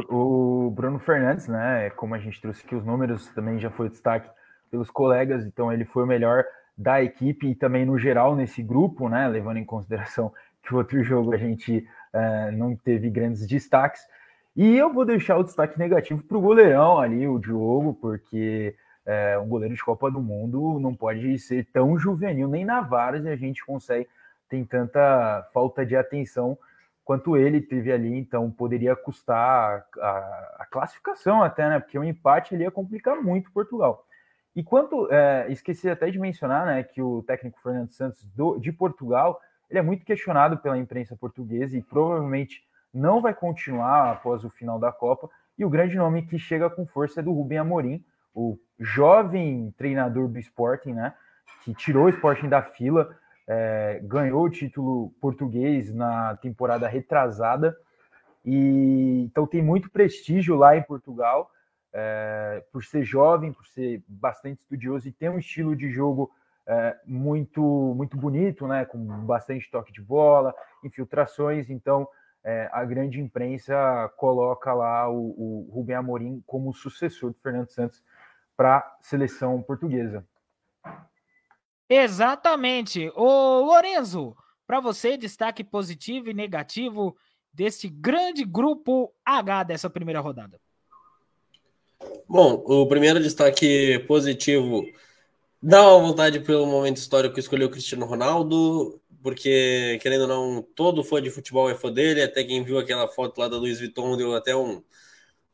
Bom, 0.08 0.66
o 0.66 0.70
Bruno 0.70 0.98
Fernandes, 0.98 1.46
né? 1.46 1.88
Como 1.90 2.12
a 2.14 2.18
gente 2.18 2.40
trouxe 2.40 2.66
aqui 2.66 2.74
os 2.74 2.84
números, 2.84 3.28
também 3.28 3.58
já 3.60 3.70
foi 3.70 3.88
destaque 3.88 4.28
pelos 4.68 4.90
colegas, 4.90 5.46
então 5.46 5.72
ele 5.72 5.84
foi 5.84 6.02
o 6.02 6.06
melhor 6.06 6.44
da 6.76 7.02
equipe 7.02 7.48
e 7.48 7.54
também 7.54 7.84
no 7.84 7.98
geral 7.98 8.34
nesse 8.34 8.62
grupo, 8.62 9.08
né? 9.08 9.28
Levando 9.28 9.58
em 9.58 9.64
consideração 9.64 10.32
que 10.62 10.74
o 10.74 10.78
outro 10.78 11.02
jogo 11.04 11.32
a 11.32 11.36
gente 11.36 11.86
uh, 12.12 12.52
não 12.52 12.74
teve 12.74 13.08
grandes 13.08 13.46
destaques. 13.46 14.02
E 14.56 14.76
eu 14.76 14.92
vou 14.92 15.04
deixar 15.04 15.36
o 15.36 15.44
destaque 15.44 15.78
negativo 15.78 16.24
para 16.24 16.36
o 16.36 16.40
goleirão 16.40 16.98
ali, 16.98 17.28
o 17.28 17.38
Diogo, 17.38 17.94
porque 17.94 18.74
é, 19.06 19.38
um 19.38 19.48
goleiro 19.48 19.74
de 19.74 19.82
Copa 19.82 20.10
do 20.10 20.20
Mundo 20.20 20.78
não 20.80 20.94
pode 20.94 21.38
ser 21.38 21.66
tão 21.72 21.96
juvenil, 21.96 22.48
nem 22.48 22.64
na 22.64 22.80
Varas 22.80 23.24
a 23.26 23.36
gente 23.36 23.64
consegue, 23.64 24.08
tem 24.48 24.64
tanta 24.64 25.48
falta 25.54 25.86
de 25.86 25.96
atenção 25.96 26.58
quanto 27.04 27.36
ele 27.36 27.60
teve 27.60 27.92
ali, 27.92 28.16
então 28.16 28.50
poderia 28.50 28.94
custar 28.94 29.84
a, 29.98 30.56
a 30.60 30.66
classificação 30.70 31.42
até, 31.42 31.68
né? 31.68 31.80
Porque 31.80 31.98
o 31.98 32.04
empate 32.04 32.54
ele 32.54 32.64
ia 32.64 32.70
complicar 32.70 33.16
muito 33.16 33.50
Portugal. 33.52 34.06
E 34.54 34.62
quanto, 34.62 35.08
é, 35.12 35.46
esqueci 35.50 35.88
até 35.88 36.10
de 36.10 36.18
mencionar, 36.18 36.66
né, 36.66 36.82
que 36.82 37.00
o 37.00 37.22
técnico 37.22 37.60
Fernando 37.62 37.90
Santos 37.90 38.24
do, 38.34 38.58
de 38.58 38.72
Portugal, 38.72 39.40
ele 39.68 39.78
é 39.78 39.82
muito 39.82 40.04
questionado 40.04 40.58
pela 40.58 40.76
imprensa 40.76 41.16
portuguesa 41.16 41.76
e 41.76 41.82
provavelmente 41.82 42.62
não 42.92 43.20
vai 43.20 43.32
continuar 43.32 44.10
após 44.10 44.44
o 44.44 44.50
final 44.50 44.78
da 44.78 44.90
Copa. 44.90 45.30
E 45.56 45.64
o 45.64 45.70
grande 45.70 45.96
nome 45.96 46.22
que 46.22 46.38
chega 46.38 46.68
com 46.68 46.86
força 46.86 47.20
é 47.20 47.22
do 47.22 47.32
Rubem 47.32 47.58
Amorim, 47.58 48.04
o 48.34 48.58
jovem 48.78 49.72
treinador 49.76 50.28
do 50.28 50.38
Sporting, 50.38 50.94
né, 50.94 51.14
que 51.64 51.72
tirou 51.74 52.06
o 52.06 52.08
Sporting 52.08 52.48
da 52.48 52.62
fila, 52.62 53.16
é, 53.52 53.98
ganhou 54.04 54.44
o 54.44 54.50
título 54.50 55.10
português 55.20 55.92
na 55.92 56.36
temporada 56.36 56.86
retrasada, 56.86 57.76
e 58.44 59.22
então 59.24 59.44
tem 59.44 59.60
muito 59.60 59.90
prestígio 59.90 60.54
lá 60.54 60.76
em 60.76 60.82
Portugal, 60.82 61.50
é, 61.92 62.64
por 62.72 62.84
ser 62.84 63.02
jovem, 63.02 63.52
por 63.52 63.66
ser 63.66 64.04
bastante 64.06 64.60
estudioso 64.60 65.08
e 65.08 65.12
ter 65.12 65.28
um 65.28 65.38
estilo 65.40 65.74
de 65.74 65.90
jogo 65.90 66.30
é, 66.64 66.96
muito 67.04 67.60
muito 67.96 68.16
bonito, 68.16 68.68
né, 68.68 68.84
com 68.84 69.04
bastante 69.26 69.68
toque 69.68 69.92
de 69.92 70.00
bola, 70.00 70.54
infiltrações, 70.84 71.68
então 71.68 72.06
é, 72.44 72.70
a 72.72 72.84
grande 72.84 73.20
imprensa 73.20 73.74
coloca 74.16 74.72
lá 74.72 75.10
o, 75.10 75.66
o 75.66 75.70
Rubem 75.72 75.96
Amorim 75.96 76.40
como 76.46 76.72
sucessor 76.72 77.32
do 77.32 77.40
Fernando 77.40 77.70
Santos 77.70 78.00
para 78.56 78.76
a 78.76 78.96
seleção 79.00 79.60
portuguesa. 79.60 80.24
Exatamente. 81.90 83.10
O 83.16 83.62
Lorenzo, 83.64 84.36
para 84.64 84.78
você, 84.78 85.16
destaque 85.16 85.64
positivo 85.64 86.30
e 86.30 86.34
negativo 86.34 87.16
desse 87.52 87.88
grande 87.88 88.44
grupo 88.44 89.12
H 89.24 89.64
dessa 89.64 89.90
primeira 89.90 90.20
rodada. 90.20 90.60
Bom, 92.28 92.62
o 92.64 92.86
primeiro 92.86 93.18
destaque 93.18 93.98
positivo 94.06 94.86
dá 95.60 95.82
uma 95.96 96.08
vontade 96.08 96.38
pelo 96.38 96.64
momento 96.64 96.98
histórico 96.98 97.40
escolher 97.40 97.64
o 97.64 97.70
Cristiano 97.70 98.06
Ronaldo, 98.06 99.00
porque, 99.20 99.98
querendo 100.00 100.22
ou 100.22 100.28
não, 100.28 100.62
todo 100.62 101.02
fã 101.02 101.20
de 101.20 101.28
futebol 101.28 101.68
é 101.68 101.74
fã 101.74 101.92
dele, 101.92 102.22
até 102.22 102.44
quem 102.44 102.62
viu 102.62 102.78
aquela 102.78 103.08
foto 103.08 103.38
lá 103.38 103.48
da 103.48 103.56
Luiz 103.56 103.80
Vuitton 103.80 104.16
deu 104.16 104.34
até 104.34 104.54
um, 104.54 104.80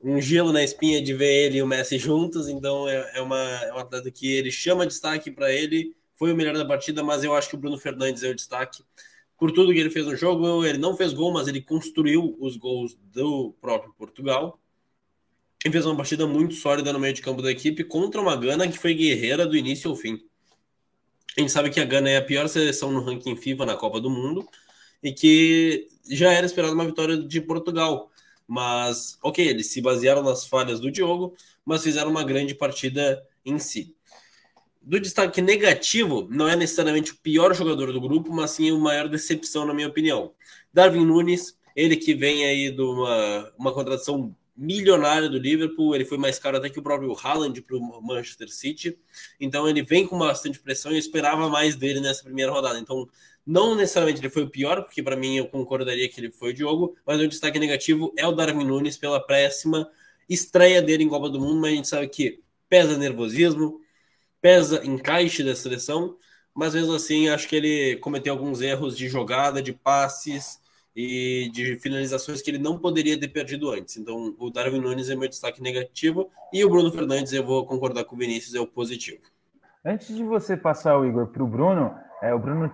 um 0.00 0.20
gelo 0.20 0.52
na 0.52 0.62
espinha 0.62 1.02
de 1.02 1.14
ver 1.14 1.46
ele 1.46 1.58
e 1.58 1.62
o 1.62 1.66
Messi 1.66 1.98
juntos, 1.98 2.46
então 2.46 2.86
é, 2.86 3.18
é 3.18 3.22
uma, 3.22 3.40
é 3.40 3.70
atleta 3.70 4.10
que 4.10 4.30
ele 4.30 4.50
chama 4.52 4.86
destaque 4.86 5.30
para 5.30 5.50
ele, 5.50 5.96
foi 6.16 6.32
o 6.32 6.36
melhor 6.36 6.55
da 6.55 6.64
partida, 6.64 7.02
mas 7.05 7.22
eu 7.22 7.34
acho 7.34 7.48
que 7.48 7.55
o 7.55 7.59
Bruno 7.59 7.78
Fernandes 7.78 8.22
é 8.22 8.30
o 8.30 8.34
destaque 8.34 8.82
por 9.38 9.52
tudo 9.52 9.72
que 9.72 9.78
ele 9.78 9.90
fez 9.90 10.06
no 10.06 10.16
jogo. 10.16 10.64
Ele 10.64 10.78
não 10.78 10.97
fez 10.97 11.12
gol, 11.12 11.32
mas 11.32 11.47
ele 11.47 11.60
construiu 11.60 12.36
os 12.40 12.56
gols 12.56 12.97
do 13.12 13.55
próprio 13.60 13.93
Portugal. 13.93 14.59
E 15.64 15.70
fez 15.70 15.84
uma 15.84 15.97
partida 15.97 16.26
muito 16.26 16.55
sólida 16.55 16.93
no 16.93 16.98
meio 16.98 17.12
de 17.12 17.20
campo 17.20 17.43
da 17.43 17.51
equipe 17.51 17.84
contra 17.84 18.20
uma 18.20 18.36
Gana 18.36 18.68
que 18.68 18.78
foi 18.78 18.94
guerreira 18.94 19.47
do 19.47 19.56
início 19.56 19.90
ao 19.90 19.97
fim. 19.97 20.18
A 21.36 21.40
gente 21.40 21.52
sabe 21.52 21.70
que 21.70 21.80
a 21.80 21.84
Gana 21.84 22.09
é 22.09 22.16
a 22.16 22.22
pior 22.22 22.48
seleção 22.48 22.90
no 22.90 23.02
ranking 23.02 23.36
FIFA 23.36 23.66
na 23.66 23.76
Copa 23.76 24.01
do 24.01 24.09
Mundo 24.09 24.48
e 25.02 25.12
que 25.12 25.86
já 26.09 26.32
era 26.32 26.47
esperada 26.47 26.72
uma 26.72 26.86
vitória 26.86 27.18
de 27.18 27.40
Portugal. 27.43 28.10
Mas, 28.48 29.18
ok, 29.22 29.47
eles 29.47 29.66
se 29.66 29.82
basearam 29.82 30.22
nas 30.22 30.47
falhas 30.47 30.80
do 30.80 30.90
Diogo, 30.90 31.34
mas 31.64 31.82
fizeram 31.82 32.10
uma 32.10 32.24
grande 32.24 32.55
partida 32.55 33.22
em 33.44 33.59
si 33.59 33.97
do 34.86 35.00
destaque 35.00 35.42
negativo, 35.42 36.28
não 36.30 36.48
é 36.48 36.54
necessariamente 36.54 37.10
o 37.10 37.16
pior 37.16 37.52
jogador 37.52 37.92
do 37.92 38.00
grupo, 38.00 38.32
mas 38.32 38.52
sim 38.52 38.70
o 38.70 38.78
maior 38.78 39.08
decepção, 39.08 39.66
na 39.66 39.74
minha 39.74 39.88
opinião. 39.88 40.32
Darwin 40.72 41.04
Nunes, 41.04 41.58
ele 41.74 41.96
que 41.96 42.14
vem 42.14 42.44
aí 42.44 42.70
de 42.70 42.80
uma, 42.80 43.52
uma 43.58 43.72
contratação 43.72 44.32
milionária 44.56 45.28
do 45.28 45.38
Liverpool, 45.38 45.92
ele 45.92 46.04
foi 46.04 46.16
mais 46.16 46.38
caro 46.38 46.58
até 46.58 46.70
que 46.70 46.78
o 46.78 46.82
próprio 46.82 47.12
Haaland 47.20 47.60
para 47.62 47.76
o 47.76 48.00
Manchester 48.00 48.48
City, 48.48 48.96
então 49.40 49.68
ele 49.68 49.82
vem 49.82 50.06
com 50.06 50.16
bastante 50.16 50.60
pressão 50.60 50.92
e 50.92 50.94
eu 50.94 51.00
esperava 51.00 51.48
mais 51.48 51.74
dele 51.74 52.00
nessa 52.00 52.22
primeira 52.22 52.52
rodada. 52.52 52.78
Então, 52.78 53.08
não 53.44 53.74
necessariamente 53.74 54.20
ele 54.20 54.30
foi 54.30 54.44
o 54.44 54.50
pior, 54.50 54.84
porque 54.84 55.02
para 55.02 55.16
mim 55.16 55.36
eu 55.36 55.48
concordaria 55.48 56.08
que 56.08 56.20
ele 56.20 56.30
foi 56.30 56.50
o 56.50 56.54
Diogo, 56.54 56.96
mas 57.04 57.20
o 57.20 57.26
destaque 57.26 57.58
negativo 57.58 58.14
é 58.16 58.24
o 58.24 58.30
Darwin 58.32 58.64
Nunes 58.64 58.96
pela 58.96 59.18
péssima 59.18 59.90
estreia 60.28 60.80
dele 60.80 61.02
em 61.02 61.08
Copa 61.08 61.28
do 61.28 61.40
Mundo, 61.40 61.60
mas 61.60 61.72
a 61.72 61.74
gente 61.74 61.88
sabe 61.88 62.08
que 62.08 62.40
pesa 62.68 62.96
nervosismo, 62.96 63.80
pesa 64.47 64.86
encaixe 64.86 65.43
da 65.43 65.56
seleção, 65.56 66.14
mas 66.55 66.73
mesmo 66.73 66.94
assim 66.94 67.28
acho 67.28 67.48
que 67.48 67.56
ele 67.56 67.97
cometeu 67.97 68.32
alguns 68.32 68.60
erros 68.60 68.97
de 68.97 69.09
jogada, 69.09 69.60
de 69.60 69.73
passes 69.73 70.60
e 70.94 71.51
de 71.52 71.74
finalizações 71.81 72.40
que 72.40 72.52
ele 72.52 72.59
não 72.59 72.78
poderia 72.78 73.18
ter 73.18 73.27
perdido 73.27 73.73
antes. 73.73 73.97
Então 73.97 74.36
o 74.39 74.48
Darwin 74.48 74.78
Nunes 74.78 75.10
é 75.10 75.16
meu 75.16 75.28
destaque 75.28 75.60
negativo 75.60 76.31
e 76.52 76.64
o 76.64 76.70
Bruno 76.70 76.93
Fernandes 76.93 77.32
eu 77.32 77.44
vou 77.44 77.66
concordar 77.66 78.05
com 78.05 78.14
o 78.14 78.18
Vinícius 78.20 78.55
é 78.55 78.60
o 78.60 78.68
positivo. 78.68 79.18
Antes 79.85 80.14
de 80.14 80.23
você 80.23 80.56
passar 80.56 80.97
o 80.97 81.05
Igor 81.05 81.27
para 81.27 81.43
o 81.43 81.48
Bruno, 81.48 81.93
é, 82.23 82.32
o 82.32 82.39
Bruno, 82.39 82.70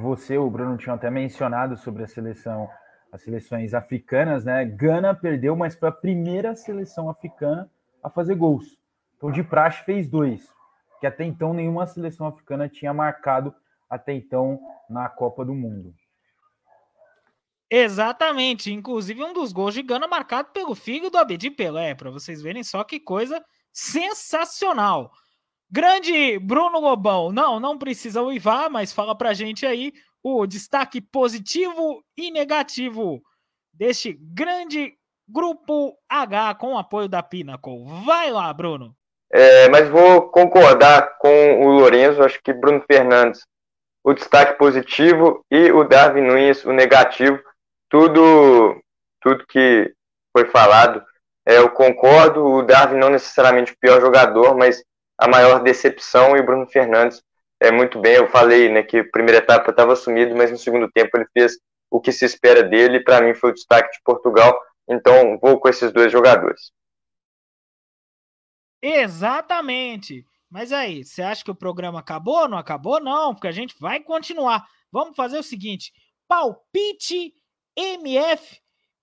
você, 0.00 0.38
o 0.38 0.48
Bruno 0.48 0.76
tinha 0.76 0.94
até 0.94 1.10
mencionado 1.10 1.76
sobre 1.76 2.04
a 2.04 2.06
seleção, 2.06 2.68
as 3.10 3.20
seleções 3.22 3.74
africanas, 3.74 4.44
né? 4.44 4.64
Gana 4.64 5.12
perdeu, 5.12 5.56
mas 5.56 5.74
foi 5.74 5.88
a 5.88 5.92
primeira 5.92 6.54
seleção 6.54 7.10
africana 7.10 7.68
a 8.00 8.08
fazer 8.08 8.36
gols. 8.36 8.78
Então, 9.16 9.32
de 9.32 9.42
praxe 9.42 9.84
fez 9.84 10.06
dois 10.06 10.54
que 11.00 11.06
até 11.06 11.24
então 11.24 11.52
nenhuma 11.52 11.86
seleção 11.86 12.26
africana 12.26 12.68
tinha 12.68 12.92
marcado 12.92 13.54
até 13.88 14.12
então 14.12 14.60
na 14.88 15.08
Copa 15.08 15.44
do 15.44 15.54
Mundo. 15.54 15.94
Exatamente, 17.70 18.72
inclusive 18.72 19.24
um 19.24 19.32
dos 19.32 19.52
gols 19.52 19.74
de 19.74 19.82
Gana 19.82 20.06
marcado 20.06 20.50
pelo 20.52 20.74
filho 20.74 21.10
do 21.10 21.18
Abedi 21.18 21.50
Pelé, 21.50 21.94
para 21.94 22.10
vocês 22.10 22.40
verem 22.40 22.62
só 22.62 22.84
que 22.84 23.00
coisa 23.00 23.44
sensacional. 23.72 25.10
Grande 25.68 26.38
Bruno 26.38 26.78
Lobão, 26.78 27.32
não, 27.32 27.58
não 27.58 27.76
precisa 27.76 28.22
uivar, 28.22 28.70
mas 28.70 28.92
fala 28.92 29.16
pra 29.16 29.34
gente 29.34 29.66
aí 29.66 29.92
o 30.22 30.46
destaque 30.46 31.00
positivo 31.00 32.04
e 32.16 32.30
negativo 32.30 33.20
deste 33.72 34.12
grande 34.12 34.96
grupo 35.28 35.98
H 36.08 36.54
com 36.54 36.74
o 36.74 36.78
apoio 36.78 37.08
da 37.08 37.22
Pinnacle. 37.22 37.84
Vai 38.04 38.30
lá, 38.30 38.52
Bruno. 38.52 38.95
É, 39.32 39.68
mas 39.68 39.88
vou 39.88 40.28
concordar 40.30 41.18
com 41.18 41.64
o 41.64 41.68
Lourenço, 41.70 42.22
acho 42.22 42.40
que 42.42 42.52
Bruno 42.52 42.82
Fernandes, 42.86 43.44
o 44.04 44.14
destaque 44.14 44.56
positivo 44.56 45.44
e 45.50 45.70
o 45.72 45.82
Darwin 45.82 46.22
Nunes, 46.22 46.64
o 46.64 46.72
negativo. 46.72 47.40
Tudo, 47.88 48.80
tudo 49.20 49.44
que 49.48 49.92
foi 50.32 50.46
falado, 50.46 51.02
é, 51.46 51.58
eu 51.58 51.70
concordo. 51.70 52.44
O 52.44 52.62
Darwin 52.62 52.98
não 52.98 53.10
necessariamente 53.10 53.72
o 53.72 53.78
pior 53.80 54.00
jogador, 54.00 54.56
mas 54.56 54.82
a 55.18 55.28
maior 55.28 55.60
decepção 55.62 56.36
e 56.36 56.40
o 56.40 56.44
Bruno 56.44 56.66
Fernandes 56.66 57.22
é 57.60 57.70
muito 57.70 58.00
bem. 58.00 58.14
Eu 58.14 58.28
falei 58.28 58.68
né, 58.68 58.82
que 58.82 58.98
a 58.98 59.10
primeira 59.10 59.38
etapa 59.38 59.70
estava 59.70 59.96
sumido, 59.96 60.36
mas 60.36 60.50
no 60.50 60.58
segundo 60.58 60.90
tempo 60.90 61.16
ele 61.16 61.26
fez 61.32 61.58
o 61.90 62.00
que 62.00 62.12
se 62.12 62.24
espera 62.24 62.62
dele. 62.62 63.00
Para 63.00 63.20
mim 63.20 63.34
foi 63.34 63.50
o 63.50 63.54
destaque 63.54 63.92
de 63.92 64.02
Portugal. 64.04 64.58
Então 64.88 65.38
vou 65.40 65.58
com 65.58 65.68
esses 65.68 65.92
dois 65.92 66.12
jogadores. 66.12 66.70
Exatamente. 68.82 70.26
Mas 70.50 70.72
aí, 70.72 71.04
você 71.04 71.22
acha 71.22 71.44
que 71.44 71.50
o 71.50 71.54
programa 71.54 71.98
acabou? 71.98 72.48
Não 72.48 72.58
acabou? 72.58 73.00
Não, 73.00 73.34
porque 73.34 73.48
a 73.48 73.52
gente 73.52 73.74
vai 73.78 74.00
continuar. 74.00 74.68
Vamos 74.92 75.16
fazer 75.16 75.38
o 75.38 75.42
seguinte: 75.42 75.92
palpite 76.28 77.34
MF 77.76 78.60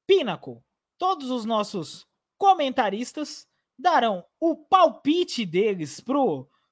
Pinnacle. 0.08 0.62
Todos 0.98 1.30
os 1.30 1.46
nossos 1.46 2.08
comentaristas 2.38 3.48
darão 3.78 4.24
o 4.40 4.56
palpite 4.56 5.46
deles 5.46 6.00
para 6.00 6.18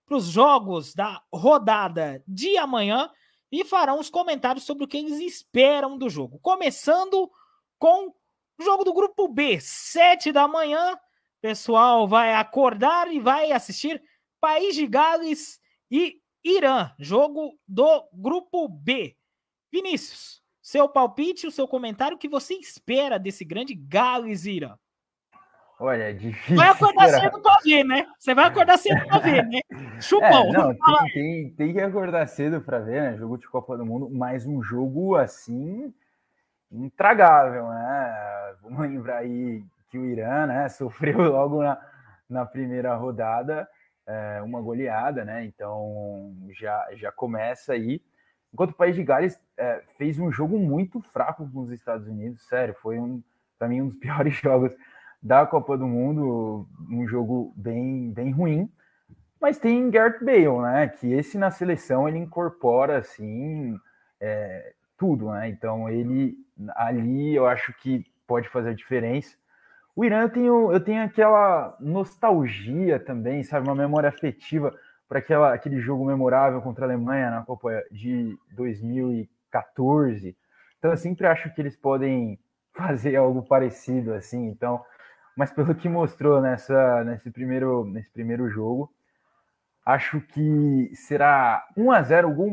os 0.10 0.26
jogos 0.26 0.94
da 0.94 1.22
rodada 1.34 2.24
de 2.28 2.58
amanhã 2.58 3.10
e 3.52 3.66
farão 3.66 4.00
os 4.00 4.10
comentários 4.10 4.66
sobre 4.66 4.86
o 4.86 4.88
que 4.88 4.98
eles 4.98 5.20
esperam 5.20 5.98
do 5.98 6.10
jogo. 6.10 6.40
Começando 6.40 7.30
com 7.78 8.08
o 8.08 8.64
jogo 8.64 8.84
do 8.84 8.94
grupo 8.94 9.28
B, 9.28 9.60
sete 9.60 10.32
da 10.32 10.48
manhã. 10.48 10.98
Pessoal 11.42 12.08
vai 12.08 12.36
acordar 12.36 13.12
e 13.12 13.20
vai 13.20 13.52
assistir 13.52 14.02
País 14.40 14.76
de 14.76 14.86
Gales 14.86 15.60
e 15.90 16.22
Irã, 16.44 16.92
jogo 17.00 17.58
do 17.68 18.08
grupo 18.14 18.68
B. 18.68 19.16
Vinícius, 19.72 20.42
seu 20.62 20.88
palpite, 20.88 21.48
o 21.48 21.52
seu 21.52 21.68
comentário, 21.68 22.16
o 22.16 22.20
que 22.20 22.30
você 22.30 22.54
espera 22.56 23.18
desse 23.18 23.44
grande 23.44 23.74
Gales 23.74 24.46
e 24.46 24.52
Irã? 24.52 24.76
Olha, 25.80 26.12
é 26.12 26.14
difícil. 26.14 26.58
Vai 26.58 26.70
acordar 26.70 27.10
cedo 27.10 27.42
para 27.42 27.58
ver, 27.64 27.84
né? 27.84 28.08
Você 28.20 28.36
vai 28.36 28.46
acordar 28.46 28.78
cedo 28.78 29.04
para 29.08 29.18
ver, 29.18 29.44
né? 29.48 29.60
Chupão. 30.00 30.50
É, 30.50 30.52
não, 30.52 30.76
tem, 30.76 31.12
tem, 31.12 31.50
tem, 31.54 31.74
que 31.74 31.82
acordar 31.82 32.28
cedo 32.28 32.62
para 32.62 32.78
ver, 32.78 33.02
né? 33.02 33.18
Jogo 33.18 33.36
de 33.36 33.48
Copa 33.48 33.76
do 33.76 33.84
Mundo, 33.84 34.08
mas 34.12 34.46
um 34.46 34.62
jogo 34.62 35.16
assim 35.16 35.92
intragável, 36.72 37.68
né? 37.68 38.56
Vamos 38.62 38.80
lembrar 38.82 39.18
aí 39.18 39.64
que 39.92 39.98
o 39.98 40.06
Irã, 40.06 40.48
né, 40.48 40.68
sofreu 40.70 41.22
logo 41.22 41.62
na, 41.62 41.80
na 42.30 42.46
primeira 42.46 42.96
rodada 42.96 43.68
é, 44.08 44.42
uma 44.42 44.62
goleada, 44.62 45.24
né? 45.24 45.46
Então 45.46 46.34
já, 46.60 46.88
já 46.94 47.12
começa 47.12 47.74
aí. 47.74 48.02
Enquanto 48.54 48.72
o 48.72 48.76
País 48.76 48.96
de 48.96 49.04
Gales 49.04 49.40
é, 49.58 49.84
fez 49.98 50.20
um 50.20 50.32
jogo 50.32 50.58
muito 50.58 51.02
fraco 51.02 51.50
com 51.50 51.62
os 51.62 51.72
Estados 51.72 52.08
Unidos, 52.08 52.48
sério, 52.48 52.76
foi 52.82 53.00
um 53.00 53.24
para 53.58 53.68
mim 53.68 53.82
um 53.82 53.88
dos 53.88 53.98
piores 54.00 54.34
jogos 54.36 54.76
da 55.22 55.46
Copa 55.46 55.78
do 55.78 55.86
Mundo, 55.86 56.68
um 56.90 57.08
jogo 57.08 57.54
bem, 57.56 58.12
bem 58.12 58.32
ruim. 58.32 58.72
Mas 59.40 59.60
tem 59.60 59.90
Gareth 59.90 60.24
Bale, 60.24 60.62
né? 60.62 60.88
Que 60.88 61.14
esse 61.14 61.38
na 61.38 61.52
seleção 61.52 62.08
ele 62.08 62.18
incorpora 62.18 62.98
assim 62.98 63.78
é, 64.20 64.74
tudo, 64.98 65.32
né? 65.32 65.50
Então 65.50 65.90
ele 65.90 66.36
ali 66.76 67.36
eu 67.36 67.48
acho 67.48 67.74
que 67.74 68.06
pode 68.28 68.50
fazer 68.50 68.70
a 68.70 68.76
diferença. 68.76 69.36
O 69.96 70.06
Irã 70.06 70.22
eu 70.22 70.30
tenho, 70.30 70.72
eu 70.72 70.80
tenho 70.80 71.04
aquela 71.04 71.76
nostalgia 71.80 73.00
também, 73.00 73.44
sabe, 73.44 73.68
uma 73.68 73.76
memória 73.76 74.10
afetiva 74.10 74.74
para 75.08 75.20
aquela 75.20 75.54
aquele 75.54 75.82
jogo 75.82 76.06
memorável 76.06 76.62
contra 76.62 76.86
a 76.86 76.88
Alemanha 76.88 77.30
na 77.30 77.44
Copa 77.44 77.84
de 77.92 78.38
2014. 78.56 80.38
Então 80.80 80.92
eu 80.92 80.98
sempre 80.98 81.28
acho 81.28 81.54
que 81.54 81.62
eles 81.62 81.76
podem 81.76 82.40
fazer 82.74 83.16
algo 83.18 83.44
parecido 83.44 84.14
assim. 84.14 84.48
Então 84.48 84.82
mas 85.36 85.52
pelo 85.52 85.74
que 85.74 85.88
mostrou 85.88 86.42
nessa, 86.42 87.04
nesse, 87.04 87.32
primeiro, 87.32 87.86
nesse 87.86 88.10
primeiro 88.12 88.50
jogo, 88.50 88.94
acho 89.86 90.20
que 90.22 90.92
será 90.94 91.66
1 91.76 91.92
a 91.92 92.02
0 92.02 92.34
gol 92.34 92.52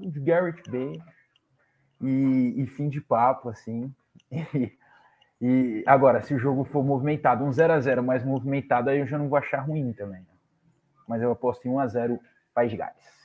de 0.00 0.20
Garrett 0.20 0.70
Bay 0.70 1.00
e, 2.00 2.62
e, 2.62 2.66
fim 2.66 2.88
de 2.88 3.00
papo, 3.00 3.48
assim. 3.48 3.92
E, 4.54 4.78
e, 5.40 5.82
agora, 5.86 6.22
se 6.22 6.34
o 6.34 6.38
jogo 6.38 6.64
for 6.64 6.84
movimentado, 6.84 7.44
um 7.44 7.52
0 7.52 7.72
a 7.72 7.80
0 7.80 8.02
mais 8.02 8.24
movimentado, 8.24 8.90
aí 8.90 8.98
eu 8.98 9.06
já 9.06 9.16
não 9.16 9.28
vou 9.28 9.38
achar 9.38 9.60
ruim 9.60 9.92
também. 9.92 10.26
Mas 11.08 11.22
eu 11.22 11.32
aposto 11.32 11.66
em 11.66 11.70
1 11.70 11.80
a 11.80 11.86
0 11.86 12.20
País 12.52 12.70
de 12.70 12.76
Gales. 12.76 13.20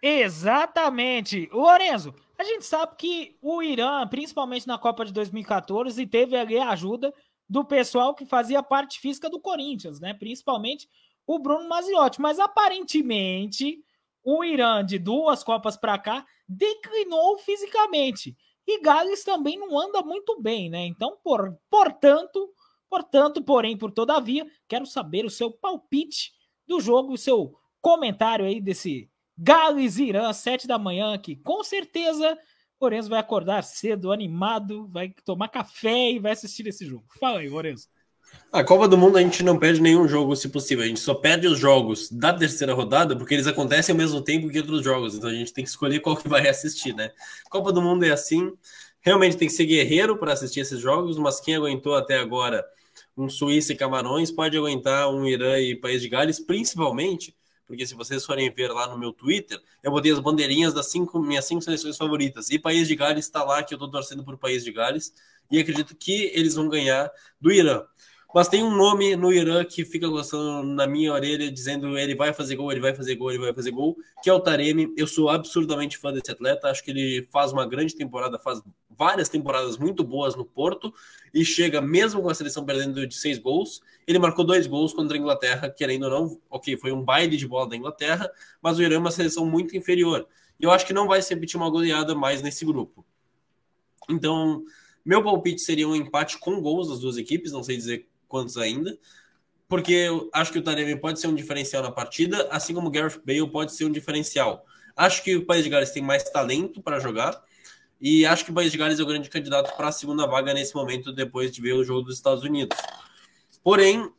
Exatamente. 0.00 1.48
Lorenzo, 1.50 2.14
a 2.38 2.44
gente 2.44 2.64
sabe 2.64 2.94
que 2.96 3.36
o 3.40 3.62
Irã, 3.62 4.06
principalmente 4.06 4.66
na 4.66 4.78
Copa 4.78 5.04
de 5.04 5.12
2014, 5.12 6.06
teve 6.06 6.36
ali 6.36 6.58
a 6.58 6.70
ajuda 6.70 7.12
do 7.48 7.64
pessoal 7.64 8.14
que 8.14 8.24
fazia 8.24 8.62
parte 8.62 9.00
física 9.00 9.28
do 9.28 9.40
Corinthians, 9.40 9.98
né? 10.00 10.14
Principalmente 10.14 10.88
o 11.26 11.38
Bruno 11.38 11.68
Maziotti. 11.68 12.20
Mas 12.20 12.38
aparentemente 12.38 13.82
o 14.22 14.44
Irã, 14.44 14.84
de 14.84 14.98
duas 14.98 15.42
Copas 15.42 15.76
para 15.76 15.98
cá, 15.98 16.24
declinou 16.48 17.38
fisicamente. 17.38 18.36
E 18.66 18.80
Gales 18.80 19.24
também 19.24 19.58
não 19.58 19.78
anda 19.78 20.02
muito 20.02 20.40
bem, 20.40 20.70
né? 20.70 20.86
Então, 20.86 21.18
por, 21.22 21.56
portanto, 21.70 22.52
portanto, 22.88 23.42
porém, 23.42 23.76
por 23.76 23.90
todavia, 23.90 24.46
quero 24.68 24.86
saber 24.86 25.24
o 25.24 25.30
seu 25.30 25.50
palpite 25.50 26.32
do 26.66 26.80
jogo, 26.80 27.12
o 27.12 27.18
seu 27.18 27.54
comentário 27.80 28.44
aí 28.46 28.60
desse 28.60 29.10
Gales 29.36 29.98
Irã, 29.98 30.32
sete 30.32 30.66
da 30.66 30.78
manhã, 30.78 31.18
que 31.18 31.36
com 31.36 31.62
certeza 31.62 32.38
Lourenço 32.80 33.08
vai 33.08 33.18
acordar 33.18 33.62
cedo, 33.62 34.12
animado, 34.12 34.88
vai 34.88 35.10
tomar 35.24 35.48
café 35.48 36.12
e 36.12 36.18
vai 36.18 36.32
assistir 36.32 36.66
esse 36.66 36.84
jogo. 36.86 37.06
Fala 37.18 37.40
aí, 37.40 37.48
Lourenço. 37.48 37.88
A 38.52 38.62
Copa 38.62 38.86
do 38.86 38.96
Mundo 38.96 39.18
a 39.18 39.20
gente 39.20 39.42
não 39.42 39.58
perde 39.58 39.80
nenhum 39.80 40.06
jogo, 40.06 40.36
se 40.36 40.48
possível. 40.48 40.84
A 40.84 40.86
gente 40.86 41.00
só 41.00 41.14
perde 41.14 41.46
os 41.46 41.58
jogos 41.58 42.08
da 42.10 42.32
terceira 42.32 42.72
rodada, 42.72 43.16
porque 43.16 43.34
eles 43.34 43.46
acontecem 43.46 43.92
ao 43.92 43.96
mesmo 43.98 44.20
tempo 44.20 44.48
que 44.48 44.58
outros 44.58 44.82
jogos. 44.82 45.14
Então 45.14 45.28
a 45.28 45.34
gente 45.34 45.52
tem 45.52 45.64
que 45.64 45.70
escolher 45.70 46.00
qual 46.00 46.16
que 46.16 46.28
vai 46.28 46.46
assistir, 46.48 46.94
né? 46.94 47.10
Copa 47.50 47.72
do 47.72 47.82
Mundo 47.82 48.04
é 48.04 48.10
assim. 48.10 48.52
Realmente 49.00 49.36
tem 49.36 49.48
que 49.48 49.54
ser 49.54 49.66
guerreiro 49.66 50.16
para 50.16 50.32
assistir 50.32 50.60
esses 50.60 50.80
jogos, 50.80 51.18
mas 51.18 51.40
quem 51.40 51.56
aguentou 51.56 51.94
até 51.94 52.18
agora 52.18 52.64
um 53.16 53.28
Suíça 53.28 53.72
e 53.72 53.76
Camarões 53.76 54.30
pode 54.30 54.56
aguentar 54.56 55.08
um 55.10 55.26
Irã 55.26 55.58
e 55.58 55.76
País 55.76 56.00
de 56.00 56.08
Gales, 56.08 56.40
principalmente 56.40 57.34
porque 57.66 57.86
se 57.86 57.94
vocês 57.94 58.24
forem 58.24 58.50
ver 58.50 58.70
lá 58.70 58.86
no 58.86 58.98
meu 58.98 59.12
Twitter, 59.12 59.58
eu 59.82 59.90
botei 59.90 60.12
as 60.12 60.20
bandeirinhas 60.20 60.74
das 60.74 60.90
cinco, 60.90 61.18
minhas 61.18 61.44
cinco 61.46 61.62
seleções 61.62 61.96
favoritas. 61.96 62.50
E 62.50 62.58
País 62.58 62.86
de 62.86 62.94
Gales 62.94 63.24
está 63.24 63.42
lá, 63.42 63.62
que 63.62 63.72
eu 63.72 63.76
estou 63.76 63.90
torcendo 63.90 64.22
por 64.22 64.36
País 64.36 64.62
de 64.62 64.70
Gales. 64.70 65.14
E 65.50 65.58
acredito 65.58 65.94
que 65.96 66.30
eles 66.34 66.54
vão 66.54 66.68
ganhar 66.68 67.10
do 67.40 67.50
Irã. 67.50 67.82
Mas 68.34 68.48
tem 68.48 68.64
um 68.64 68.74
nome 68.74 69.14
no 69.14 69.32
Irã 69.32 69.64
que 69.64 69.84
fica 69.84 70.08
gostando 70.08 70.64
na 70.64 70.88
minha 70.88 71.12
orelha, 71.12 71.52
dizendo 71.52 71.96
ele 71.96 72.16
vai 72.16 72.32
fazer 72.32 72.56
gol, 72.56 72.72
ele 72.72 72.80
vai 72.80 72.92
fazer 72.92 73.14
gol, 73.14 73.30
ele 73.30 73.38
vai 73.38 73.54
fazer 73.54 73.70
gol, 73.70 73.96
que 74.24 74.28
é 74.28 74.32
o 74.32 74.40
Taremi. 74.40 74.92
Eu 74.96 75.06
sou 75.06 75.28
absurdamente 75.28 75.96
fã 75.96 76.12
desse 76.12 76.32
atleta, 76.32 76.68
acho 76.68 76.82
que 76.82 76.90
ele 76.90 77.28
faz 77.30 77.52
uma 77.52 77.64
grande 77.64 77.94
temporada, 77.94 78.36
faz 78.36 78.60
várias 78.90 79.28
temporadas 79.28 79.78
muito 79.78 80.02
boas 80.02 80.34
no 80.34 80.44
Porto 80.44 80.92
e 81.32 81.44
chega 81.44 81.80
mesmo 81.80 82.20
com 82.20 82.28
a 82.28 82.34
seleção 82.34 82.64
perdendo 82.64 83.06
de 83.06 83.14
seis 83.14 83.38
gols. 83.38 83.80
Ele 84.04 84.18
marcou 84.18 84.44
dois 84.44 84.66
gols 84.66 84.92
contra 84.92 85.16
a 85.16 85.20
Inglaterra, 85.20 85.70
querendo 85.70 86.06
ou 86.06 86.10
não, 86.10 86.40
ok, 86.50 86.76
foi 86.76 86.90
um 86.90 87.04
baile 87.04 87.36
de 87.36 87.46
bola 87.46 87.68
da 87.68 87.76
Inglaterra, 87.76 88.28
mas 88.60 88.78
o 88.78 88.82
Irã 88.82 88.96
é 88.96 88.98
uma 88.98 89.12
seleção 89.12 89.46
muito 89.46 89.76
inferior. 89.76 90.26
E 90.58 90.64
eu 90.64 90.72
acho 90.72 90.84
que 90.84 90.92
não 90.92 91.06
vai 91.06 91.22
se 91.22 91.32
repetir 91.32 91.56
uma 91.56 91.70
goleada 91.70 92.16
mais 92.16 92.42
nesse 92.42 92.64
grupo. 92.64 93.06
Então, 94.10 94.64
meu 95.04 95.22
palpite 95.22 95.60
seria 95.60 95.86
um 95.86 95.94
empate 95.94 96.36
com 96.36 96.60
gols 96.60 96.88
das 96.88 96.98
duas 96.98 97.16
equipes, 97.16 97.52
não 97.52 97.62
sei 97.62 97.76
dizer 97.76 98.08
quantos 98.34 98.56
ainda, 98.56 98.98
porque 99.68 99.92
eu 99.92 100.28
acho 100.32 100.50
que 100.50 100.58
o 100.58 100.62
Taremi 100.62 100.96
pode 100.96 101.20
ser 101.20 101.28
um 101.28 101.34
diferencial 101.36 101.84
na 101.84 101.92
partida, 101.92 102.48
assim 102.50 102.74
como 102.74 102.88
o 102.88 102.90
Gareth 102.90 103.20
Bale 103.24 103.48
pode 103.48 103.72
ser 103.72 103.84
um 103.84 103.92
diferencial. 103.92 104.66
Acho 104.96 105.22
que 105.22 105.36
o 105.36 105.46
País 105.46 105.62
de 105.62 105.70
Gales 105.70 105.92
tem 105.92 106.02
mais 106.02 106.24
talento 106.24 106.82
para 106.82 106.98
jogar, 106.98 107.40
e 108.00 108.26
acho 108.26 108.44
que 108.44 108.50
o 108.50 108.54
País 108.54 108.72
de 108.72 108.78
Gales 108.78 108.98
é 108.98 109.02
o 109.04 109.06
grande 109.06 109.30
candidato 109.30 109.76
para 109.76 109.86
a 109.86 109.92
segunda 109.92 110.26
vaga 110.26 110.52
nesse 110.52 110.74
momento, 110.74 111.12
depois 111.12 111.52
de 111.52 111.60
ver 111.60 111.74
o 111.74 111.84
jogo 111.84 112.02
dos 112.02 112.16
Estados 112.16 112.42
Unidos. 112.42 112.76
Porém, 113.62 114.10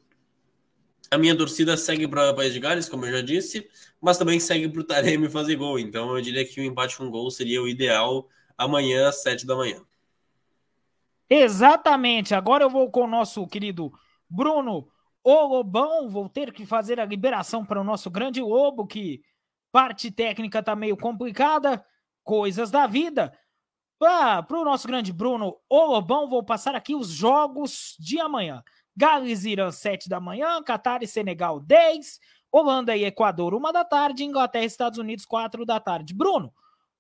a 1.12 1.18
minha 1.18 1.36
torcida 1.36 1.76
segue 1.76 2.08
para 2.08 2.32
o 2.32 2.36
País 2.36 2.54
de 2.54 2.60
Gales, 2.62 2.88
como 2.88 3.06
eu 3.06 3.12
já 3.12 3.22
disse, 3.22 3.70
mas 4.00 4.18
também 4.18 4.40
segue 4.40 4.70
para 4.70 4.80
o 4.80 4.84
Taremi 4.86 5.28
fazer 5.28 5.58
gol. 5.58 5.78
Então 5.78 6.16
eu 6.16 6.22
diria 6.22 6.46
que 6.46 6.62
o 6.62 6.64
um 6.64 6.68
empate 6.68 6.98
com 6.98 7.12
gol 7.12 7.30
seria 7.30 7.62
o 7.62 7.68
ideal 7.68 8.30
amanhã 8.58 9.10
às 9.10 9.22
sete 9.22 9.46
da 9.46 9.58
manhã. 9.58 9.82
Exatamente. 11.30 12.34
Agora 12.34 12.64
eu 12.64 12.70
vou 12.70 12.90
com 12.90 13.02
o 13.02 13.08
nosso 13.08 13.46
querido 13.48 13.92
Bruno 14.30 14.88
O 15.24 15.48
Lobão. 15.48 16.10
Vou 16.10 16.30
ter 16.30 16.52
que 16.52 16.66
fazer 16.66 17.00
a 17.00 17.06
liberação 17.06 17.66
para 17.66 17.82
o 17.82 17.84
nosso 17.84 18.10
grande 18.10 18.42
lobo, 18.42 18.86
que 18.86 19.22
parte 19.72 20.12
técnica 20.12 20.64
tá 20.64 20.76
meio 20.76 20.98
complicada, 20.98 21.86
coisas 22.24 22.72
da 22.72 22.88
vida. 22.88 23.38
Para 23.98 24.46
o 24.52 24.66
nosso 24.66 24.88
grande 24.88 25.12
Bruno 25.14 25.56
O 25.70 25.86
Lobão, 25.86 26.30
vou 26.30 26.44
passar 26.44 26.76
aqui 26.76 26.94
os 26.96 27.10
jogos 27.10 27.96
de 28.00 28.20
amanhã. 28.20 28.64
Gales 28.96 29.44
e 29.44 29.52
Irã, 29.52 29.72
7 29.72 30.08
da 30.08 30.20
manhã, 30.20 30.62
Catar 30.64 31.04
e 31.04 31.08
Senegal, 31.08 31.60
10, 31.60 32.20
Holanda 32.52 32.96
e 32.96 33.04
Equador, 33.04 33.54
1 33.54 33.72
da 33.74 33.84
tarde, 33.84 34.24
Inglaterra 34.24 34.64
e 34.64 34.68
Estados 34.68 34.98
Unidos, 34.98 35.26
4 35.26 35.66
da 35.66 35.80
tarde. 35.80 36.14
Bruno, 36.14 36.54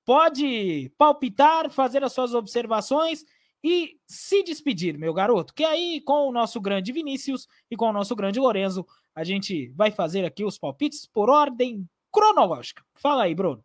pode 0.03 0.91
palpitar, 0.97 1.69
fazer 1.69 2.03
as 2.03 2.11
suas 2.11 2.33
observações 2.33 3.23
e 3.63 3.97
se 4.07 4.43
despedir, 4.43 4.97
meu 4.97 5.13
garoto. 5.13 5.53
Que 5.53 5.63
aí, 5.63 6.01
com 6.01 6.27
o 6.27 6.31
nosso 6.31 6.61
grande 6.61 6.91
Vinícius 6.91 7.47
e 7.69 7.75
com 7.75 7.89
o 7.89 7.93
nosso 7.93 8.15
grande 8.15 8.39
Lorenzo, 8.39 8.85
a 9.15 9.23
gente 9.23 9.69
vai 9.75 9.91
fazer 9.91 10.25
aqui 10.25 10.43
os 10.43 10.57
palpites 10.57 11.05
por 11.05 11.29
ordem 11.29 11.87
cronológica. 12.11 12.83
Fala 12.95 13.23
aí, 13.23 13.33
Bruno. 13.33 13.63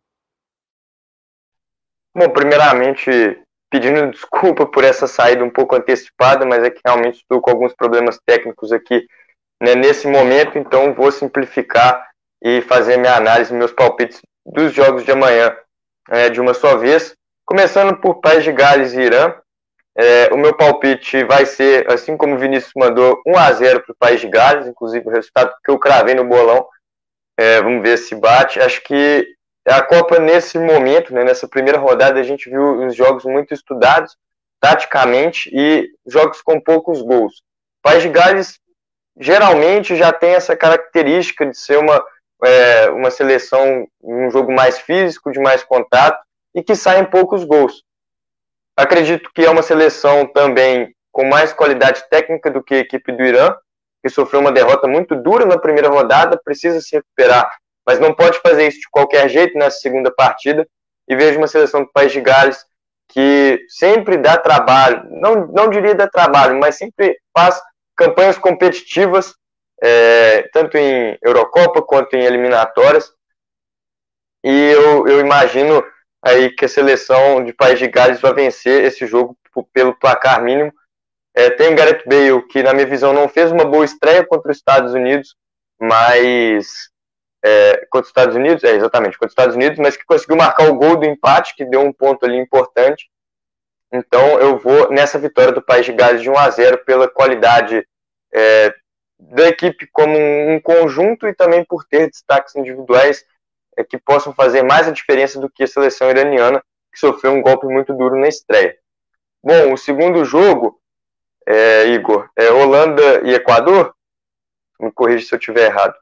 Bom, 2.13 2.29
primeiramente, 2.29 3.09
pedindo 3.69 4.11
desculpa 4.11 4.65
por 4.65 4.83
essa 4.83 5.07
saída 5.07 5.43
um 5.43 5.49
pouco 5.49 5.75
antecipada, 5.75 6.45
mas 6.45 6.63
é 6.63 6.69
que 6.69 6.81
realmente 6.85 7.21
estou 7.21 7.39
com 7.39 7.49
alguns 7.49 7.73
problemas 7.73 8.19
técnicos 8.25 8.71
aqui 8.71 9.07
né, 9.61 9.75
nesse 9.75 10.07
momento, 10.07 10.57
então 10.57 10.93
vou 10.93 11.11
simplificar 11.11 12.09
e 12.41 12.61
fazer 12.61 12.97
minha 12.97 13.15
análise, 13.15 13.53
meus 13.53 13.71
palpites 13.71 14.19
dos 14.45 14.73
jogos 14.73 15.05
de 15.05 15.11
amanhã 15.11 15.55
é, 16.09 16.29
de 16.29 16.41
uma 16.41 16.53
só 16.53 16.75
vez. 16.77 17.15
Começando 17.45 17.95
por 17.97 18.19
País 18.19 18.43
de 18.43 18.51
Gales 18.51 18.93
e 18.93 19.01
Irã, 19.01 19.33
é, 19.95 20.29
o 20.33 20.37
meu 20.37 20.55
palpite 20.55 21.23
vai 21.25 21.45
ser, 21.45 21.91
assim 21.91 22.15
como 22.15 22.35
o 22.35 22.37
Vinícius 22.37 22.71
mandou, 22.75 23.21
1 23.27 23.37
a 23.37 23.51
0 23.51 23.83
para 23.83 23.91
o 23.91 23.97
País 23.97 24.21
de 24.21 24.27
Gales, 24.27 24.67
inclusive 24.67 25.07
o 25.07 25.11
resultado 25.11 25.53
que 25.63 25.71
eu 25.71 25.77
cravei 25.77 26.15
no 26.15 26.23
bolão. 26.23 26.65
É, 27.37 27.61
vamos 27.61 27.81
ver 27.81 27.97
se 27.97 28.15
bate. 28.15 28.59
Acho 28.59 28.81
que 28.83 29.27
a 29.67 29.81
Copa, 29.81 30.19
nesse 30.19 30.57
momento, 30.57 31.13
né, 31.13 31.23
nessa 31.23 31.47
primeira 31.47 31.77
rodada, 31.77 32.19
a 32.19 32.23
gente 32.23 32.49
viu 32.49 32.85
os 32.85 32.95
jogos 32.95 33.25
muito 33.25 33.53
estudados, 33.53 34.15
taticamente, 34.59 35.49
e 35.53 35.89
jogos 36.07 36.41
com 36.41 36.59
poucos 36.59 37.01
gols. 37.01 37.39
O 37.79 37.89
País 37.89 38.03
de 38.03 38.09
Gales 38.09 38.59
geralmente 39.19 39.95
já 39.95 40.11
tem 40.13 40.33
essa 40.35 40.55
característica 40.55 41.45
de 41.45 41.57
ser 41.57 41.77
uma, 41.77 42.03
é, 42.43 42.89
uma 42.89 43.11
seleção, 43.11 43.87
um 44.01 44.31
jogo 44.31 44.51
mais 44.51 44.79
físico, 44.79 45.31
de 45.31 45.39
mais 45.39 45.63
contato, 45.63 46.19
e 46.55 46.63
que 46.63 46.75
saem 46.75 47.05
poucos 47.05 47.43
gols. 47.43 47.83
Acredito 48.77 49.29
que 49.33 49.45
é 49.45 49.49
uma 49.49 49.61
seleção 49.61 50.25
também 50.25 50.93
com 51.11 51.25
mais 51.25 51.51
qualidade 51.51 52.03
técnica 52.09 52.49
do 52.49 52.63
que 52.63 52.75
a 52.75 52.79
equipe 52.79 53.11
do 53.11 53.23
Irã, 53.23 53.55
que 54.01 54.09
sofreu 54.09 54.39
uma 54.39 54.51
derrota 54.51 54.87
muito 54.87 55.15
dura 55.15 55.45
na 55.45 55.57
primeira 55.57 55.89
rodada, 55.89 56.39
precisa 56.43 56.81
se 56.81 56.95
recuperar, 56.95 57.51
mas 57.85 57.99
não 57.99 58.13
pode 58.13 58.39
fazer 58.39 58.67
isso 58.67 58.79
de 58.79 58.89
qualquer 58.89 59.29
jeito 59.29 59.57
nessa 59.57 59.79
segunda 59.79 60.11
partida. 60.11 60.67
E 61.07 61.15
vejo 61.15 61.37
uma 61.37 61.47
seleção 61.47 61.83
do 61.83 61.91
País 61.91 62.11
de 62.11 62.21
Gales 62.21 62.65
que 63.09 63.65
sempre 63.67 64.17
dá 64.17 64.37
trabalho, 64.37 65.03
não, 65.09 65.47
não 65.47 65.69
diria 65.69 65.93
dá 65.93 66.07
trabalho, 66.07 66.57
mas 66.57 66.77
sempre 66.77 67.17
faz 67.35 67.61
campanhas 67.95 68.37
competitivas, 68.37 69.35
é, 69.83 70.43
tanto 70.53 70.77
em 70.77 71.17
Eurocopa 71.21 71.81
quanto 71.81 72.15
em 72.15 72.23
eliminatórias. 72.23 73.11
E 74.43 74.71
eu, 74.71 75.07
eu 75.07 75.19
imagino 75.19 75.83
aí 76.21 76.49
que 76.51 76.65
a 76.65 76.69
seleção 76.69 77.43
de 77.43 77.53
País 77.53 77.79
de 77.79 77.87
Gales 77.87 78.21
vai 78.21 78.33
vencer 78.33 78.83
esse 78.83 79.05
jogo 79.05 79.37
pelo 79.73 79.97
placar 79.97 80.41
mínimo 80.41 80.71
é, 81.33 81.49
tem 81.49 81.73
Gareth 81.73 82.03
Bale, 82.05 82.45
que 82.47 82.61
na 82.61 82.73
minha 82.73 82.85
visão 82.85 83.13
não 83.13 83.27
fez 83.29 83.51
uma 83.51 83.63
boa 83.63 83.85
estreia 83.85 84.25
contra 84.25 84.51
os 84.51 84.57
Estados 84.57 84.93
Unidos, 84.93 85.35
mas. 85.79 86.89
É, 87.43 87.87
contra 87.89 88.03
os 88.03 88.09
Estados 88.09 88.35
Unidos, 88.35 88.63
é, 88.63 88.75
exatamente, 88.75 89.17
contra 89.17 89.29
os 89.29 89.31
Estados 89.31 89.55
Unidos, 89.55 89.79
mas 89.79 89.97
que 89.97 90.05
conseguiu 90.05 90.35
marcar 90.35 90.69
o 90.69 90.75
gol 90.75 90.95
do 90.95 91.05
empate, 91.05 91.55
que 91.55 91.65
deu 91.65 91.81
um 91.81 91.91
ponto 91.91 92.23
ali 92.23 92.37
importante. 92.37 93.09
Então 93.91 94.39
eu 94.39 94.59
vou 94.59 94.91
nessa 94.91 95.17
vitória 95.17 95.51
do 95.51 95.61
País 95.61 95.85
de 95.85 95.91
Gales 95.91 96.21
de 96.21 96.29
1 96.29 96.37
a 96.37 96.49
0 96.51 96.85
pela 96.85 97.09
qualidade 97.09 97.83
é, 98.31 98.75
da 99.19 99.47
equipe 99.47 99.87
como 99.91 100.15
um, 100.15 100.53
um, 100.53 100.61
conjunto 100.61 101.27
e 101.27 101.33
também 101.33 101.65
por 101.65 101.83
ter 101.83 102.11
destaques 102.11 102.55
individuais 102.55 103.25
que 103.89 103.97
possam 103.97 104.33
fazer 104.33 104.63
mais 104.63 104.87
a 104.87 104.91
diferença 104.91 105.39
do 105.39 105.49
que 105.49 105.63
a 105.63 105.67
seleção 105.67 106.09
iraniana, 106.09 106.63
que 106.91 106.99
sofreu 106.99 107.31
um 107.31 107.41
golpe 107.41 107.65
muito 107.67 107.93
duro 107.93 108.19
na 108.19 108.27
estreia. 108.27 108.77
Bom, 109.43 109.73
o 109.73 109.77
segundo 109.77 110.23
jogo 110.23 110.79
é, 111.47 111.87
Igor, 111.87 112.29
é 112.35 112.51
Holanda 112.51 113.21
e 113.27 113.33
Equador? 113.33 113.93
Me 114.79 114.91
corrija 114.91 115.25
se 115.25 115.33
eu 115.33 115.39
estiver 115.39 115.65
errado. 115.65 115.95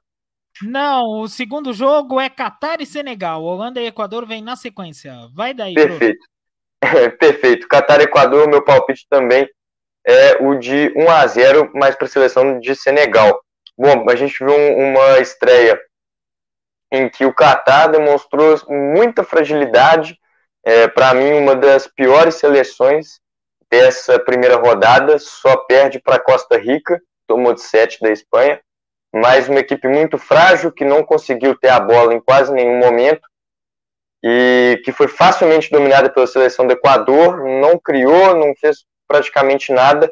Não, 0.61 1.21
o 1.21 1.27
segundo 1.27 1.71
jogo 1.73 2.19
é 2.19 2.29
Catar 2.29 2.81
e 2.81 2.85
Senegal. 2.85 3.43
Holanda 3.43 3.79
e 3.79 3.87
Equador 3.87 4.25
vem 4.25 4.41
na 4.41 4.55
sequência. 4.55 5.13
Vai 5.33 5.53
daí, 5.53 5.73
Perfeito. 5.73 6.25
É, 6.81 7.09
perfeito. 7.09 7.67
Catar 7.67 8.01
e 8.01 8.03
Equador, 8.03 8.47
meu 8.47 8.63
palpite 8.63 9.07
também 9.09 9.47
é 10.05 10.37
o 10.41 10.55
de 10.55 10.91
1 10.95 11.09
a 11.09 11.27
0 11.27 11.71
mais 11.73 11.95
para 11.95 12.07
a 12.07 12.09
seleção 12.09 12.59
de 12.59 12.75
Senegal. 12.75 13.41
Bom, 13.77 14.09
a 14.09 14.15
gente 14.15 14.43
viu 14.43 14.55
uma 14.55 15.19
estreia 15.19 15.79
em 16.91 17.09
que 17.09 17.25
o 17.25 17.33
Catar 17.33 17.87
demonstrou 17.87 18.57
muita 18.67 19.23
fragilidade. 19.23 20.17
É, 20.63 20.87
para 20.87 21.13
mim, 21.13 21.33
uma 21.33 21.55
das 21.55 21.87
piores 21.87 22.35
seleções 22.35 23.19
dessa 23.69 24.19
primeira 24.19 24.55
rodada, 24.55 25.19
só 25.19 25.55
perde 25.57 25.99
para 25.99 26.19
Costa 26.19 26.57
Rica, 26.57 26.99
tomou 27.27 27.53
de 27.53 27.61
7 27.61 27.99
da 28.01 28.09
Espanha, 28.09 28.59
mas 29.13 29.47
uma 29.47 29.59
equipe 29.59 29.87
muito 29.87 30.17
frágil 30.17 30.71
que 30.71 30.83
não 30.83 31.03
conseguiu 31.03 31.55
ter 31.55 31.69
a 31.69 31.79
bola 31.79 32.13
em 32.13 32.19
quase 32.19 32.51
nenhum 32.51 32.77
momento 32.79 33.21
e 34.23 34.81
que 34.83 34.91
foi 34.91 35.07
facilmente 35.07 35.71
dominada 35.71 36.09
pela 36.09 36.27
seleção 36.27 36.67
do 36.67 36.73
Equador, 36.73 37.43
não 37.45 37.79
criou, 37.79 38.35
não 38.35 38.53
fez 38.55 38.85
praticamente 39.07 39.71
nada. 39.71 40.11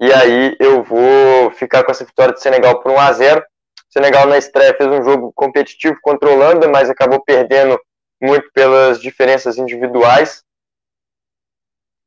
E 0.00 0.12
aí 0.12 0.56
eu 0.58 0.82
vou 0.82 1.50
ficar 1.52 1.84
com 1.84 1.90
essa 1.90 2.04
vitória 2.04 2.34
de 2.34 2.40
Senegal 2.40 2.80
por 2.80 2.90
1 2.90 2.98
a 2.98 3.12
0. 3.12 3.44
Senegal 3.90 4.26
na 4.26 4.38
estreia 4.38 4.74
fez 4.74 4.88
um 4.88 5.02
jogo 5.02 5.32
competitivo 5.32 5.98
contra 6.00 6.30
a 6.30 6.32
Holanda, 6.32 6.68
mas 6.68 6.88
acabou 6.88 7.20
perdendo 7.22 7.78
muito 8.22 8.50
pelas 8.52 9.00
diferenças 9.00 9.58
individuais. 9.58 10.44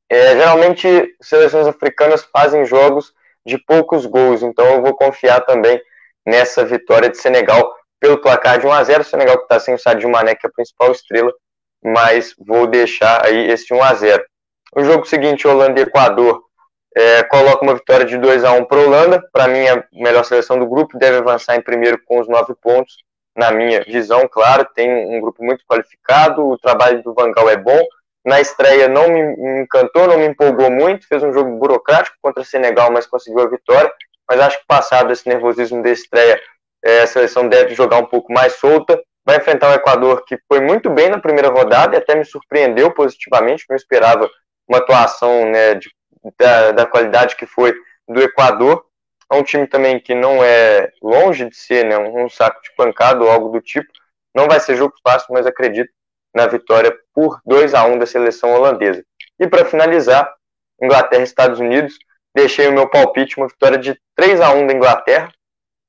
É, 0.10 0.38
geralmente, 0.38 1.16
seleções 1.22 1.68
africanas 1.68 2.24
fazem 2.24 2.66
jogos 2.66 3.14
de 3.46 3.58
poucos 3.58 4.06
gols, 4.06 4.42
então 4.44 4.66
eu 4.66 4.82
vou 4.82 4.96
confiar 4.96 5.42
também 5.42 5.82
nessa 6.26 6.64
vitória 6.64 7.10
de 7.10 7.18
Senegal 7.18 7.76
pelo 8.00 8.22
placar 8.22 8.60
de 8.60 8.68
1 8.68 8.72
a 8.72 8.84
0 8.84 9.04
Senegal 9.04 9.38
que 9.38 9.44
está 9.44 9.60
sem 9.60 9.74
o 9.74 9.80
Sadio 9.80 10.10
Mané, 10.10 10.36
que 10.36 10.46
é 10.46 10.50
a 10.50 10.54
principal 10.54 10.92
estrela, 10.92 11.34
mas 11.84 12.34
vou 12.38 12.68
deixar 12.68 13.26
aí 13.26 13.50
esse 13.50 13.74
1 13.74 13.84
a 13.84 13.94
0 13.94 14.24
O 14.76 14.84
jogo 14.84 15.06
seguinte, 15.06 15.48
Holanda 15.48 15.80
e 15.80 15.84
Equador, 15.84 16.44
é, 16.95 17.24
coloca 17.24 17.64
uma 17.64 17.74
vitória 17.74 18.06
de 18.06 18.18
2 18.18 18.44
a 18.44 18.53
1 18.53 18.65
para 18.65 18.80
a 18.80 18.84
Holanda. 18.84 19.24
Para 19.32 19.48
mim, 19.48 19.68
a 19.68 19.84
melhor 19.91 20.24
seleção 20.24 20.60
do 20.60 20.68
grupo 20.68 20.98
deve 20.98 21.18
avançar 21.18 21.56
em 21.56 21.61
primeiro 21.61 21.99
com 22.06 22.20
os 22.20 22.28
nove 22.28 22.53
pontos. 22.61 22.95
Na 23.36 23.52
minha 23.52 23.82
visão, 23.84 24.28
claro, 24.28 24.68
tem 24.76 24.90
um 24.90 25.20
grupo 25.20 25.44
muito 25.44 25.65
qualificado, 25.65 26.48
o 26.48 26.57
trabalho 26.57 27.02
do 27.02 27.15
Vangal 27.15 27.49
é 27.49 27.57
bom, 27.57 27.82
na 28.24 28.40
estreia 28.40 28.88
não 28.88 29.10
me 29.10 29.61
encantou, 29.64 30.07
não 30.07 30.20
me 30.20 30.28
empolgou 30.28 30.70
muito, 30.70 31.07
fez 31.07 31.24
um 31.24 31.34
jogo 31.34 31.57
burocrático 31.57 32.15
contra 32.22 32.44
Senegal, 32.44 32.91
mas 32.91 33.07
conseguiu 33.07 33.41
a 33.41 33.49
vitória. 33.49 33.91
Mas 34.30 34.40
acho 34.40 34.60
que 34.60 34.68
passado 34.68 35.11
esse 35.11 35.28
nervosismo 35.28 35.84
da 35.84 35.90
estreia, 35.90 36.40
é, 36.86 37.02
a 37.02 37.07
seleção 37.07 37.49
deve 37.49 37.74
jogar 37.74 37.98
um 37.98 38.06
pouco 38.06 38.32
mais 38.32 38.53
solta. 38.53 39.02
Vai 39.26 39.38
enfrentar 39.38 39.72
o 39.72 39.74
Equador, 39.74 40.24
que 40.26 40.38
foi 40.48 40.61
muito 40.61 40.90
bem 40.90 41.10
na 41.10 41.20
primeira 41.20 41.49
rodada 41.49 41.95
e 41.95 41.98
até 41.98 42.15
me 42.15 42.24
surpreendeu 42.24 42.91
positivamente, 42.91 43.65
não 43.70 43.76
esperava 43.76 44.30
uma 44.68 44.78
atuação 44.78 45.45
né, 45.45 45.76
de, 45.76 45.90
da, 46.38 46.72
da 46.72 46.86
qualidade 46.86 47.36
que 47.36 47.45
foi 47.45 47.74
do 48.08 48.22
Equador. 48.22 48.86
É 49.32 49.36
um 49.36 49.44
time 49.44 49.68
também 49.68 50.00
que 50.00 50.14
não 50.14 50.44
é 50.44 50.91
longe 51.02 51.50
de 51.50 51.56
ser 51.56 51.86
né, 51.86 51.98
um 51.98 52.30
saco 52.30 52.62
de 52.62 52.74
pancada 52.76 53.24
ou 53.24 53.32
algo 53.32 53.50
do 53.50 53.62
tipo. 53.62 53.91
Não 54.36 54.48
vai 54.48 54.60
ser 54.60 54.76
jogo 54.76 54.94
fácil, 55.04 55.28
mas 55.32 55.45
acredito 55.45 55.90
na 56.34 56.48
vitória 56.48 56.95
por 57.14 57.40
2 57.45 57.74
a 57.74 57.86
1 57.86 58.00
da 58.00 58.06
seleção 58.06 58.54
holandesa. 58.54 59.04
E 59.40 59.48
para 59.48 59.66
finalizar, 59.66 60.32
Inglaterra 60.82 61.22
e 61.22 61.26
Estados 61.26 61.60
Unidos, 61.60 61.98
deixei 62.36 62.68
o 62.68 62.74
meu 62.74 62.90
palpite, 62.90 63.38
uma 63.38 63.48
vitória 63.48 63.78
de 63.78 64.00
3 64.16 64.41
a 64.41 64.52
1 64.52 64.68
da 64.68 64.74
Inglaterra. 64.74 65.32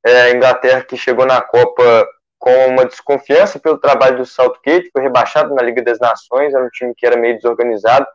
É, 0.06 0.32
Inglaterra 0.32 0.82
que 0.82 0.97
chegou 0.97 1.24
na 1.24 1.40
Copa 1.40 2.06
com 2.39 2.66
uma 2.66 2.85
desconfiança 2.85 3.59
pelo 3.59 3.78
trabalho 3.78 4.19
do 4.19 4.27
Southgate, 4.27 4.90
foi 4.93 5.02
rebaixado 5.02 5.55
na 5.55 5.62
Liga 5.62 5.82
das 5.82 5.98
Nações, 5.98 6.52
era 6.52 6.62
um 6.62 6.69
time 6.69 6.94
que 6.94 7.06
era 7.06 7.16
meio 7.16 7.36
desorganizado, 7.36 8.06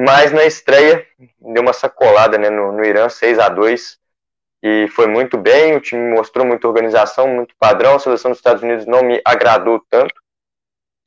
mas 0.00 0.32
na 0.32 0.44
estreia 0.44 1.04
deu 1.40 1.62
uma 1.62 1.72
sacolada 1.72 2.38
né, 2.38 2.48
no, 2.50 2.70
no 2.70 2.84
Irã, 2.84 3.08
6 3.08 3.38
a 3.38 3.48
2 3.48 3.98
e 4.62 4.88
foi 4.88 5.06
muito 5.06 5.36
bem, 5.36 5.76
o 5.76 5.80
time 5.80 6.14
mostrou 6.14 6.46
muita 6.46 6.68
organização, 6.68 7.26
muito 7.26 7.54
padrão, 7.58 7.96
a 7.96 7.98
seleção 7.98 8.30
dos 8.30 8.38
Estados 8.38 8.62
Unidos 8.62 8.86
não 8.86 9.02
me 9.02 9.20
agradou 9.24 9.84
tanto, 9.90 10.14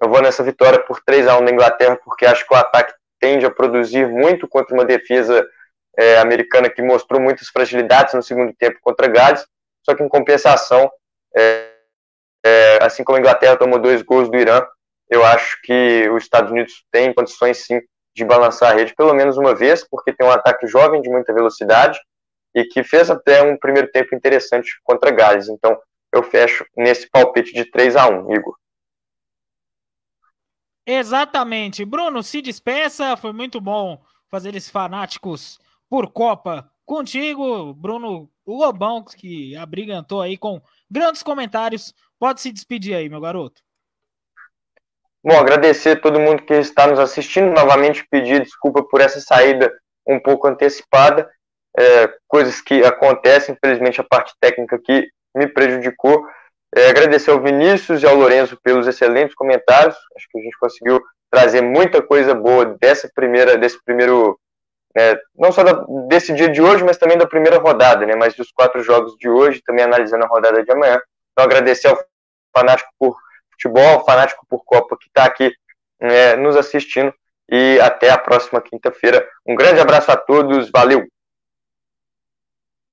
eu 0.01 0.09
vou 0.09 0.21
nessa 0.21 0.43
vitória 0.43 0.79
por 0.79 0.99
3 1.01 1.27
a 1.27 1.37
1 1.37 1.45
da 1.45 1.51
Inglaterra, 1.51 1.99
porque 2.03 2.25
acho 2.25 2.45
que 2.45 2.53
o 2.53 2.57
ataque 2.57 2.93
tende 3.19 3.45
a 3.45 3.51
produzir 3.51 4.07
muito 4.07 4.47
contra 4.47 4.73
uma 4.73 4.83
defesa 4.83 5.47
é, 5.97 6.17
americana 6.17 6.69
que 6.69 6.81
mostrou 6.81 7.21
muitas 7.21 7.47
fragilidades 7.49 8.15
no 8.15 8.23
segundo 8.23 8.51
tempo 8.53 8.79
contra 8.81 9.07
Gales. 9.07 9.45
Só 9.83 9.95
que, 9.95 10.03
em 10.03 10.09
compensação, 10.09 10.91
é, 11.37 11.69
é, 12.43 12.79
assim 12.83 13.03
como 13.03 13.17
a 13.17 13.19
Inglaterra 13.19 13.55
tomou 13.55 13.77
dois 13.77 14.01
gols 14.01 14.29
do 14.29 14.37
Irã, 14.37 14.65
eu 15.07 15.23
acho 15.23 15.61
que 15.61 16.09
os 16.09 16.23
Estados 16.23 16.51
Unidos 16.51 16.83
têm 16.91 17.13
condições, 17.13 17.57
sim, 17.59 17.79
de 18.13 18.25
balançar 18.25 18.71
a 18.71 18.75
rede 18.75 18.93
pelo 18.95 19.13
menos 19.13 19.37
uma 19.37 19.55
vez, 19.55 19.87
porque 19.87 20.13
tem 20.13 20.27
um 20.27 20.31
ataque 20.31 20.67
jovem 20.67 21.01
de 21.01 21.09
muita 21.09 21.33
velocidade 21.33 21.99
e 22.53 22.65
que 22.65 22.83
fez 22.83 23.09
até 23.09 23.41
um 23.41 23.57
primeiro 23.57 23.89
tempo 23.91 24.13
interessante 24.15 24.79
contra 24.83 25.11
Gales. 25.11 25.47
Então, 25.47 25.79
eu 26.13 26.21
fecho 26.21 26.65
nesse 26.75 27.09
palpite 27.09 27.53
de 27.53 27.65
3 27.65 27.95
a 27.95 28.09
1 28.09 28.33
Igor. 28.33 28.57
Exatamente. 30.85 31.85
Bruno, 31.85 32.21
se 32.21 32.41
despeça. 32.41 33.15
Foi 33.15 33.31
muito 33.31 33.61
bom 33.61 34.03
fazer 34.29 34.55
esses 34.55 34.69
fanáticos 34.69 35.59
por 35.89 36.11
Copa 36.11 36.69
contigo. 36.85 37.73
Bruno 37.73 38.29
Lobão, 38.45 39.03
que 39.03 39.55
abrigantou 39.55 40.21
aí 40.21 40.37
com 40.37 40.61
grandes 40.89 41.23
comentários. 41.23 41.93
Pode 42.19 42.41
se 42.41 42.51
despedir 42.51 42.95
aí, 42.95 43.07
meu 43.07 43.21
garoto. 43.21 43.61
Bom, 45.23 45.37
agradecer 45.37 45.91
a 45.91 46.01
todo 46.01 46.19
mundo 46.19 46.41
que 46.43 46.53
está 46.55 46.87
nos 46.87 46.99
assistindo. 46.99 47.53
Novamente 47.53 48.05
pedir 48.09 48.41
desculpa 48.41 48.83
por 48.83 49.01
essa 49.01 49.19
saída 49.19 49.71
um 50.07 50.19
pouco 50.19 50.47
antecipada. 50.47 51.29
É, 51.77 52.11
coisas 52.27 52.59
que 52.59 52.83
acontecem, 52.83 53.55
infelizmente 53.55 54.01
a 54.01 54.03
parte 54.03 54.33
técnica 54.41 54.75
aqui 54.75 55.07
me 55.35 55.47
prejudicou. 55.47 56.25
É, 56.75 56.89
agradecer 56.89 57.29
ao 57.29 57.41
Vinícius 57.41 58.01
e 58.01 58.07
ao 58.07 58.15
Lourenço 58.15 58.57
pelos 58.63 58.87
excelentes 58.87 59.35
comentários. 59.35 59.95
Acho 60.17 60.27
que 60.29 60.39
a 60.39 60.41
gente 60.41 60.57
conseguiu 60.57 61.01
trazer 61.29 61.61
muita 61.61 62.01
coisa 62.01 62.33
boa 62.33 62.65
dessa 62.81 63.09
primeira, 63.13 63.57
desse 63.57 63.81
primeiro, 63.85 64.39
é, 64.97 65.17
não 65.35 65.51
só 65.51 65.63
da, 65.63 65.85
desse 66.07 66.33
dia 66.33 66.49
de 66.49 66.61
hoje, 66.61 66.83
mas 66.83 66.97
também 66.97 67.17
da 67.17 67.27
primeira 67.27 67.59
rodada, 67.59 68.05
né? 68.05 68.15
Mas 68.15 68.35
dos 68.35 68.51
quatro 68.51 68.81
jogos 68.81 69.15
de 69.17 69.29
hoje, 69.29 69.61
também 69.63 69.85
analisando 69.85 70.25
a 70.25 70.27
rodada 70.27 70.63
de 70.63 70.71
amanhã. 70.71 70.99
Então 71.31 71.45
agradecer 71.45 71.87
ao 71.87 71.99
fanático 72.53 72.89
por 72.97 73.15
futebol, 73.61 74.03
fanático 74.03 74.45
por 74.47 74.63
Copa, 74.63 74.97
que 74.97 75.07
está 75.07 75.25
aqui 75.25 75.53
é, 75.99 76.35
nos 76.35 76.55
assistindo. 76.55 77.13
E 77.49 77.79
até 77.81 78.09
a 78.09 78.17
próxima 78.17 78.61
quinta-feira. 78.61 79.27
Um 79.45 79.55
grande 79.55 79.81
abraço 79.81 80.09
a 80.09 80.15
todos, 80.15 80.69
valeu! 80.71 81.05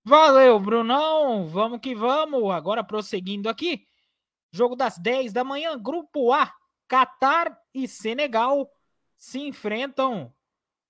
Valeu, 0.05 0.59
Brunão! 0.59 1.47
Vamos 1.47 1.79
que 1.81 1.95
vamos! 1.95 2.51
Agora 2.51 2.83
prosseguindo 2.83 3.49
aqui. 3.49 3.85
Jogo 4.51 4.75
das 4.75 4.99
10 4.99 5.33
da 5.33 5.45
manhã, 5.45 5.79
Grupo 5.79 6.33
A. 6.33 6.53
Catar 6.89 7.57
e 7.73 7.87
Senegal 7.87 8.69
se 9.17 9.39
enfrentam. 9.39 10.33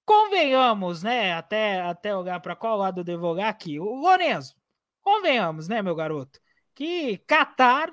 Convenhamos, 0.06 1.02
né? 1.02 1.34
Até, 1.34 1.82
até 1.82 2.16
olhar 2.16 2.40
para 2.40 2.56
qual 2.56 2.78
lado 2.78 3.00
eu 3.00 3.04
devo 3.04 3.26
olhar 3.26 3.48
aqui. 3.48 3.78
O 3.78 3.96
Lorenzo, 3.96 4.54
convenhamos, 5.02 5.68
né, 5.68 5.82
meu 5.82 5.94
garoto? 5.94 6.40
Que 6.74 7.18
Catar 7.26 7.92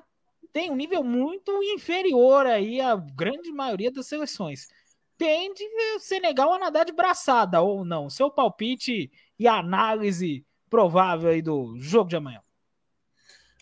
tem 0.55 0.71
um 0.71 0.75
nível 0.77 1.03
muito 1.03 1.51
inferior 1.61 2.45
aí 2.45 2.79
à 2.79 2.95
grande 2.95 3.51
maioria 3.51 3.91
das 3.91 4.07
seleções. 4.07 4.69
Tende 5.17 5.61
o 5.97 5.99
Senegal 5.99 6.53
a 6.53 6.57
nadar 6.57 6.85
de 6.85 6.93
braçada 6.93 7.61
ou 7.61 7.83
não? 7.83 8.09
Seu 8.09 8.31
palpite 8.31 9.11
e 9.37 9.47
análise 9.49 10.45
provável 10.69 11.29
aí 11.29 11.41
do 11.41 11.77
jogo 11.77 12.09
de 12.09 12.15
amanhã. 12.15 12.39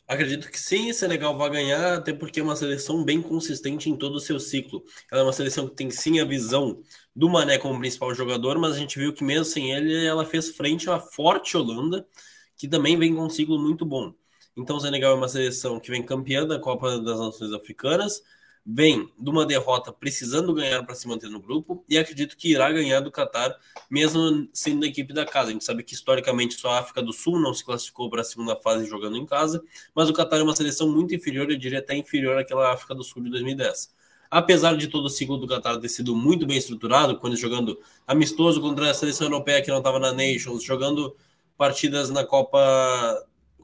Acredito 0.07 0.51
que 0.51 0.59
sim, 0.59 0.93
Senegal 0.93 1.35
vai 1.35 1.49
ganhar, 1.49 1.95
até 1.95 2.13
porque 2.13 2.39
é 2.39 2.43
uma 2.43 2.55
seleção 2.55 3.03
bem 3.03 3.23
consistente 3.23 3.89
em 3.89 3.97
todo 3.97 4.17
o 4.17 4.19
seu 4.19 4.39
ciclo. 4.39 4.83
Ela 5.11 5.21
é 5.21 5.23
uma 5.23 5.33
seleção 5.33 5.67
que 5.67 5.75
tem 5.75 5.89
sim 5.89 6.19
a 6.19 6.25
visão 6.25 6.79
do 7.15 7.27
Mané 7.27 7.57
como 7.57 7.79
principal 7.79 8.13
jogador, 8.13 8.59
mas 8.59 8.75
a 8.75 8.77
gente 8.77 8.99
viu 8.99 9.11
que 9.11 9.23
mesmo 9.23 9.45
sem 9.45 9.71
ele, 9.71 10.05
ela 10.05 10.25
fez 10.25 10.55
frente 10.55 10.87
à 10.91 10.99
forte 10.99 11.57
Holanda, 11.57 12.07
que 12.55 12.67
também 12.67 12.95
vem 12.99 13.15
com 13.15 13.23
um 13.23 13.29
ciclo 13.31 13.57
muito 13.57 13.83
bom. 13.83 14.13
Então 14.55 14.77
o 14.77 14.79
Senegal 14.79 15.13
é 15.13 15.15
uma 15.15 15.27
seleção 15.27 15.79
que 15.79 15.89
vem 15.89 16.03
campeã 16.03 16.45
da 16.45 16.59
Copa 16.59 16.99
das 16.99 17.19
Nações 17.19 17.51
Africanas, 17.53 18.21
vem 18.65 19.11
de 19.19 19.29
uma 19.29 19.45
derrota 19.45 19.91
precisando 19.91 20.53
ganhar 20.53 20.83
para 20.83 20.95
se 20.95 21.07
manter 21.07 21.29
no 21.29 21.39
grupo 21.39 21.83
e 21.89 21.97
acredito 21.97 22.37
que 22.37 22.51
irá 22.51 22.71
ganhar 22.71 23.01
do 23.01 23.11
Qatar, 23.11 23.57
mesmo 23.89 24.47
sendo 24.53 24.81
da 24.81 24.87
equipe 24.87 25.13
da 25.13 25.25
casa. 25.25 25.49
A 25.49 25.51
gente 25.53 25.65
sabe 25.65 25.83
que 25.83 25.93
historicamente 25.93 26.55
só 26.55 26.69
a 26.69 26.79
África 26.79 27.01
do 27.01 27.11
Sul 27.11 27.39
não 27.39 27.53
se 27.53 27.65
classificou 27.65 28.09
para 28.09 28.21
a 28.21 28.23
segunda 28.23 28.55
fase 28.55 28.85
jogando 28.85 29.17
em 29.17 29.25
casa, 29.25 29.61
mas 29.93 30.09
o 30.09 30.13
Qatar 30.13 30.39
é 30.39 30.43
uma 30.43 30.55
seleção 30.55 30.89
muito 30.89 31.13
inferior, 31.13 31.49
eu 31.49 31.57
diria 31.57 31.79
até 31.79 31.95
inferior 31.95 32.37
àquela 32.37 32.71
África 32.71 32.95
do 32.95 33.03
Sul 33.03 33.23
de 33.23 33.29
2010. 33.31 33.93
Apesar 34.31 34.75
de 34.77 34.87
todo 34.87 35.05
o 35.05 35.09
ciclo 35.09 35.37
do 35.37 35.47
Qatar 35.47 35.79
ter 35.79 35.89
sido 35.89 36.15
muito 36.15 36.45
bem 36.45 36.57
estruturado, 36.57 37.19
quando 37.19 37.35
jogando 37.35 37.79
amistoso 38.07 38.61
contra 38.61 38.89
a 38.89 38.93
seleção 38.93 39.27
europeia 39.27 39.61
que 39.61 39.69
não 39.69 39.77
estava 39.79 39.99
na 39.99 40.11
Nations, 40.11 40.63
jogando 40.63 41.15
partidas 41.57 42.09
na 42.09 42.25
Copa 42.25 42.59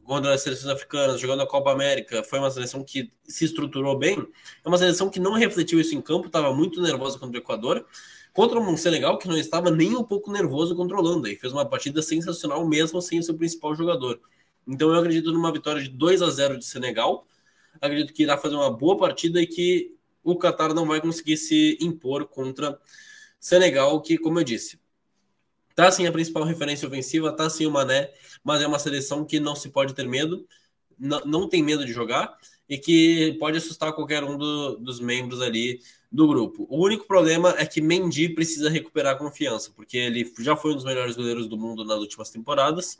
contra 0.10 0.34
as 0.34 0.42
seleções 0.42 0.74
africanas, 0.74 1.22
jogando 1.22 1.44
a 1.44 1.48
Copa 1.48 1.72
América, 1.72 2.24
foi 2.24 2.40
uma 2.40 2.50
seleção 2.50 2.84
que 2.84 3.14
se 3.28 3.46
estruturou 3.46 3.96
bem. 3.96 4.18
É 4.66 4.68
uma 4.68 4.76
seleção 4.76 5.08
que 5.08 5.20
não 5.20 5.34
refletiu 5.34 5.80
isso 5.80 5.94
em 5.94 6.02
campo, 6.02 6.26
estava 6.26 6.52
muito 6.52 6.82
nervosa 6.82 7.20
contra 7.20 7.38
o 7.38 7.40
Equador, 7.40 7.86
contra 8.34 8.60
um 8.60 8.76
Senegal 8.76 9.20
que 9.20 9.28
não 9.28 9.38
estava 9.38 9.70
nem 9.70 9.96
um 9.96 10.04
pouco 10.04 10.32
nervoso 10.32 10.76
Holanda 10.76 11.30
e 11.30 11.36
fez 11.36 11.54
uma 11.54 11.64
partida 11.64 12.02
sensacional 12.02 12.68
mesmo 12.68 13.00
sem 13.04 13.20
o 13.20 13.24
seu 13.24 13.36
principal 13.36 13.76
jogador. 13.76 14.20
Então 14.68 14.90
eu 14.90 15.00
acredito 15.00 15.32
numa 15.32 15.54
vitória 15.54 15.80
de 15.80 15.90
2 15.90 16.24
a 16.24 16.32
0 16.32 16.58
de 16.58 16.66
Senegal. 16.66 17.28
Acredito 17.80 18.12
que 18.12 18.24
irá 18.24 18.36
fazer 18.36 18.56
uma 18.56 18.72
boa 18.72 18.98
partida 18.98 19.40
e 19.40 19.46
que 19.46 19.96
o 20.24 20.36
Qatar 20.36 20.74
não 20.74 20.88
vai 20.88 21.00
conseguir 21.00 21.38
se 21.38 21.78
impor 21.80 22.26
contra 22.26 22.80
Senegal, 23.40 24.02
que, 24.02 24.18
como 24.18 24.40
eu 24.40 24.44
disse, 24.44 24.80
Tá 25.80 25.90
sim 25.90 26.06
a 26.06 26.12
principal 26.12 26.44
referência 26.44 26.86
ofensiva, 26.86 27.32
tá 27.32 27.50
sim 27.50 27.66
o 27.66 27.72
Mané, 27.72 28.12
mas 28.44 28.62
é 28.62 28.68
uma 28.68 28.78
seleção 28.78 29.24
que 29.24 29.40
não 29.40 29.56
se 29.56 29.70
pode 29.70 29.94
ter 29.94 30.06
medo, 30.06 30.46
não, 31.00 31.48
tem 31.48 31.64
medo 31.64 31.86
de 31.86 31.94
jogar 31.94 32.38
e 32.68 32.78
que 32.78 33.38
pode 33.40 33.60
assustar 33.60 33.94
qualquer 33.94 34.22
um 34.26 34.38
do, 34.38 34.76
dos 34.76 35.00
membros 35.00 35.42
ali 35.42 35.80
do 36.12 36.28
grupo. 36.28 36.68
O 36.70 36.84
único 36.84 37.08
problema 37.08 37.56
é 37.58 37.66
que 37.66 37.80
Mendy 37.80 38.28
precisa 38.28 38.70
recuperar 38.70 39.14
a 39.16 39.18
confiança, 39.18 39.72
porque 39.74 39.98
ele 39.98 40.30
já 40.40 40.54
foi 40.54 40.74
um 40.74 40.76
dos 40.76 40.84
melhores 40.84 41.16
goleiros 41.16 41.48
do 41.48 41.58
mundo 41.58 41.86
nas 41.86 42.00
últimas 42.00 42.30
temporadas, 42.30 43.00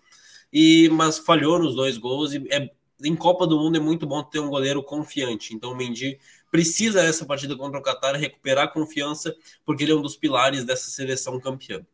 e 0.54 0.88
mas 0.88 1.20
falhou 1.20 1.60
nos 1.60 1.76
dois 1.76 1.98
gols 1.98 2.32
e 2.34 2.48
é, 2.50 2.72
em 3.04 3.14
Copa 3.14 3.46
do 3.46 3.60
Mundo 3.60 3.76
é 3.76 3.82
muito 3.82 4.08
bom 4.08 4.24
ter 4.24 4.40
um 4.40 4.50
goleiro 4.50 4.82
confiante. 4.82 5.54
Então 5.54 5.74
o 5.74 5.76
Mendy 5.76 6.18
precisa 6.50 7.02
essa 7.02 7.26
partida 7.26 7.58
contra 7.58 7.78
o 7.78 7.84
Qatar 7.84 8.16
recuperar 8.16 8.64
a 8.64 8.68
confiança, 8.70 9.36
porque 9.66 9.84
ele 9.84 9.92
é 9.92 9.96
um 9.96 10.02
dos 10.02 10.16
pilares 10.16 10.64
dessa 10.64 10.90
seleção 10.90 11.38
campeã. 11.42 11.86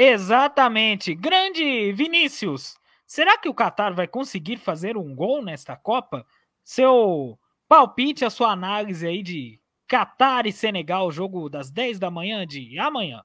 Exatamente. 0.00 1.12
Grande 1.12 1.90
Vinícius. 1.90 2.76
Será 3.04 3.36
que 3.36 3.48
o 3.48 3.54
Qatar 3.54 3.92
vai 3.92 4.06
conseguir 4.06 4.56
fazer 4.56 4.96
um 4.96 5.12
gol 5.12 5.42
nesta 5.42 5.74
Copa? 5.74 6.24
Seu 6.64 7.36
palpite, 7.68 8.24
a 8.24 8.30
sua 8.30 8.52
análise 8.52 9.04
aí 9.04 9.24
de 9.24 9.58
Qatar 9.88 10.46
e 10.46 10.52
Senegal, 10.52 11.10
jogo 11.10 11.48
das 11.48 11.68
10 11.68 11.98
da 11.98 12.12
manhã 12.12 12.46
de 12.46 12.78
amanhã. 12.78 13.24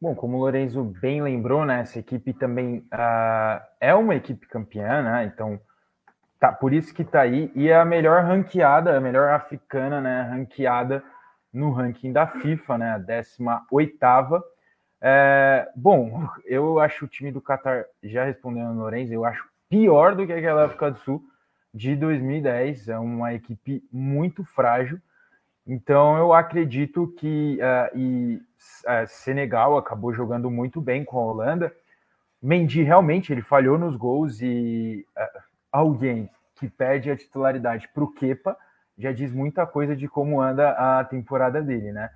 Bom, 0.00 0.14
como 0.14 0.36
o 0.36 0.40
Lorenzo 0.40 0.84
bem 0.84 1.20
lembrou, 1.20 1.64
né, 1.64 1.80
essa 1.80 1.98
equipe 1.98 2.32
também 2.32 2.78
uh, 2.94 3.60
é 3.80 3.92
uma 3.92 4.14
equipe 4.14 4.46
campeã, 4.46 5.02
né? 5.02 5.24
Então, 5.24 5.58
tá, 6.38 6.52
por 6.52 6.72
isso 6.72 6.94
que 6.94 7.02
tá 7.02 7.22
aí. 7.22 7.50
E 7.56 7.68
é 7.68 7.74
a 7.74 7.84
melhor 7.84 8.22
ranqueada, 8.22 8.96
a 8.96 9.00
melhor 9.00 9.30
africana, 9.30 10.00
né, 10.00 10.22
ranqueada 10.30 11.02
no 11.52 11.72
ranking 11.72 12.12
da 12.12 12.28
FIFA, 12.28 12.78
né, 12.78 12.90
a 12.92 12.98
18 12.98 13.66
oitava 13.72 14.44
é, 15.08 15.68
bom, 15.76 16.28
eu 16.44 16.80
acho 16.80 17.04
o 17.04 17.08
time 17.08 17.30
do 17.30 17.40
Qatar, 17.40 17.84
já 18.02 18.24
respondendo 18.24 18.74
no 18.74 18.80
Lourenço, 18.80 19.12
eu 19.12 19.24
acho 19.24 19.48
pior 19.68 20.16
do 20.16 20.26
que 20.26 20.32
aquela 20.32 20.64
África 20.64 20.90
do 20.90 20.98
Sul 20.98 21.22
de 21.72 21.94
2010. 21.94 22.88
É 22.88 22.98
uma 22.98 23.32
equipe 23.32 23.84
muito 23.92 24.42
frágil. 24.42 25.00
Então 25.64 26.16
eu 26.18 26.32
acredito 26.32 27.14
que 27.18 27.56
uh, 27.60 27.96
e 27.96 28.36
uh, 28.36 29.06
Senegal 29.06 29.76
acabou 29.76 30.12
jogando 30.12 30.50
muito 30.50 30.80
bem 30.80 31.04
com 31.04 31.18
a 31.20 31.24
Holanda. 31.24 31.72
Mendy 32.42 32.82
realmente 32.82 33.32
ele 33.32 33.42
falhou 33.42 33.78
nos 33.78 33.94
gols 33.96 34.40
e 34.42 35.06
uh, 35.16 35.40
alguém 35.70 36.28
que 36.56 36.68
perde 36.68 37.10
a 37.10 37.16
titularidade 37.16 37.88
para 37.94 38.02
o 38.02 38.12
Kepa 38.12 38.56
já 38.98 39.12
diz 39.12 39.32
muita 39.32 39.66
coisa 39.66 39.94
de 39.94 40.08
como 40.08 40.40
anda 40.40 40.70
a 40.70 41.04
temporada 41.04 41.62
dele, 41.62 41.92
né? 41.92 42.10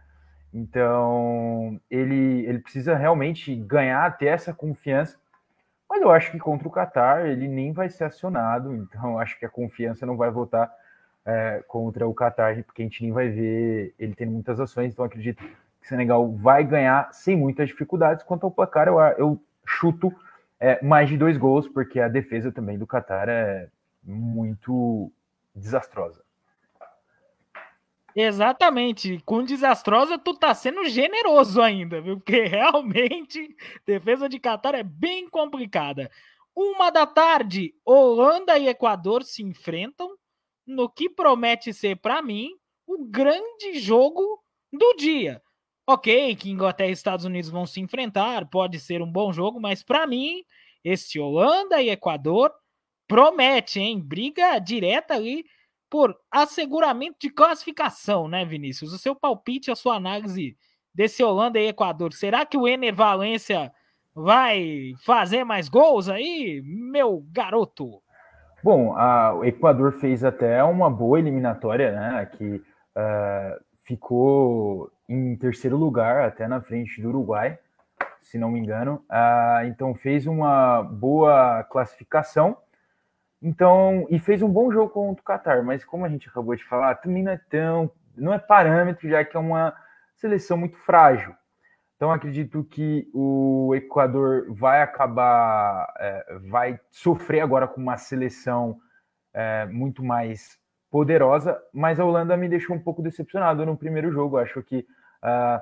Então, 0.52 1.80
ele, 1.90 2.44
ele 2.46 2.58
precisa 2.58 2.96
realmente 2.96 3.54
ganhar, 3.54 4.16
ter 4.18 4.26
essa 4.26 4.52
confiança. 4.52 5.16
Mas 5.88 6.02
eu 6.02 6.10
acho 6.10 6.30
que 6.30 6.38
contra 6.38 6.66
o 6.68 6.70
Qatar 6.70 7.26
ele 7.26 7.48
nem 7.48 7.72
vai 7.72 7.88
ser 7.88 8.04
acionado. 8.04 8.72
Então, 8.90 9.18
acho 9.18 9.38
que 9.38 9.46
a 9.46 9.50
confiança 9.50 10.04
não 10.04 10.16
vai 10.16 10.30
voltar 10.30 10.72
é, 11.24 11.62
contra 11.66 12.06
o 12.06 12.14
Qatar, 12.14 12.62
porque 12.64 12.82
a 12.82 12.84
gente 12.84 13.02
nem 13.02 13.12
vai 13.12 13.28
ver 13.28 13.94
ele 13.98 14.14
tendo 14.14 14.32
muitas 14.32 14.58
ações. 14.60 14.92
Então, 14.92 15.04
acredito 15.04 15.42
que 15.80 15.88
Senegal 15.88 16.30
vai 16.32 16.64
ganhar 16.64 17.12
sem 17.12 17.36
muitas 17.36 17.68
dificuldades. 17.68 18.24
Quanto 18.24 18.44
ao 18.44 18.50
placar, 18.50 18.88
eu, 18.88 18.98
eu 19.18 19.42
chuto 19.64 20.12
é, 20.58 20.82
mais 20.84 21.08
de 21.08 21.16
dois 21.16 21.36
gols, 21.36 21.68
porque 21.68 22.00
a 22.00 22.08
defesa 22.08 22.52
também 22.52 22.78
do 22.78 22.86
Qatar 22.86 23.28
é 23.28 23.68
muito 24.02 25.10
desastrosa. 25.54 26.22
Exatamente. 28.14 29.20
Com 29.24 29.44
desastrosa, 29.44 30.18
tu 30.18 30.34
tá 30.34 30.54
sendo 30.54 30.84
generoso 30.86 31.60
ainda, 31.62 32.00
viu? 32.00 32.16
Porque 32.16 32.42
realmente 32.46 33.54
defesa 33.86 34.28
de 34.28 34.38
Catar 34.38 34.74
é 34.74 34.82
bem 34.82 35.28
complicada. 35.28 36.10
Uma 36.54 36.90
da 36.90 37.06
tarde, 37.06 37.74
Holanda 37.84 38.58
e 38.58 38.68
Equador 38.68 39.22
se 39.22 39.42
enfrentam 39.42 40.10
no 40.66 40.88
que 40.88 41.08
promete 41.08 41.72
ser, 41.72 41.96
para 41.96 42.20
mim, 42.20 42.50
o 42.86 43.04
grande 43.04 43.78
jogo 43.78 44.42
do 44.72 44.94
dia. 44.96 45.40
Ok, 45.86 46.36
que 46.36 46.50
Inglaterra 46.50 46.90
e 46.90 46.92
Estados 46.92 47.24
Unidos 47.24 47.50
vão 47.50 47.66
se 47.66 47.80
enfrentar, 47.80 48.48
pode 48.48 48.78
ser 48.78 49.02
um 49.02 49.10
bom 49.10 49.32
jogo, 49.32 49.60
mas 49.60 49.82
para 49.82 50.06
mim, 50.06 50.44
esse 50.84 51.18
Holanda 51.18 51.82
e 51.82 51.90
Equador 51.90 52.52
promete, 53.08 53.80
hein? 53.80 54.00
Briga 54.00 54.58
direta 54.58 55.14
ali 55.14 55.44
por 55.90 56.16
asseguramento 56.30 57.16
de 57.20 57.28
classificação, 57.28 58.28
né, 58.28 58.44
Vinícius? 58.44 58.92
O 58.92 58.98
seu 58.98 59.14
palpite, 59.14 59.70
a 59.70 59.76
sua 59.76 59.96
análise 59.96 60.56
desse 60.94 61.22
Holanda 61.22 61.58
e 61.58 61.68
Equador. 61.68 62.12
Será 62.12 62.46
que 62.46 62.56
o 62.56 62.68
Ener 62.68 62.94
Valência 62.94 63.72
vai 64.14 64.92
fazer 65.04 65.44
mais 65.44 65.68
gols 65.68 66.08
aí, 66.08 66.62
meu 66.64 67.24
garoto? 67.32 68.00
Bom, 68.62 68.94
a, 68.96 69.34
o 69.34 69.44
Equador 69.44 69.92
fez 69.92 70.22
até 70.22 70.62
uma 70.62 70.90
boa 70.90 71.18
eliminatória, 71.18 71.92
né? 71.92 72.26
Que 72.26 72.56
uh, 72.56 73.60
ficou 73.82 74.90
em 75.08 75.34
terceiro 75.36 75.76
lugar, 75.76 76.24
até 76.24 76.46
na 76.46 76.60
frente 76.60 77.00
do 77.00 77.08
Uruguai, 77.08 77.58
se 78.20 78.38
não 78.38 78.50
me 78.50 78.60
engano. 78.60 79.02
Uh, 79.10 79.66
então 79.66 79.94
fez 79.94 80.26
uma 80.26 80.82
boa 80.82 81.64
classificação. 81.64 82.56
Então, 83.42 84.06
e 84.10 84.18
fez 84.18 84.42
um 84.42 84.48
bom 84.48 84.70
jogo 84.70 84.90
contra 84.90 85.22
o 85.22 85.24
Qatar, 85.24 85.64
mas 85.64 85.84
como 85.84 86.04
a 86.04 86.08
gente 86.08 86.28
acabou 86.28 86.54
de 86.54 86.64
falar, 86.64 86.96
também 86.96 87.22
não 87.22 87.32
é 87.32 87.40
tão, 87.48 87.90
não 88.16 88.34
é 88.34 88.38
parâmetro, 88.38 89.08
já 89.08 89.24
que 89.24 89.36
é 89.36 89.40
uma 89.40 89.74
seleção 90.16 90.56
muito 90.56 90.76
frágil. 90.76 91.34
Então, 91.96 92.12
acredito 92.12 92.64
que 92.64 93.08
o 93.12 93.74
Equador 93.74 94.52
vai 94.54 94.82
acabar, 94.82 95.92
é, 95.98 96.38
vai 96.48 96.80
sofrer 96.90 97.40
agora 97.40 97.66
com 97.66 97.80
uma 97.80 97.96
seleção 97.96 98.78
é, 99.34 99.66
muito 99.66 100.02
mais 100.02 100.60
poderosa, 100.90 101.58
mas 101.72 102.00
a 102.00 102.04
Holanda 102.04 102.36
me 102.36 102.48
deixou 102.48 102.74
um 102.74 102.80
pouco 102.80 103.00
decepcionado 103.00 103.64
no 103.64 103.76
primeiro 103.76 104.10
jogo. 104.10 104.38
Acho 104.38 104.62
que 104.62 104.78
uh, 105.22 105.60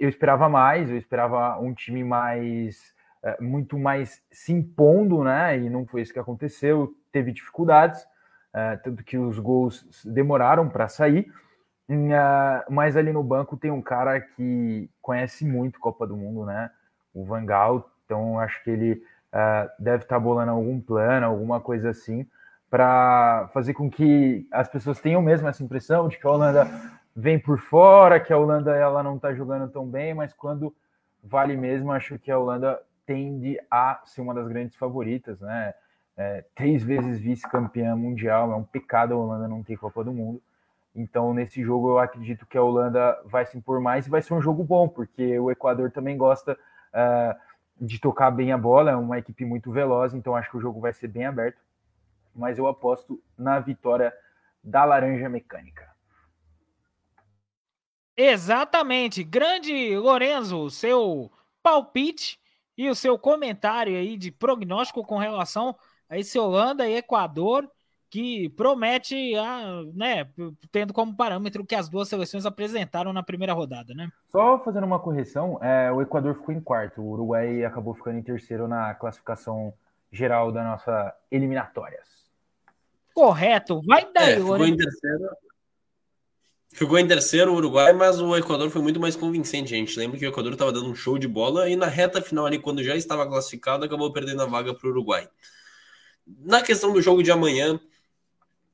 eu 0.00 0.08
esperava 0.08 0.48
mais, 0.48 0.90
eu 0.90 0.96
esperava 0.96 1.58
um 1.60 1.74
time 1.74 2.02
mais 2.02 2.94
uh, 3.22 3.42
muito 3.42 3.78
mais 3.78 4.22
se 4.32 4.52
impondo, 4.52 5.22
né? 5.22 5.58
E 5.58 5.68
não 5.68 5.86
foi 5.86 6.00
isso 6.00 6.12
que 6.12 6.18
aconteceu. 6.18 6.94
Teve 7.12 7.32
dificuldades, 7.32 8.02
uh, 8.02 8.80
tanto 8.82 9.04
que 9.04 9.18
os 9.18 9.38
gols 9.38 9.86
demoraram 10.04 10.68
para 10.68 10.88
sair. 10.88 11.30
mas 12.70 12.96
ali 12.96 13.12
no 13.12 13.22
banco 13.22 13.56
tem 13.56 13.70
um 13.70 13.82
cara 13.82 14.20
que 14.20 14.88
conhece 15.00 15.44
muito 15.44 15.78
Copa 15.78 16.06
do 16.06 16.16
Mundo, 16.16 16.46
né? 16.46 16.70
O 17.14 17.24
Van 17.24 17.44
Gaal. 17.44 17.90
Então 18.04 18.38
acho 18.38 18.62
que 18.64 18.70
ele 18.70 19.02
deve 19.78 20.04
estar 20.04 20.16
tá 20.16 20.20
bolando 20.20 20.50
algum 20.50 20.78
plano, 20.80 21.26
alguma 21.26 21.60
coisa 21.60 21.90
assim 21.90 22.26
para 22.72 23.50
fazer 23.52 23.74
com 23.74 23.90
que 23.90 24.48
as 24.50 24.66
pessoas 24.66 24.98
tenham 24.98 25.20
mesmo 25.20 25.46
essa 25.46 25.62
impressão 25.62 26.08
de 26.08 26.16
que 26.16 26.26
a 26.26 26.30
Holanda 26.30 26.66
vem 27.14 27.38
por 27.38 27.58
fora, 27.58 28.18
que 28.18 28.32
a 28.32 28.38
Holanda 28.38 28.74
ela 28.74 29.02
não 29.02 29.16
está 29.16 29.34
jogando 29.34 29.70
tão 29.70 29.86
bem, 29.86 30.14
mas 30.14 30.32
quando 30.32 30.74
vale 31.22 31.54
mesmo, 31.54 31.92
acho 31.92 32.18
que 32.18 32.30
a 32.30 32.38
Holanda 32.38 32.80
tende 33.04 33.60
a 33.70 34.00
ser 34.06 34.22
uma 34.22 34.32
das 34.32 34.48
grandes 34.48 34.74
favoritas, 34.74 35.38
né? 35.42 35.74
É, 36.16 36.44
três 36.54 36.82
vezes 36.82 37.18
vice-campeã 37.18 37.96
mundial, 37.96 38.52
é 38.52 38.56
um 38.56 38.64
pecado 38.64 39.14
a 39.14 39.16
Holanda 39.16 39.48
não 39.48 39.62
ter 39.62 39.76
Copa 39.76 40.04
do 40.04 40.12
Mundo. 40.12 40.42
Então, 40.94 41.32
nesse 41.32 41.62
jogo, 41.62 41.90
eu 41.90 41.98
acredito 41.98 42.46
que 42.46 42.58
a 42.58 42.62
Holanda 42.62 43.18
vai 43.24 43.46
se 43.46 43.56
impor 43.56 43.80
mais 43.80 44.06
e 44.06 44.10
vai 44.10 44.20
ser 44.20 44.34
um 44.34 44.42
jogo 44.42 44.62
bom, 44.62 44.88
porque 44.88 45.38
o 45.38 45.50
Equador 45.50 45.90
também 45.90 46.16
gosta 46.16 46.52
uh, 46.52 47.34
de 47.80 47.98
tocar 47.98 48.30
bem 48.30 48.52
a 48.52 48.58
bola, 48.58 48.90
é 48.90 48.96
uma 48.96 49.18
equipe 49.18 49.44
muito 49.44 49.72
veloz, 49.72 50.12
então 50.12 50.36
acho 50.36 50.50
que 50.50 50.56
o 50.58 50.60
jogo 50.60 50.80
vai 50.80 50.92
ser 50.92 51.08
bem 51.08 51.24
aberto 51.24 51.58
mas 52.34 52.58
eu 52.58 52.66
aposto 52.66 53.22
na 53.36 53.60
vitória 53.60 54.12
da 54.62 54.84
Laranja 54.84 55.28
Mecânica. 55.28 55.90
Exatamente. 58.16 59.24
Grande 59.24 59.96
Lorenzo, 59.96 60.70
seu 60.70 61.30
palpite 61.62 62.40
e 62.76 62.88
o 62.88 62.94
seu 62.94 63.18
comentário 63.18 63.96
aí 63.96 64.16
de 64.16 64.30
prognóstico 64.30 65.04
com 65.04 65.18
relação 65.18 65.76
a 66.12 66.18
esse 66.18 66.38
Holanda 66.38 66.86
e 66.86 66.96
Equador, 66.96 67.66
que 68.10 68.50
promete, 68.50 69.34
a, 69.34 69.82
né, 69.94 70.28
tendo 70.70 70.92
como 70.92 71.16
parâmetro 71.16 71.64
que 71.64 71.74
as 71.74 71.88
duas 71.88 72.06
seleções 72.06 72.44
apresentaram 72.44 73.14
na 73.14 73.22
primeira 73.22 73.54
rodada, 73.54 73.94
né? 73.94 74.12
Só 74.30 74.58
fazendo 74.62 74.84
uma 74.84 74.98
correção, 74.98 75.58
é, 75.62 75.90
o 75.90 76.02
Equador 76.02 76.34
ficou 76.34 76.54
em 76.54 76.60
quarto, 76.60 77.00
o 77.00 77.12
Uruguai 77.12 77.64
acabou 77.64 77.94
ficando 77.94 78.18
em 78.18 78.22
terceiro 78.22 78.68
na 78.68 78.92
classificação 78.92 79.72
geral 80.12 80.52
da 80.52 80.62
nossa 80.62 81.16
eliminatórias. 81.30 82.30
Correto. 83.14 83.80
Vai 83.86 84.06
daí, 84.12 84.34
é, 84.34 84.36
ficou 84.36 84.66
em 84.66 84.76
terceiro. 84.76 85.30
Ficou 86.68 86.98
em 86.98 87.08
terceiro 87.08 87.52
o 87.52 87.56
Uruguai, 87.56 87.94
mas 87.94 88.20
o 88.20 88.36
Equador 88.36 88.68
foi 88.68 88.82
muito 88.82 89.00
mais 89.00 89.16
convincente, 89.16 89.70
gente. 89.70 89.98
Lembra 89.98 90.18
que 90.18 90.26
o 90.26 90.28
Equador 90.28 90.52
estava 90.52 90.72
dando 90.72 90.90
um 90.90 90.94
show 90.94 91.16
de 91.16 91.28
bola 91.28 91.70
e 91.70 91.76
na 91.76 91.86
reta 91.86 92.20
final 92.20 92.44
ali, 92.44 92.58
quando 92.58 92.84
já 92.84 92.94
estava 92.94 93.26
classificado, 93.26 93.86
acabou 93.86 94.12
perdendo 94.12 94.42
a 94.42 94.46
vaga 94.46 94.74
para 94.74 94.86
o 94.86 94.90
Uruguai. 94.90 95.26
Na 96.26 96.62
questão 96.62 96.92
do 96.92 97.02
jogo 97.02 97.22
de 97.22 97.30
amanhã, 97.30 97.80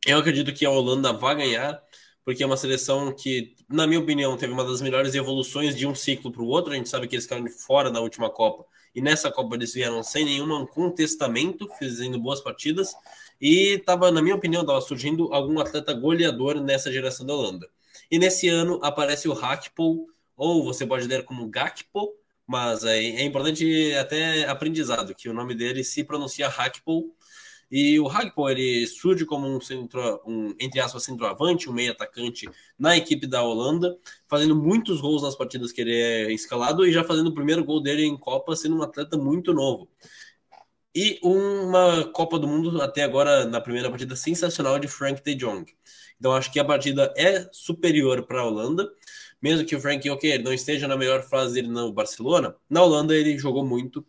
eu 0.07 0.19
acredito 0.19 0.53
que 0.53 0.65
a 0.65 0.71
Holanda 0.71 1.13
vai 1.13 1.35
ganhar, 1.37 1.83
porque 2.25 2.43
é 2.43 2.47
uma 2.47 2.57
seleção 2.57 3.13
que, 3.15 3.55
na 3.69 3.87
minha 3.87 4.01
opinião, 4.01 4.37
teve 4.37 4.53
uma 4.53 4.65
das 4.65 4.81
melhores 4.81 5.15
evoluções 5.15 5.77
de 5.77 5.87
um 5.87 5.95
ciclo 5.95 6.31
para 6.31 6.43
o 6.43 6.47
outro. 6.47 6.73
A 6.73 6.77
gente 6.77 6.89
sabe 6.89 7.09
que 7.09 7.15
eles 7.15 7.25
ficaram 7.25 7.47
fora 7.49 7.91
na 7.91 8.01
última 8.01 8.31
Copa, 8.31 8.65
e 8.95 9.01
nessa 9.01 9.31
Copa 9.31 9.57
eles 9.57 9.73
vieram 9.73 10.03
sem 10.03 10.25
nenhum 10.25 10.67
contestamento, 10.67 11.69
fazendo 11.79 12.19
boas 12.19 12.41
partidas. 12.41 12.95
E 13.41 13.79
tava, 13.79 14.11
na 14.11 14.21
minha 14.21 14.35
opinião, 14.35 14.63
estava 14.63 14.81
surgindo 14.81 15.33
algum 15.33 15.59
atleta 15.61 15.93
goleador 15.93 16.61
nessa 16.61 16.93
geração 16.93 17.25
da 17.25 17.35
Holanda. 17.35 17.69
E 18.11 18.19
nesse 18.19 18.49
ano 18.49 18.81
aparece 18.83 19.29
o 19.29 19.33
Hackpo, 19.33 20.09
ou 20.37 20.65
você 20.65 20.87
pode 20.87 21.07
ler 21.07 21.25
como 21.25 21.49
Gakpo, 21.49 22.15
mas 22.47 22.83
é, 22.85 22.99
é 22.99 23.25
importante 23.25 23.95
até 23.95 24.49
aprendizado, 24.49 25.15
que 25.15 25.29
o 25.29 25.35
nome 25.35 25.55
dele 25.55 25.85
se 25.85 26.03
pronuncia 26.03 26.49
Hackpo. 26.49 27.15
E 27.71 28.01
o 28.01 28.09
Hagpo, 28.09 28.49
ele 28.49 28.87
surge 28.87 29.27
como 29.27 29.47
um 29.47 29.61
centro, 29.61 30.23
um, 30.27 30.55
entre 30.59 30.81
aspas, 30.81 31.03
centroavante, 31.03 31.69
um 31.69 31.73
meio 31.73 31.93
atacante 31.93 32.49
na 32.79 32.97
equipe 32.97 33.27
da 33.27 33.43
Holanda, 33.43 33.99
fazendo 34.27 34.57
muitos 34.57 35.01
gols 35.01 35.23
nas 35.23 35.37
partidas 35.37 35.71
que 35.71 35.83
ele 35.83 35.95
é 35.95 36.33
escalado 36.33 36.87
e 36.87 36.93
já 36.93 37.05
fazendo 37.05 37.29
o 37.29 37.35
primeiro 37.35 37.65
gol 37.65 37.83
dele 37.83 38.05
em 38.05 38.17
Copa, 38.17 38.57
sendo 38.57 38.77
um 38.77 38.83
atleta 38.83 39.19
muito 39.19 39.53
novo 39.53 39.89
e 40.95 41.19
uma 41.23 42.11
Copa 42.13 42.39
do 42.41 42.49
Mundo 42.49 42.83
até 42.83 43.05
agora 43.05 43.45
na 43.47 43.61
primeira 43.61 43.89
partida 43.89 44.17
sensacional 44.17 44.81
de 44.81 44.89
Frank 44.89 45.23
de 45.23 45.35
Jong. 45.37 45.73
Então 46.19 46.33
acho 46.33 46.53
que 46.53 46.59
a 46.59 46.65
partida 46.65 47.15
é 47.17 47.49
superior 47.53 48.27
para 48.27 48.41
a 48.41 48.45
Holanda, 48.45 48.91
mesmo 49.41 49.65
que 49.65 49.77
o 49.77 49.81
Frank 49.81 50.09
ok, 50.11 50.39
não 50.39 50.53
esteja 50.53 50.89
na 50.89 50.97
melhor 50.97 51.23
fase 51.23 51.55
dele 51.55 51.69
no 51.69 51.93
Barcelona, 51.93 52.57
na 52.69 52.83
Holanda 52.83 53.15
ele 53.15 53.39
jogou 53.39 53.65
muito. 53.65 54.05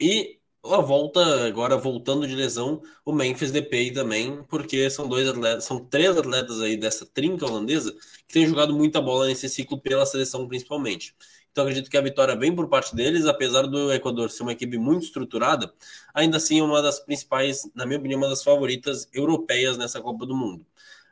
E 0.00 0.40
a 0.64 0.80
volta 0.80 1.46
agora 1.46 1.76
voltando 1.76 2.26
de 2.26 2.34
lesão, 2.34 2.82
o 3.04 3.12
Memphis 3.12 3.50
Depay 3.50 3.90
também, 3.90 4.42
porque 4.44 4.88
são 4.90 5.08
dois 5.08 5.28
atletas, 5.28 5.64
são 5.64 5.84
três 5.84 6.16
atletas 6.16 6.60
aí 6.60 6.76
dessa 6.76 7.04
trinca 7.04 7.46
holandesa 7.46 7.92
que 8.26 8.34
têm 8.34 8.46
jogado 8.46 8.72
muita 8.72 9.00
bola 9.00 9.26
nesse 9.26 9.48
ciclo 9.48 9.80
pela 9.80 10.06
seleção 10.06 10.46
principalmente. 10.46 11.16
Então 11.50 11.64
acredito 11.64 11.90
que 11.90 11.96
a 11.96 12.00
vitória 12.00 12.36
vem 12.36 12.54
por 12.54 12.68
parte 12.68 12.94
deles, 12.94 13.26
apesar 13.26 13.62
do 13.62 13.92
Equador 13.92 14.30
ser 14.30 14.44
uma 14.44 14.52
equipe 14.52 14.78
muito 14.78 15.04
estruturada, 15.04 15.72
ainda 16.14 16.36
assim 16.36 16.60
é 16.60 16.62
uma 16.62 16.80
das 16.80 17.00
principais, 17.00 17.68
na 17.74 17.84
minha 17.84 17.98
opinião, 17.98 18.18
uma 18.18 18.28
das 18.28 18.42
favoritas 18.42 19.08
europeias 19.12 19.76
nessa 19.76 20.00
Copa 20.00 20.24
do 20.24 20.34
Mundo. 20.34 20.64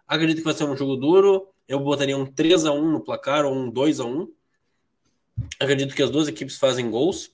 Acredito 0.07 0.39
que 0.39 0.45
vai 0.45 0.55
ser 0.55 0.65
um 0.65 0.77
jogo 0.77 0.97
duro, 0.97 1.49
eu 1.69 1.79
botaria 1.81 2.17
um 2.17 2.25
3 2.25 2.67
a 2.67 2.73
1 2.73 2.91
no 2.91 3.01
placar 3.01 3.45
ou 3.45 3.55
um 3.55 3.69
2 3.71 4.01
a 4.01 4.05
1. 4.05 4.33
Acredito 5.59 5.95
que 5.95 6.03
as 6.03 6.11
duas 6.11 6.29
equipes 6.29 6.57
fazem 6.57 6.91
gols 6.91 7.31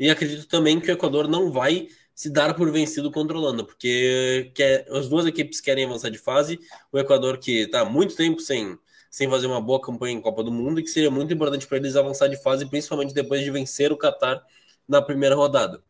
e 0.00 0.10
acredito 0.10 0.48
também 0.48 0.80
que 0.80 0.90
o 0.90 0.94
Equador 0.94 1.28
não 1.28 1.52
vai 1.52 1.88
se 2.14 2.30
dar 2.30 2.54
por 2.54 2.72
vencido 2.72 3.10
contra 3.10 3.36
a 3.36 3.40
Holanda, 3.40 3.62
porque 3.62 4.50
quer, 4.54 4.86
as 4.90 5.08
duas 5.08 5.26
equipes 5.26 5.60
querem 5.60 5.84
avançar 5.84 6.10
de 6.10 6.18
fase. 6.18 6.58
O 6.90 6.98
Equador 6.98 7.38
que 7.38 7.62
está 7.64 7.84
muito 7.84 8.16
tempo 8.16 8.40
sem 8.40 8.78
sem 9.10 9.28
fazer 9.28 9.48
uma 9.48 9.60
boa 9.60 9.80
campanha 9.80 10.16
em 10.16 10.20
Copa 10.20 10.42
do 10.42 10.52
Mundo 10.52 10.78
e 10.78 10.84
que 10.84 10.88
seria 10.88 11.10
muito 11.10 11.34
importante 11.34 11.66
para 11.66 11.78
eles 11.78 11.96
avançar 11.96 12.28
de 12.28 12.40
fase, 12.40 12.64
principalmente 12.64 13.12
depois 13.12 13.42
de 13.42 13.50
vencer 13.50 13.92
o 13.92 13.98
Qatar 13.98 14.40
na 14.88 15.02
primeira 15.02 15.34
rodada. 15.34 15.82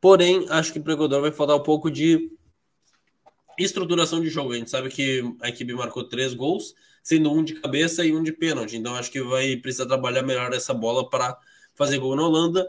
Porém, 0.00 0.46
acho 0.48 0.72
que 0.72 0.78
para 0.78 0.92
o 0.92 0.94
Equador 0.94 1.20
vai 1.22 1.32
faltar 1.32 1.56
um 1.56 1.62
pouco 1.62 1.90
de 1.90 2.30
estruturação 3.58 4.20
de 4.20 4.28
jogo. 4.28 4.52
A 4.52 4.56
gente 4.56 4.70
sabe 4.70 4.88
que 4.90 5.22
a 5.42 5.48
equipe 5.48 5.74
marcou 5.74 6.04
três 6.04 6.34
gols, 6.34 6.74
sendo 7.02 7.32
um 7.32 7.42
de 7.42 7.54
cabeça 7.54 8.04
e 8.04 8.14
um 8.14 8.22
de 8.22 8.32
pênalti. 8.32 8.76
Então, 8.76 8.94
acho 8.94 9.10
que 9.10 9.20
vai 9.22 9.56
precisar 9.56 9.86
trabalhar 9.86 10.22
melhor 10.22 10.52
essa 10.52 10.72
bola 10.72 11.08
para 11.10 11.36
fazer 11.74 11.98
gol 11.98 12.14
na 12.14 12.26
Holanda. 12.26 12.64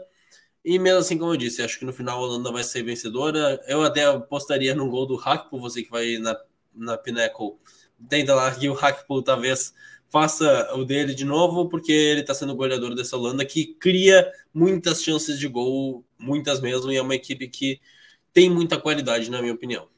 E 0.66 0.80
mesmo 0.80 0.98
assim, 0.98 1.16
como 1.16 1.32
eu 1.32 1.36
disse, 1.36 1.62
acho 1.62 1.78
que 1.78 1.84
no 1.84 1.92
final 1.92 2.18
a 2.18 2.26
Holanda 2.26 2.50
vai 2.50 2.64
ser 2.64 2.82
vencedora. 2.82 3.62
Eu 3.68 3.84
até 3.84 4.04
apostaria 4.04 4.74
no 4.74 4.90
gol 4.90 5.06
do 5.06 5.14
Hack, 5.14 5.48
por 5.48 5.60
você 5.60 5.80
que 5.80 5.90
vai 5.90 6.18
na, 6.18 6.36
na 6.74 6.98
Pinnacle 6.98 7.56
tenta 8.08 8.34
lá 8.34 8.52
que 8.54 8.68
o 8.68 8.74
Hackpool 8.74 9.22
talvez 9.22 9.72
faça 10.08 10.74
o 10.74 10.84
dele 10.84 11.14
de 11.14 11.24
novo, 11.24 11.68
porque 11.68 11.92
ele 11.92 12.20
está 12.20 12.34
sendo 12.34 12.52
o 12.52 12.56
goleador 12.56 12.94
dessa 12.94 13.16
Holanda 13.16 13.44
que 13.44 13.74
cria 13.74 14.30
muitas 14.52 15.02
chances 15.02 15.38
de 15.38 15.48
gol, 15.48 16.04
muitas 16.18 16.60
mesmo, 16.60 16.90
e 16.90 16.96
é 16.96 17.02
uma 17.02 17.14
equipe 17.14 17.48
que 17.48 17.80
tem 18.32 18.50
muita 18.50 18.78
qualidade, 18.78 19.30
na 19.30 19.40
minha 19.40 19.54
opinião. 19.54 19.88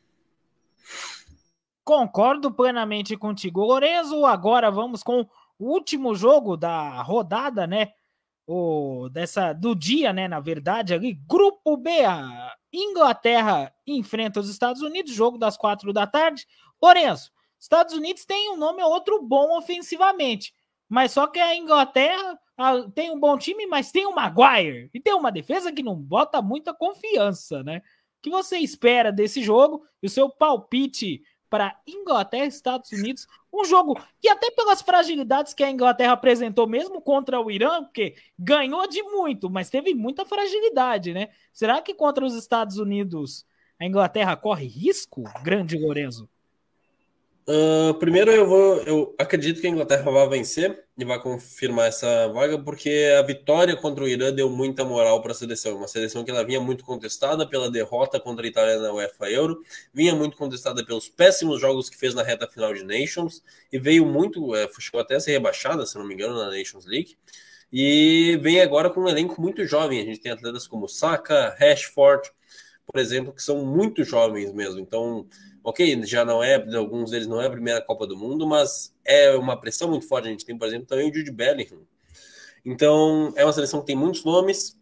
Concordo 1.85 2.53
plenamente 2.53 3.17
contigo, 3.17 3.65
Lorenzo. 3.65 4.25
Agora 4.27 4.71
vamos 4.71 5.03
com 5.03 5.27
o 5.59 5.73
último 5.73 6.15
jogo 6.15 6.57
da 6.57 7.03
rodada, 7.03 7.67
né? 7.67 7.93
O, 8.51 9.11
dessa 9.11 9.53
do 9.53 9.75
dia, 9.75 10.11
né? 10.11 10.27
Na 10.27 10.41
verdade, 10.41 10.95
ali, 10.95 11.13
Grupo 11.29 11.77
B, 11.77 12.03
a 12.03 12.55
Inglaterra 12.73 13.71
enfrenta 13.87 14.41
os 14.41 14.49
Estados 14.49 14.81
Unidos, 14.81 15.13
jogo 15.13 15.37
das 15.37 15.55
quatro 15.55 15.93
da 15.93 16.07
tarde. 16.07 16.47
Lorenzo, 16.83 17.31
Estados 17.61 17.93
Unidos 17.93 18.25
tem 18.25 18.51
um 18.51 18.57
nome 18.57 18.83
ou 18.83 18.91
outro 18.91 19.23
bom 19.23 19.59
ofensivamente, 19.59 20.55
mas 20.89 21.13
só 21.13 21.27
que 21.27 21.39
a 21.39 21.55
Inglaterra 21.55 22.39
a, 22.57 22.89
tem 22.91 23.11
um 23.11 23.21
bom 23.21 23.37
time, 23.37 23.67
mas 23.67 23.93
tem 23.93 24.07
o 24.07 24.15
Maguire 24.15 24.89
e 24.95 24.99
tem 24.99 25.13
uma 25.13 25.31
defesa 25.31 25.71
que 25.71 25.83
não 25.83 25.95
bota 25.95 26.41
muita 26.41 26.73
confiança, 26.73 27.63
né? 27.63 27.83
O 28.19 28.23
que 28.23 28.31
você 28.31 28.57
espera 28.59 29.13
desse 29.13 29.43
jogo 29.43 29.85
e 30.03 30.07
o 30.07 30.11
seu 30.11 30.31
palpite 30.31 31.23
para 31.49 31.79
Inglaterra 31.87 32.45
e 32.45 32.49
Estados 32.49 32.93
Unidos? 32.93 33.27
Um 33.53 33.65
jogo 33.65 33.99
que, 34.21 34.29
até 34.29 34.51
pelas 34.51 34.83
fragilidades 34.83 35.55
que 35.55 35.65
a 35.65 35.71
Inglaterra 35.71 36.13
apresentou, 36.13 36.67
mesmo 36.67 37.01
contra 37.01 37.41
o 37.41 37.51
Irã, 37.51 37.83
porque 37.83 38.17
ganhou 38.39 38.87
de 38.89 39.03
muito, 39.03 39.51
mas 39.51 39.71
teve 39.71 39.95
muita 39.95 40.25
fragilidade, 40.25 41.13
né? 41.13 41.31
Será 41.53 41.81
que 41.81 41.95
contra 41.95 42.25
os 42.25 42.35
Estados 42.35 42.79
Unidos 42.79 43.47
a 43.79 43.87
Inglaterra 43.87 44.37
corre 44.37 44.67
risco, 44.67 45.23
grande 45.43 45.79
Lorenzo? 45.79 46.29
Uh, 47.51 47.95
primeiro 47.95 48.31
eu 48.31 48.47
vou, 48.47 48.77
eu 48.83 49.15
acredito 49.19 49.59
que 49.59 49.67
a 49.67 49.71
Inglaterra 49.71 50.11
vai 50.11 50.29
vencer 50.29 50.85
e 50.99 51.03
vai 51.03 51.19
confirmar 51.19 51.89
essa 51.89 52.29
vaga, 52.29 52.59
porque 52.59 53.11
a 53.19 53.23
vitória 53.23 53.75
contra 53.75 54.05
o 54.05 54.09
Irã 54.09 54.31
deu 54.31 54.51
muita 54.51 54.85
moral 54.85 55.23
para 55.23 55.33
a 55.33 55.35
seleção. 55.35 55.79
Uma 55.79 55.89
seleção 55.89 56.23
que 56.23 56.31
ela 56.31 56.45
vinha 56.45 56.61
muito 56.61 56.85
contestada 56.85 57.49
pela 57.49 57.71
derrota 57.71 58.21
contra 58.21 58.45
a 58.45 58.49
Itália 58.51 58.79
na 58.79 58.93
UEFA 58.93 59.31
Euro, 59.31 59.63
vinha 59.95 60.15
muito 60.15 60.37
contestada 60.37 60.85
pelos 60.85 61.09
péssimos 61.09 61.59
jogos 61.59 61.89
que 61.89 61.97
fez 61.97 62.15
na 62.15 62.23
reta 62.23 62.47
final 62.47 62.75
de 62.75 62.85
Nations 62.85 63.43
e 63.73 63.79
veio 63.79 64.05
muito, 64.05 64.55
é, 64.55 64.69
chegou 64.79 65.01
até 65.01 65.15
a 65.15 65.21
ser 65.21 65.31
rebaixada, 65.31 65.87
se 65.87 65.97
não 65.97 66.07
me 66.07 66.13
engano, 66.13 66.37
na 66.37 66.51
Nations 66.51 66.85
League. 66.85 67.17
E 67.73 68.39
vem 68.43 68.61
agora 68.61 68.91
com 68.91 69.01
um 69.01 69.09
elenco 69.09 69.41
muito 69.41 69.65
jovem. 69.65 70.03
A 70.03 70.05
gente 70.05 70.21
tem 70.21 70.33
atletas 70.33 70.67
como 70.67 70.87
Saka, 70.87 71.57
Rashford, 71.59 72.31
por 72.87 73.01
exemplo, 73.01 73.33
que 73.33 73.43
são 73.43 73.65
muito 73.65 74.05
jovens 74.05 74.53
mesmo. 74.53 74.81
Então, 74.81 75.27
ok, 75.69 76.03
já 76.07 76.25
não 76.25 76.43
é, 76.43 76.55
alguns 76.77 77.11
deles 77.11 77.27
não 77.27 77.41
é 77.41 77.47
a 77.47 77.51
primeira 77.51 77.83
Copa 77.83 78.07
do 78.07 78.17
Mundo, 78.17 78.47
mas 78.47 78.95
é 79.05 79.37
uma 79.37 79.61
pressão 79.61 79.89
muito 79.91 80.09
forte. 80.09 80.27
A 80.27 80.31
gente 80.31 80.45
tem, 80.45 80.57
por 80.57 80.67
exemplo, 80.67 80.87
também 80.87 81.11
o 81.11 81.15
Jude 81.15 81.31
Bellingham. 81.31 81.87
Então, 82.65 83.33
é 83.37 83.45
uma 83.45 83.53
seleção 83.53 83.81
que 83.81 83.87
tem 83.87 83.97
muitos 83.97 84.25
nomes, 84.25 84.79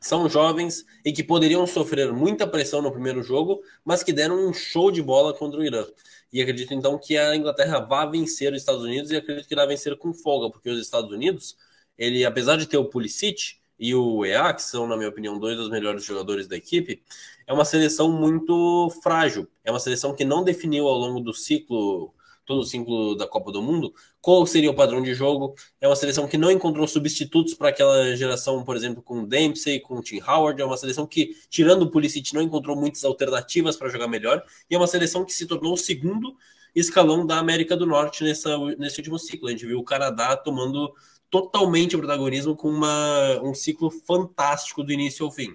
são 0.00 0.28
jovens 0.28 0.84
e 1.04 1.12
que 1.12 1.22
poderiam 1.22 1.64
sofrer 1.66 2.12
muita 2.12 2.46
pressão 2.46 2.82
no 2.82 2.90
primeiro 2.90 3.22
jogo, 3.22 3.60
mas 3.84 4.02
que 4.02 4.12
deram 4.12 4.48
um 4.48 4.52
show 4.52 4.90
de 4.90 5.00
bola 5.02 5.32
contra 5.32 5.60
o 5.60 5.64
Irã. 5.64 5.86
E 6.32 6.42
acredito 6.42 6.74
então 6.74 6.98
que 6.98 7.16
a 7.16 7.36
Inglaterra 7.36 7.78
vá 7.80 8.04
vencer 8.06 8.52
os 8.52 8.58
Estados 8.58 8.82
Unidos 8.82 9.10
e 9.10 9.16
acredito 9.16 9.46
que 9.46 9.54
irá 9.54 9.64
vencer 9.66 9.96
com 9.96 10.12
folga, 10.12 10.50
porque 10.50 10.70
os 10.70 10.80
Estados 10.80 11.12
Unidos, 11.12 11.56
ele 11.96 12.24
apesar 12.24 12.56
de 12.56 12.66
ter 12.66 12.78
o 12.78 12.84
Pulisic 12.84 13.59
e 13.80 13.94
o 13.94 14.26
EA, 14.26 14.52
que 14.52 14.62
são 14.62 14.86
na 14.86 14.94
minha 14.94 15.08
opinião 15.08 15.38
dois 15.38 15.56
dos 15.56 15.70
melhores 15.70 16.04
jogadores 16.04 16.46
da 16.46 16.54
equipe, 16.54 17.02
é 17.46 17.52
uma 17.52 17.64
seleção 17.64 18.12
muito 18.12 18.90
frágil. 19.02 19.48
É 19.64 19.70
uma 19.70 19.80
seleção 19.80 20.14
que 20.14 20.22
não 20.22 20.44
definiu 20.44 20.86
ao 20.86 20.98
longo 20.98 21.18
do 21.18 21.32
ciclo, 21.32 22.12
todo 22.44 22.60
o 22.60 22.64
ciclo 22.64 23.16
da 23.16 23.26
Copa 23.26 23.50
do 23.50 23.62
Mundo, 23.62 23.94
qual 24.20 24.44
seria 24.44 24.70
o 24.70 24.74
padrão 24.74 25.00
de 25.00 25.14
jogo. 25.14 25.54
É 25.80 25.88
uma 25.88 25.96
seleção 25.96 26.28
que 26.28 26.36
não 26.36 26.50
encontrou 26.50 26.86
substitutos 26.86 27.54
para 27.54 27.70
aquela 27.70 28.14
geração, 28.14 28.62
por 28.62 28.76
exemplo, 28.76 29.02
com 29.02 29.22
o 29.22 29.26
Dempsey, 29.26 29.80
com 29.80 29.94
o 29.94 30.02
Tim 30.02 30.20
Howard. 30.20 30.60
É 30.60 30.64
uma 30.64 30.76
seleção 30.76 31.06
que, 31.06 31.34
tirando 31.48 31.82
o 31.82 31.90
Pulisic, 31.90 32.34
não 32.34 32.42
encontrou 32.42 32.76
muitas 32.76 33.02
alternativas 33.02 33.76
para 33.76 33.88
jogar 33.88 34.08
melhor. 34.08 34.44
E 34.68 34.74
é 34.74 34.78
uma 34.78 34.86
seleção 34.86 35.24
que 35.24 35.32
se 35.32 35.46
tornou 35.46 35.72
o 35.72 35.78
segundo 35.78 36.36
escalão 36.74 37.26
da 37.26 37.38
América 37.38 37.74
do 37.76 37.86
Norte 37.86 38.22
nessa, 38.24 38.58
nesse 38.76 38.98
último 38.98 39.18
ciclo. 39.18 39.48
A 39.48 39.52
gente 39.52 39.64
viu 39.64 39.78
o 39.78 39.84
Canadá 39.84 40.36
tomando 40.36 40.92
totalmente 41.30 41.94
o 41.94 41.98
protagonismo 41.98 42.56
com 42.56 42.68
uma, 42.68 43.40
um 43.42 43.54
ciclo 43.54 43.90
fantástico 43.90 44.82
do 44.82 44.92
início 44.92 45.24
ao 45.24 45.30
fim. 45.30 45.54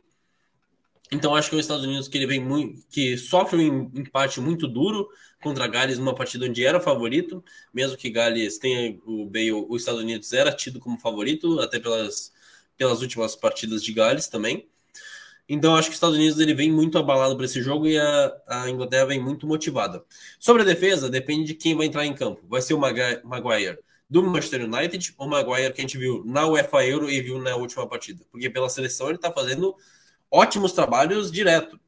Então 1.12 1.36
acho 1.36 1.50
que 1.50 1.56
é 1.56 1.60
os 1.60 1.66
Estados 1.66 1.86
Unidos 1.86 2.08
que 2.08 2.18
ele 2.18 2.26
vem 2.26 2.40
muito, 2.40 2.84
que 2.90 3.18
sofre 3.18 3.70
um 3.70 3.92
empate 3.94 4.42
muito 4.42 4.68
duro 4.68 5.08
contra 5.42 5.68
Gales 5.68 6.00
numa 6.00 6.16
partida 6.16 6.46
onde 6.46 6.66
era 6.66 6.80
favorito, 6.80 7.44
mesmo 7.74 7.96
que 7.96 8.10
Gales 8.10 8.58
tenha 8.58 8.98
o 9.06 9.26
Bale, 9.26 9.52
os 9.52 9.82
Estados 9.82 10.02
Unidos 10.02 10.34
era 10.34 10.52
tido 10.52 10.80
como 10.80 10.98
favorito 10.98 11.60
até 11.60 11.80
pelas, 11.80 12.34
pelas 12.76 13.02
últimas 13.02 13.36
partidas 13.36 13.84
de 13.84 13.94
Gales 13.94 14.28
também. 14.28 14.68
Então 15.48 15.76
acho 15.76 15.90
que 15.90 15.92
os 15.92 15.98
Estados 15.98 16.16
Unidos 16.18 16.40
ele 16.40 16.56
vem 16.56 16.72
muito 16.72 16.98
abalado 16.98 17.36
para 17.36 17.46
esse 17.46 17.62
jogo 17.62 17.86
e 17.86 18.00
a, 18.00 18.36
a, 18.48 18.70
Inglaterra 18.70 19.06
vem 19.06 19.22
muito 19.22 19.46
motivada. 19.46 20.04
Sobre 20.40 20.64
a 20.64 20.66
defesa, 20.66 21.08
depende 21.08 21.46
de 21.46 21.54
quem 21.54 21.76
vai 21.76 21.86
entrar 21.86 22.04
em 22.04 22.16
campo. 22.16 22.42
Vai 22.48 22.64
ser 22.64 22.74
o 22.74 22.80
Maguire 22.80 23.78
do 24.10 24.24
Manchester 24.24 24.64
United 24.64 25.16
o 25.18 25.28
Maguire 25.28 25.74
que 25.74 25.82
a 25.82 25.84
gente 25.84 25.98
viu 25.98 26.24
na 26.26 26.48
UEFA 26.48 26.86
Euro 26.86 27.10
e 27.10 27.22
viu 27.22 27.40
na 27.40 27.56
última 27.56 27.88
partida? 27.88 28.24
Porque 28.32 28.50
pela 28.50 28.70
seleção 28.70 29.08
ele 29.08 29.16
está 29.16 29.32
fazendo 29.32 29.76
ótimos 30.30 30.72
trabalhos 30.72 31.32
direto. 31.32 31.80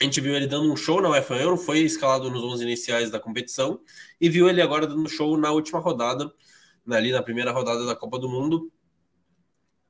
A 0.00 0.04
gente 0.04 0.20
viu 0.20 0.34
ele 0.34 0.46
dando 0.46 0.72
um 0.72 0.76
show 0.76 1.00
na 1.00 1.10
UEFA 1.10 1.36
Euro, 1.36 1.56
foi 1.56 1.80
escalado 1.80 2.30
nos 2.30 2.42
11 2.42 2.64
iniciais 2.64 3.10
da 3.10 3.20
competição, 3.20 3.80
e 4.20 4.28
viu 4.28 4.48
ele 4.48 4.60
agora 4.60 4.86
dando 4.86 5.08
show 5.08 5.36
na 5.36 5.52
última 5.52 5.78
rodada, 5.78 6.32
ali 6.90 7.12
na 7.12 7.22
primeira 7.22 7.52
rodada 7.52 7.86
da 7.86 7.94
Copa 7.94 8.18
do 8.18 8.28
Mundo. 8.28 8.70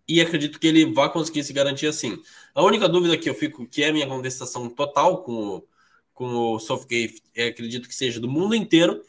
E 0.07 0.21
acredito 0.21 0.61
que 0.61 0.67
ele 0.67 0.93
vai 0.93 1.11
conseguir 1.11 1.43
se 1.43 1.53
garantir 1.53 1.87
assim. 1.87 2.23
A 2.55 2.63
única 2.63 2.87
dúvida 2.87 3.17
que 3.17 3.29
eu 3.29 3.35
fico, 3.35 3.67
que 3.67 3.83
é 3.83 3.91
minha 3.91 4.07
contestação 4.07 4.69
total 4.69 5.23
com 5.23 5.33
o, 5.33 5.69
com 6.13 6.27
o 6.27 6.59
Southgate, 6.59 7.23
é, 7.35 7.47
acredito 7.47 7.89
que 7.89 7.95
seja 7.95 8.21
do 8.21 8.29
mundo 8.29 8.55
inteiro, 8.55 9.03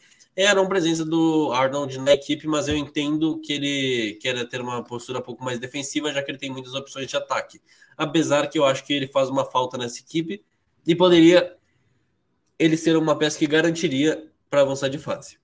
não 0.53 0.67
presença 0.67 1.05
do 1.05 1.51
Arnold 1.53 1.97
na 1.99 2.13
equipe, 2.13 2.45
mas 2.45 2.67
eu 2.67 2.75
entendo 2.75 3.39
que 3.39 3.53
ele 3.53 4.19
quer 4.21 4.47
ter 4.49 4.59
uma 4.59 4.83
postura 4.83 5.19
um 5.19 5.21
pouco 5.21 5.43
mais 5.43 5.59
defensiva, 5.59 6.11
já 6.11 6.21
que 6.21 6.29
ele 6.29 6.37
tem 6.37 6.51
muitas 6.51 6.73
opções 6.73 7.07
de 7.07 7.15
ataque. 7.15 7.61
Apesar 7.97 8.47
que 8.47 8.59
eu 8.59 8.65
acho 8.65 8.85
que 8.85 8.93
ele 8.93 9.07
faz 9.07 9.29
uma 9.29 9.45
falta 9.45 9.77
nessa 9.77 9.99
equipe 9.99 10.43
e 10.85 10.93
poderia 10.93 11.55
ele 12.59 12.75
ser 12.75 12.97
uma 12.97 13.17
peça 13.17 13.39
que 13.39 13.47
garantiria 13.47 14.29
para 14.49 14.61
avançar 14.61 14.89
de 14.89 14.97
fase. 14.97 15.37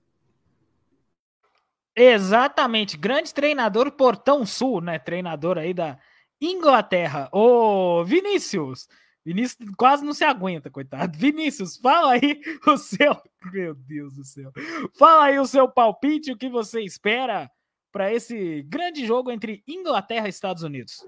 Exatamente, 1.96 2.96
grande 2.96 3.32
treinador 3.34 3.92
Portão 3.92 4.46
Sul, 4.46 4.80
né? 4.80 4.98
Treinador 4.98 5.58
aí 5.58 5.74
da 5.74 5.98
Inglaterra. 6.40 7.28
Ô, 7.32 8.04
Vinícius, 8.04 8.88
Vinícius 9.24 9.70
quase 9.76 10.04
não 10.04 10.12
se 10.12 10.24
aguenta, 10.24 10.70
coitado. 10.70 11.16
Vinícius, 11.16 11.76
fala 11.76 12.12
aí 12.12 12.40
o 12.66 12.76
seu. 12.76 13.16
Meu 13.52 13.74
Deus 13.74 14.14
do 14.14 14.24
céu. 14.24 14.52
Fala 14.98 15.24
aí 15.24 15.38
o 15.38 15.46
seu 15.46 15.68
palpite, 15.68 16.32
o 16.32 16.36
que 16.36 16.48
você 16.48 16.80
espera 16.80 17.50
para 17.92 18.12
esse 18.12 18.62
grande 18.62 19.06
jogo 19.06 19.30
entre 19.30 19.62
Inglaterra 19.68 20.26
e 20.26 20.30
Estados 20.30 20.62
Unidos. 20.62 21.06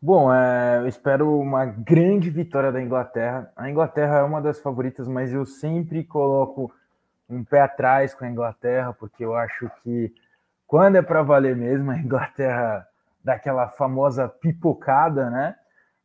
Bom, 0.00 0.32
é, 0.32 0.78
eu 0.78 0.88
espero 0.88 1.38
uma 1.38 1.64
grande 1.64 2.28
vitória 2.28 2.72
da 2.72 2.82
Inglaterra. 2.82 3.50
A 3.56 3.70
Inglaterra 3.70 4.18
é 4.18 4.22
uma 4.22 4.42
das 4.42 4.58
favoritas, 4.58 5.08
mas 5.08 5.32
eu 5.32 5.46
sempre 5.46 6.04
coloco 6.04 6.72
um 7.28 7.44
pé 7.44 7.60
atrás 7.60 8.14
com 8.14 8.24
a 8.24 8.28
Inglaterra, 8.28 8.92
porque 8.92 9.24
eu 9.24 9.34
acho 9.34 9.70
que 9.82 10.12
quando 10.66 10.96
é 10.96 11.02
para 11.02 11.22
valer 11.22 11.56
mesmo, 11.56 11.90
a 11.90 11.98
Inglaterra 11.98 12.86
dá 13.22 13.34
aquela 13.34 13.68
famosa 13.68 14.28
pipocada, 14.28 15.30
né? 15.30 15.56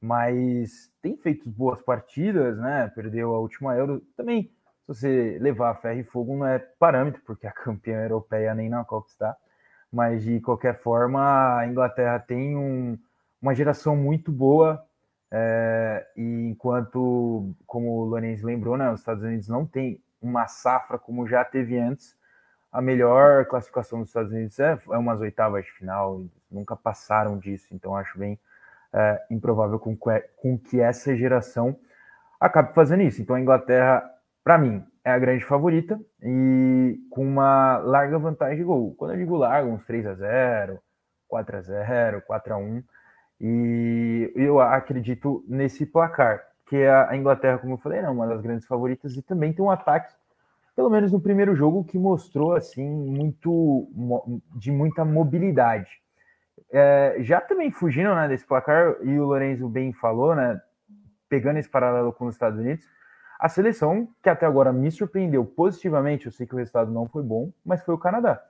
Mas 0.07 0.89
tem 1.01 1.17
feito 1.17 1.49
boas 1.49 1.81
partidas, 1.81 2.57
né? 2.57 2.89
Perdeu 2.95 3.35
a 3.35 3.39
última 3.39 3.75
Euro. 3.75 4.01
Também, 4.15 4.43
se 4.43 4.87
você 4.87 5.37
levar 5.41 5.75
ferro 5.75 5.99
e 5.99 6.03
fogo, 6.05 6.37
não 6.37 6.47
é 6.47 6.59
parâmetro, 6.59 7.21
porque 7.25 7.45
a 7.45 7.51
campeã 7.51 8.01
europeia 8.03 8.55
nem 8.55 8.69
na 8.69 8.85
Copa 8.85 9.09
está. 9.09 9.35
Mas, 9.91 10.23
de 10.23 10.39
qualquer 10.39 10.79
forma, 10.79 11.57
a 11.57 11.67
Inglaterra 11.67 12.19
tem 12.19 12.55
um, 12.55 12.97
uma 13.41 13.53
geração 13.53 13.97
muito 13.97 14.31
boa. 14.31 14.81
É, 15.29 16.07
e 16.15 16.47
enquanto, 16.51 17.53
como 17.65 17.89
o 17.89 18.05
Lourenço 18.05 18.45
lembrou, 18.45 18.77
né, 18.77 18.89
os 18.89 19.01
Estados 19.01 19.23
Unidos 19.23 19.49
não 19.49 19.65
tem 19.65 20.01
uma 20.21 20.47
safra 20.47 20.97
como 20.97 21.27
já 21.27 21.43
teve 21.43 21.77
antes, 21.77 22.15
a 22.71 22.81
melhor 22.81 23.45
classificação 23.45 23.99
dos 23.99 24.07
Estados 24.07 24.31
Unidos 24.31 24.57
é, 24.57 24.79
é 24.89 24.97
umas 24.97 25.19
oitavas 25.19 25.65
de 25.65 25.71
final, 25.73 26.23
nunca 26.49 26.77
passaram 26.77 27.37
disso, 27.37 27.67
então 27.71 27.93
acho 27.93 28.17
bem 28.17 28.39
é, 28.93 29.21
improvável 29.31 29.79
com 29.79 29.95
que, 29.95 30.19
com 30.37 30.57
que 30.57 30.79
essa 30.79 31.15
geração 31.15 31.77
acabe 32.39 32.73
fazendo 32.73 33.03
isso. 33.03 33.21
Então 33.21 33.35
a 33.35 33.41
Inglaterra, 33.41 34.03
para 34.43 34.57
mim, 34.57 34.83
é 35.03 35.11
a 35.11 35.19
grande 35.19 35.45
favorita 35.45 35.99
e 36.21 36.99
com 37.09 37.25
uma 37.25 37.77
larga 37.77 38.19
vantagem 38.19 38.57
de 38.57 38.63
gol. 38.63 38.93
Quando 38.95 39.11
eu 39.11 39.17
digo 39.17 39.35
larga, 39.37 39.69
uns 39.69 39.85
3 39.85 40.05
a 40.07 40.13
0 40.13 40.79
4 41.27 41.57
a 41.57 41.61
0 41.61 42.21
4 42.25 42.53
a 42.53 42.57
1 42.57 42.83
e 43.39 44.31
eu 44.35 44.59
acredito 44.59 45.43
nesse 45.47 45.85
placar, 45.85 46.41
que 46.67 46.75
a 46.85 47.15
Inglaterra, 47.15 47.59
como 47.59 47.73
eu 47.73 47.77
falei, 47.77 47.99
é 47.99 48.09
uma 48.09 48.27
das 48.27 48.41
grandes 48.41 48.67
favoritas 48.67 49.15
e 49.15 49.21
também 49.21 49.53
tem 49.53 49.63
um 49.63 49.71
ataque, 49.71 50.13
pelo 50.75 50.89
menos 50.89 51.11
no 51.11 51.21
primeiro 51.21 51.55
jogo, 51.55 51.83
que 51.83 51.97
mostrou 51.97 52.53
assim 52.53 52.89
muito 52.89 53.87
de 54.55 54.71
muita 54.71 55.05
mobilidade. 55.05 55.89
É, 56.71 57.17
já 57.19 57.39
também 57.39 57.71
fugindo 57.71 58.13
né, 58.13 58.27
desse 58.27 58.45
placar, 58.45 58.95
e 59.01 59.19
o 59.19 59.25
Lorenzo 59.25 59.67
bem 59.69 59.93
falou, 59.93 60.35
né, 60.35 60.61
pegando 61.29 61.59
esse 61.59 61.69
paralelo 61.69 62.11
com 62.11 62.25
os 62.25 62.35
Estados 62.35 62.59
Unidos, 62.59 62.85
a 63.39 63.47
seleção 63.47 64.07
que 64.21 64.29
até 64.29 64.45
agora 64.45 64.73
me 64.73 64.89
surpreendeu 64.89 65.45
positivamente, 65.45 66.25
eu 66.25 66.31
sei 66.31 66.47
que 66.47 66.55
o 66.55 66.57
resultado 66.57 66.91
não 66.91 67.07
foi 67.07 67.23
bom, 67.23 67.51
mas 67.63 67.83
foi 67.83 67.93
o 67.93 67.97
Canadá. 67.97 68.41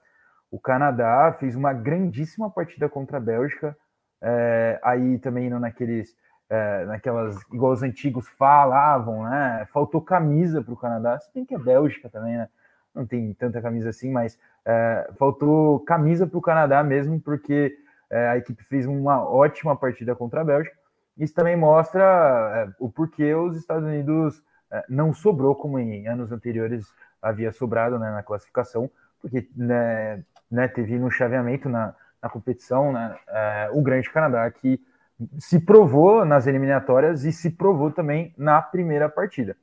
O 0.49 0.59
Canadá 0.59 1.35
fez 1.37 1.55
uma 1.55 1.73
grandíssima 1.73 2.49
partida 2.49 2.87
contra 2.87 3.17
a 3.17 3.19
Bélgica, 3.19 3.77
é, 4.21 4.79
aí 4.81 5.19
também 5.19 5.47
indo 5.47 5.59
naqueles, 5.59 6.15
é, 6.49 6.85
naquelas, 6.85 7.37
igual 7.51 7.73
os 7.73 7.83
antigos 7.83 8.27
falavam, 8.29 9.23
né? 9.23 9.67
Faltou 9.73 10.01
camisa 10.01 10.63
para 10.63 10.73
o 10.73 10.77
Canadá, 10.77 11.19
se 11.19 11.31
bem 11.33 11.45
que 11.45 11.53
é 11.53 11.59
Bélgica 11.59 12.09
também, 12.09 12.37
né? 12.37 12.47
Não 12.95 13.05
tem 13.05 13.33
tanta 13.33 13.61
camisa 13.61 13.89
assim, 13.89 14.09
mas 14.09 14.39
é, 14.65 15.09
faltou 15.19 15.81
camisa 15.81 16.25
para 16.25 16.37
o 16.37 16.41
Canadá 16.41 16.81
mesmo, 16.81 17.19
porque 17.19 17.77
é, 18.09 18.29
a 18.29 18.37
equipe 18.37 18.63
fez 18.63 18.85
uma 18.85 19.23
ótima 19.23 19.75
partida 19.75 20.15
contra 20.15 20.41
a 20.41 20.43
Bélgica. 20.43 20.75
Isso 21.17 21.33
também 21.33 21.55
mostra 21.55 22.03
é, 22.03 22.73
o 22.79 22.89
porquê 22.89 23.33
os 23.33 23.57
Estados 23.57 23.83
Unidos 23.83 24.43
é, 24.71 24.85
não 24.89 25.13
sobrou 25.13 25.55
como 25.55 25.79
em 25.79 26.07
anos 26.07 26.31
anteriores 26.31 26.85
havia 27.21 27.51
sobrado 27.51 27.97
né, 27.97 28.11
na 28.11 28.23
classificação, 28.23 28.89
porque 29.19 29.49
né, 29.55 30.23
né, 30.49 30.67
teve 30.67 30.97
no 30.99 31.09
chaveamento 31.09 31.67
na, 31.67 31.95
na 32.21 32.29
competição 32.29 32.91
né, 32.91 33.17
é, 33.27 33.69
o 33.73 33.81
grande 33.81 34.09
Canadá 34.09 34.49
que 34.51 34.79
se 35.39 35.59
provou 35.59 36.23
nas 36.23 36.45
eliminatórias 36.45 37.23
e 37.23 37.31
se 37.31 37.49
provou 37.49 37.91
também 37.91 38.33
na 38.37 38.61
primeira 38.61 39.09
partida. 39.09 39.57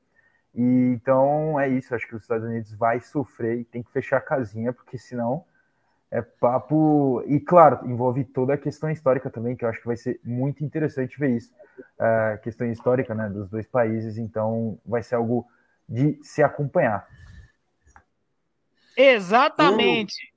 E, 0.54 0.92
então 0.94 1.58
é 1.58 1.68
isso, 1.68 1.94
acho 1.94 2.06
que 2.08 2.16
os 2.16 2.22
Estados 2.22 2.44
Unidos 2.44 2.72
vai 2.74 3.00
sofrer 3.00 3.60
e 3.60 3.64
tem 3.64 3.82
que 3.82 3.92
fechar 3.92 4.18
a 4.18 4.20
casinha, 4.20 4.72
porque 4.72 4.98
senão 4.98 5.44
é 6.14 6.22
papo. 6.22 7.24
E 7.26 7.40
claro, 7.40 7.80
envolve 7.90 8.22
toda 8.24 8.54
a 8.54 8.56
questão 8.56 8.88
histórica 8.88 9.28
também, 9.28 9.56
que 9.56 9.64
eu 9.64 9.68
acho 9.68 9.80
que 9.80 9.86
vai 9.86 9.96
ser 9.96 10.20
muito 10.22 10.64
interessante 10.64 11.18
ver 11.18 11.30
isso. 11.30 11.52
A 11.98 12.38
questão 12.38 12.70
histórica 12.70 13.12
né, 13.16 13.28
dos 13.28 13.50
dois 13.50 13.66
países, 13.66 14.16
então 14.16 14.78
vai 14.86 15.02
ser 15.02 15.16
algo 15.16 15.44
de 15.88 16.16
se 16.22 16.40
acompanhar. 16.40 17.04
Exatamente. 18.96 20.32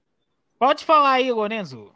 Pode 0.58 0.84
falar 0.84 1.12
aí, 1.12 1.32
Lorenzo. 1.32 1.94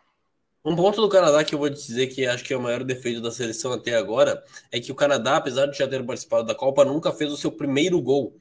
Um 0.64 0.76
ponto 0.76 1.02
do 1.02 1.10
Canadá 1.10 1.44
que 1.44 1.56
eu 1.56 1.60
vou 1.60 1.72
dizer 1.72 2.06
que 2.06 2.28
acho 2.28 2.44
que 2.44 2.54
é 2.54 2.58
o 2.58 2.62
maior 2.62 2.84
defeito 2.84 3.20
da 3.20 3.32
seleção 3.32 3.74
até 3.74 3.96
agora 3.96 4.44
é 4.72 4.80
que 4.80 4.92
o 4.92 4.96
Canadá, 4.96 5.38
apesar 5.38 5.66
de 5.66 5.76
já 5.76 5.88
ter 5.88 6.06
participado 6.06 6.46
da 6.46 6.54
Copa, 6.54 6.86
nunca 6.86 7.12
fez 7.12 7.32
o 7.32 7.38
seu 7.38 7.52
primeiro 7.52 8.00
gol. 8.00 8.38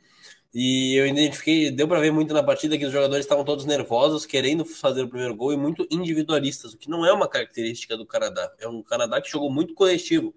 E 0.53 0.97
eu 0.97 1.07
identifiquei, 1.07 1.71
deu 1.71 1.87
para 1.87 2.01
ver 2.01 2.11
muito 2.11 2.35
na 2.35 2.43
partida 2.43 2.77
que 2.77 2.85
os 2.85 2.93
jogadores 2.93 3.25
estavam 3.25 3.45
todos 3.45 3.65
nervosos, 3.65 4.27
querendo 4.27 4.65
fazer 4.65 5.03
o 5.03 5.09
primeiro 5.09 5.35
gol 5.35 5.53
e 5.53 5.57
muito 5.57 5.87
individualistas, 5.91 6.73
o 6.73 6.79
que 6.79 6.91
não 6.91 7.07
é 7.07 7.13
uma 7.13 7.29
característica 7.29 7.97
do 7.97 8.05
Canadá. 8.05 8.53
É 8.59 8.67
um 8.67 8.83
Canadá 8.83 9.21
que 9.21 9.31
jogou 9.31 9.51
muito 9.51 9.75
coletivo. 9.75 10.35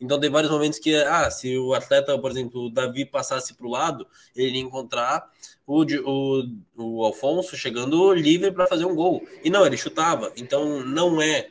Então 0.00 0.18
tem 0.18 0.28
vários 0.28 0.50
momentos 0.50 0.80
que, 0.80 0.96
ah, 0.96 1.30
se 1.30 1.56
o 1.56 1.74
atleta, 1.74 2.18
por 2.18 2.30
exemplo, 2.32 2.66
o 2.66 2.70
Davi 2.70 3.04
passasse 3.04 3.54
para 3.54 3.66
o 3.66 3.70
lado, 3.70 4.04
ele 4.34 4.56
ia 4.56 4.64
encontrar 4.64 5.30
o, 5.64 5.84
o, 5.84 6.44
o 6.76 7.04
Alfonso 7.04 7.56
chegando 7.56 8.12
livre 8.12 8.50
para 8.50 8.66
fazer 8.66 8.84
um 8.84 8.96
gol. 8.96 9.24
E 9.44 9.50
não, 9.50 9.64
ele 9.64 9.76
chutava. 9.76 10.32
Então 10.36 10.84
não 10.84 11.22
é 11.22 11.50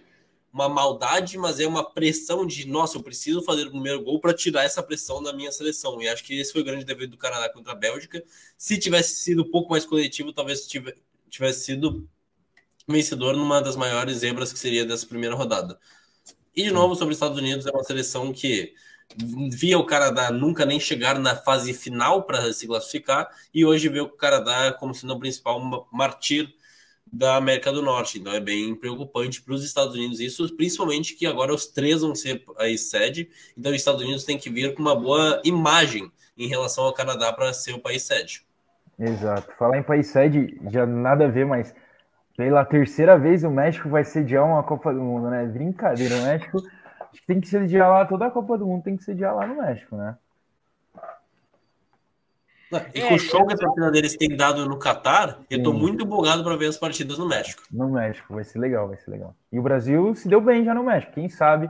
uma 0.54 0.68
maldade, 0.68 1.38
mas 1.38 1.60
é 1.60 1.68
uma 1.68 1.84
pressão 1.84 2.46
de, 2.46 2.68
nossa, 2.68 2.98
eu 2.98 3.04
preciso 3.04 3.42
fazer 3.42 3.68
o 3.68 3.72
primeiro 3.72 4.04
gol 4.04 4.20
para 4.20 4.34
tirar 4.34 4.64
essa 4.64 4.84
pressão 4.84 5.24
da 5.24 5.32
minha 5.32 5.52
seleção. 5.52 6.02
E 6.02 6.10
acho 6.10 6.24
que 6.24 6.38
esse 6.40 6.52
foi 6.52 6.62
o 6.62 6.66
grande 6.66 6.84
dever 6.84 7.08
do 7.08 7.18
Canadá 7.18 7.50
contra 7.50 7.72
a 7.72 7.76
Bélgica. 7.76 8.24
Se 8.58 8.78
tivesse 8.78 9.16
sido 9.16 9.44
um 9.44 9.50
pouco 9.50 9.72
mais 9.72 9.86
coletivo, 9.86 10.34
talvez 10.34 10.68
tivesse 11.30 11.66
sido 11.66 12.08
vencedor 12.88 13.36
numa 13.36 13.62
das 13.62 13.76
maiores 13.76 14.18
zebras 14.18 14.52
que 14.52 14.60
seria 14.60 14.86
dessa 14.86 15.06
primeira 15.06 15.36
rodada. 15.36 15.80
E 16.56 16.64
de 16.64 16.72
novo, 16.72 16.96
sobre 16.96 17.14
os 17.14 17.18
Estados 17.18 17.38
Unidos, 17.38 17.66
é 17.66 17.72
uma 17.72 17.84
seleção 17.84 18.34
que 18.34 18.74
via 19.52 19.78
o 19.78 19.86
Canadá 19.86 20.32
nunca 20.32 20.66
nem 20.66 20.80
chegar 20.80 21.20
na 21.20 21.36
fase 21.36 21.74
final 21.74 22.24
para 22.24 22.52
se 22.54 22.68
classificar, 22.68 23.30
e 23.54 23.66
hoje 23.66 23.90
vê 23.90 24.00
o 24.00 24.10
Canadá 24.10 24.72
como 24.74 24.94
sendo 24.94 25.14
o 25.14 25.20
principal 25.20 25.88
martir 25.92 26.54
da 27.12 27.36
América 27.36 27.72
do 27.72 27.82
Norte. 27.82 28.20
Então 28.20 28.34
é 28.34 28.40
bem 28.40 28.74
preocupante 28.76 29.42
para 29.42 29.54
os 29.54 29.64
Estados 29.64 29.96
Unidos 29.96 30.20
isso, 30.20 30.56
principalmente 30.56 31.16
que 31.16 31.26
agora 31.26 31.54
os 31.54 31.68
três 31.68 32.02
vão 32.02 32.16
ser 32.16 32.44
a 32.58 32.78
sede, 32.78 33.30
então 33.58 33.72
os 33.72 33.78
Estados 33.78 34.02
Unidos 34.02 34.24
tem 34.24 34.38
que 34.38 34.50
vir 34.50 34.74
com 34.74 34.82
uma 34.82 34.96
boa 34.96 35.42
imagem 35.44 36.12
em 36.38 36.48
relação 36.48 36.86
ao 36.86 36.94
Canadá 36.94 37.34
para 37.34 37.52
ser 37.54 37.74
o 37.74 37.80
país 37.80 38.04
sede. 38.04 38.46
Exato. 38.98 39.52
Falar 39.58 39.78
em 39.78 39.84
país 39.84 40.08
sede 40.08 40.60
já 40.72 40.86
nada 40.86 41.26
a 41.26 41.28
ver, 41.28 41.46
mas 41.46 41.74
pela 42.38 42.64
terceira 42.64 43.18
vez 43.18 43.44
o 43.44 43.50
México 43.50 43.90
vai 43.90 44.04
sediar 44.04 44.46
uma 44.46 44.64
Copa 44.64 44.94
do 44.94 45.02
Mundo, 45.02 45.30
né? 45.30 45.46
Brincadeira, 45.46 46.16
o 46.16 46.24
México 46.24 46.62
tem 47.28 47.42
que 47.42 47.48
sediar 47.48 47.90
lá, 47.90 48.06
toda 48.06 48.28
a 48.28 48.32
Copa 48.32 48.58
do 48.58 48.66
Mundo 48.66 48.84
tem 48.84 48.96
que 48.96 49.04
sediar 49.04 49.36
lá 49.36 49.46
no 49.46 49.62
México, 49.62 49.96
né? 49.96 50.16
E 52.94 53.02
com 53.02 53.16
o 53.16 53.20
show 53.20 53.46
que 53.46 53.54
a 53.54 53.58
torcida 53.58 53.92
deles 53.92 54.16
tem 54.16 54.36
dado 54.36 54.66
no 54.66 54.78
Catar, 54.78 55.40
eu 55.50 55.62
tô 55.62 55.74
muito 55.74 56.04
empolgado 56.04 56.44
para 56.44 56.56
ver 56.56 56.68
as 56.68 56.78
partidas 56.78 57.18
no 57.18 57.28
México. 57.28 57.64
No 57.72 57.90
México, 57.90 58.34
vai 58.34 58.44
ser 58.44 58.60
legal, 58.60 58.88
vai 58.88 58.98
ser 58.98 59.12
legal. 59.12 59.36
E 59.52 59.60
o 59.60 59.62
Brasil 59.62 60.16
se 60.16 60.28
deu 60.28 60.40
bem 60.40 60.64
já 60.64 60.74
no 60.74 60.84
México, 60.84 61.14
quem 61.14 61.30
sabe 61.30 61.70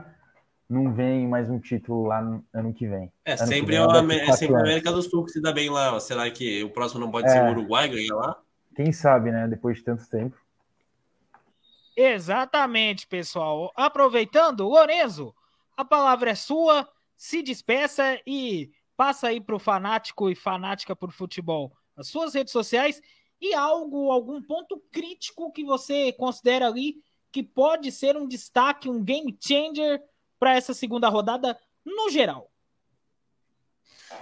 não 0.72 0.92
vem 0.92 1.28
mais 1.28 1.50
um 1.50 1.58
título 1.58 2.06
lá 2.06 2.22
no 2.22 2.44
ano 2.52 2.72
que 2.72 2.86
vem. 2.86 3.12
É, 3.24 3.36
sempre, 3.36 3.76
vem, 3.76 4.18
é, 4.18 4.28
é 4.28 4.32
sempre 4.32 4.56
a 4.56 4.60
América 4.60 4.90
do 4.90 5.02
Sul 5.02 5.24
que 5.24 5.30
se 5.30 5.40
dá 5.40 5.52
bem 5.52 5.68
lá. 5.68 6.00
Será 6.00 6.30
que 6.30 6.64
o 6.64 6.70
próximo 6.70 7.00
não 7.00 7.10
pode 7.10 7.28
é, 7.28 7.30
ser 7.30 7.42
o 7.42 7.50
Uruguai 7.50 7.88
ganhar 7.88 8.14
lá? 8.14 8.40
Quem 8.74 8.90
sabe, 8.90 9.30
né? 9.30 9.46
Depois 9.46 9.76
de 9.76 9.84
tanto 9.84 10.08
tempo. 10.08 10.34
Exatamente, 11.94 13.06
pessoal. 13.06 13.70
Aproveitando, 13.76 14.66
Lorenzo, 14.66 15.34
a 15.76 15.84
palavra 15.84 16.30
é 16.30 16.34
sua. 16.34 16.88
Se 17.16 17.42
despeça 17.42 18.18
e 18.26 18.70
passa 18.96 19.28
aí 19.28 19.40
para 19.40 19.56
o 19.56 19.58
fanático 19.58 20.30
e 20.30 20.34
fanática 20.34 20.94
por 20.94 21.10
futebol 21.12 21.72
as 21.96 22.08
suas 22.08 22.34
redes 22.34 22.52
sociais 22.52 23.00
e 23.40 23.54
algo, 23.54 24.10
algum 24.10 24.40
ponto 24.42 24.82
crítico 24.90 25.52
que 25.52 25.64
você 25.64 26.12
considera 26.12 26.66
ali 26.66 27.02
que 27.30 27.42
pode 27.42 27.90
ser 27.90 28.16
um 28.16 28.28
destaque, 28.28 28.88
um 28.88 29.02
game 29.02 29.36
changer 29.40 30.02
para 30.38 30.54
essa 30.54 30.74
segunda 30.74 31.08
rodada 31.08 31.58
no 31.84 32.10
geral. 32.10 32.50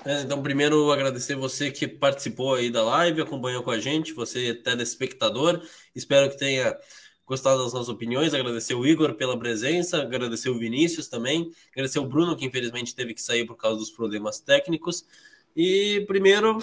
É, 0.05 0.23
então, 0.23 0.41
primeiro, 0.43 0.91
agradecer 0.93 1.35
você 1.35 1.71
que 1.71 1.87
participou 1.87 2.55
aí 2.55 2.71
da 2.71 2.83
live, 2.85 3.21
acompanhou 3.21 3.63
com 3.63 3.73
a 3.73 3.81
gente, 3.81 4.13
você 4.13 4.55
telespectador. 4.55 5.61
Espero 5.95 6.31
que 6.31 6.39
tenha 6.39 6.77
gostado 7.31 7.63
das 7.63 7.73
nossas 7.73 7.89
opiniões, 7.89 8.35
agradecer 8.35 8.75
o 8.75 8.85
Igor 8.85 9.15
pela 9.15 9.39
presença, 9.39 10.03
agradecer 10.03 10.51
o 10.51 10.59
Vinícius 10.59 11.07
também, 11.07 11.53
agradecer 11.71 12.01
o 12.01 12.05
Bruno, 12.05 12.37
que 12.37 12.45
infelizmente 12.45 12.93
teve 12.93 13.15
que 13.15 13.23
sair 13.23 13.47
por 13.47 13.55
causa 13.55 13.79
dos 13.79 13.89
problemas 13.89 14.41
técnicos. 14.41 15.07
E 15.55 16.05
primeiro, 16.09 16.59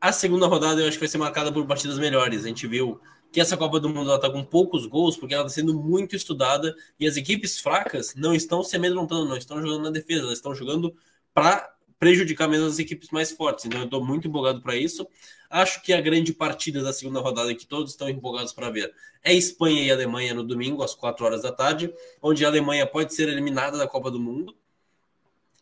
a 0.00 0.12
segunda 0.12 0.46
rodada 0.46 0.80
eu 0.80 0.86
acho 0.86 0.96
que 0.96 1.00
vai 1.00 1.08
ser 1.08 1.18
marcada 1.18 1.50
por 1.50 1.66
partidas 1.66 1.98
melhores. 1.98 2.44
A 2.44 2.48
gente 2.48 2.68
viu 2.68 3.00
que 3.32 3.40
essa 3.40 3.56
Copa 3.56 3.80
do 3.80 3.88
Mundo 3.88 4.14
está 4.14 4.30
com 4.30 4.44
poucos 4.44 4.86
gols, 4.86 5.16
porque 5.16 5.34
ela 5.34 5.44
está 5.44 5.60
sendo 5.60 5.74
muito 5.74 6.14
estudada 6.14 6.72
e 7.00 7.06
as 7.08 7.16
equipes 7.16 7.58
fracas 7.58 8.14
não 8.14 8.32
estão 8.32 8.62
se 8.62 8.76
amedrontando, 8.76 9.28
não 9.28 9.36
estão 9.36 9.60
jogando 9.60 9.82
na 9.82 9.90
defesa, 9.90 10.22
elas 10.22 10.38
estão 10.38 10.54
jogando 10.54 10.94
para 11.34 11.75
prejudicar 11.98 12.48
menos 12.48 12.74
as 12.74 12.78
equipes 12.78 13.10
mais 13.10 13.30
fortes. 13.30 13.64
Então 13.64 13.80
eu 13.80 13.84
estou 13.86 14.04
muito 14.04 14.28
empolgado 14.28 14.60
para 14.60 14.76
isso. 14.76 15.06
Acho 15.48 15.82
que 15.82 15.92
a 15.92 16.00
grande 16.00 16.32
partida 16.32 16.82
da 16.82 16.92
segunda 16.92 17.20
rodada 17.20 17.54
que 17.54 17.66
todos 17.66 17.92
estão 17.92 18.08
empolgados 18.08 18.52
para 18.52 18.70
ver 18.70 18.92
é 19.22 19.32
Espanha 19.32 19.82
e 19.82 19.90
Alemanha 19.90 20.34
no 20.34 20.42
domingo 20.42 20.82
às 20.82 20.94
4 20.94 21.24
horas 21.24 21.42
da 21.42 21.52
tarde, 21.52 21.92
onde 22.20 22.44
a 22.44 22.48
Alemanha 22.48 22.86
pode 22.86 23.14
ser 23.14 23.28
eliminada 23.28 23.78
da 23.78 23.86
Copa 23.86 24.10
do 24.10 24.20
Mundo 24.20 24.54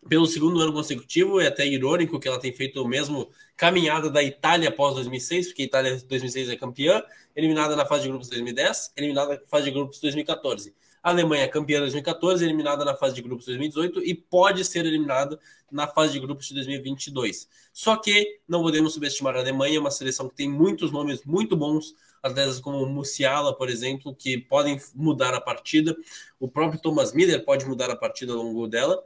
pelo 0.08 0.26
segundo 0.26 0.60
ano 0.60 0.72
consecutivo. 0.72 1.40
É 1.40 1.46
até 1.46 1.66
irônico 1.66 2.18
que 2.18 2.28
ela 2.28 2.38
tem 2.38 2.52
feito 2.52 2.82
o 2.82 2.88
mesmo 2.88 3.30
caminhada 3.56 4.10
da 4.10 4.22
Itália 4.22 4.68
após 4.68 4.94
2006, 4.94 5.48
porque 5.48 5.62
a 5.62 5.66
Itália 5.66 5.96
2006 5.96 6.48
é 6.48 6.56
campeã, 6.56 7.02
eliminada 7.34 7.76
na 7.76 7.86
fase 7.86 8.02
de 8.02 8.08
grupos 8.08 8.28
2010, 8.28 8.92
eliminada 8.96 9.34
na 9.34 9.46
fase 9.46 9.66
de 9.66 9.70
grupos 9.70 10.00
2014. 10.00 10.74
A 11.04 11.10
Alemanha 11.10 11.44
é 11.44 11.48
campeã 11.48 11.80
2014, 11.80 12.42
eliminada 12.42 12.82
na 12.82 12.96
fase 12.96 13.14
de 13.14 13.20
grupos 13.20 13.44
2018 13.44 14.02
e 14.02 14.14
pode 14.14 14.64
ser 14.64 14.86
eliminada 14.86 15.38
na 15.70 15.86
fase 15.86 16.14
de 16.14 16.18
grupos 16.18 16.48
de 16.48 16.54
2022. 16.54 17.46
Só 17.74 17.94
que 17.98 18.40
não 18.48 18.62
podemos 18.62 18.94
subestimar 18.94 19.36
a 19.36 19.40
Alemanha, 19.40 19.78
uma 19.78 19.90
seleção 19.90 20.30
que 20.30 20.34
tem 20.34 20.48
muitos 20.48 20.90
nomes 20.90 21.22
muito 21.26 21.54
bons, 21.54 21.94
atletas 22.22 22.58
como 22.58 22.86
Musiala, 22.86 23.54
por 23.54 23.68
exemplo, 23.68 24.14
que 24.16 24.38
podem 24.38 24.80
mudar 24.94 25.34
a 25.34 25.40
partida. 25.42 25.94
O 26.40 26.48
próprio 26.48 26.80
Thomas 26.80 27.12
Miller 27.12 27.44
pode 27.44 27.66
mudar 27.66 27.90
a 27.90 27.96
partida 27.96 28.32
ao 28.32 28.38
longo 28.38 28.66
dela. 28.66 29.04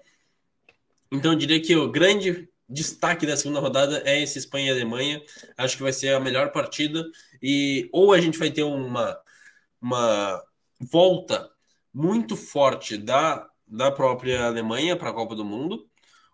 Então 1.10 1.32
eu 1.32 1.38
diria 1.38 1.60
que 1.60 1.74
o 1.74 1.90
grande 1.90 2.48
destaque 2.68 3.26
da 3.26 3.36
segunda 3.36 3.58
rodada 3.58 4.02
é 4.04 4.22
esse 4.22 4.38
Espanha 4.38 4.68
e 4.68 4.70
Alemanha. 4.70 5.20
Acho 5.56 5.76
que 5.76 5.82
vai 5.82 5.92
ser 5.92 6.14
a 6.14 6.20
melhor 6.20 6.52
partida 6.52 7.04
e 7.42 7.88
ou 7.92 8.12
a 8.12 8.20
gente 8.20 8.38
vai 8.38 8.52
ter 8.52 8.62
uma 8.62 9.18
uma 9.80 10.40
volta 10.80 11.50
muito 11.92 12.36
forte 12.36 12.96
da, 12.96 13.48
da 13.66 13.90
própria 13.90 14.46
Alemanha 14.46 14.96
para 14.96 15.10
a 15.10 15.14
Copa 15.14 15.34
do 15.34 15.44
Mundo, 15.44 15.86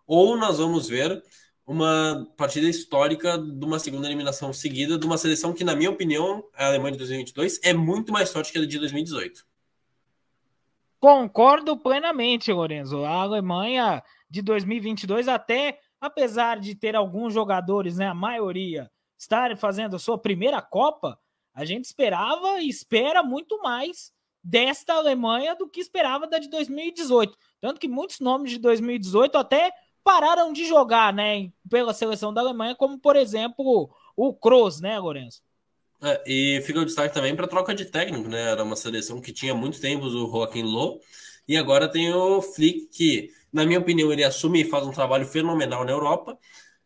ou 0.06 0.36
nós 0.36 0.58
vamos 0.58 0.88
ver 0.88 1.22
uma 1.66 2.26
partida 2.36 2.68
histórica 2.68 3.38
de 3.38 3.64
uma 3.64 3.78
segunda 3.78 4.06
eliminação 4.06 4.52
seguida 4.52 4.98
de 4.98 5.06
uma 5.06 5.16
seleção 5.16 5.54
que, 5.54 5.64
na 5.64 5.74
minha 5.74 5.90
opinião, 5.90 6.44
a 6.54 6.66
Alemanha 6.66 6.92
de 6.92 6.98
2022 6.98 7.60
é 7.62 7.72
muito 7.72 8.12
mais 8.12 8.30
forte 8.30 8.52
que 8.52 8.58
a 8.58 8.66
de 8.66 8.78
2018. 8.78 9.46
Concordo 11.00 11.76
plenamente, 11.76 12.52
Lorenzo. 12.52 13.04
A 13.04 13.22
Alemanha 13.22 14.02
de 14.28 14.42
2022, 14.42 15.28
até 15.28 15.78
apesar 16.00 16.58
de 16.58 16.74
ter 16.74 16.94
alguns 16.94 17.32
jogadores, 17.32 17.96
né, 17.96 18.08
a 18.08 18.14
maioria, 18.14 18.90
estarem 19.16 19.56
fazendo 19.56 19.96
a 19.96 19.98
sua 19.98 20.18
primeira 20.18 20.60
Copa, 20.60 21.18
a 21.54 21.64
gente 21.64 21.84
esperava 21.84 22.60
e 22.60 22.68
espera 22.68 23.22
muito 23.22 23.58
mais 23.62 24.13
desta 24.44 24.92
Alemanha 24.92 25.56
do 25.56 25.66
que 25.66 25.80
esperava 25.80 26.26
da 26.26 26.38
de 26.38 26.50
2018. 26.50 27.36
Tanto 27.60 27.80
que 27.80 27.88
muitos 27.88 28.20
nomes 28.20 28.50
de 28.50 28.58
2018 28.58 29.38
até 29.38 29.72
pararam 30.04 30.52
de 30.52 30.66
jogar, 30.66 31.14
né, 31.14 31.50
pela 31.68 31.94
seleção 31.94 32.32
da 32.32 32.42
Alemanha, 32.42 32.74
como 32.74 32.98
por 32.98 33.16
exemplo 33.16 33.90
o 34.14 34.34
Kroos, 34.34 34.80
né, 34.80 34.98
Lourenço? 34.98 35.42
É, 36.02 36.22
e 36.26 36.60
fica 36.60 36.80
o 36.80 36.84
destaque 36.84 37.14
também 37.14 37.34
para 37.34 37.48
troca 37.48 37.74
de 37.74 37.86
técnico, 37.86 38.28
né? 38.28 38.50
Era 38.50 38.62
uma 38.62 38.76
seleção 38.76 39.22
que 39.22 39.32
tinha 39.32 39.54
muito 39.54 39.80
tempo 39.80 40.04
o 40.04 40.30
Joaquim 40.30 40.62
Low 40.62 41.00
e 41.48 41.56
agora 41.56 41.90
tem 41.90 42.12
o 42.12 42.42
Flick 42.42 42.88
que, 42.88 43.30
na 43.50 43.64
minha 43.64 43.78
opinião, 43.78 44.12
ele 44.12 44.22
assume 44.22 44.60
e 44.60 44.68
faz 44.68 44.86
um 44.86 44.90
trabalho 44.90 45.24
fenomenal 45.24 45.82
na 45.82 45.92
Europa, 45.92 46.38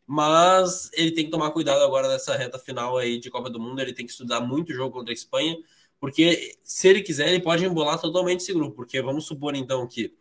mas 0.06 0.88
ele 0.92 1.10
tem 1.10 1.24
que 1.24 1.30
tomar 1.32 1.50
cuidado 1.50 1.82
agora 1.82 2.08
nessa 2.08 2.36
reta 2.36 2.58
final 2.60 2.96
aí 2.96 3.18
de 3.18 3.28
Copa 3.28 3.50
do 3.50 3.58
Mundo, 3.58 3.80
ele 3.80 3.92
tem 3.92 4.06
que 4.06 4.12
estudar 4.12 4.40
muito 4.40 4.70
o 4.70 4.74
jogo 4.74 4.92
contra 4.92 5.12
a 5.12 5.14
Espanha 5.14 5.56
porque 6.00 6.56
se 6.62 6.88
ele 6.88 7.02
quiser, 7.02 7.28
ele 7.28 7.42
pode 7.42 7.64
embolar 7.64 8.00
totalmente 8.00 8.40
esse 8.40 8.52
grupo. 8.52 8.76
Porque 8.76 9.00
vamos 9.02 9.26
supor 9.26 9.54
então 9.54 9.86
que 9.86 10.14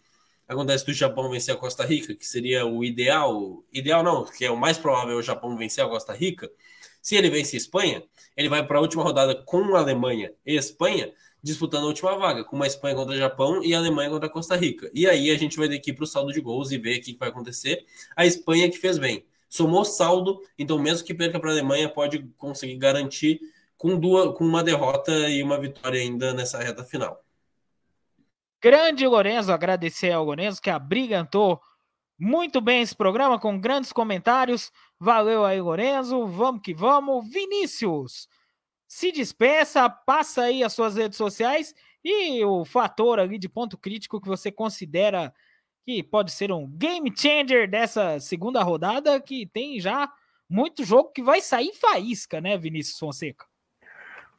acontece 0.47 0.85
do 0.85 0.93
Japão 0.93 1.29
vencer 1.29 1.53
a 1.53 1.57
Costa 1.57 1.85
Rica, 1.85 2.15
que 2.15 2.25
seria 2.25 2.65
o 2.65 2.83
ideal, 2.83 3.63
ideal 3.71 4.01
não, 4.01 4.23
que 4.23 4.45
é 4.45 4.51
o 4.51 4.57
mais 4.57 4.77
provável 4.77 5.15
é 5.15 5.19
o 5.19 5.21
Japão 5.21 5.55
vencer 5.57 5.83
a 5.83 5.87
Costa 5.87 6.13
Rica. 6.13 6.49
Se 7.01 7.15
ele 7.15 7.29
vence 7.29 7.55
a 7.55 7.57
Espanha, 7.57 8.03
ele 8.35 8.49
vai 8.49 8.65
para 8.65 8.79
a 8.79 8.81
última 8.81 9.03
rodada 9.03 9.35
com 9.35 9.75
a 9.75 9.79
Alemanha 9.79 10.33
e 10.45 10.55
Espanha, 10.55 11.13
disputando 11.43 11.83
a 11.83 11.87
última 11.87 12.17
vaga, 12.17 12.43
com 12.43 12.55
uma 12.55 12.67
Espanha 12.67 12.95
contra 12.95 13.13
o 13.13 13.17
Japão 13.17 13.63
e 13.63 13.73
a 13.73 13.77
Alemanha 13.77 14.09
contra 14.09 14.27
a 14.27 14.31
Costa 14.31 14.55
Rica. 14.55 14.89
E 14.93 15.07
aí 15.07 15.29
a 15.29 15.37
gente 15.37 15.57
vai 15.57 15.69
ter 15.69 15.79
que 15.79 15.91
ir 15.91 15.93
para 15.93 16.03
o 16.03 16.07
saldo 16.07 16.33
de 16.33 16.41
gols 16.41 16.71
e 16.71 16.77
ver 16.77 16.99
o 16.99 17.01
que 17.01 17.15
vai 17.17 17.29
acontecer. 17.29 17.85
A 18.15 18.25
Espanha 18.25 18.69
que 18.69 18.77
fez 18.77 18.97
bem. 18.97 19.25
Somou 19.49 19.85
saldo, 19.85 20.41
então 20.57 20.77
mesmo 20.77 21.05
que 21.05 21.13
perca 21.13 21.39
para 21.39 21.49
a 21.49 21.53
Alemanha, 21.53 21.87
pode 21.87 22.27
conseguir 22.37 22.75
garantir 22.75 23.39
com, 23.77 23.99
duas, 23.99 24.35
com 24.37 24.43
uma 24.43 24.63
derrota 24.63 25.11
e 25.29 25.43
uma 25.43 25.59
vitória 25.59 26.01
ainda 26.01 26.33
nessa 26.33 26.57
reta 26.57 26.83
final. 26.83 27.23
Grande 28.61 29.05
Lorenzo, 29.05 29.53
agradecer 29.53 30.11
ao 30.11 30.25
Lorenzo 30.25 30.61
que 30.61 30.69
abrigantou 30.69 31.61
muito 32.19 32.59
bem 32.59 32.81
esse 32.81 32.95
programa 32.95 33.39
com 33.39 33.59
grandes 33.59 33.93
comentários. 33.93 34.71
Valeu 34.99 35.45
aí, 35.45 35.61
Lorenzo. 35.61 36.25
Vamos 36.25 36.61
que 36.61 36.73
vamos. 36.73 37.29
Vinícius, 37.29 38.27
se 38.87 39.11
despeça, 39.11 39.87
passa 39.89 40.43
aí 40.43 40.63
as 40.63 40.73
suas 40.73 40.95
redes 40.95 41.17
sociais 41.17 41.75
e 42.03 42.43
o 42.43 42.65
fator 42.65 43.19
ali 43.19 43.37
de 43.37 43.47
ponto 43.47 43.77
crítico 43.77 44.19
que 44.19 44.27
você 44.27 44.51
considera 44.51 45.33
que 45.85 46.01
pode 46.03 46.31
ser 46.31 46.51
um 46.51 46.67
game 46.67 47.13
changer 47.15 47.69
dessa 47.69 48.19
segunda 48.19 48.61
rodada, 48.63 49.21
que 49.21 49.45
tem 49.45 49.79
já 49.79 50.11
muito 50.49 50.83
jogo 50.83 51.11
que 51.11 51.21
vai 51.21 51.39
sair 51.39 51.73
faísca, 51.73 52.41
né, 52.41 52.57
Vinícius 52.57 52.99
Fonseca? 52.99 53.45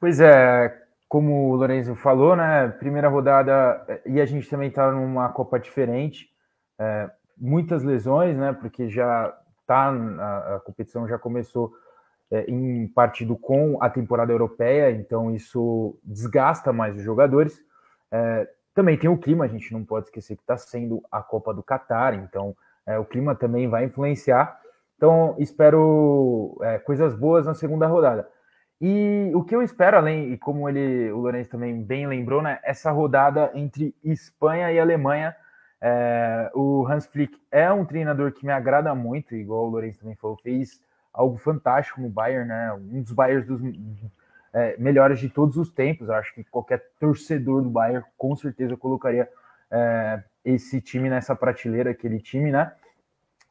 Pois 0.00 0.20
é, 0.20 0.82
como 1.08 1.50
o 1.50 1.56
Lorenzo 1.56 1.96
falou, 1.96 2.36
né? 2.36 2.68
Primeira 2.78 3.08
rodada, 3.08 3.84
e 4.06 4.20
a 4.20 4.26
gente 4.26 4.48
também 4.48 4.68
está 4.68 4.92
numa 4.92 5.28
Copa 5.30 5.58
diferente, 5.58 6.28
é, 6.78 7.10
muitas 7.36 7.82
lesões, 7.82 8.36
né? 8.36 8.52
Porque 8.52 8.88
já 8.88 9.36
tá, 9.66 9.88
a, 9.88 10.56
a 10.56 10.60
competição 10.60 11.08
já 11.08 11.18
começou 11.18 11.72
é, 12.30 12.44
em 12.48 12.86
partido 12.88 13.36
com 13.36 13.82
a 13.82 13.90
temporada 13.90 14.30
europeia, 14.30 14.90
então 14.92 15.34
isso 15.34 15.98
desgasta 16.04 16.72
mais 16.72 16.96
os 16.96 17.02
jogadores. 17.02 17.60
É, 18.12 18.48
também 18.74 18.96
tem 18.96 19.10
o 19.10 19.18
clima, 19.18 19.46
a 19.46 19.48
gente 19.48 19.72
não 19.72 19.84
pode 19.84 20.06
esquecer 20.06 20.36
que 20.36 20.42
está 20.42 20.56
sendo 20.56 21.02
a 21.10 21.20
Copa 21.20 21.52
do 21.52 21.62
Catar, 21.62 22.14
então 22.14 22.54
é, 22.86 22.96
o 22.98 23.04
clima 23.04 23.34
também 23.34 23.68
vai 23.68 23.84
influenciar. 23.84 24.60
Então 24.96 25.34
espero 25.38 26.56
é, 26.62 26.78
coisas 26.78 27.16
boas 27.16 27.46
na 27.46 27.54
segunda 27.54 27.88
rodada. 27.88 28.28
E 28.80 29.32
o 29.34 29.42
que 29.42 29.54
eu 29.54 29.62
espero, 29.62 29.96
além, 29.96 30.32
e 30.32 30.38
como 30.38 30.68
ele, 30.68 31.10
o 31.10 31.18
Lourenço 31.18 31.50
também 31.50 31.82
bem 31.82 32.06
lembrou, 32.06 32.40
né, 32.40 32.60
essa 32.62 32.90
rodada 32.92 33.50
entre 33.54 33.94
Espanha 34.04 34.70
e 34.70 34.78
Alemanha. 34.78 35.34
É, 35.80 36.50
o 36.54 36.86
Hans 36.86 37.06
Flick 37.06 37.40
é 37.50 37.70
um 37.72 37.84
treinador 37.84 38.32
que 38.32 38.46
me 38.46 38.52
agrada 38.52 38.94
muito, 38.94 39.34
igual 39.34 39.64
o 39.64 39.70
Lourenço 39.70 40.00
também 40.00 40.16
falou, 40.16 40.36
fez 40.36 40.80
algo 41.12 41.36
fantástico 41.36 42.00
no 42.00 42.08
Bayern, 42.08 42.48
né? 42.48 42.72
Um 42.72 43.02
dos 43.02 43.12
Bayerns 43.12 43.46
dos 43.46 43.60
é, 44.52 44.76
melhores 44.78 45.18
de 45.18 45.28
todos 45.28 45.56
os 45.56 45.70
tempos. 45.70 46.08
Eu 46.08 46.14
acho 46.14 46.32
que 46.34 46.44
qualquer 46.44 46.84
torcedor 47.00 47.62
do 47.62 47.70
Bayern 47.70 48.04
com 48.16 48.34
certeza 48.36 48.76
colocaria 48.76 49.28
é, 49.70 50.22
esse 50.44 50.80
time 50.80 51.10
nessa 51.10 51.34
prateleira, 51.34 51.90
aquele 51.90 52.20
time, 52.20 52.52
né? 52.52 52.72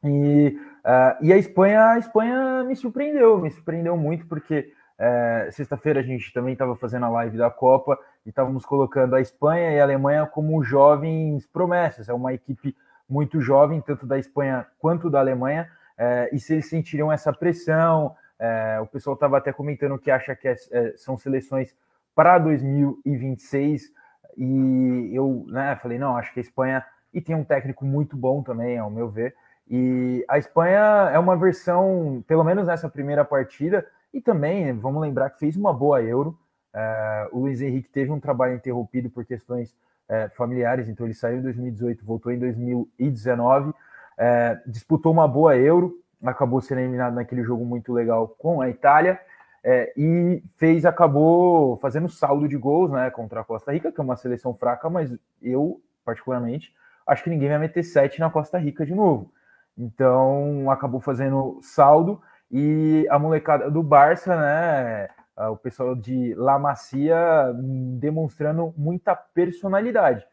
E, 0.04 0.56
uh, 0.84 1.24
e 1.24 1.32
a 1.32 1.36
Espanha, 1.36 1.90
a 1.90 1.98
Espanha 1.98 2.62
me 2.64 2.76
surpreendeu, 2.76 3.38
me 3.38 3.50
surpreendeu 3.50 3.96
muito 3.96 4.26
porque 4.26 4.72
é, 4.98 5.48
Sexta-feira 5.52 6.00
a 6.00 6.02
gente 6.02 6.32
também 6.32 6.54
estava 6.54 6.74
fazendo 6.74 7.06
a 7.06 7.08
live 7.10 7.38
da 7.38 7.50
Copa 7.50 7.98
e 8.26 8.30
estávamos 8.30 8.66
colocando 8.66 9.14
a 9.14 9.20
Espanha 9.20 9.70
e 9.70 9.80
a 9.80 9.82
Alemanha 9.84 10.26
como 10.26 10.62
jovens 10.64 11.46
promessas. 11.46 12.08
É 12.08 12.12
uma 12.12 12.34
equipe 12.34 12.76
muito 13.08 13.40
jovem, 13.40 13.80
tanto 13.80 14.06
da 14.06 14.18
Espanha 14.18 14.66
quanto 14.78 15.08
da 15.08 15.20
Alemanha, 15.20 15.70
é, 15.96 16.28
e 16.32 16.38
se 16.38 16.52
eles 16.52 16.68
sentiriam 16.68 17.12
essa 17.12 17.32
pressão. 17.32 18.14
É, 18.38 18.78
o 18.80 18.86
pessoal 18.86 19.14
estava 19.14 19.38
até 19.38 19.52
comentando 19.52 19.98
que 19.98 20.10
acha 20.10 20.34
que 20.34 20.48
é, 20.48 20.54
é 20.72 20.96
são 20.96 21.16
seleções 21.16 21.74
para 22.14 22.38
2026, 22.38 23.92
e 24.36 25.10
eu 25.12 25.44
né, 25.48 25.76
falei: 25.80 25.98
não, 25.98 26.16
acho 26.16 26.32
que 26.32 26.40
a 26.40 26.42
Espanha. 26.42 26.84
E 27.12 27.20
tem 27.20 27.34
um 27.34 27.44
técnico 27.44 27.84
muito 27.84 28.16
bom 28.16 28.42
também, 28.42 28.78
ao 28.78 28.90
meu 28.90 29.08
ver. 29.08 29.34
E 29.68 30.24
a 30.28 30.38
Espanha 30.38 31.10
é 31.12 31.18
uma 31.18 31.36
versão, 31.36 32.22
pelo 32.26 32.44
menos 32.44 32.66
nessa 32.66 32.88
primeira 32.88 33.24
partida, 33.24 33.86
e 34.12 34.20
também, 34.20 34.72
vamos 34.72 35.00
lembrar 35.00 35.30
que 35.30 35.38
fez 35.38 35.56
uma 35.56 35.72
boa 35.72 36.02
Euro. 36.02 36.38
Uh, 36.74 37.36
o 37.36 37.40
Luiz 37.40 37.60
Henrique 37.60 37.88
teve 37.88 38.10
um 38.10 38.20
trabalho 38.20 38.54
interrompido 38.54 39.10
por 39.10 39.24
questões 39.24 39.70
uh, 40.08 40.34
familiares, 40.36 40.88
então 40.88 41.06
ele 41.06 41.14
saiu 41.14 41.38
em 41.38 41.42
2018, 41.42 42.04
voltou 42.04 42.32
em 42.32 42.38
2019, 42.38 43.70
uh, 43.70 43.74
é, 44.16 44.60
disputou 44.66 45.12
uma 45.12 45.28
boa 45.28 45.56
Euro, 45.56 45.94
acabou 46.24 46.60
sendo 46.60 46.80
eliminado 46.80 47.14
naquele 47.14 47.44
jogo 47.44 47.64
muito 47.64 47.92
legal 47.92 48.28
com 48.28 48.60
a 48.60 48.68
Itália. 48.68 49.20
É, 49.62 49.92
e 49.96 50.42
fez, 50.56 50.86
acabou 50.86 51.76
fazendo 51.78 52.08
saldo 52.08 52.48
de 52.48 52.56
gols 52.56 52.90
né, 52.90 53.10
contra 53.10 53.40
a 53.40 53.44
Costa 53.44 53.72
Rica, 53.72 53.90
que 53.92 54.00
é 54.00 54.04
uma 54.04 54.16
seleção 54.16 54.54
fraca, 54.54 54.88
mas 54.88 55.14
eu, 55.42 55.80
particularmente, 56.04 56.72
acho 57.06 57.24
que 57.24 57.30
ninguém 57.30 57.48
vai 57.48 57.58
meter 57.58 57.82
sete 57.82 58.20
na 58.20 58.30
Costa 58.30 58.56
Rica 58.56 58.86
de 58.86 58.94
novo. 58.94 59.32
Então, 59.76 60.70
acabou 60.70 61.00
fazendo 61.00 61.58
saldo 61.60 62.20
e 62.50 63.06
a 63.10 63.18
molecada 63.18 63.70
do 63.70 63.82
Barça, 63.82 64.36
né? 64.36 65.08
O 65.50 65.56
pessoal 65.56 65.94
de 65.94 66.34
La 66.34 66.58
Macia 66.58 67.54
demonstrando 68.00 68.74
muita 68.76 69.14
personalidade. 69.14 70.26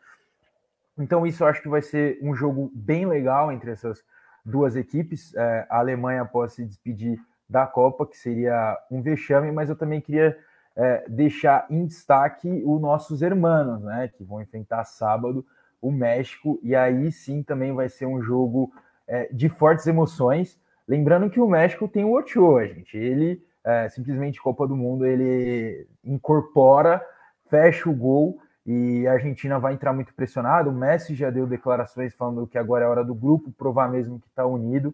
Então, 0.98 1.28
isso 1.28 1.44
eu 1.44 1.48
acho 1.48 1.62
que 1.62 1.70
vai 1.70 1.82
ser 1.82 2.18
um 2.22 2.34
jogo 2.34 2.72
bem 2.74 3.06
legal 3.06 3.52
entre 3.52 3.70
essas 3.70 4.04
duas 4.44 4.76
equipes. 4.76 5.36
É, 5.36 5.68
a 5.70 5.80
Alemanha 5.80 6.26
pode 6.26 6.54
se 6.54 6.66
despedir 6.66 7.20
da 7.48 7.68
Copa, 7.68 8.08
que 8.08 8.18
seria 8.18 8.78
um 8.90 9.02
vexame, 9.02 9.52
mas 9.52 9.70
eu 9.70 9.76
também 9.76 10.02
queria 10.02 10.38
é, 10.76 11.06
deixar 11.08 11.68
em 11.70 11.86
destaque 11.86 12.64
os 12.66 12.82
nossos 12.82 13.22
hermanos, 13.22 13.82
né? 13.84 14.08
Que 14.08 14.24
vão 14.24 14.42
enfrentar 14.42 14.86
sábado 14.86 15.46
o 15.82 15.92
México, 15.92 16.60
e 16.64 16.76
aí 16.76 17.12
sim 17.12 17.44
também 17.44 17.74
vai 17.74 17.90
ser 17.90 18.08
um 18.08 18.22
jogo 18.22 18.74
é, 19.08 19.30
de 19.32 19.50
fortes 19.50 19.86
emoções. 19.86 20.60
Lembrando 20.88 21.30
que 21.30 21.40
o 21.40 21.48
México 21.48 21.88
tem 21.88 22.06
o 22.06 22.18
Ochoa, 22.18 22.68
gente. 22.68 22.98
Ele 22.98 23.44
é, 23.64 23.90
simplesmente 23.90 24.42
Copa 24.42 24.68
do 24.68 24.76
Mundo, 24.76 25.06
ele 25.06 25.88
incorpora, 26.04 27.04
fecha 27.50 27.90
o 27.90 27.94
gol 27.94 28.40
e 28.66 29.08
a 29.08 29.14
Argentina 29.14 29.60
vai 29.60 29.74
entrar 29.74 29.94
muito 29.94 30.14
pressionada. 30.14 30.70
O 30.70 30.74
Messi 30.74 31.16
já 31.16 31.30
deu 31.32 31.48
declarações 31.48 32.14
falando 32.14 32.48
que 32.48 32.58
agora 32.58 32.86
é 32.86 32.88
hora 32.88 33.04
do 33.04 33.16
grupo 33.16 33.52
provar 33.52 33.90
mesmo 33.90 34.20
que 34.20 34.28
está 34.28 34.46
unido. 34.46 34.94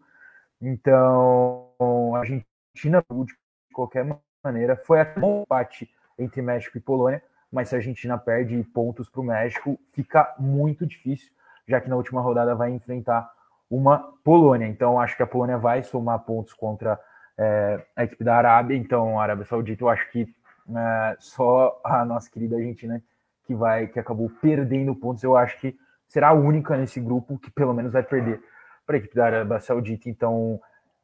Então, 0.62 1.70
a 2.16 2.20
Argentina, 2.20 3.04
de 3.26 3.36
qualquer 3.74 4.06
maneira, 4.44 4.76
foi 4.76 5.02
até 5.02 5.20
um 5.20 5.42
empate 5.42 5.90
entre 6.18 6.42
México 6.42 6.78
e 6.78 6.82
Polônia, 6.82 7.22
mas 7.52 7.70
se 7.70 7.76
a 7.76 7.80
Argentina 7.80 8.18
perde 8.18 8.62
pontos 8.74 9.10
para 9.10 9.22
o 9.22 9.26
México, 9.26 9.80
fica 9.92 10.34
muito 10.38 10.86
difícil, 10.86 11.32
já 11.68 11.82
que 11.82 11.90
na 11.90 11.96
última 11.96 12.22
rodada 12.22 12.56
vai 12.56 12.70
enfrentar 12.72 13.30
uma 13.72 14.00
Polônia. 14.22 14.68
Então, 14.68 15.00
acho 15.00 15.16
que 15.16 15.24
a 15.24 15.28
Polônia 15.28 15.58
vai 15.58 15.82
somar 15.82 16.20
pontos 16.20 16.54
contra 16.54 17.00
é, 17.38 17.82
a 17.96 18.04
equipe 18.04 18.24
da 18.24 18.36
Arábia. 18.36 18.76
Então, 18.76 19.18
a 19.18 19.24
Arábia 19.24 19.46
Saudita, 19.46 19.84
eu 19.84 19.90
acho 19.90 20.12
que 20.12 20.28
é, 20.76 21.16
só 21.18 21.80
a 21.84 22.04
nossa 22.04 22.30
querida 22.30 22.58
Argentina 22.58 23.02
que 23.48 23.56
vai, 23.56 23.88
que 23.88 24.00
acabou 24.00 24.30
perdendo 24.42 24.94
pontos, 24.94 25.24
eu 25.24 25.36
acho 25.36 25.58
que 25.60 25.76
será 26.06 26.30
a 26.30 26.34
única 26.34 26.78
nesse 26.78 27.00
grupo 27.00 27.40
que 27.40 27.50
pelo 27.50 27.74
menos 27.74 27.94
vai 27.94 28.04
perder 28.04 28.42
para 28.86 28.98
a 28.98 29.00
equipe 29.00 29.16
da 29.16 29.26
Arábia 29.26 29.60
Saudita. 29.62 30.10
Então, 30.10 30.60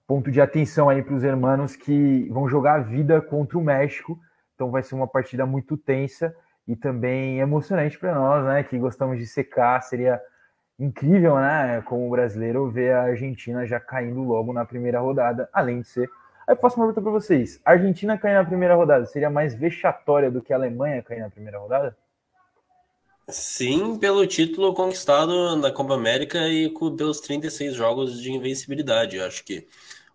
ponto 0.06 0.30
de 0.30 0.42
atenção 0.42 0.90
aí 0.90 1.02
para 1.02 1.16
os 1.16 1.24
hermanos 1.24 1.76
que 1.76 2.28
vão 2.30 2.50
jogar 2.50 2.76
a 2.76 2.80
vida 2.80 3.22
contra 3.22 3.58
o 3.58 3.64
México. 3.64 4.20
Então, 4.54 4.70
vai 4.70 4.84
ser 4.84 4.94
uma 4.94 5.08
partida 5.08 5.46
muito 5.46 5.78
tensa 5.78 6.36
e 6.68 6.76
também 6.76 7.40
emocionante 7.40 7.98
para 7.98 8.14
nós, 8.14 8.44
né? 8.44 8.64
Que 8.64 8.78
gostamos 8.78 9.18
de 9.18 9.26
secar. 9.26 9.82
Seria 9.82 10.22
incrível, 10.80 11.36
né? 11.38 11.82
Como 11.84 12.10
brasileiro, 12.10 12.70
ver 12.70 12.94
a 12.94 13.04
Argentina 13.04 13.66
já 13.66 13.80
caindo 13.80 14.22
logo 14.24 14.54
na 14.54 14.66
primeira 14.66 15.00
rodada, 15.00 15.50
além 15.54 15.82
de 15.82 15.88
ser. 15.88 16.10
Aí 16.48 16.56
eu 16.56 16.60
faço 16.60 16.78
uma 16.78 16.86
pergunta 16.88 17.02
para 17.02 17.12
vocês: 17.12 17.60
a 17.66 17.72
Argentina 17.72 18.18
cair 18.18 18.36
na 18.36 18.46
primeira 18.46 18.76
rodada 18.76 19.06
seria 19.06 19.30
mais 19.30 19.54
vexatória 19.56 20.32
do 20.32 20.42
que 20.42 20.54
a 20.54 20.56
Alemanha 20.56 21.04
cair 21.04 21.20
na 21.22 21.30
primeira 21.30 21.60
rodada? 21.60 21.96
Sim, 23.30 23.98
pelo 24.00 24.26
título 24.26 24.74
conquistado 24.74 25.56
na 25.58 25.70
Copa 25.72 25.94
América 25.96 26.48
e 26.48 26.70
pelos 26.98 27.20
36 27.20 27.76
jogos 27.76 28.22
de 28.22 28.32
invencibilidade. 28.32 29.18
Eu 29.18 29.26
acho 29.26 29.44
que, 29.44 29.68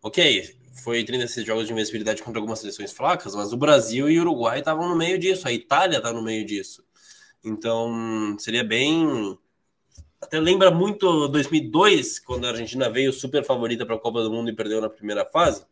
ok, 0.02 0.56
foi 0.82 1.04
36 1.04 1.46
jogos 1.46 1.66
de 1.66 1.72
invencibilidade 1.72 2.22
contra 2.22 2.38
algumas 2.40 2.60
seleções 2.60 2.90
fracas, 2.92 3.34
mas 3.34 3.52
o 3.52 3.56
Brasil 3.56 4.08
e 4.10 4.18
o 4.18 4.22
Uruguai 4.22 4.60
estavam 4.60 4.88
no 4.88 4.96
meio 4.96 5.18
disso, 5.18 5.46
a 5.46 5.52
Itália 5.52 5.98
está 5.98 6.10
no 6.12 6.22
meio 6.22 6.44
disso. 6.46 6.82
Então, 7.44 8.36
seria 8.38 8.64
bem 8.64 9.38
até 10.22 10.38
lembra 10.38 10.70
muito 10.70 11.26
2002, 11.28 12.20
quando 12.20 12.46
a 12.46 12.50
Argentina 12.50 12.88
veio 12.88 13.12
super 13.12 13.44
favorita 13.44 13.84
para 13.84 13.96
a 13.96 13.98
Copa 13.98 14.22
do 14.22 14.30
Mundo 14.30 14.48
e 14.48 14.54
perdeu 14.54 14.80
na 14.80 14.88
primeira 14.88 15.24
fase. 15.26 15.66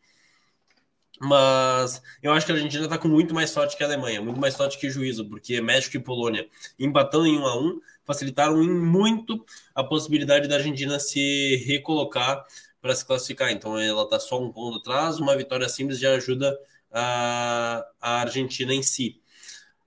Mas 1.21 2.03
eu 2.23 2.33
acho 2.33 2.47
que 2.47 2.53
a 2.53 2.55
Argentina 2.57 2.85
está 2.85 2.99
com 2.99 3.07
muito 3.07 3.33
mais 3.33 3.51
sorte 3.51 3.77
que 3.77 3.85
a 3.85 3.87
Alemanha, 3.87 4.21
muito 4.21 4.41
mais 4.41 4.55
sorte 4.55 4.77
que 4.79 4.91
juízo, 4.91 5.29
porque 5.29 5.61
México 5.61 5.97
e 5.97 6.01
Polônia 6.01 6.49
empatando 6.79 7.27
em 7.27 7.39
1 7.39 7.47
a 7.47 7.61
1 7.61 7.81
facilitaram 8.05 8.57
muito 8.65 9.45
a 9.75 9.85
possibilidade 9.85 10.49
da 10.49 10.57
Argentina 10.57 10.99
se 10.99 11.57
recolocar 11.67 12.45
para 12.81 12.95
se 12.95 13.05
classificar. 13.05 13.53
Então 13.53 13.79
ela 13.79 14.03
está 14.03 14.19
só 14.19 14.43
um 14.43 14.51
ponto 14.51 14.79
atrás, 14.79 15.19
uma 15.19 15.37
vitória 15.37 15.69
simples 15.69 15.99
já 16.01 16.15
ajuda 16.15 16.59
a, 16.91 17.87
a 18.01 18.21
Argentina 18.23 18.75
em 18.75 18.83
si. 18.83 19.21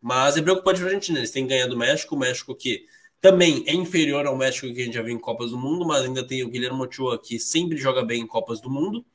Mas 0.01 0.37
é 0.37 0.41
preocupante 0.41 0.79
para 0.79 0.89
a 0.89 0.93
Argentina, 0.93 1.17
eles 1.19 1.31
têm 1.31 1.47
ganhado 1.47 1.75
o 1.75 1.77
México, 1.77 2.15
o 2.15 2.19
México 2.19 2.55
que 2.55 2.85
também 3.23 3.63
é 3.65 3.73
inferior 3.73 4.27
ao 4.27 4.35
México 4.35 4.67
que 4.67 4.81
a 4.81 4.83
gente 4.83 4.95
já 4.95 5.01
viu 5.01 5.15
em 5.15 5.17
Copas 5.17 5.51
do 5.51 5.57
Mundo, 5.57 5.85
mas 5.85 6.03
ainda 6.03 6.27
tem 6.27 6.43
o 6.43 6.49
Guilherme 6.49 6.81
Ochoa 6.81 7.17
que 7.17 7.39
sempre 7.39 7.77
joga 7.77 8.03
bem 8.03 8.19
em 8.19 8.27
Copas 8.27 8.59
do 8.59 8.69
Mundo. 8.69 9.05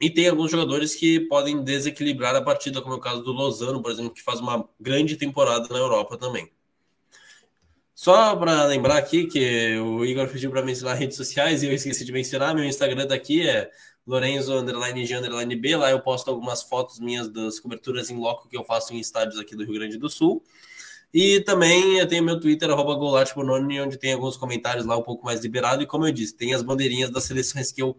E 0.00 0.08
tem 0.08 0.30
alguns 0.30 0.50
jogadores 0.50 0.94
que 0.94 1.20
podem 1.20 1.62
desequilibrar 1.62 2.34
a 2.34 2.40
partida, 2.40 2.80
como 2.80 2.94
é 2.94 2.96
o 2.96 3.00
caso 3.00 3.22
do 3.22 3.30
Lozano, 3.30 3.82
por 3.82 3.92
exemplo, 3.92 4.14
que 4.14 4.22
faz 4.22 4.40
uma 4.40 4.66
grande 4.80 5.16
temporada 5.16 5.68
na 5.68 5.78
Europa 5.78 6.16
também. 6.16 6.50
Só 7.94 8.34
para 8.34 8.64
lembrar 8.64 8.96
aqui 8.96 9.26
que 9.26 9.76
o 9.76 10.06
Igor 10.06 10.26
pediu 10.28 10.50
para 10.50 10.62
mencionar 10.62 10.96
redes 10.98 11.18
sociais 11.18 11.62
e 11.62 11.66
eu 11.66 11.74
esqueci 11.74 12.06
de 12.06 12.12
mencionar, 12.12 12.54
meu 12.54 12.64
Instagram 12.64 13.06
daqui 13.06 13.46
é 13.46 13.70
Lorenzo 14.06 14.54
B. 15.60 15.76
Lá 15.76 15.90
eu 15.90 16.00
posto 16.00 16.30
algumas 16.30 16.62
fotos 16.62 16.98
minhas 16.98 17.28
das 17.28 17.60
coberturas 17.60 18.08
em 18.08 18.16
loco 18.16 18.48
que 18.48 18.56
eu 18.56 18.64
faço 18.64 18.94
em 18.94 18.98
estádios 18.98 19.38
aqui 19.38 19.54
do 19.54 19.64
Rio 19.64 19.74
Grande 19.74 19.98
do 19.98 20.08
Sul. 20.08 20.42
E 21.12 21.40
também 21.40 21.98
eu 21.98 22.08
tenho 22.08 22.24
meu 22.24 22.40
Twitter, 22.40 22.70
arroba 22.70 22.94
onde 22.94 23.98
tem 23.98 24.14
alguns 24.14 24.36
comentários 24.36 24.86
lá 24.86 24.96
um 24.96 25.02
pouco 25.02 25.24
mais 25.24 25.40
liberado. 25.40 25.82
E 25.82 25.86
como 25.86 26.06
eu 26.06 26.12
disse, 26.12 26.34
tem 26.34 26.54
as 26.54 26.62
bandeirinhas 26.62 27.10
das 27.10 27.24
seleções 27.24 27.70
que 27.70 27.82
eu 27.82 27.96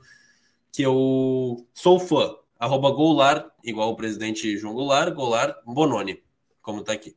que 0.72 0.81
eu 0.81 1.68
sou 1.73 1.99
fã. 1.99 2.35
Arroba 2.60 2.90
Goulart, 2.91 3.52
igual 3.64 3.91
o 3.91 3.95
presidente 3.95 4.57
João 4.57 4.73
Goulart, 4.73 5.14
Goulart 5.14 5.57
Bononi, 5.65 6.23
como 6.61 6.80
está 6.80 6.94
aqui. 6.94 7.15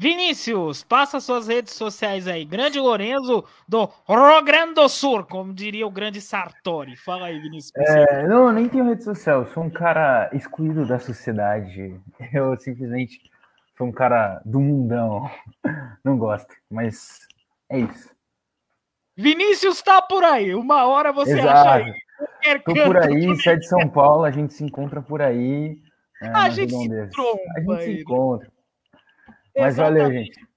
Vinícius, 0.00 0.84
passa 0.84 1.18
suas 1.18 1.48
redes 1.48 1.74
sociais 1.74 2.28
aí. 2.28 2.44
Grande 2.44 2.78
Lorenzo 2.78 3.44
do 3.66 3.90
Rio 4.06 4.42
Grande 4.44 4.74
do 4.74 4.88
Sul, 4.88 5.24
como 5.24 5.52
diria 5.52 5.84
o 5.84 5.90
grande 5.90 6.20
Sartori. 6.20 6.96
Fala 6.96 7.26
aí, 7.26 7.40
Vinícius. 7.40 7.72
É, 7.76 8.24
não, 8.28 8.52
nem 8.52 8.68
tenho 8.68 8.84
rede 8.84 9.02
social. 9.02 9.44
Sou 9.46 9.64
um 9.64 9.70
cara 9.70 10.30
excluído 10.32 10.86
da 10.86 11.00
sociedade. 11.00 12.00
Eu 12.32 12.56
simplesmente 12.60 13.20
sou 13.76 13.88
um 13.88 13.92
cara 13.92 14.40
do 14.44 14.60
mundão. 14.60 15.28
Não 16.04 16.16
gosto, 16.16 16.54
mas 16.70 17.26
é 17.68 17.80
isso. 17.80 18.08
Vinícius 19.16 19.82
tá 19.82 20.00
por 20.00 20.22
aí. 20.22 20.54
Uma 20.54 20.86
hora 20.86 21.10
você 21.10 21.40
Exato. 21.40 21.48
acha 21.48 21.74
aí. 21.74 22.60
Tô 22.64 22.72
por 22.72 22.96
aí, 22.98 23.36
se 23.36 23.48
é 23.48 23.56
de 23.56 23.66
São 23.66 23.88
Paulo, 23.88 24.22
a 24.22 24.30
gente 24.30 24.54
se 24.54 24.62
encontra 24.62 25.02
por 25.02 25.20
aí. 25.20 25.76
É, 26.22 26.28
a 26.28 26.48
gente 26.50 26.72
se 26.72 26.88
tromba, 27.08 27.40
A 27.56 27.60
gente 27.60 27.84
se 27.84 28.02
encontra. 28.02 28.57
Mas 29.58 29.74
Exatamente. 29.74 30.02
valeu, 30.02 30.12
gente. 30.12 30.48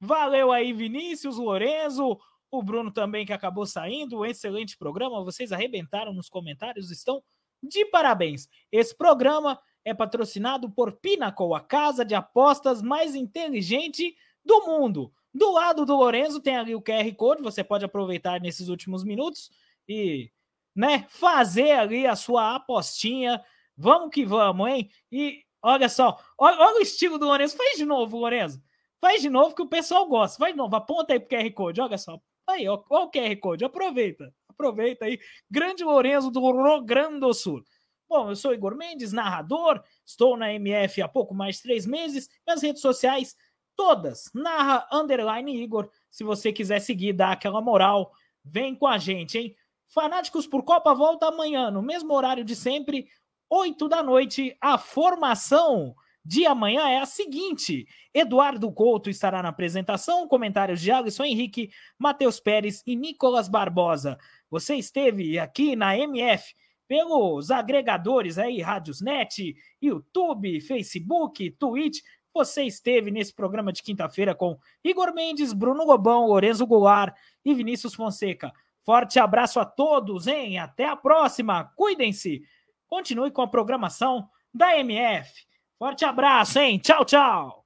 Valeu 0.00 0.52
aí, 0.52 0.72
Vinícius, 0.72 1.36
Lorenzo, 1.36 2.18
o 2.50 2.62
Bruno 2.62 2.90
também 2.92 3.24
que 3.24 3.32
acabou 3.32 3.66
saindo. 3.66 4.18
Um 4.18 4.24
excelente 4.24 4.76
programa. 4.76 5.24
Vocês 5.24 5.50
arrebentaram 5.50 6.12
nos 6.12 6.28
comentários, 6.28 6.90
estão 6.90 7.22
de 7.62 7.84
parabéns. 7.86 8.48
Esse 8.70 8.96
programa 8.96 9.58
é 9.84 9.92
patrocinado 9.92 10.70
por 10.70 10.92
Pinnacle, 10.92 11.54
a 11.54 11.60
casa 11.60 12.04
de 12.04 12.14
apostas 12.14 12.80
mais 12.80 13.14
inteligente 13.14 14.14
do 14.44 14.66
mundo. 14.66 15.12
Do 15.32 15.52
lado 15.52 15.84
do 15.84 15.96
Lorenzo 15.96 16.40
tem 16.40 16.56
ali 16.56 16.74
o 16.74 16.82
QR 16.82 17.12
Code, 17.16 17.42
você 17.42 17.64
pode 17.64 17.84
aproveitar 17.84 18.40
nesses 18.40 18.68
últimos 18.68 19.02
minutos 19.02 19.50
e, 19.88 20.30
né, 20.74 21.06
fazer 21.08 21.72
ali 21.72 22.06
a 22.06 22.14
sua 22.14 22.54
apostinha. 22.54 23.42
Vamos 23.76 24.10
que 24.10 24.24
vamos, 24.24 24.68
hein? 24.68 24.90
E 25.10 25.43
olha 25.64 25.88
só, 25.88 26.18
olha, 26.38 26.58
olha 26.58 26.78
o 26.78 26.82
estilo 26.82 27.18
do 27.18 27.26
Lorenzo. 27.26 27.56
Faz 27.56 27.76
de 27.76 27.84
novo, 27.84 28.18
Lorenzo. 28.18 28.62
Faz 29.00 29.20
de 29.20 29.28
novo 29.28 29.54
que 29.54 29.62
o 29.62 29.68
pessoal 29.68 30.06
gosta. 30.06 30.38
Faz 30.38 30.52
de 30.52 30.58
novo, 30.58 30.74
aponta 30.76 31.12
aí 31.12 31.20
pro 31.20 31.36
QR 31.36 31.50
Code, 31.52 31.80
olha 31.80 31.98
só. 31.98 32.20
Aí, 32.46 32.68
o 32.68 32.78
QR 33.10 33.36
Code, 33.40 33.64
aproveita. 33.64 34.32
Aproveita 34.48 35.06
aí. 35.06 35.18
Grande 35.50 35.82
Lorenzo 35.82 36.30
do 36.30 36.40
Rio 36.40 36.82
Grande 36.82 37.34
Sul. 37.34 37.64
Bom, 38.08 38.30
eu 38.30 38.36
sou 38.36 38.52
Igor 38.52 38.76
Mendes, 38.76 39.12
narrador, 39.12 39.82
estou 40.06 40.36
na 40.36 40.52
MF 40.52 41.02
há 41.02 41.08
pouco 41.08 41.34
mais 41.34 41.56
de 41.56 41.62
três 41.62 41.86
meses. 41.86 42.28
Minhas 42.46 42.62
redes 42.62 42.82
sociais 42.82 43.34
todas. 43.74 44.30
Narra 44.34 44.86
underline 44.92 45.62
Igor. 45.62 45.90
Se 46.10 46.22
você 46.22 46.52
quiser 46.52 46.80
seguir, 46.80 47.12
dá 47.12 47.32
aquela 47.32 47.60
moral, 47.60 48.12
vem 48.44 48.74
com 48.74 48.86
a 48.86 48.98
gente, 48.98 49.38
hein? 49.38 49.56
Fanáticos 49.88 50.46
por 50.46 50.62
Copa 50.64 50.94
volta 50.94 51.26
amanhã, 51.26 51.70
no 51.70 51.82
mesmo 51.82 52.12
horário 52.14 52.44
de 52.44 52.54
sempre, 52.56 53.08
8 53.48 53.88
da 53.88 54.02
noite. 54.02 54.56
A 54.60 54.78
formação 54.78 55.94
de 56.24 56.46
amanhã 56.46 56.88
é 56.88 56.98
a 56.98 57.06
seguinte: 57.06 57.86
Eduardo 58.12 58.72
Couto 58.72 59.10
estará 59.10 59.42
na 59.42 59.50
apresentação, 59.50 60.26
comentários 60.26 60.80
de 60.80 60.90
Alisson 60.90 61.24
Henrique, 61.24 61.70
Matheus 61.98 62.40
Pérez 62.40 62.82
e 62.86 62.96
Nicolas 62.96 63.48
Barbosa. 63.48 64.18
Você 64.50 64.76
esteve 64.76 65.38
aqui 65.38 65.76
na 65.76 65.96
MF 65.96 66.54
pelos 66.88 67.50
agregadores 67.50 68.38
aí, 68.38 68.60
Rádiosnet, 68.60 69.54
YouTube, 69.80 70.60
Facebook, 70.60 71.50
Twitch. 71.52 72.00
Você 72.32 72.64
esteve 72.64 73.10
nesse 73.10 73.32
programa 73.32 73.72
de 73.72 73.82
quinta-feira 73.82 74.34
com 74.34 74.58
Igor 74.82 75.14
Mendes, 75.14 75.52
Bruno 75.52 75.84
Lobão, 75.84 76.26
Lorenzo 76.26 76.66
Goulart 76.66 77.14
e 77.44 77.54
Vinícius 77.54 77.94
Fonseca. 77.94 78.52
Forte 78.82 79.18
abraço 79.18 79.60
a 79.60 79.64
todos, 79.64 80.26
hein? 80.26 80.58
Até 80.58 80.86
a 80.86 80.96
próxima. 80.96 81.64
Cuidem-se. 81.76 82.42
Continue 82.88 83.30
com 83.30 83.42
a 83.42 83.48
programação 83.48 84.28
da 84.52 84.76
MF. 84.78 85.30
Forte 85.78 86.04
abraço, 86.04 86.58
hein? 86.58 86.78
Tchau, 86.78 87.04
tchau. 87.04 87.62